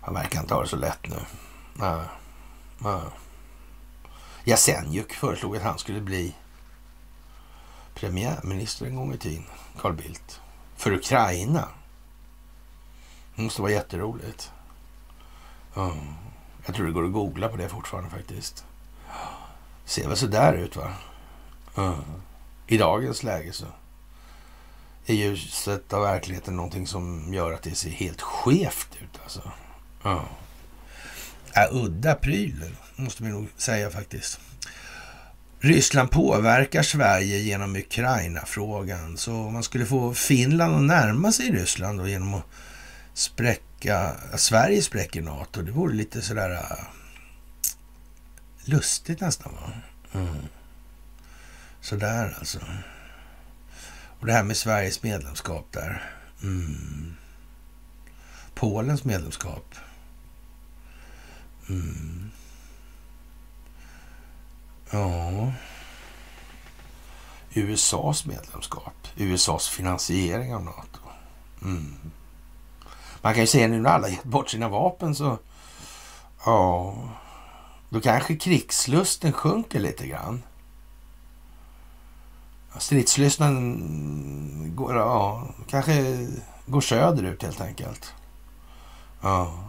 Han 0.09 0.15
verkar 0.15 0.41
inte 0.41 0.55
ha 0.55 0.63
det 0.63 0.69
så 0.69 0.77
lätt 0.77 1.09
nu. 1.09 1.17
Nej. 1.75 2.05
Nej. 2.79 3.01
Jasenjuk 4.45 5.13
föreslog 5.13 5.57
att 5.57 5.63
han 5.63 5.79
skulle 5.79 6.01
bli 6.01 6.35
premiärminister 7.95 8.87
en 8.87 8.97
gång 8.97 9.15
i 9.15 9.19
tiden, 9.19 9.45
Carl 9.81 9.93
Bildt. 9.93 10.41
För 10.77 10.93
Ukraina. 10.93 11.69
Det 13.35 13.43
måste 13.43 13.63
vara 13.63 13.73
jätteroligt. 13.73 14.53
Mm. 15.77 16.15
Jag 16.67 16.75
tror 16.75 16.87
det 16.87 16.93
går 16.93 17.05
att 17.05 17.13
googla 17.13 17.49
på 17.49 17.57
det 17.57 17.69
fortfarande 17.69 18.11
faktiskt. 18.11 18.65
Ser 19.85 20.09
väl 20.09 20.17
sådär 20.17 20.53
ut 20.53 20.77
va? 20.77 20.93
Mm. 21.77 22.03
I 22.67 22.79
dagens 22.79 23.23
läge 23.23 23.53
så 23.53 23.67
är 25.07 25.15
ljuset 25.15 25.93
av 25.93 26.03
verkligheten 26.03 26.57
någonting 26.57 26.87
som 26.87 27.35
gör 27.35 27.53
att 27.53 27.63
det 27.63 27.75
ser 27.75 27.91
helt 27.91 28.21
skevt 28.21 28.97
ut 29.03 29.21
alltså. 29.23 29.53
Ja. 30.03 30.29
Äh, 31.55 31.75
udda 31.77 32.15
pryl, 32.15 32.65
måste 32.97 33.23
vi 33.23 33.29
nog 33.29 33.49
säga 33.57 33.91
faktiskt. 33.91 34.41
Ryssland 35.61 36.11
påverkar 36.11 36.83
Sverige 36.83 37.39
genom 37.39 37.77
Ukraina-frågan. 37.77 39.17
Så 39.17 39.33
man 39.33 39.63
skulle 39.63 39.87
få 39.87 40.15
Finland 40.15 40.75
att 40.75 40.83
närma 40.83 41.33
sig 41.33 41.51
Ryssland 41.51 41.99
då 41.99 42.09
genom 42.09 42.35
att 42.35 42.45
spräcka, 43.15 44.17
Sverige 44.37 44.83
spräcker 44.83 45.23
NATO. 45.23 45.63
Det 45.63 45.73
vore 45.73 45.95
lite 45.95 46.23
sådär 46.23 46.51
uh, 46.51 46.85
lustigt 48.65 49.21
nästan 49.21 49.53
va? 49.55 49.73
Mm. 50.21 50.37
Sådär 51.81 52.37
alltså. 52.39 52.59
Och 54.21 54.27
det 54.27 54.33
här 54.33 54.43
med 54.43 54.57
Sveriges 54.57 55.03
medlemskap 55.03 55.67
där. 55.73 56.13
Mm. 56.43 57.15
Polens 58.55 59.05
medlemskap. 59.05 59.75
Mm. 61.69 62.31
Ja. 64.91 65.53
USAs 67.55 68.27
medlemskap. 68.27 69.09
USAs 69.17 69.69
finansiering 69.69 70.55
av 70.55 70.65
NATO. 70.65 71.01
Mm. 71.63 71.95
Man 73.23 73.35
kan 73.35 73.41
ju 73.41 73.47
säga 73.47 73.69
nu 73.69 73.81
när 73.81 73.91
alla 73.91 74.09
gett 74.09 74.25
bort 74.25 74.51
sina 74.51 74.69
vapen 74.69 75.15
så... 75.15 75.39
Ja. 76.45 76.95
Då 77.89 78.01
kanske 78.01 78.37
krigslusten 78.37 79.33
sjunker 79.33 79.81
lite 79.81 80.07
grann. 80.07 80.43
Stridslystnaden 82.79 84.73
går, 84.77 84.97
ja, 84.97 85.49
kanske 85.69 86.27
går 86.67 86.81
söderut 86.81 87.43
helt 87.43 87.61
enkelt. 87.61 88.15
Ja. 89.21 89.68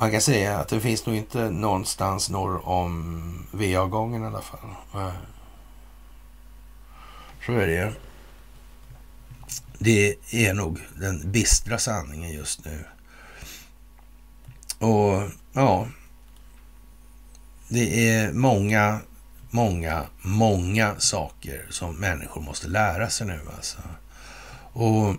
Man 0.00 0.10
kan 0.10 0.20
säga 0.20 0.58
att 0.58 0.68
det 0.68 0.80
finns 0.80 1.06
nog 1.06 1.16
inte 1.16 1.50
någonstans 1.50 2.30
norr 2.30 2.68
om 2.68 3.46
VA-gången 3.50 4.22
i 4.22 4.26
alla 4.26 4.42
fall. 4.42 4.74
Så 7.46 7.52
är 7.52 7.66
det. 7.66 7.92
Det 9.78 10.16
är 10.32 10.54
nog 10.54 10.80
den 10.96 11.32
bistra 11.32 11.78
sanningen 11.78 12.30
just 12.30 12.64
nu. 12.64 12.84
Och 14.78 15.30
ja, 15.52 15.88
det 17.68 18.10
är 18.10 18.32
många, 18.32 19.00
många, 19.50 20.06
många 20.22 20.94
saker 20.98 21.66
som 21.70 21.96
människor 21.96 22.40
måste 22.40 22.68
lära 22.68 23.10
sig 23.10 23.26
nu 23.26 23.40
alltså. 23.56 23.78
Och 24.72 25.14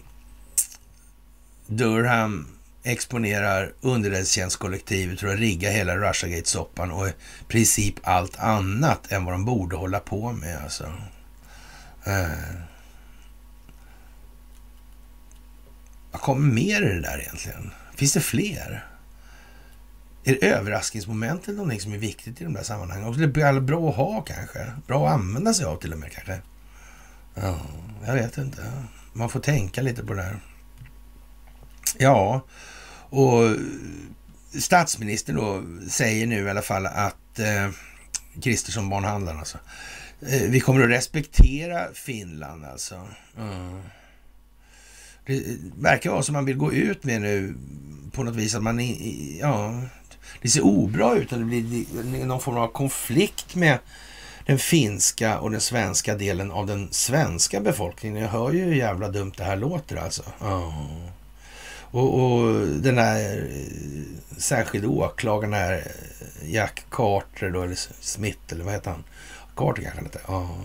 Durham 1.67 2.47
exponerar 2.83 3.73
underrättelsetjänstkollektivet 3.81 5.19
för 5.19 5.27
att 5.27 5.39
rigga 5.39 5.69
hela 5.69 5.97
Russiagate-soppan 5.97 6.91
och 6.91 7.07
i 7.07 7.13
princip 7.47 7.95
allt 8.03 8.39
annat 8.39 9.11
än 9.11 9.25
vad 9.25 9.33
de 9.33 9.45
borde 9.45 9.75
hålla 9.75 9.99
på 9.99 10.31
med. 10.31 10.63
Alltså. 10.63 10.93
Eh. 12.03 12.27
Vad 16.11 16.21
kommer 16.21 16.53
mer 16.53 16.81
i 16.81 16.93
det 16.93 17.01
där 17.01 17.19
egentligen? 17.19 17.71
Finns 17.95 18.13
det 18.13 18.21
fler? 18.21 18.85
Är 20.23 20.33
det 20.33 20.47
överraskningsmomentet 20.47 21.55
någonting 21.55 21.81
som 21.81 21.93
är 21.93 21.97
viktigt 21.97 22.41
i 22.41 22.43
de 22.43 22.53
där 22.53 22.63
sammanhangen? 22.63 23.07
Och 23.07 23.17
det 23.17 23.41
är 23.41 23.59
bra 23.59 23.89
att 23.89 23.95
ha 23.95 24.21
kanske? 24.21 24.71
Bra 24.87 25.07
att 25.07 25.13
använda 25.13 25.53
sig 25.53 25.65
av 25.65 25.75
till 25.75 25.93
och 25.93 25.99
med 25.99 26.11
kanske? 26.11 26.41
Ja, 27.35 27.59
jag 28.05 28.13
vet 28.13 28.37
inte. 28.37 28.71
Man 29.13 29.29
får 29.29 29.39
tänka 29.39 29.81
lite 29.81 30.03
på 30.03 30.13
det 30.13 30.21
där. 30.21 30.39
Ja, 31.97 32.41
och 33.09 33.55
statsministern 34.59 35.35
då 35.35 35.63
säger 35.89 36.27
nu 36.27 36.45
i 36.45 36.49
alla 36.49 36.61
fall 36.61 36.85
att 36.85 37.39
eh, 37.39 37.69
Kristersson, 38.41 38.89
barnhandlaren 38.89 39.39
alltså, 39.39 39.57
eh, 40.22 40.41
vi 40.49 40.59
kommer 40.59 40.84
att 40.84 40.89
respektera 40.89 41.88
Finland 41.93 42.65
alltså. 42.65 43.07
Mm. 43.38 43.81
Det 45.26 45.43
verkar 45.77 46.09
vara 46.09 46.23
som 46.23 46.34
man 46.34 46.45
vill 46.45 46.57
gå 46.57 46.73
ut 46.73 47.03
med 47.03 47.22
nu 47.22 47.55
på 48.11 48.23
något 48.23 48.35
vis 48.35 48.55
att 48.55 48.63
man, 48.63 48.80
ja, 49.39 49.81
det 50.41 50.49
ser 50.49 50.61
obra 50.61 51.15
ut. 51.15 51.34
Att 51.34 51.39
det 51.39 51.45
blir 51.45 52.26
någon 52.26 52.41
form 52.41 52.57
av 52.57 52.68
konflikt 52.68 53.55
med 53.55 53.80
den 54.45 54.59
finska 54.59 55.39
och 55.39 55.51
den 55.51 55.61
svenska 55.61 56.15
delen 56.15 56.51
av 56.51 56.68
den 56.68 56.88
svenska 56.91 57.59
befolkningen. 57.59 58.22
Jag 58.22 58.30
hör 58.30 58.51
ju 58.51 58.63
hur 58.63 58.76
jävla 58.76 59.09
dumt 59.09 59.34
det 59.38 59.43
här 59.43 59.55
låter 59.55 59.95
alltså. 59.95 60.23
Oh. 60.39 61.09
Och, 61.91 62.22
och 62.22 62.68
den 62.68 62.97
här 62.97 63.47
särskilde 64.38 64.41
särskilda 64.41 64.88
åklagaren 64.88 65.53
här, 65.53 65.91
Jack 66.43 66.85
Carter 66.89 67.49
då, 67.49 67.61
eller 67.61 67.76
Smith, 68.01 68.39
eller 68.49 68.63
vad 68.63 68.73
heter 68.73 68.91
han? 68.91 69.03
Carter 69.55 69.81
kanske 69.81 69.97
han 69.97 70.05
heter. 70.05 70.22
Ja. 70.27 70.57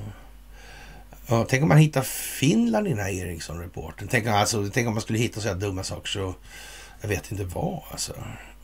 ja. 1.26 1.46
Tänk 1.48 1.62
om 1.62 1.68
man 1.68 1.78
hittar 1.78 2.02
Finland 2.02 2.86
i 2.86 2.90
den 2.90 2.98
här 2.98 3.10
Ericsson-rapporten. 3.10 4.08
Tänk, 4.08 4.26
alltså, 4.26 4.70
tänk 4.72 4.88
om 4.88 4.94
man 4.94 5.02
skulle 5.02 5.18
hitta 5.18 5.40
så 5.40 5.48
här 5.48 5.54
dumma 5.54 5.82
saker 5.82 6.08
så... 6.08 6.34
Jag 7.00 7.08
vet 7.08 7.32
inte 7.32 7.44
vad 7.44 7.82
alltså. 7.90 8.14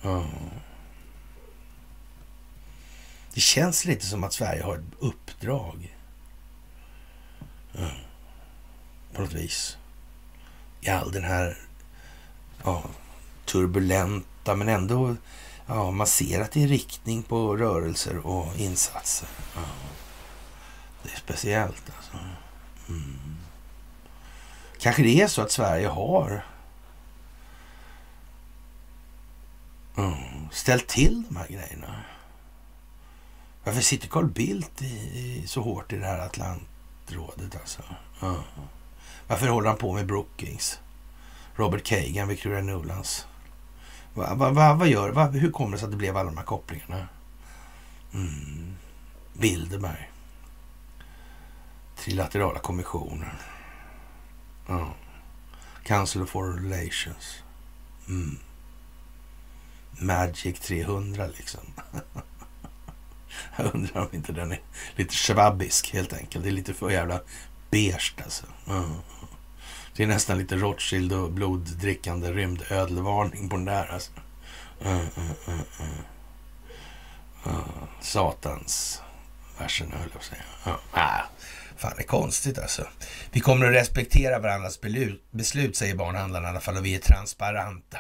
Ja. 0.03 0.27
Det 3.35 3.41
känns 3.41 3.85
lite 3.85 4.07
som 4.07 4.25
att 4.25 4.33
Sverige 4.33 4.63
har 4.63 4.77
ett 4.77 4.85
uppdrag. 4.99 5.97
Ja. 7.73 7.91
På 9.13 9.23
något 9.23 9.33
vis. 9.33 9.77
I 10.81 10.89
all 10.89 11.13
den 11.13 11.25
här 11.25 11.59
ja, 12.65 12.83
turbulenta 13.45 14.57
men 14.57 14.69
ändå 14.69 15.17
ja, 15.67 15.91
man 15.91 16.07
ser 16.07 16.41
att 16.41 16.53
det 16.53 16.63
är 16.63 16.69
riktning 16.69 17.23
på 17.23 17.57
rörelser 17.57 18.27
och 18.27 18.57
insatser. 18.57 19.29
Ja. 19.55 19.61
Det 21.03 21.13
är 21.13 21.17
speciellt 21.17 21.91
alltså. 21.97 22.13
Mm. 22.89 23.37
Kanske 24.79 25.03
det 25.03 25.21
är 25.21 25.29
så 25.29 25.43
att 25.43 25.51
Sverige 25.51 25.89
har 25.89 26.45
mm, 29.97 30.49
ställt 30.53 30.87
till 30.87 31.23
de 31.29 31.37
här 31.37 31.49
grejerna. 31.49 32.03
Varför 33.65 33.81
sitter 33.81 34.09
Carl 34.09 34.27
Bildt 34.27 34.83
i, 34.83 34.95
i, 35.19 35.47
så 35.47 35.61
hårt 35.61 35.93
i 35.93 35.97
det 35.97 36.07
här 36.07 36.19
Atlantrådet 36.19 37.57
alltså? 37.61 37.83
Mm. 38.23 38.41
Varför 39.27 39.49
håller 39.49 39.69
han 39.69 39.79
på 39.79 39.93
med 39.93 40.07
Brookings? 40.07 40.81
Robert 41.57 41.85
Kagan, 41.85 42.29
Victoria 42.29 42.63
Nulands. 42.63 43.27
Va, 44.15 44.35
va, 44.35 44.51
va, 44.51 44.75
vad 44.75 44.89
gör 44.89 45.11
va, 45.11 45.27
Hur 45.27 45.53
kommer 45.53 45.73
det 45.73 45.79
sig 45.79 45.85
att 45.85 45.91
det 45.91 45.97
blev 45.97 46.17
alla 46.17 46.31
de 46.31 46.37
här 46.37 46.45
kopplingarna? 46.45 47.09
Mm. 48.15 48.77
Bilderberg. 49.33 50.11
Trilaterala 51.97 52.59
kommissioner. 52.59 53.35
Ja. 54.67 54.95
Council 55.85 56.23
of 56.23 56.31
Foreign 56.31 56.71
Relations. 56.71 57.43
Mm. 58.09 58.39
Magic 59.99 60.61
300 60.61 61.27
liksom. 61.27 61.61
Jag 63.57 63.75
undrar 63.75 64.01
om 64.01 64.09
inte 64.13 64.33
den 64.33 64.53
är 64.53 64.61
lite 64.97 65.15
schwabbisk 65.15 65.93
helt 65.93 66.13
enkelt. 66.13 66.45
Det 66.45 66.51
är 66.51 66.53
lite 66.53 66.75
för 66.75 66.91
jävla 66.91 67.21
beige 67.71 68.15
alltså. 68.25 68.47
Mm. 68.69 68.91
Det 69.97 70.03
är 70.03 70.07
nästan 70.07 70.39
lite 70.39 70.57
Rothschild 70.57 71.13
och 71.13 71.31
bloddrickande 71.31 72.33
rymdödelvarning 72.33 73.49
på 73.49 73.57
den 73.57 73.65
där 73.65 73.87
alltså. 73.87 74.13
Uh, 74.87 74.97
uh, 74.97 75.61
uh, 77.47 77.85
Satans 78.01 79.03
versen 79.59 79.93
höll 79.93 80.03
jag 80.03 80.13
på 80.13 80.19
att 80.19 80.25
säga. 80.25 81.27
Fan, 81.83 81.93
det 81.97 82.03
är 82.03 82.07
konstigt 82.07 82.59
alltså. 82.59 82.87
Vi 83.33 83.41
kommer 83.41 83.67
att 83.67 83.75
respektera 83.75 84.39
varandras 84.39 84.81
beslut, 85.33 85.77
säger 85.77 85.95
barnhandlarna 85.95 86.49
i 86.49 86.51
alla 86.51 86.61
fall, 86.61 86.77
och 86.77 86.85
vi 86.85 86.95
är 86.95 86.99
transparenta. 86.99 87.99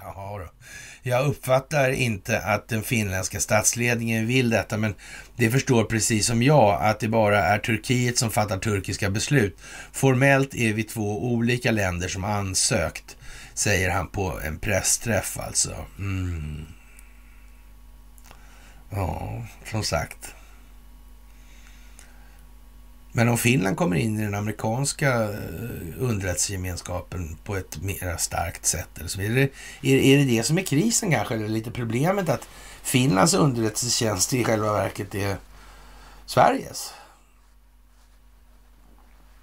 Jag 1.02 1.26
uppfattar 1.26 1.90
inte 1.90 2.40
att 2.40 2.68
den 2.68 2.82
finländska 2.82 3.40
statsledningen 3.40 4.26
vill 4.26 4.50
detta, 4.50 4.76
men 4.76 4.94
det 5.36 5.50
förstår 5.50 5.84
precis 5.84 6.26
som 6.26 6.42
jag 6.42 6.82
att 6.82 7.00
det 7.00 7.08
bara 7.08 7.44
är 7.44 7.58
Turkiet 7.58 8.18
som 8.18 8.30
fattar 8.30 8.58
turkiska 8.58 9.10
beslut. 9.10 9.58
Formellt 9.92 10.54
är 10.54 10.72
vi 10.72 10.82
två 10.82 11.24
olika 11.24 11.70
länder 11.70 12.08
som 12.08 12.24
ansökt, 12.24 13.16
säger 13.54 13.90
han 13.90 14.08
på 14.08 14.40
en 14.44 14.58
pressträff 14.58 15.38
alltså. 15.38 15.74
Mm. 15.98 16.66
Ja, 18.90 19.42
som 19.70 19.84
sagt. 19.84 20.34
Men 23.12 23.28
om 23.28 23.38
Finland 23.38 23.76
kommer 23.76 23.96
in 23.96 24.20
i 24.20 24.24
den 24.24 24.34
amerikanska 24.34 25.22
eh, 25.22 25.38
underrättelsegemenskapen 25.98 27.36
på 27.44 27.56
ett 27.56 27.82
mer 27.82 28.16
starkt 28.16 28.66
sätt, 28.66 28.98
eller 28.98 29.08
så 29.08 29.20
är, 29.20 29.28
det, 29.28 29.50
är, 29.82 29.96
är 29.96 30.18
det 30.18 30.24
det 30.24 30.42
som 30.42 30.58
är 30.58 30.62
krisen 30.62 31.10
kanske, 31.10 31.34
eller 31.34 31.48
lite 31.48 31.70
problemet 31.70 32.28
att 32.28 32.48
Finlands 32.82 33.34
underrättelsetjänst 33.34 34.32
i 34.32 34.44
själva 34.44 34.72
verket 34.72 35.14
är 35.14 35.36
Sveriges? 36.26 36.94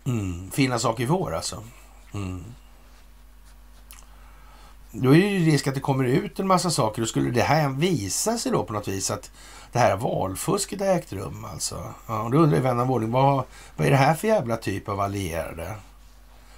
Mm. 0.06 0.52
Finlands 0.52 0.84
sak 0.84 1.00
i 1.00 1.06
vår 1.06 1.36
alltså. 1.36 1.64
Mm. 2.14 2.44
Då 4.91 5.16
är 5.16 5.20
det 5.20 5.28
ju 5.28 5.52
risk 5.52 5.68
att 5.68 5.76
det 5.76 5.82
kommer 5.82 6.04
ut 6.04 6.40
en 6.40 6.48
massa 6.48 6.72
saker 6.72 7.02
och 7.02 7.10
skulle 7.10 7.32
det 7.32 7.41
här 7.41 7.70
visa 7.70 8.38
sig 8.38 8.52
då 8.52 8.64
på 8.64 8.74
något 8.74 8.88
vis 8.88 9.12
att 9.12 9.32
det 9.72 9.80
här 9.80 9.98
valfusket 9.98 10.80
har 10.80 10.88
ägt 10.88 11.14
rum 11.14 11.46
alltså. 11.46 11.94
Ja, 12.08 12.22
och 12.22 12.32
då 12.32 12.38
undrar 12.38 12.60
vän 12.60 12.80
av 12.80 12.91
ordning, 12.91 13.12
vad, 13.12 13.44
vad 13.76 13.88
är 13.88 13.91
det 13.91 13.98
här 13.98 14.14
för 14.14 14.28
jävla 14.28 14.58
typ 14.58 14.90
av 14.90 15.00
allierade? 15.00 15.76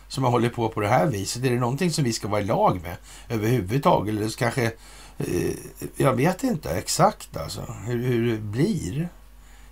Som 0.08 0.24
har 0.24 0.32
hållit 0.32 0.56
på 0.56 0.70
på 0.70 0.82
det 0.82 0.88
här 0.88 1.06
viset. 1.06 1.44
Är 1.44 1.50
det 1.50 1.60
någonting 1.60 1.92
som 1.92 2.04
vi 2.04 2.14
ska 2.14 2.28
vara 2.28 2.42
i 2.42 2.46
lag 2.46 2.82
med 2.82 2.96
överhuvudtaget? 3.30 4.16
Eller 4.16 4.38
kanske, 4.38 4.72
eh, 5.18 5.54
jag 5.96 6.14
vet 6.14 6.44
inte 6.44 6.70
exakt 6.70 7.38
alltså 7.38 7.62
hur, 7.86 8.04
hur 8.04 8.32
det 8.32 8.38
blir 8.38 9.10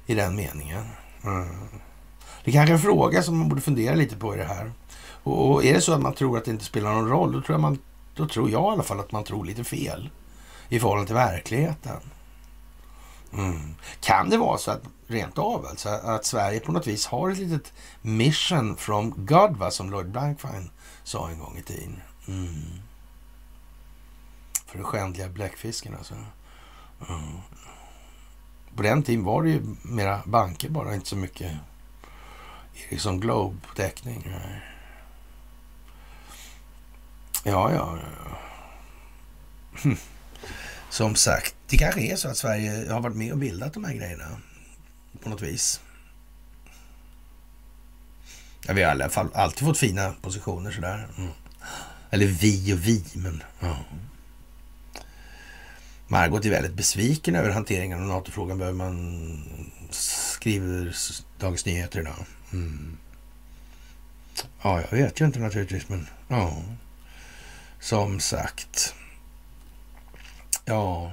i 0.05 0.15
den 0.15 0.35
meningen. 0.35 0.85
Mm. 1.23 1.47
Det 2.43 2.51
är 2.51 2.53
kanske 2.53 2.71
är 2.71 2.75
en 2.75 2.81
fråga 2.81 3.23
som 3.23 3.37
man 3.37 3.49
borde 3.49 3.61
fundera 3.61 3.95
lite 3.95 4.15
på 4.15 4.35
i 4.35 4.37
det 4.37 4.43
här. 4.43 4.71
Och, 5.23 5.51
och 5.51 5.65
är 5.65 5.73
det 5.73 5.81
så 5.81 5.93
att 5.93 6.01
man 6.01 6.13
tror 6.13 6.37
att 6.37 6.45
det 6.45 6.51
inte 6.51 6.65
spelar 6.65 6.93
någon 6.93 7.09
roll, 7.09 7.31
då 7.31 7.41
tror 7.41 7.53
jag, 7.53 7.61
man, 7.61 7.79
då 8.15 8.27
tror 8.27 8.49
jag 8.49 8.61
i 8.61 8.73
alla 8.73 8.83
fall 8.83 8.99
att 8.99 9.11
man 9.11 9.23
tror 9.23 9.45
lite 9.45 9.63
fel 9.63 10.09
i 10.69 10.79
förhållande 10.79 11.07
till 11.07 11.15
verkligheten. 11.15 11.97
Mm. 13.33 13.75
Kan 14.01 14.29
det 14.29 14.37
vara 14.37 14.57
så 14.57 14.71
att 14.71 14.83
rent 15.07 15.37
av 15.37 15.65
alltså, 15.65 15.89
att 15.89 16.25
Sverige 16.25 16.59
på 16.59 16.71
något 16.71 16.87
vis 16.87 17.05
har 17.05 17.29
ett 17.29 17.37
litet 17.37 17.73
mission 18.01 18.77
from 18.77 19.25
God, 19.25 19.57
va, 19.57 19.71
som 19.71 19.91
Lloyd 19.91 20.11
Blankfein 20.11 20.69
sa 21.03 21.29
en 21.29 21.39
gång 21.39 21.57
i 21.57 21.61
tiden. 21.61 22.01
Mm. 22.27 22.81
För 24.65 24.77
den 24.77 24.85
skändliga 24.85 25.29
bläckfisken 25.29 25.95
alltså. 25.97 26.13
Mm. 26.13 27.37
På 28.75 28.83
den 28.83 29.03
tiden 29.03 29.23
var 29.23 29.43
det 29.43 29.49
ju 29.49 29.75
mera 29.81 30.21
banker 30.25 30.69
bara, 30.69 30.95
inte 30.95 31.09
så 31.09 31.15
mycket 31.15 31.51
Ericsson 32.73 33.19
Globe-täckning. 33.19 34.35
Ja, 37.43 37.71
ja, 37.71 37.97
ja. 37.97 37.97
Hm. 39.83 39.97
Som 40.89 41.15
sagt, 41.15 41.55
det 41.67 41.77
kanske 41.77 42.01
är 42.01 42.15
så 42.15 42.27
att 42.27 42.37
Sverige 42.37 42.91
har 42.91 43.01
varit 43.01 43.15
med 43.15 43.31
och 43.31 43.37
bildat 43.37 43.73
de 43.73 43.83
här 43.83 43.93
grejerna 43.93 44.25
på 45.23 45.29
något 45.29 45.41
vis. 45.41 45.81
Ja, 48.67 48.73
vi 48.73 48.83
har 48.83 48.89
i 48.89 48.91
alla 48.91 49.09
fall 49.09 49.29
alltid 49.33 49.67
fått 49.67 49.77
fina 49.77 50.13
positioner 50.21 50.71
sådär. 50.71 51.07
Mm. 51.17 51.31
Eller 52.09 52.25
vi 52.25 52.73
och 52.73 52.87
vi, 52.87 53.05
men 53.13 53.43
ja. 53.59 53.77
Margot 56.07 56.45
är 56.45 56.49
väldigt 56.49 56.73
besviken 56.73 57.35
över 57.35 57.49
hanteringen 57.49 58.01
av 58.01 58.07
NATO-frågan, 58.07 58.57
behöver 58.57 58.77
man 58.77 59.69
skriver 59.91 60.95
Dagens 61.39 61.65
Nyheter 61.65 61.99
idag. 61.99 62.25
Mm. 62.53 62.97
Ja, 64.61 64.81
jag 64.81 64.97
vet 64.97 65.21
ju 65.21 65.25
inte 65.25 65.39
naturligtvis, 65.39 65.89
men 65.89 66.07
ja. 66.27 66.63
Som 67.79 68.19
sagt. 68.19 68.95
Ja. 70.69 71.11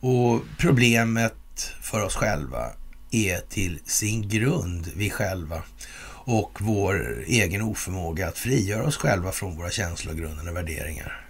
Och 0.00 0.42
problemet 0.58 1.72
för 1.80 2.04
oss 2.04 2.14
själva 2.14 2.70
är 3.10 3.38
till 3.38 3.80
sin 3.84 4.28
grund 4.28 4.90
vi 4.96 5.10
själva 5.10 5.62
och 6.08 6.58
vår 6.60 7.24
egen 7.26 7.62
oförmåga 7.62 8.28
att 8.28 8.38
frigöra 8.38 8.86
oss 8.86 8.96
själva 8.96 9.32
från 9.32 9.56
våra 9.56 9.70
känslogrunder 9.70 10.48
och 10.50 10.56
värderingar. 10.56 11.26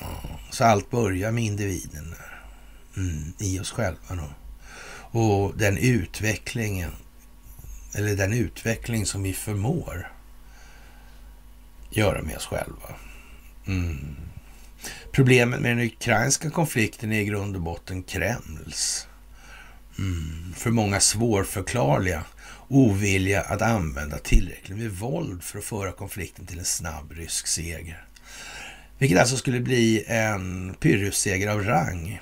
Ja, 0.00 0.22
så 0.50 0.64
allt 0.64 0.90
börjar 0.90 1.32
med 1.32 1.44
individen 1.44 2.14
mm, 2.96 3.32
i 3.38 3.60
oss 3.60 3.70
själva 3.70 4.08
då. 4.08 4.28
Och 5.20 5.58
den 5.58 5.78
utvecklingen, 5.78 6.90
eller 7.94 8.16
den 8.16 8.32
utveckling 8.32 9.06
som 9.06 9.22
vi 9.22 9.32
förmår 9.32 10.12
göra 11.90 12.22
med 12.22 12.36
oss 12.36 12.46
själva. 12.46 12.94
Mm. 13.66 14.16
Problemet 15.14 15.60
med 15.60 15.76
den 15.76 15.86
ukrainska 15.86 16.50
konflikten 16.50 17.12
är 17.12 17.20
i 17.20 17.24
grund 17.24 17.56
och 17.56 17.62
botten 17.62 18.02
Kremls. 18.02 19.08
Mm, 19.98 20.54
för 20.56 20.70
många 20.70 21.00
svårförklarliga 21.00 22.24
ovilja 22.68 23.40
att 23.40 23.62
använda 23.62 24.18
tillräckligt 24.18 24.78
med 24.78 24.90
våld 24.90 25.42
för 25.42 25.58
att 25.58 25.64
föra 25.64 25.92
konflikten 25.92 26.46
till 26.46 26.58
en 26.58 26.64
snabb 26.64 27.12
rysk 27.12 27.46
seger. 27.46 28.04
Vilket 28.98 29.18
alltså 29.18 29.36
skulle 29.36 29.60
bli 29.60 30.04
en 30.06 30.74
pyrrhusseger 30.80 31.50
av 31.50 31.64
rang 31.64 32.20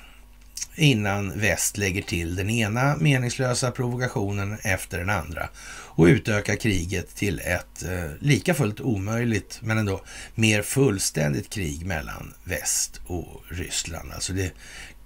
innan 0.75 1.39
väst 1.39 1.77
lägger 1.77 2.01
till 2.01 2.35
den 2.35 2.49
ena 2.49 2.95
meningslösa 2.97 3.71
provokationen 3.71 4.57
efter 4.63 4.97
den 4.97 5.09
andra 5.09 5.49
och 5.95 6.05
utökar 6.05 6.55
kriget 6.55 7.15
till 7.15 7.39
ett 7.39 7.83
eh, 7.83 8.11
lika 8.19 8.53
fullt 8.53 8.81
omöjligt 8.81 9.59
men 9.61 9.77
ändå 9.77 10.01
mer 10.35 10.61
fullständigt 10.61 11.49
krig 11.49 11.85
mellan 11.85 12.33
väst 12.43 13.01
och 13.07 13.43
Ryssland. 13.49 14.11
Alltså 14.11 14.33
det 14.33 14.51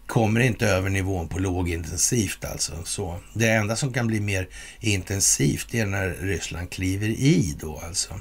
kommer 0.06 0.40
inte 0.40 0.68
över 0.68 0.90
nivån 0.90 1.28
på 1.28 1.40
lågintensivt 1.40 2.46
alltså. 2.46 2.74
Så 2.84 3.20
det 3.34 3.50
enda 3.50 3.76
som 3.76 3.94
kan 3.94 4.08
bli 4.08 4.20
mer 4.20 4.48
intensivt 4.80 5.74
är 5.74 5.86
när 5.86 6.10
Ryssland 6.10 6.70
kliver 6.70 7.08
i 7.08 7.56
då 7.60 7.82
alltså. 7.88 8.20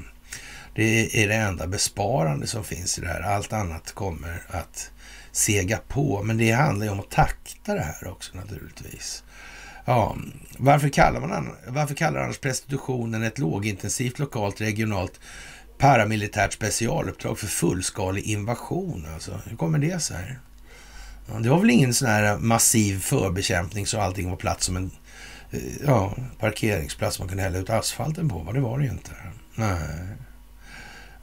Det 0.74 1.22
är 1.22 1.28
det 1.28 1.34
enda 1.34 1.66
besparande 1.66 2.46
som 2.46 2.64
finns 2.64 2.98
i 2.98 3.00
det 3.00 3.08
här. 3.08 3.20
Allt 3.20 3.52
annat 3.52 3.92
kommer 3.92 4.42
att 4.48 4.90
sega 5.36 5.78
på. 5.88 6.22
Men 6.22 6.38
det 6.38 6.50
handlar 6.50 6.86
ju 6.86 6.92
om 6.92 7.00
att 7.00 7.10
takta 7.10 7.74
det 7.74 7.80
här 7.80 8.08
också 8.08 8.36
naturligtvis. 8.36 9.22
Ja, 9.84 10.16
varför 10.58 10.88
kallar, 10.88 11.20
man, 11.20 11.48
varför 11.66 11.94
kallar 11.94 12.20
annars 12.20 12.38
prostitutionen 12.38 13.22
ett 13.22 13.38
lågintensivt 13.38 14.18
lokalt 14.18 14.60
regionalt 14.60 15.20
paramilitärt 15.78 16.52
specialuppdrag 16.52 17.38
för 17.38 17.46
fullskalig 17.46 18.24
invasion? 18.24 19.06
Alltså, 19.14 19.40
hur 19.44 19.56
kommer 19.56 19.78
det 19.78 20.02
sig? 20.02 20.38
Ja, 21.26 21.38
det 21.38 21.50
var 21.50 21.58
väl 21.58 21.70
ingen 21.70 21.94
sån 21.94 22.08
här 22.08 22.38
massiv 22.38 23.00
förbekämpning 23.00 23.86
så 23.86 24.00
allting 24.00 24.30
var 24.30 24.36
plats 24.36 24.66
som 24.66 24.76
en 24.76 24.90
eh, 25.50 25.60
ja, 25.86 26.16
parkeringsplats 26.38 27.18
man 27.18 27.28
kunde 27.28 27.42
hälla 27.42 27.58
ut 27.58 27.70
asfalten 27.70 28.28
på. 28.28 28.38
Va? 28.38 28.52
Det 28.52 28.60
var 28.60 28.78
det 28.78 28.84
ju 28.84 28.90
inte. 28.90 29.10
Nej. 29.54 29.78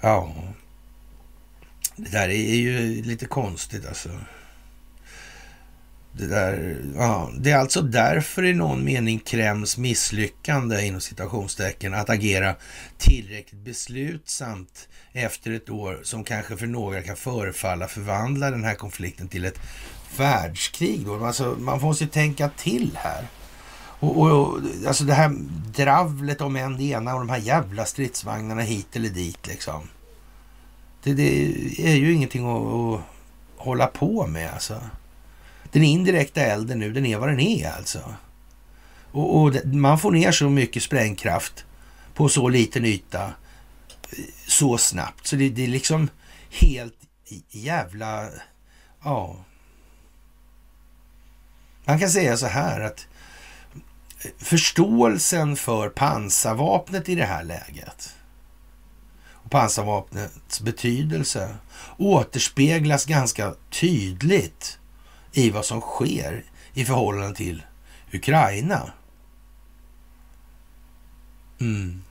Ja, 0.01 0.33
det 1.95 2.11
där 2.11 2.29
är 2.29 2.55
ju 2.55 3.03
lite 3.03 3.25
konstigt 3.25 3.87
alltså. 3.87 4.09
Det, 6.15 6.27
där, 6.27 6.77
ja, 6.95 7.31
det 7.37 7.51
är 7.51 7.57
alltså 7.57 7.81
därför 7.81 8.43
i 8.43 8.53
någon 8.53 8.83
mening 8.83 9.19
Kremls 9.19 9.77
misslyckande 9.77 10.85
inom 10.85 11.01
citationstecken 11.01 11.93
att 11.93 12.09
agera 12.09 12.55
tillräckligt 12.97 13.61
beslutsamt 13.61 14.87
efter 15.13 15.51
ett 15.51 15.69
år 15.69 15.99
som 16.03 16.23
kanske 16.23 16.57
för 16.57 16.67
några 16.67 17.01
kan 17.01 17.15
förefalla 17.15 17.87
förvandla 17.87 18.51
den 18.51 18.63
här 18.63 18.75
konflikten 18.75 19.27
till 19.27 19.45
ett 19.45 19.59
världskrig. 20.17 21.05
Då. 21.05 21.25
Alltså, 21.25 21.55
man 21.59 21.81
måste 21.81 22.07
tänka 22.07 22.49
till 22.49 22.91
här. 22.95 23.27
Och, 23.99 24.21
och, 24.21 24.59
alltså 24.87 25.03
det 25.03 25.13
här 25.13 25.35
dravlet 25.75 26.41
om 26.41 26.55
en 26.55 26.77
det 26.77 26.83
ena 26.83 27.13
och 27.13 27.19
de 27.19 27.29
här 27.29 27.37
jävla 27.37 27.85
stridsvagnarna 27.85 28.61
hit 28.61 28.95
eller 28.95 29.09
dit 29.09 29.47
liksom. 29.47 29.87
Det, 31.03 31.13
det 31.13 31.91
är 31.91 31.95
ju 31.95 32.13
ingenting 32.13 32.45
att, 32.45 32.73
att 32.73 33.01
hålla 33.57 33.87
på 33.87 34.27
med 34.27 34.53
alltså. 34.53 34.81
Den 35.71 35.83
indirekta 35.83 36.41
elden 36.41 36.79
nu, 36.79 36.93
den 36.93 37.05
är 37.05 37.17
vad 37.17 37.29
den 37.29 37.39
är 37.39 37.71
alltså. 37.71 38.15
Och, 39.11 39.41
och 39.41 39.53
man 39.65 39.99
får 39.99 40.11
ner 40.11 40.31
så 40.31 40.49
mycket 40.49 40.83
sprängkraft 40.83 41.65
på 42.13 42.29
så 42.29 42.49
liten 42.49 42.85
yta 42.85 43.33
så 44.47 44.77
snabbt. 44.77 45.27
Så 45.27 45.35
det, 45.35 45.49
det 45.49 45.63
är 45.63 45.67
liksom 45.67 46.09
helt 46.49 46.97
jävla... 47.49 48.29
Ja. 49.03 49.45
Man 51.85 51.99
kan 51.99 52.09
säga 52.09 52.37
så 52.37 52.47
här 52.47 52.81
att 52.81 53.07
förståelsen 54.37 55.55
för 55.55 55.89
pansarvapnet 55.89 57.09
i 57.09 57.15
det 57.15 57.25
här 57.25 57.43
läget 57.43 58.15
pansarvapnets 59.53 60.61
betydelse 60.61 61.55
återspeglas 61.97 63.05
ganska 63.05 63.53
tydligt 63.69 64.79
i 65.31 65.49
vad 65.49 65.65
som 65.65 65.81
sker 65.81 66.43
i 66.73 66.85
förhållande 66.85 67.35
till 67.35 67.63
Ukraina. 68.13 68.91
Mm. 71.59 72.03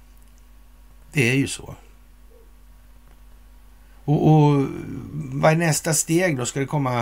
Det 1.12 1.31
är 1.31 1.35
ju 1.35 1.47
så. 1.47 1.74
Och, 4.05 4.32
och 4.32 4.66
vad 5.32 5.52
är 5.52 5.56
nästa 5.56 5.94
steg 5.94 6.36
då? 6.36 6.47
Ska 6.47 6.60
det 6.60 6.66
komma 6.66 6.98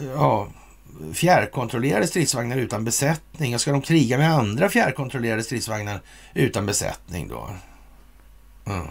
eh, 0.00 0.06
ja, 0.14 0.48
fjärrkontrollerade 1.12 2.06
stridsvagnar 2.06 2.56
utan 2.56 2.84
besättning? 2.84 3.54
Och 3.54 3.60
ska 3.60 3.72
de 3.72 3.82
kriga 3.82 4.18
med 4.18 4.32
andra 4.32 4.68
fjärrkontrollerade 4.68 5.42
stridsvagnar 5.42 6.00
utan 6.34 6.66
besättning 6.66 7.28
då? 7.28 7.50
Mm. 8.66 8.86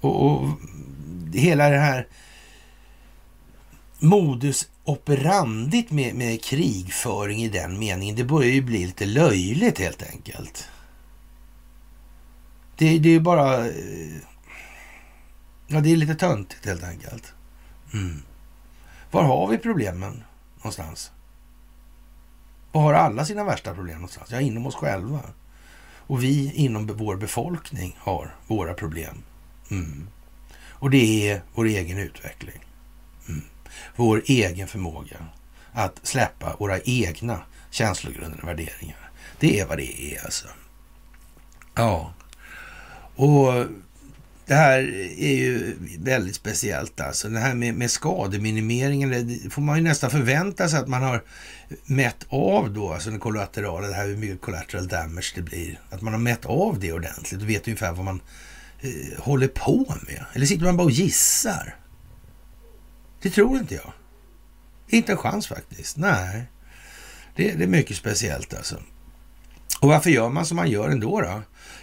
Och, 0.00 0.26
och 0.26 0.48
hela 1.34 1.68
det 1.68 1.78
här 1.78 2.06
modus 3.98 4.68
operandit 4.84 5.90
med, 5.90 6.14
med 6.14 6.44
krigföring 6.44 7.42
i 7.42 7.48
den 7.48 7.78
meningen, 7.78 8.16
det 8.16 8.24
börjar 8.24 8.50
ju 8.50 8.62
bli 8.62 8.86
lite 8.86 9.06
löjligt 9.06 9.78
helt 9.78 10.02
enkelt. 10.02 10.68
Det, 12.76 12.98
det 12.98 13.08
är 13.08 13.12
ju 13.12 13.20
bara... 13.20 13.66
Eh, 13.66 14.16
ja, 15.66 15.80
det 15.80 15.92
är 15.92 15.96
lite 15.96 16.14
töntigt 16.14 16.66
helt 16.66 16.84
enkelt. 16.84 17.32
Mm. 17.92 18.22
Var 19.10 19.22
har 19.22 19.48
vi 19.48 19.58
problemen 19.58 20.24
någonstans? 20.56 21.12
Var 22.72 22.82
har 22.82 22.92
alla 22.92 23.24
sina 23.24 23.44
värsta 23.44 23.74
problem 23.74 23.94
någonstans? 23.94 24.30
Ja, 24.30 24.40
inom 24.40 24.66
oss 24.66 24.74
själva. 24.74 25.20
Och 26.06 26.22
vi 26.22 26.52
inom 26.52 26.86
vår 26.86 27.16
befolkning 27.16 27.96
har 27.98 28.34
våra 28.46 28.74
problem. 28.74 29.22
Mm. 29.70 30.08
Och 30.70 30.90
det 30.90 31.30
är 31.30 31.42
vår 31.54 31.66
egen 31.66 31.98
utveckling. 31.98 32.64
Mm. 33.28 33.42
Vår 33.96 34.22
egen 34.26 34.68
förmåga 34.68 35.26
att 35.72 36.00
släppa 36.02 36.56
våra 36.58 36.80
egna 36.80 37.42
känslogrunder 37.70 38.40
och 38.42 38.48
värderingar. 38.48 39.10
Det 39.38 39.60
är 39.60 39.66
vad 39.66 39.78
det 39.78 40.02
är 40.02 40.24
alltså. 40.24 40.48
Ja. 41.74 42.14
Och 43.16 43.66
det 44.46 44.54
här 44.54 44.78
är 45.18 45.34
ju 45.34 45.76
väldigt 45.98 46.36
speciellt 46.36 47.00
alltså. 47.00 47.28
Det 47.28 47.38
här 47.38 47.54
med, 47.54 47.74
med 47.74 47.90
skademinimeringen, 47.90 49.10
det 49.10 49.50
får 49.50 49.62
man 49.62 49.76
ju 49.76 49.82
nästan 49.82 50.10
förvänta 50.10 50.68
sig 50.68 50.78
att 50.78 50.88
man 50.88 51.02
har 51.02 51.22
mätt 51.84 52.26
av 52.28 52.72
då, 52.72 52.92
alltså 52.92 53.10
den 53.10 53.20
kollaterala, 53.20 53.88
det 53.88 53.94
här 53.94 54.06
hur 54.06 54.16
mycket 54.16 54.40
collateral 54.40 54.88
damage 54.88 55.32
det 55.34 55.42
blir. 55.42 55.80
Att 55.90 56.02
man 56.02 56.12
har 56.12 56.20
mätt 56.20 56.46
av 56.46 56.78
det 56.80 56.92
ordentligt 56.92 57.42
och 57.42 57.50
vet 57.50 57.68
ungefär 57.68 57.92
vad 57.92 58.04
man 58.04 58.20
Eh, 58.80 59.22
håller 59.22 59.48
på 59.48 59.96
med. 60.06 60.24
Eller 60.32 60.46
sitter 60.46 60.64
man 60.64 60.76
bara 60.76 60.84
och 60.84 60.90
gissar? 60.90 61.76
Det 63.22 63.30
tror 63.30 63.58
inte 63.58 63.74
jag. 63.74 63.92
Inte 64.88 65.12
en 65.12 65.18
chans 65.18 65.46
faktiskt. 65.46 65.96
Nej, 65.96 66.44
det, 67.36 67.52
det 67.52 67.64
är 67.64 67.68
mycket 67.68 67.96
speciellt 67.96 68.54
alltså. 68.54 68.82
Och 69.80 69.88
varför 69.88 70.10
gör 70.10 70.28
man 70.28 70.46
som 70.46 70.56
man 70.56 70.70
gör 70.70 70.88
ändå 70.88 71.20
då? 71.20 71.42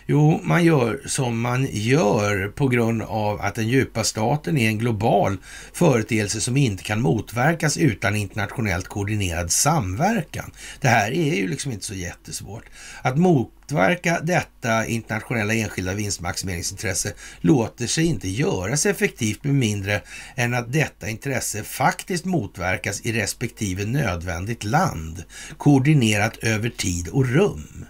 Jo, 0.09 0.39
man 0.43 0.63
gör 0.63 1.01
som 1.05 1.41
man 1.41 1.67
gör 1.71 2.47
på 2.47 2.67
grund 2.67 3.01
av 3.01 3.41
att 3.41 3.55
den 3.55 3.67
djupa 3.67 4.03
staten 4.03 4.57
är 4.57 4.67
en 4.67 4.77
global 4.77 5.37
företeelse 5.73 6.41
som 6.41 6.57
inte 6.57 6.83
kan 6.83 7.01
motverkas 7.01 7.77
utan 7.77 8.15
internationellt 8.15 8.87
koordinerad 8.87 9.51
samverkan. 9.51 10.51
Det 10.81 10.87
här 10.87 11.11
är 11.11 11.35
ju 11.35 11.47
liksom 11.47 11.71
inte 11.71 11.85
så 11.85 11.93
jättesvårt. 11.93 12.63
Att 13.01 13.17
motverka 13.17 14.19
detta 14.23 14.85
internationella 14.85 15.53
enskilda 15.53 15.93
vinstmaximeringsintresse 15.93 17.13
låter 17.41 17.87
sig 17.87 18.05
inte 18.05 18.29
göras 18.29 18.85
effektivt 18.85 19.43
med 19.43 19.55
mindre 19.55 20.01
än 20.35 20.53
att 20.53 20.73
detta 20.73 21.09
intresse 21.09 21.63
faktiskt 21.63 22.25
motverkas 22.25 23.01
i 23.01 23.13
respektive 23.13 23.85
nödvändigt 23.85 24.63
land, 24.63 25.23
koordinerat 25.57 26.37
över 26.37 26.69
tid 26.69 27.07
och 27.07 27.25
rum. 27.29 27.85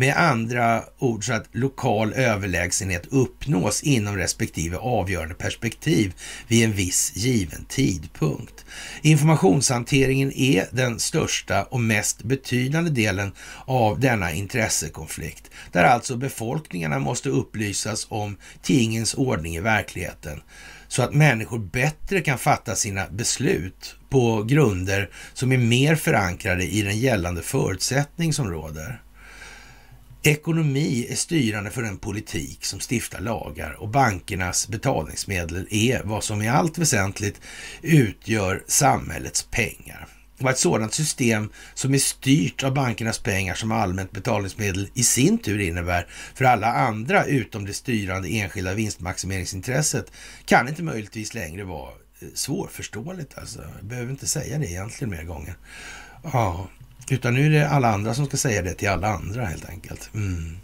Med 0.00 0.16
andra 0.16 0.84
ord 0.98 1.26
så 1.26 1.32
att 1.32 1.48
lokal 1.52 2.12
överlägsenhet 2.12 3.06
uppnås 3.06 3.82
inom 3.82 4.16
respektive 4.16 4.76
avgörande 4.76 5.34
perspektiv 5.34 6.14
vid 6.48 6.64
en 6.64 6.72
viss 6.72 7.12
given 7.16 7.64
tidpunkt. 7.64 8.64
Informationshanteringen 9.02 10.32
är 10.32 10.66
den 10.72 10.98
största 10.98 11.62
och 11.62 11.80
mest 11.80 12.22
betydande 12.22 12.90
delen 12.90 13.32
av 13.64 14.00
denna 14.00 14.32
intressekonflikt, 14.32 15.50
där 15.72 15.84
alltså 15.84 16.16
befolkningarna 16.16 16.98
måste 16.98 17.28
upplysas 17.28 18.06
om 18.10 18.36
tingens 18.62 19.14
ordning 19.14 19.56
i 19.56 19.60
verkligheten 19.60 20.40
så 20.88 21.02
att 21.02 21.14
människor 21.14 21.58
bättre 21.58 22.20
kan 22.20 22.38
fatta 22.38 22.74
sina 22.74 23.06
beslut 23.10 23.96
på 24.08 24.42
grunder 24.42 25.10
som 25.34 25.52
är 25.52 25.58
mer 25.58 25.94
förankrade 25.94 26.64
i 26.64 26.82
den 26.82 26.98
gällande 26.98 27.42
förutsättning 27.42 28.32
som 28.32 28.50
råder. 28.50 29.02
Ekonomi 30.22 31.06
är 31.10 31.14
styrande 31.14 31.70
för 31.70 31.82
den 31.82 31.98
politik 31.98 32.64
som 32.64 32.80
stiftar 32.80 33.20
lagar 33.20 33.72
och 33.72 33.88
bankernas 33.88 34.68
betalningsmedel 34.68 35.66
är 35.70 36.02
vad 36.04 36.24
som 36.24 36.42
i 36.42 36.48
allt 36.48 36.78
väsentligt 36.78 37.40
utgör 37.82 38.62
samhällets 38.66 39.42
pengar. 39.42 40.08
Och 40.40 40.50
ett 40.50 40.58
sådant 40.58 40.94
system 40.94 41.50
som 41.74 41.94
är 41.94 41.98
styrt 41.98 42.64
av 42.64 42.74
bankernas 42.74 43.18
pengar 43.18 43.54
som 43.54 43.72
allmänt 43.72 44.12
betalningsmedel 44.12 44.88
i 44.94 45.02
sin 45.02 45.38
tur 45.38 45.60
innebär 45.60 46.06
för 46.34 46.44
alla 46.44 46.66
andra 46.66 47.24
utom 47.24 47.64
det 47.64 47.74
styrande 47.74 48.28
enskilda 48.28 48.74
vinstmaximeringsintresset 48.74 50.12
kan 50.44 50.68
inte 50.68 50.82
möjligtvis 50.82 51.34
längre 51.34 51.64
vara 51.64 51.90
eh, 52.20 52.28
svårförståeligt. 52.34 53.38
Alltså. 53.38 53.60
Jag 53.76 53.84
behöver 53.84 54.10
inte 54.10 54.26
säga 54.26 54.58
det 54.58 54.70
egentligen 54.70 55.10
mer 55.10 55.24
gånger. 55.24 55.56
Ja, 56.22 56.68
utan 57.10 57.34
nu 57.34 57.46
är 57.46 57.50
det 57.50 57.68
alla 57.68 57.88
andra 57.88 58.14
som 58.14 58.26
ska 58.26 58.36
säga 58.36 58.62
det 58.62 58.74
till 58.74 58.88
alla 58.88 59.08
andra 59.08 59.44
helt 59.44 59.68
enkelt. 59.68 60.10
Mm. 60.14 60.56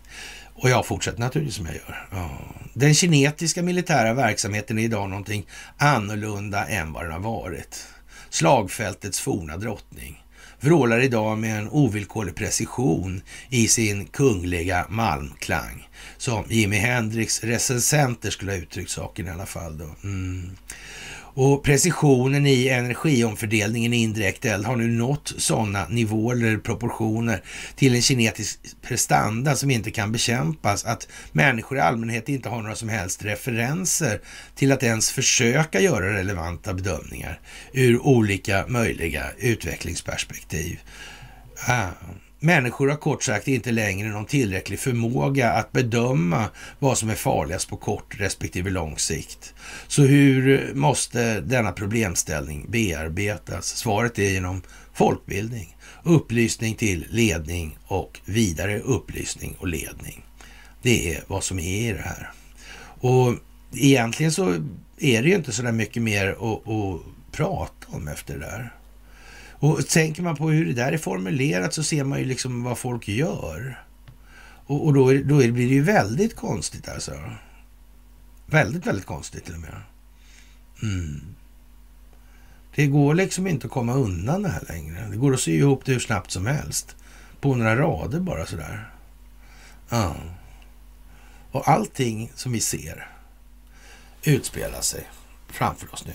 Och 0.55 0.71
jag 0.71 0.87
fortsätter 0.87 1.21
naturligtvis 1.21 1.57
som 1.57 1.67
jag 1.67 1.75
gör. 1.75 2.09
Ja. 2.11 2.39
Den 2.75 2.95
kinetiska 2.95 3.63
militära 3.63 4.15
verksamheten 4.15 4.79
är 4.79 4.83
idag 4.83 5.11
någonting 5.11 5.47
annorlunda 5.77 6.67
än 6.67 6.93
vad 6.93 7.05
den 7.05 7.13
har 7.13 7.21
varit. 7.21 7.87
Slagfältets 8.31 9.21
forna 9.21 9.57
drottning 9.57 10.25
vrålar 10.61 11.01
idag 11.01 11.39
med 11.39 11.59
en 11.59 11.69
ovillkorlig 11.69 12.35
precision 12.35 13.23
i 13.49 13.69
sin 13.69 14.07
kungliga 14.07 14.87
malmklang. 14.89 15.89
Som 16.17 16.45
Jimi 16.49 16.77
Hendrix 16.77 17.45
recensenter 17.45 18.31
skulle 18.31 18.53
ha 18.53 18.59
uttryckt 18.59 18.91
saken 18.91 19.27
i 19.27 19.31
alla 19.31 19.47
fall. 19.47 19.79
Då. 19.79 19.91
Mm. 20.05 20.51
Och 21.35 21.63
precisionen 21.63 22.47
i 22.47 22.69
energiomfördelningen 22.69 23.93
i 23.93 23.97
indirekt 23.97 24.45
eld 24.45 24.67
har 24.67 24.77
nu 24.77 24.89
nått 24.89 25.33
sådana 25.39 25.89
nivåer 25.89 26.37
eller 26.37 26.59
proportioner 26.59 27.43
till 27.77 27.95
en 27.95 28.03
kinetisk 28.03 28.59
prestanda 28.83 29.57
som 29.57 29.71
inte 29.71 29.91
kan 29.91 30.13
bekämpas 30.13 30.85
att 30.85 31.09
människor 31.33 31.79
i 31.79 31.81
allmänhet 31.81 32.29
inte 32.29 32.49
har 32.49 32.63
några 32.63 32.77
som 32.77 32.89
helst 32.89 33.25
referenser 33.25 34.21
till 34.55 34.73
att 34.73 34.83
ens 34.83 35.11
försöka 35.11 35.81
göra 35.81 36.19
relevanta 36.19 36.75
bedömningar 36.75 37.41
ur 37.73 38.07
olika 38.07 38.65
möjliga 38.69 39.25
utvecklingsperspektiv. 39.39 40.81
Ah. 41.69 41.89
Människor 42.45 42.89
har 42.89 42.97
kort 42.97 43.23
sagt 43.23 43.49
inte 43.49 43.73
längre 43.73 44.09
någon 44.09 44.27
tillräcklig 44.27 44.79
förmåga 44.79 45.53
att 45.53 45.73
bedöma 45.73 46.45
vad 46.79 46.99
som 46.99 47.11
är 47.11 47.15
farligast 47.15 47.69
på 47.69 47.77
kort 47.77 48.21
respektive 48.21 48.71
lång 48.71 48.99
sikt. 48.99 49.55
Så 49.87 50.03
hur 50.03 50.75
måste 50.75 51.41
denna 51.41 51.73
problemställning 51.73 52.67
bearbetas? 52.69 53.67
Svaret 53.67 54.19
är 54.19 54.31
genom 54.31 54.63
folkbildning, 54.93 55.77
upplysning 56.03 56.75
till 56.75 57.07
ledning 57.11 57.79
och 57.87 58.21
vidare 58.25 58.81
upplysning 58.81 59.57
och 59.59 59.69
ledning. 59.69 60.25
Det 60.83 61.15
är 61.15 61.25
vad 61.27 61.45
som 61.45 61.59
är 61.59 61.91
i 61.91 61.93
det 61.93 62.03
här. 62.03 62.31
Och 63.01 63.35
egentligen 63.75 64.33
så 64.33 64.49
är 64.99 65.23
det 65.23 65.29
ju 65.29 65.35
inte 65.35 65.53
så 65.53 65.63
där 65.63 65.73
mycket 65.73 66.03
mer 66.03 66.29
att, 66.29 66.69
att 66.69 67.01
prata 67.33 67.87
om 67.87 68.09
efter 68.09 68.35
det 68.35 68.41
där. 68.41 68.73
Och 69.65 69.89
tänker 69.89 70.23
man 70.23 70.37
på 70.37 70.51
hur 70.51 70.67
det 70.67 70.73
där 70.73 70.93
är 70.93 70.99
formulerat 70.99 71.75
så 71.75 71.83
ser 71.83 72.05
man 72.05 72.19
ju 72.19 72.25
liksom 72.25 72.63
vad 72.63 72.79
folk 72.79 73.09
gör. 73.09 73.85
Och, 74.67 74.87
och 74.87 74.95
då, 74.95 75.13
är, 75.13 75.25
då 75.25 75.43
är, 75.43 75.53
blir 75.53 75.69
det 75.69 75.75
ju 75.75 75.83
väldigt 75.83 76.37
konstigt 76.37 76.89
alltså. 76.89 77.13
Väldigt, 78.47 78.87
väldigt 78.87 79.07
konstigt 79.07 79.45
till 79.45 79.55
och 79.55 79.61
med. 79.61 79.83
Mm. 80.83 81.21
Det 82.75 82.87
går 82.87 83.15
liksom 83.15 83.47
inte 83.47 83.67
att 83.67 83.73
komma 83.73 83.95
undan 83.95 84.43
det 84.43 84.49
här 84.49 84.65
längre. 84.69 85.09
Det 85.11 85.17
går 85.17 85.35
att 85.35 85.41
sy 85.41 85.57
ihop 85.59 85.85
det 85.85 85.93
hur 85.93 86.01
snabbt 86.01 86.31
som 86.31 86.47
helst. 86.47 86.97
På 87.41 87.55
några 87.55 87.77
rader 87.77 88.21
bara 88.21 88.47
sådär. 88.47 88.91
Ja. 89.89 90.17
Och 91.51 91.69
allting 91.69 92.33
som 92.35 92.53
vi 92.53 92.61
ser 92.61 93.09
utspelar 94.25 94.81
sig 94.81 95.11
framför 95.49 95.95
oss 95.95 96.07
nu, 96.07 96.15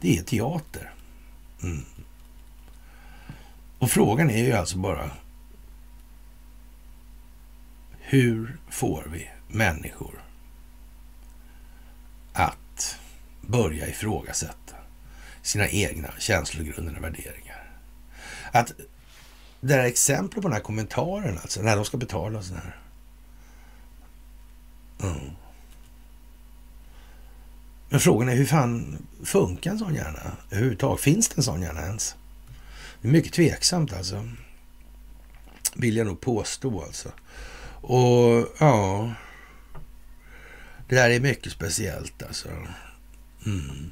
det 0.00 0.18
är 0.18 0.22
teater. 0.22 0.92
Mm. 1.62 1.84
Och 3.78 3.90
frågan 3.90 4.30
är 4.30 4.44
ju 4.44 4.52
alltså 4.52 4.78
bara 4.78 5.10
hur 8.00 8.58
får 8.70 9.08
vi 9.12 9.30
människor 9.48 10.24
att 12.32 12.98
börja 13.40 13.88
ifrågasätta 13.88 14.76
sina 15.42 15.68
egna 15.68 16.08
känslogrunder 16.18 16.96
och 16.96 17.04
värderingar? 17.04 17.80
Att 18.52 18.72
det 19.60 19.74
här 19.74 19.84
exemplet 19.84 20.42
på 20.42 20.48
den 20.48 20.52
här 20.52 20.60
kommentaren, 20.60 21.38
alltså 21.38 21.62
när 21.62 21.76
de 21.76 21.84
ska 21.84 21.96
betala 21.96 22.42
sådär. 22.42 22.76
här. 25.00 25.10
Mm. 25.10 25.30
Men 27.88 28.00
frågan 28.00 28.28
är 28.28 28.34
hur 28.34 28.46
fan 28.46 29.06
funkar 29.24 29.70
en 29.70 29.78
sån 29.78 29.94
hjärna 29.94 30.36
överhuvudtaget? 30.50 31.00
Finns 31.00 31.28
det 31.28 31.38
en 31.38 31.42
sån 31.42 31.62
hjärna 31.62 31.80
ens? 31.80 32.16
Det 33.00 33.08
är 33.08 33.12
mycket 33.12 33.32
tveksamt 33.32 33.92
alltså. 33.92 34.28
Vill 35.74 35.96
jag 35.96 36.06
nog 36.06 36.20
påstå 36.20 36.82
alltså. 36.82 37.08
Och 37.80 38.46
ja, 38.58 39.12
det 40.88 40.94
där 40.94 41.10
är 41.10 41.20
mycket 41.20 41.52
speciellt 41.52 42.22
alltså. 42.22 42.48
Mm. 43.46 43.90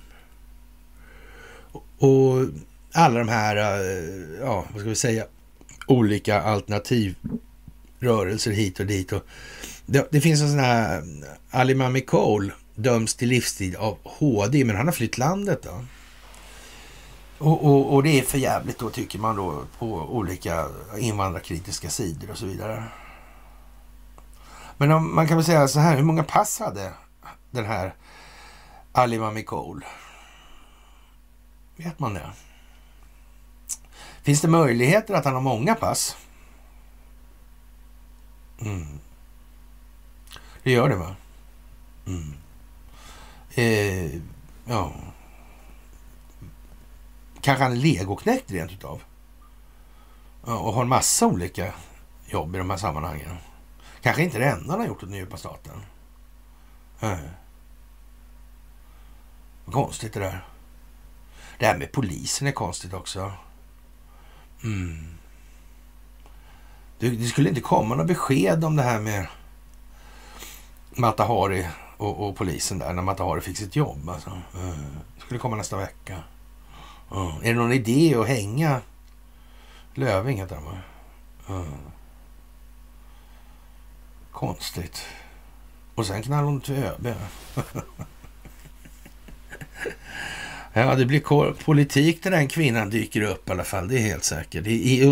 Och 1.98 2.44
alla 2.92 3.18
de 3.18 3.28
här, 3.28 3.56
eh, 3.56 4.40
ja, 4.40 4.66
vad 4.72 4.80
ska 4.80 4.88
vi 4.88 4.94
säga, 4.94 5.26
olika 5.86 6.42
alternativrörelser 6.42 8.50
hit 8.50 8.80
och 8.80 8.86
dit. 8.86 9.12
Och 9.12 9.26
det, 9.86 10.08
det 10.10 10.20
finns 10.20 10.42
en 10.42 10.50
sån 10.50 10.58
här, 10.58 10.98
eh, 10.98 11.04
Ali 11.50 11.74
Mami 11.74 12.00
Cole 12.00 12.52
döms 12.74 13.14
till 13.14 13.28
livstid 13.28 13.76
av 13.76 13.98
HD, 14.02 14.64
men 14.64 14.76
han 14.76 14.86
har 14.86 14.92
flytt 14.92 15.18
landet 15.18 15.62
då. 15.62 15.84
Och, 17.38 17.64
och, 17.64 17.94
och, 17.94 18.02
det 18.02 18.18
är 18.18 18.22
för 18.22 18.38
jävligt 18.38 18.78
då 18.78 18.90
tycker 18.90 19.18
man 19.18 19.36
då 19.36 19.64
på 19.78 19.86
olika 19.86 20.68
invandrarkritiska 20.98 21.90
sidor 21.90 22.30
och 22.30 22.38
så 22.38 22.46
vidare. 22.46 22.84
Men 24.76 24.92
om, 24.92 25.14
man 25.14 25.28
kan 25.28 25.36
väl 25.36 25.44
säga 25.44 25.68
så 25.68 25.80
här, 25.80 25.96
hur 25.96 26.02
många 26.02 26.22
pass 26.22 26.58
hade 26.58 26.92
den 27.50 27.64
här 27.64 27.94
Ali 28.92 29.18
Mamikol? 29.18 29.84
Vet 31.76 31.98
man 31.98 32.14
det? 32.14 32.30
Finns 34.22 34.40
det 34.40 34.48
möjligheter 34.48 35.14
att 35.14 35.24
han 35.24 35.34
har 35.34 35.40
många 35.40 35.74
pass? 35.74 36.16
Mm. 38.60 38.98
Det 40.62 40.70
gör 40.70 40.88
det 40.88 40.96
va? 40.96 41.16
Mm. 42.06 42.34
Eh, 43.54 44.20
ja. 44.64 44.92
Kanske 47.46 47.64
han 47.64 47.72
är 47.72 47.76
legoknäckt 47.76 48.50
rent 48.50 48.72
utav. 48.72 49.02
Och 50.40 50.72
har 50.72 50.82
en 50.82 50.88
massa 50.88 51.26
olika 51.26 51.74
jobb 52.26 52.54
i 52.54 52.58
de 52.58 52.70
här 52.70 52.76
sammanhangen. 52.76 53.36
Kanske 54.02 54.22
inte 54.22 54.38
det 54.38 54.44
enda 54.44 54.70
han 54.70 54.80
har 54.80 54.86
gjort 54.86 55.02
åt 55.02 55.08
den 55.08 55.18
djupa 55.18 55.36
staten. 55.36 55.82
Mm. 57.00 57.18
Konstigt 59.64 60.12
det 60.12 60.20
där. 60.20 60.44
Det 61.58 61.66
här 61.66 61.78
med 61.78 61.92
polisen 61.92 62.48
är 62.48 62.52
konstigt 62.52 62.94
också. 62.94 63.32
Mm. 64.64 65.14
Det, 66.98 67.10
det, 67.10 67.26
skulle 67.26 67.48
inte 67.48 67.60
komma 67.60 67.94
några 67.94 68.04
besked 68.04 68.64
om 68.64 68.76
det 68.76 68.82
här 68.82 69.00
med 69.00 69.26
Matahari 70.90 71.68
och, 71.96 72.28
och 72.28 72.36
polisen 72.36 72.78
där 72.78 72.92
när 72.92 73.02
Matahari 73.02 73.40
fick 73.40 73.58
sitt 73.58 73.76
jobb. 73.76 74.08
Alltså. 74.08 74.30
Mm. 74.30 74.74
Det 75.16 75.20
skulle 75.20 75.40
komma 75.40 75.56
nästa 75.56 75.76
vecka. 75.76 76.22
Mm. 77.10 77.42
Är 77.42 77.48
det 77.48 77.54
någon 77.54 77.72
idé 77.72 78.14
att 78.14 78.28
hänga 78.28 78.80
Löving 79.94 80.38
heter 80.38 80.56
han 80.56 80.64
mm. 81.56 81.72
Konstigt. 84.32 85.06
Och 85.94 86.06
sen 86.06 86.22
knallar 86.22 86.44
hon 86.44 86.60
till 86.60 86.74
ÖB. 86.74 87.14
Ja, 90.78 90.94
det 90.94 91.06
blir 91.06 91.52
politik 91.52 92.24
när 92.24 92.30
den 92.30 92.48
kvinnan 92.48 92.90
dyker 92.90 93.22
upp 93.22 93.48
i 93.48 93.52
alla 93.52 93.64
fall. 93.64 93.88
Det 93.88 93.98
är 93.98 94.02
helt 94.02 94.24
säkert. 94.24 94.66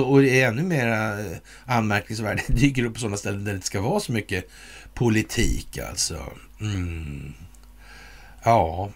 och 0.07 0.23
det 0.23 0.41
är 0.41 0.49
ännu 0.49 0.63
mer 0.63 0.89
eh, 0.89 1.37
anmärkningsvärt. 1.65 2.45
Det 2.47 2.53
dyker 2.53 2.85
upp 2.85 2.95
på 2.95 3.01
sådana 3.01 3.17
ställen 3.17 3.45
där 3.45 3.53
det 3.53 3.57
inte 3.57 3.67
ska 3.67 3.81
vara 3.81 4.01
så 4.01 4.13
mycket 4.13 4.51
politik 4.95 5.79
alltså. 5.79 6.33
Mm. 6.61 7.35
Ja, 8.43 8.91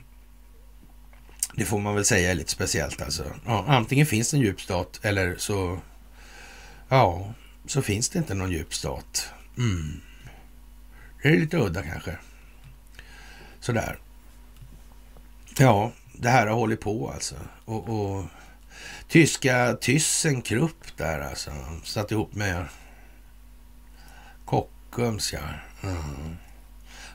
det 1.59 1.65
får 1.65 1.79
man 1.79 1.95
väl 1.95 2.05
säga 2.05 2.31
är 2.31 2.35
lite 2.35 2.51
speciellt 2.51 3.03
alltså. 3.03 3.25
Ja, 3.47 3.65
antingen 3.69 4.07
finns 4.07 4.31
det 4.31 4.37
en 4.37 4.41
djup 4.41 4.61
stat 4.61 5.01
eller 5.03 5.37
så, 5.37 5.79
ja, 6.89 7.35
så 7.67 7.83
finns 7.83 8.09
det 8.09 8.19
inte 8.19 8.35
någon 8.35 8.51
djup 8.51 8.75
stat. 8.75 9.29
Mm. 9.57 10.01
Det 11.23 11.29
är 11.29 11.37
lite 11.37 11.57
udda 11.57 11.83
kanske. 11.83 12.17
Sådär. 13.61 13.99
Ja, 15.59 15.93
det 16.13 16.29
här 16.29 16.47
har 16.47 16.55
hållit 16.55 16.81
på 16.81 17.11
alltså. 17.11 17.35
Och, 17.65 17.89
och 17.89 18.25
tyska 19.09 19.77
Thyssenkrupp 19.81 20.97
där 20.97 21.21
alltså. 21.21 21.51
Satt 21.85 22.13
ihop 22.13 22.35
med 22.35 22.65
Kockums 24.45 25.33
ja. 25.33 25.41
Mm. 25.83 26.37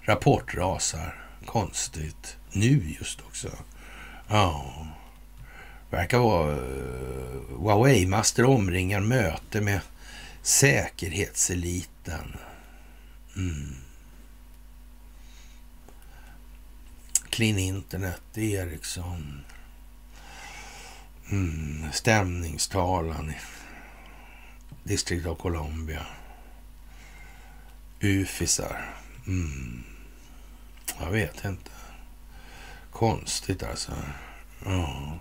Rapport 0.01 0.55
rasar. 0.55 1.25
Konstigt. 1.45 2.37
Nu 2.51 2.95
just 2.99 3.21
också. 3.21 3.49
Ja. 4.27 4.73
Verkar 5.89 6.19
vara 6.19 6.51
eh, 6.51 6.57
uh, 6.57 7.59
Huawei-master 7.59 8.45
omringar 8.45 8.99
möte 8.99 9.61
med 9.61 9.81
säkerhetseliten. 10.41 12.37
Mm. 13.35 13.75
Clean 17.29 17.59
Internet, 17.59 18.37
Ericsson. 18.37 19.41
Mm, 21.31 21.91
stämningstalan 21.91 23.31
i 23.31 23.35
District 24.83 25.25
of 25.25 25.37
Columbia. 25.37 26.05
Ufisar. 28.01 28.95
Mm. 29.27 29.83
Jag 30.99 31.11
vet 31.11 31.45
inte. 31.45 31.71
Konstigt 32.93 33.63
alltså. 33.63 33.91
Ja. 34.65 35.19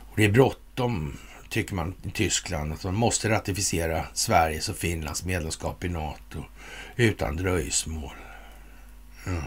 Och 0.00 0.16
det 0.16 0.24
är 0.24 0.32
bråttom, 0.32 1.18
tycker 1.48 1.74
man 1.74 1.94
i 2.02 2.10
Tyskland, 2.10 2.72
att 2.72 2.84
man 2.84 2.94
måste 2.94 3.28
ratificera 3.28 4.06
Sveriges 4.14 4.68
och 4.68 4.76
Finlands 4.76 5.24
medlemskap 5.24 5.84
i 5.84 5.88
NATO 5.88 6.44
utan 6.96 7.36
dröjsmål. 7.36 8.14
Ja. 9.26 9.42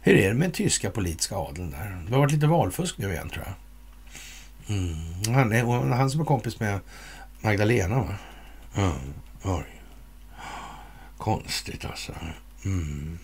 Hur 0.00 0.16
är 0.16 0.28
det 0.28 0.34
med 0.34 0.48
den 0.48 0.52
tyska 0.52 0.90
politiska 0.90 1.36
adeln 1.36 1.70
där? 1.70 2.04
Det 2.06 2.12
har 2.12 2.20
varit 2.20 2.32
lite 2.32 2.46
valfusk 2.46 2.98
nu 2.98 3.12
igen 3.12 3.30
tror 3.30 3.44
jag. 3.46 3.54
Mm. 4.76 5.34
Han, 5.34 5.52
är, 5.52 5.94
han 5.94 6.10
som 6.10 6.20
är 6.20 6.24
kompis 6.24 6.60
med 6.60 6.80
Magdalena 7.40 7.98
va? 7.98 8.14
Ja, 8.74 8.94
oj. 9.42 9.64
Konstigt 11.18 11.84
alltså. 11.84 12.12
Mm. 12.64 13.18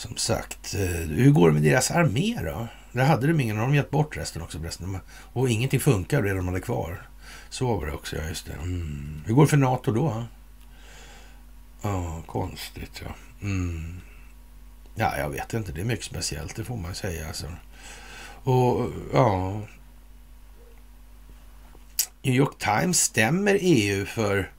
Som 0.00 0.16
sagt, 0.16 0.74
eh, 0.74 0.80
hur 0.88 1.30
går 1.30 1.48
det 1.48 1.54
med 1.54 1.62
deras 1.62 1.90
armé 1.90 2.38
då? 2.44 2.68
Det 2.92 3.02
hade 3.02 3.26
de 3.26 3.40
ingen, 3.40 3.56
de 3.56 3.68
har 3.68 3.74
gett 3.74 3.90
bort 3.90 4.16
resten 4.16 4.42
också 4.42 4.58
förresten. 4.58 4.98
Och 5.32 5.50
ingenting 5.50 5.80
funkar 5.80 6.22
det 6.22 6.34
de 6.34 6.48
hade 6.48 6.60
kvar. 6.60 7.08
Så 7.48 7.76
var 7.76 7.86
det 7.86 7.92
också, 7.92 8.16
ja 8.16 8.28
just 8.28 8.46
det. 8.46 8.52
Mm. 8.52 9.22
Hur 9.26 9.34
går 9.34 9.42
det 9.42 9.48
för 9.48 9.56
NATO 9.56 9.92
då? 9.92 10.24
Ja, 11.82 12.22
konstigt 12.26 13.02
ja. 13.04 13.14
Mm. 13.42 14.00
Ja, 14.94 15.18
jag 15.18 15.30
vet 15.30 15.54
inte. 15.54 15.72
Det 15.72 15.80
är 15.80 15.84
mycket 15.84 16.04
speciellt, 16.04 16.56
det 16.56 16.64
får 16.64 16.76
man 16.76 16.94
säga. 16.94 17.26
Alltså. 17.26 17.46
Och 18.44 18.90
ja... 19.12 19.60
New 22.22 22.34
York 22.34 22.58
Times 22.58 23.00
stämmer 23.00 23.58
EU 23.60 24.06
för 24.06 24.52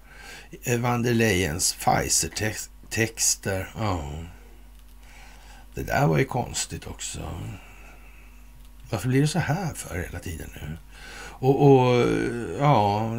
eh, 0.64 0.80
van 0.80 1.04
der 1.04 1.14
Leyens 1.14 1.74
Pfizer-texter. 1.74 3.74
Ja. 3.78 4.12
Det 5.74 5.84
där 5.84 6.08
var 6.08 6.18
ju 6.18 6.26
konstigt 6.26 6.88
också. 6.88 7.20
Varför 8.90 9.08
blir 9.08 9.22
det 9.22 9.28
så 9.28 9.40
här 9.40 9.74
för 9.74 10.04
hela 10.04 10.20
tiden 10.20 10.50
nu? 10.54 10.78
Och, 11.24 11.72
och 11.72 12.08
ja, 12.60 13.10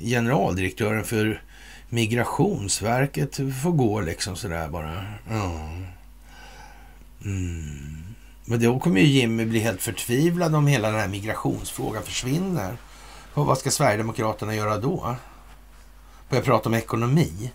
generaldirektören 0.00 1.04
för 1.04 1.42
Migrationsverket 1.88 3.36
får 3.62 3.72
gå 3.72 4.00
liksom 4.00 4.36
sådär 4.36 4.68
bara. 4.68 5.04
Ja. 5.30 5.70
Mm. 7.24 8.04
Men 8.44 8.62
då 8.62 8.78
kommer 8.78 9.00
ju 9.00 9.06
Jimmy 9.06 9.44
bli 9.44 9.60
helt 9.60 9.82
förtvivlad 9.82 10.54
om 10.54 10.66
hela 10.66 10.90
den 10.90 11.00
här 11.00 11.08
migrationsfrågan 11.08 12.02
försvinner. 12.02 12.76
Och 13.34 13.46
vad 13.46 13.58
ska 13.58 13.70
Sverigedemokraterna 13.70 14.54
göra 14.54 14.78
då? 14.78 15.16
Börja 16.28 16.42
prata 16.42 16.68
om 16.68 16.74
ekonomi? 16.74 17.52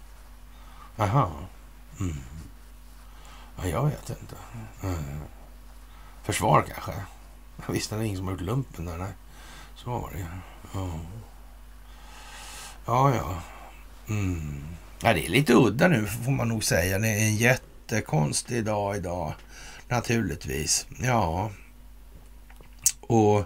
Aha. 0.97 1.31
Mm. 1.99 2.15
Ja, 3.63 3.69
jag 3.69 3.85
vet 3.85 4.09
inte. 4.09 4.35
Mm. 4.83 5.19
Försvar 6.23 6.65
kanske? 6.73 6.91
Jag 7.65 7.73
visste 7.73 7.95
det 7.95 8.01
är 8.01 8.05
ingen 8.05 8.17
som 8.17 8.25
har 8.25 8.33
gjort 8.33 8.41
lumpen 8.41 8.85
där. 8.85 8.97
Nej. 8.97 9.11
Så 9.75 9.89
var 9.89 10.11
det 10.13 10.19
ja. 10.19 10.89
Ja, 12.85 13.15
ja. 13.15 13.41
Mm. 14.09 14.63
ja. 15.01 15.13
Det 15.13 15.25
är 15.25 15.29
lite 15.29 15.53
udda 15.53 15.87
nu 15.87 16.07
får 16.07 16.31
man 16.31 16.47
nog 16.47 16.63
säga. 16.63 16.99
Det 16.99 17.07
är 17.07 17.19
en 17.19 17.35
jättekonstig 17.35 18.65
dag 18.65 18.97
idag. 18.97 19.33
Naturligtvis. 19.87 20.87
Ja. 21.01 21.51
Och 23.01 23.45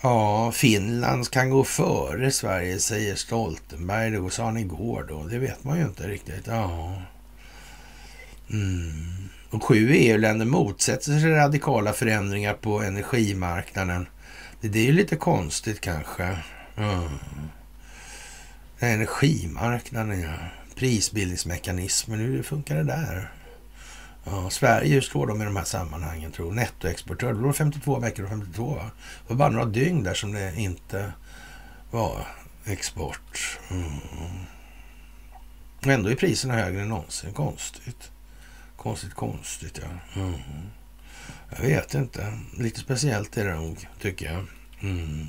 ja, 0.00 0.52
Finland 0.52 1.30
kan 1.30 1.50
gå 1.50 1.64
före 1.64 2.30
Sverige 2.30 2.78
säger 2.78 3.14
Stoltenberg. 3.14 4.10
Det 4.10 4.30
sa 4.30 4.44
han 4.44 4.56
igår 4.56 5.06
då. 5.08 5.22
Det 5.24 5.38
vet 5.38 5.64
man 5.64 5.78
ju 5.78 5.84
inte 5.84 6.08
riktigt. 6.08 6.46
Ja. 6.46 7.02
Mm. 8.50 9.15
De 9.56 9.60
sju 9.60 9.90
EU-länder 9.94 10.46
motsätter 10.46 11.20
sig 11.20 11.30
radikala 11.30 11.92
förändringar 11.92 12.54
på 12.54 12.82
energimarknaden. 12.82 14.08
Det 14.60 14.78
är 14.78 14.84
ju 14.84 14.92
lite 14.92 15.16
konstigt 15.16 15.80
kanske. 15.80 16.38
Mm. 16.76 17.08
Energimarknaden, 18.78 20.20
ja. 20.20 20.32
Prisbildningsmekanismen, 20.74 22.18
hur 22.18 22.42
funkar 22.42 22.76
det 22.76 22.82
där? 22.82 23.32
Ja, 24.24 24.50
Sverige, 24.50 24.94
hur 24.94 25.00
står 25.00 25.26
de 25.26 25.42
i 25.42 25.44
de 25.44 25.56
här 25.56 25.64
sammanhangen 25.64 26.32
tror 26.32 26.52
Nettoexportör, 26.52 27.32
det 27.32 27.40
var 27.40 27.52
52 27.52 27.98
veckor 27.98 28.24
och 28.24 28.30
52 28.30 28.74
va? 28.74 28.90
Det 29.26 29.34
var 29.34 29.36
bara 29.36 29.50
några 29.50 29.66
dygn 29.66 30.02
där 30.02 30.14
som 30.14 30.32
det 30.32 30.54
inte 30.56 31.12
var 31.90 32.26
export. 32.64 33.58
Mm. 33.70 33.90
Ändå 35.86 36.10
är 36.10 36.14
priserna 36.14 36.54
högre 36.54 36.82
än 36.82 36.88
någonsin. 36.88 37.32
Konstigt. 37.32 38.10
Konstigt, 38.86 39.14
konstigt 39.14 39.80
ja. 39.82 40.20
Mm. 40.20 40.34
Jag 41.50 41.62
vet 41.62 41.94
inte. 41.94 42.38
Lite 42.58 42.80
speciellt 42.80 43.36
är 43.36 43.44
det 43.44 43.54
nog, 43.54 43.88
tycker 44.00 44.26
jag. 44.26 44.44
Mm. 44.82 45.26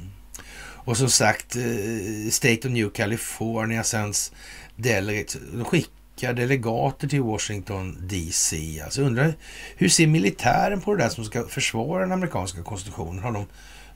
Och 0.60 0.98
som 0.98 1.10
sagt, 1.10 1.56
eh, 1.56 2.30
State 2.32 2.68
of 2.68 2.74
New 2.74 2.90
California 2.90 3.84
sänds 3.84 4.32
delegates. 4.76 5.38
De 5.54 5.66
skickar 5.66 6.34
delegater 6.34 7.08
till 7.08 7.22
Washington 7.22 7.98
DC. 8.08 8.82
Alltså 8.82 9.02
undrar, 9.02 9.34
hur 9.76 9.90
ser 9.90 10.08
militären 10.08 10.82
på 10.82 10.96
det 10.96 11.04
där 11.04 11.10
som 11.10 11.26
ska 11.26 11.48
försvara 11.48 12.02
den 12.02 12.12
amerikanska 12.12 12.64
konstitutionen? 12.64 13.24
Har 13.24 13.32
de 13.32 13.46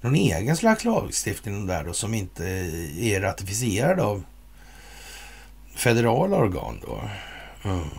någon 0.01 0.15
egen 0.15 0.57
slags 0.57 0.83
lagstiftning 0.83 1.67
där 1.67 1.83
då 1.83 1.93
som 1.93 2.13
inte 2.13 2.45
är 2.99 3.21
ratificerad 3.21 3.99
av 3.99 4.23
federala 5.75 6.37
organ 6.37 6.79
då? 6.81 7.01
Mm. 7.63 7.89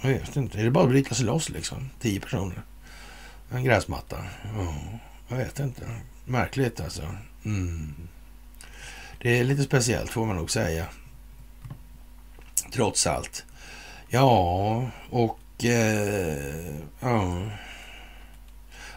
Jag 0.00 0.08
vet 0.08 0.36
inte. 0.36 0.60
Är 0.60 0.64
det 0.64 0.70
bara 0.70 0.84
att 0.84 0.90
bryta 0.90 1.14
sig 1.14 1.26
loss 1.26 1.48
liksom? 1.48 1.90
Tio 2.00 2.20
personer. 2.20 2.62
En 3.50 3.64
gräsmatta. 3.64 4.16
Ja, 4.56 4.74
jag 5.28 5.36
vet 5.36 5.58
inte. 5.60 5.82
Märkligt 6.24 6.80
alltså. 6.80 7.14
Mm. 7.44 7.94
Det 9.22 9.38
är 9.38 9.44
lite 9.44 9.62
speciellt 9.62 10.10
får 10.10 10.26
man 10.26 10.36
nog 10.36 10.50
säga. 10.50 10.86
Trots 12.72 13.06
allt. 13.06 13.44
Ja, 14.08 14.90
och... 15.10 15.64
Eh, 15.64 16.74
ja. 17.00 17.50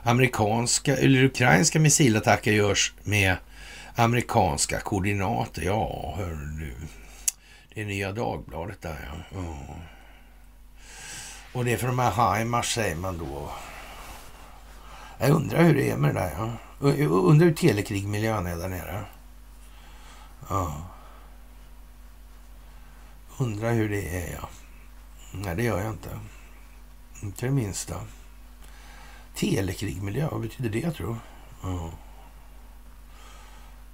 Amerikanska, 0.03 0.97
eller 0.97 1.23
ukrainska 1.23 1.79
missilattacker 1.79 2.51
görs 2.51 2.93
med 3.03 3.35
amerikanska 3.95 4.79
koordinater. 4.79 5.61
Ja, 5.61 6.13
hör 6.17 6.35
du. 6.59 6.73
Det 7.73 7.81
är 7.81 7.85
Nya 7.85 8.11
Dagbladet 8.11 8.81
där 8.81 9.09
ja. 9.11 9.39
ja. 9.39 9.75
Och 11.53 11.65
det 11.65 11.73
är 11.73 11.77
för 11.77 11.87
de 11.87 11.99
här 11.99 12.35
HIMARS 12.35 12.73
säger 12.73 12.95
man 12.95 13.17
då. 13.17 13.51
Jag 15.17 15.29
undrar 15.29 15.63
hur 15.63 15.75
det 15.75 15.89
är 15.89 15.97
med 15.97 16.15
det 16.15 16.19
där. 16.19 16.35
Ja. 16.37 16.51
Jag 16.95 17.11
undrar 17.11 17.47
hur 17.47 17.53
telekrigmiljön 17.53 18.45
är 18.45 18.57
där 18.57 18.67
nere. 18.67 19.05
Ja. 20.49 20.81
Undrar 23.37 23.73
hur 23.73 23.89
det 23.89 24.23
är, 24.23 24.33
ja. 24.33 24.49
Nej, 25.31 25.55
det 25.55 25.63
gör 25.63 25.81
jag 25.81 25.91
inte. 25.91 26.19
Inte 27.21 27.45
det 27.45 27.51
minsta. 27.51 27.95
Telekrigmiljö, 29.35 30.27
vad 30.31 30.41
betyder 30.41 30.69
det 30.69 30.91
tror 30.91 31.07
du? 31.07 31.15
Ja. 31.69 31.91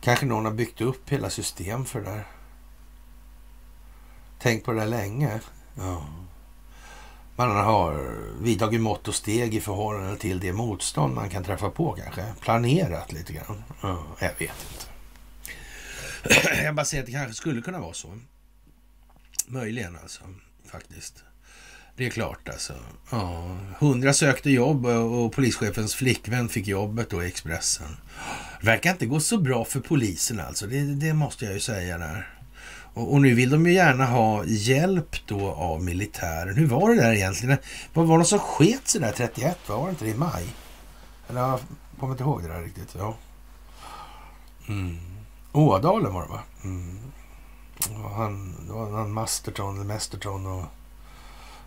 Kanske 0.02 0.26
någon 0.26 0.46
har 0.46 0.52
byggt 0.52 0.82
upp 0.82 1.10
hela 1.10 1.30
system 1.30 1.86
för 1.86 2.02
det 2.02 2.10
där. 2.10 2.28
Tänk 4.40 4.64
på 4.64 4.72
det 4.72 4.80
där 4.80 4.88
länge. 4.88 5.40
Ja. 5.76 6.06
Man 7.38 7.52
har 7.52 8.18
vidtagit 8.42 8.82
mått 8.82 9.08
och 9.08 9.16
steg 9.16 9.56
i 9.56 9.62
förhållande 9.62 10.18
till 10.18 10.40
det 10.40 10.54
motstånd 10.54 11.16
man 11.16 11.30
kan 11.30 11.44
träffa 11.44 11.70
på 11.70 11.92
kanske. 11.92 12.34
Planerat 12.42 13.12
lite 13.12 13.34
grann. 13.34 13.64
Ja, 13.82 14.04
jag 14.20 14.32
vet 14.40 14.42
inte. 14.42 14.86
Jag 16.64 16.76
bara 16.76 16.86
säger 16.86 17.04
att 17.04 17.08
det 17.08 17.12
kanske 17.12 17.34
skulle 17.34 17.62
kunna 17.62 17.80
vara 17.80 17.94
så. 17.94 18.18
Möjligen 19.48 19.98
alltså, 20.02 20.22
faktiskt. 20.72 21.24
Det 21.98 22.06
är 22.06 22.10
klart 22.10 22.50
alltså. 22.50 22.74
Ja, 23.12 23.58
hundra 23.80 24.14
sökte 24.14 24.50
jobb 24.50 24.86
och 24.86 25.34
polischefens 25.34 25.96
flickvän 25.96 26.50
fick 26.50 26.68
jobbet 26.68 27.10
då 27.10 27.24
i 27.24 27.28
Expressen. 27.28 27.98
Det 28.60 28.66
verkar 28.66 28.92
inte 28.92 29.06
gå 29.06 29.20
så 29.20 29.38
bra 29.38 29.66
för 29.66 29.80
polisen 29.80 30.40
alltså. 30.40 30.68
Det, 30.68 30.82
det 30.82 31.14
måste 31.14 31.46
jag 31.46 31.54
ju 31.54 31.60
säga 31.60 31.98
där. 31.98 32.35
Och, 32.96 33.14
och, 33.14 33.22
nu 33.22 33.34
vill 33.34 33.50
de 33.50 33.66
ju 33.66 33.74
gärna 33.74 34.06
ha 34.06 34.46
hjälp 34.46 35.16
då 35.28 35.52
av 35.52 35.84
militären. 35.84 36.56
Hur 36.56 36.68
var 36.68 36.90
det 36.90 36.96
där 36.96 37.14
egentligen? 37.14 37.58
Vad 37.94 38.08
var 38.08 38.20
det 38.20 38.26
som 38.26 38.40
sket 38.40 38.88
sig 38.88 39.02
där 39.02 39.12
31? 39.12 39.58
Var 39.68 39.86
det 39.86 39.90
inte 39.90 40.06
det 40.06 40.12
i 40.12 40.16
maj? 40.16 40.46
Eller 41.30 41.42
jag 41.42 41.60
kommer 42.00 42.14
inte 42.14 42.24
ihåg 42.24 42.44
det 42.44 42.48
där 42.48 42.62
riktigt. 42.62 42.96
Ja. 42.98 43.16
Mm. 44.68 44.98
Ådalen 45.52 46.14
var 46.14 46.22
det 46.22 46.30
va? 46.30 46.40
Mm. 46.64 47.00
Han, 48.16 48.56
det 48.68 48.74
var 48.74 48.90
någon 48.90 49.14
Masterton 49.14 49.76
eller 49.76 49.94
Masterton 49.94 50.46
och... 50.46 50.66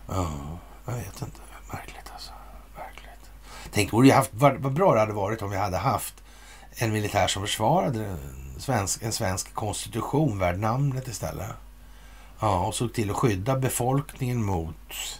Ja, 0.07 0.29
jag 0.85 0.93
vet 0.93 1.21
inte. 1.21 1.39
Märkligt 1.71 2.11
alltså. 2.13 2.31
Märkligt. 2.77 3.31
Tänk, 3.71 4.13
haft, 4.13 4.29
vad, 4.33 4.57
vad 4.57 4.73
bra 4.73 4.93
det 4.93 4.99
hade 4.99 5.13
varit 5.13 5.41
om 5.41 5.49
vi 5.49 5.57
hade 5.57 5.77
haft 5.77 6.13
en 6.75 6.93
militär 6.93 7.27
som 7.27 7.41
försvarade 7.41 8.17
svensk, 8.59 9.03
en 9.03 9.11
svensk 9.11 9.53
konstitution 9.53 10.39
värd 10.39 10.59
namnet 10.59 11.07
istället. 11.07 11.49
Ja, 12.39 12.65
och 12.67 12.75
såg 12.75 12.93
till 12.93 13.09
att 13.09 13.15
skydda 13.15 13.55
befolkningen 13.55 14.43
mot 14.43 15.19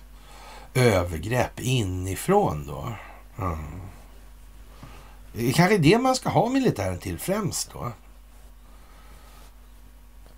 övergrepp 0.73 1.59
inifrån 1.59 2.67
då. 2.67 2.93
Mm. 3.37 3.81
Det 5.33 5.49
är 5.49 5.53
kanske 5.53 5.77
det 5.77 5.97
man 5.97 6.15
ska 6.15 6.29
ha 6.29 6.49
militären 6.49 6.99
till 6.99 7.19
främst 7.19 7.71
då. 7.73 7.91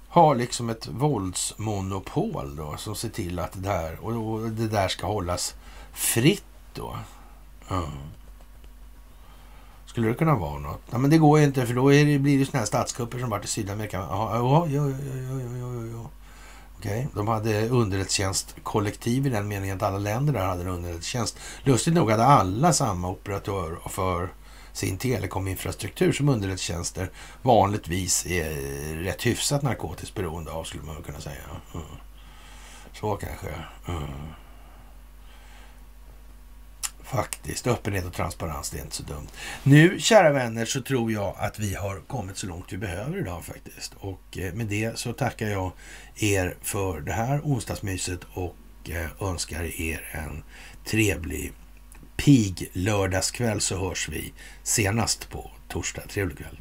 Ha 0.07 0.33
liksom 0.33 0.69
ett 0.69 0.87
våldsmonopol 0.87 2.55
då 2.55 2.77
som 2.77 2.95
ser 2.95 3.09
till 3.09 3.39
att 3.39 3.51
det 3.53 3.59
där, 3.59 3.99
och 3.99 4.49
det 4.49 4.67
där 4.67 4.87
ska 4.87 5.07
hållas 5.07 5.55
fritt 5.93 6.43
då. 6.73 6.97
Mm. 7.69 7.91
Skulle 9.91 10.07
det 10.07 10.13
kunna 10.13 10.35
vara 10.35 10.59
något? 10.59 10.81
Ja, 10.91 10.97
men 10.97 11.09
det 11.09 11.17
går 11.17 11.39
ju 11.39 11.45
inte 11.45 11.65
för 11.65 11.73
då 11.73 11.93
är 11.93 12.05
det, 12.05 12.19
blir 12.19 12.39
det 12.39 12.45
sådana 12.45 12.59
här 12.59 12.65
statskupper 12.65 13.19
som 13.19 13.29
varit 13.29 13.45
i 13.45 13.47
Sydamerika. 13.47 13.97
Ja, 13.97 14.35
ja, 14.35 14.67
ja, 14.69 14.89
ja, 14.89 14.89
ja, 15.59 15.85
ja. 15.93 16.09
Okej, 16.77 17.07
de 17.15 17.27
hade 17.27 17.69
underrättelsetjänstkollektiv 17.69 19.27
i 19.27 19.29
den 19.29 19.47
meningen 19.47 19.77
att 19.77 19.83
alla 19.83 19.97
länder 19.97 20.33
där 20.33 20.45
hade 20.45 20.61
en 20.61 20.67
underrättelsetjänst. 20.67 21.39
Lustigt 21.63 21.93
nog 21.93 22.11
hade 22.11 22.25
alla 22.25 22.73
samma 22.73 23.09
operatör 23.09 23.79
för 23.89 24.29
sin 24.73 24.97
telekominfrastruktur 24.97 26.11
som 26.11 26.29
underrättelsetjänster 26.29 27.09
vanligtvis 27.41 28.25
är 28.25 28.49
rätt 29.03 29.25
hyfsat 29.25 29.61
narkotiskt 29.61 30.15
beroende 30.15 30.51
av 30.51 30.63
skulle 30.63 30.83
man 30.83 31.03
kunna 31.03 31.19
säga. 31.19 31.43
Mm. 31.73 31.85
Så 32.93 33.15
kanske. 33.15 33.49
Mm. 33.87 34.03
Faktiskt. 37.11 37.67
Öppenhet 37.67 38.05
och 38.05 38.13
transparens, 38.13 38.69
det 38.69 38.77
är 38.77 38.81
inte 38.81 38.95
så 38.95 39.03
dumt. 39.03 39.27
Nu, 39.63 39.99
kära 39.99 40.31
vänner, 40.31 40.65
så 40.65 40.81
tror 40.81 41.11
jag 41.11 41.35
att 41.37 41.59
vi 41.59 41.75
har 41.75 41.99
kommit 41.99 42.37
så 42.37 42.47
långt 42.47 42.73
vi 42.73 42.77
behöver 42.77 43.17
idag 43.17 43.45
faktiskt. 43.45 43.93
Och 43.99 44.37
eh, 44.37 44.53
med 44.53 44.67
det 44.67 44.99
så 44.99 45.13
tackar 45.13 45.47
jag 45.47 45.71
er 46.15 46.55
för 46.61 46.99
det 46.99 47.11
här 47.11 47.41
onsdagsmyset 47.43 48.19
och 48.33 48.55
eh, 48.89 49.29
önskar 49.29 49.81
er 49.81 50.09
en 50.11 50.43
trevlig 50.85 51.53
pig 52.15 52.69
lördagskväll 52.73 53.61
så 53.61 53.87
hörs 53.87 54.09
vi 54.09 54.33
senast 54.63 55.29
på 55.29 55.51
torsdag. 55.67 56.01
Trevlig 56.07 56.37
kväll. 56.37 56.57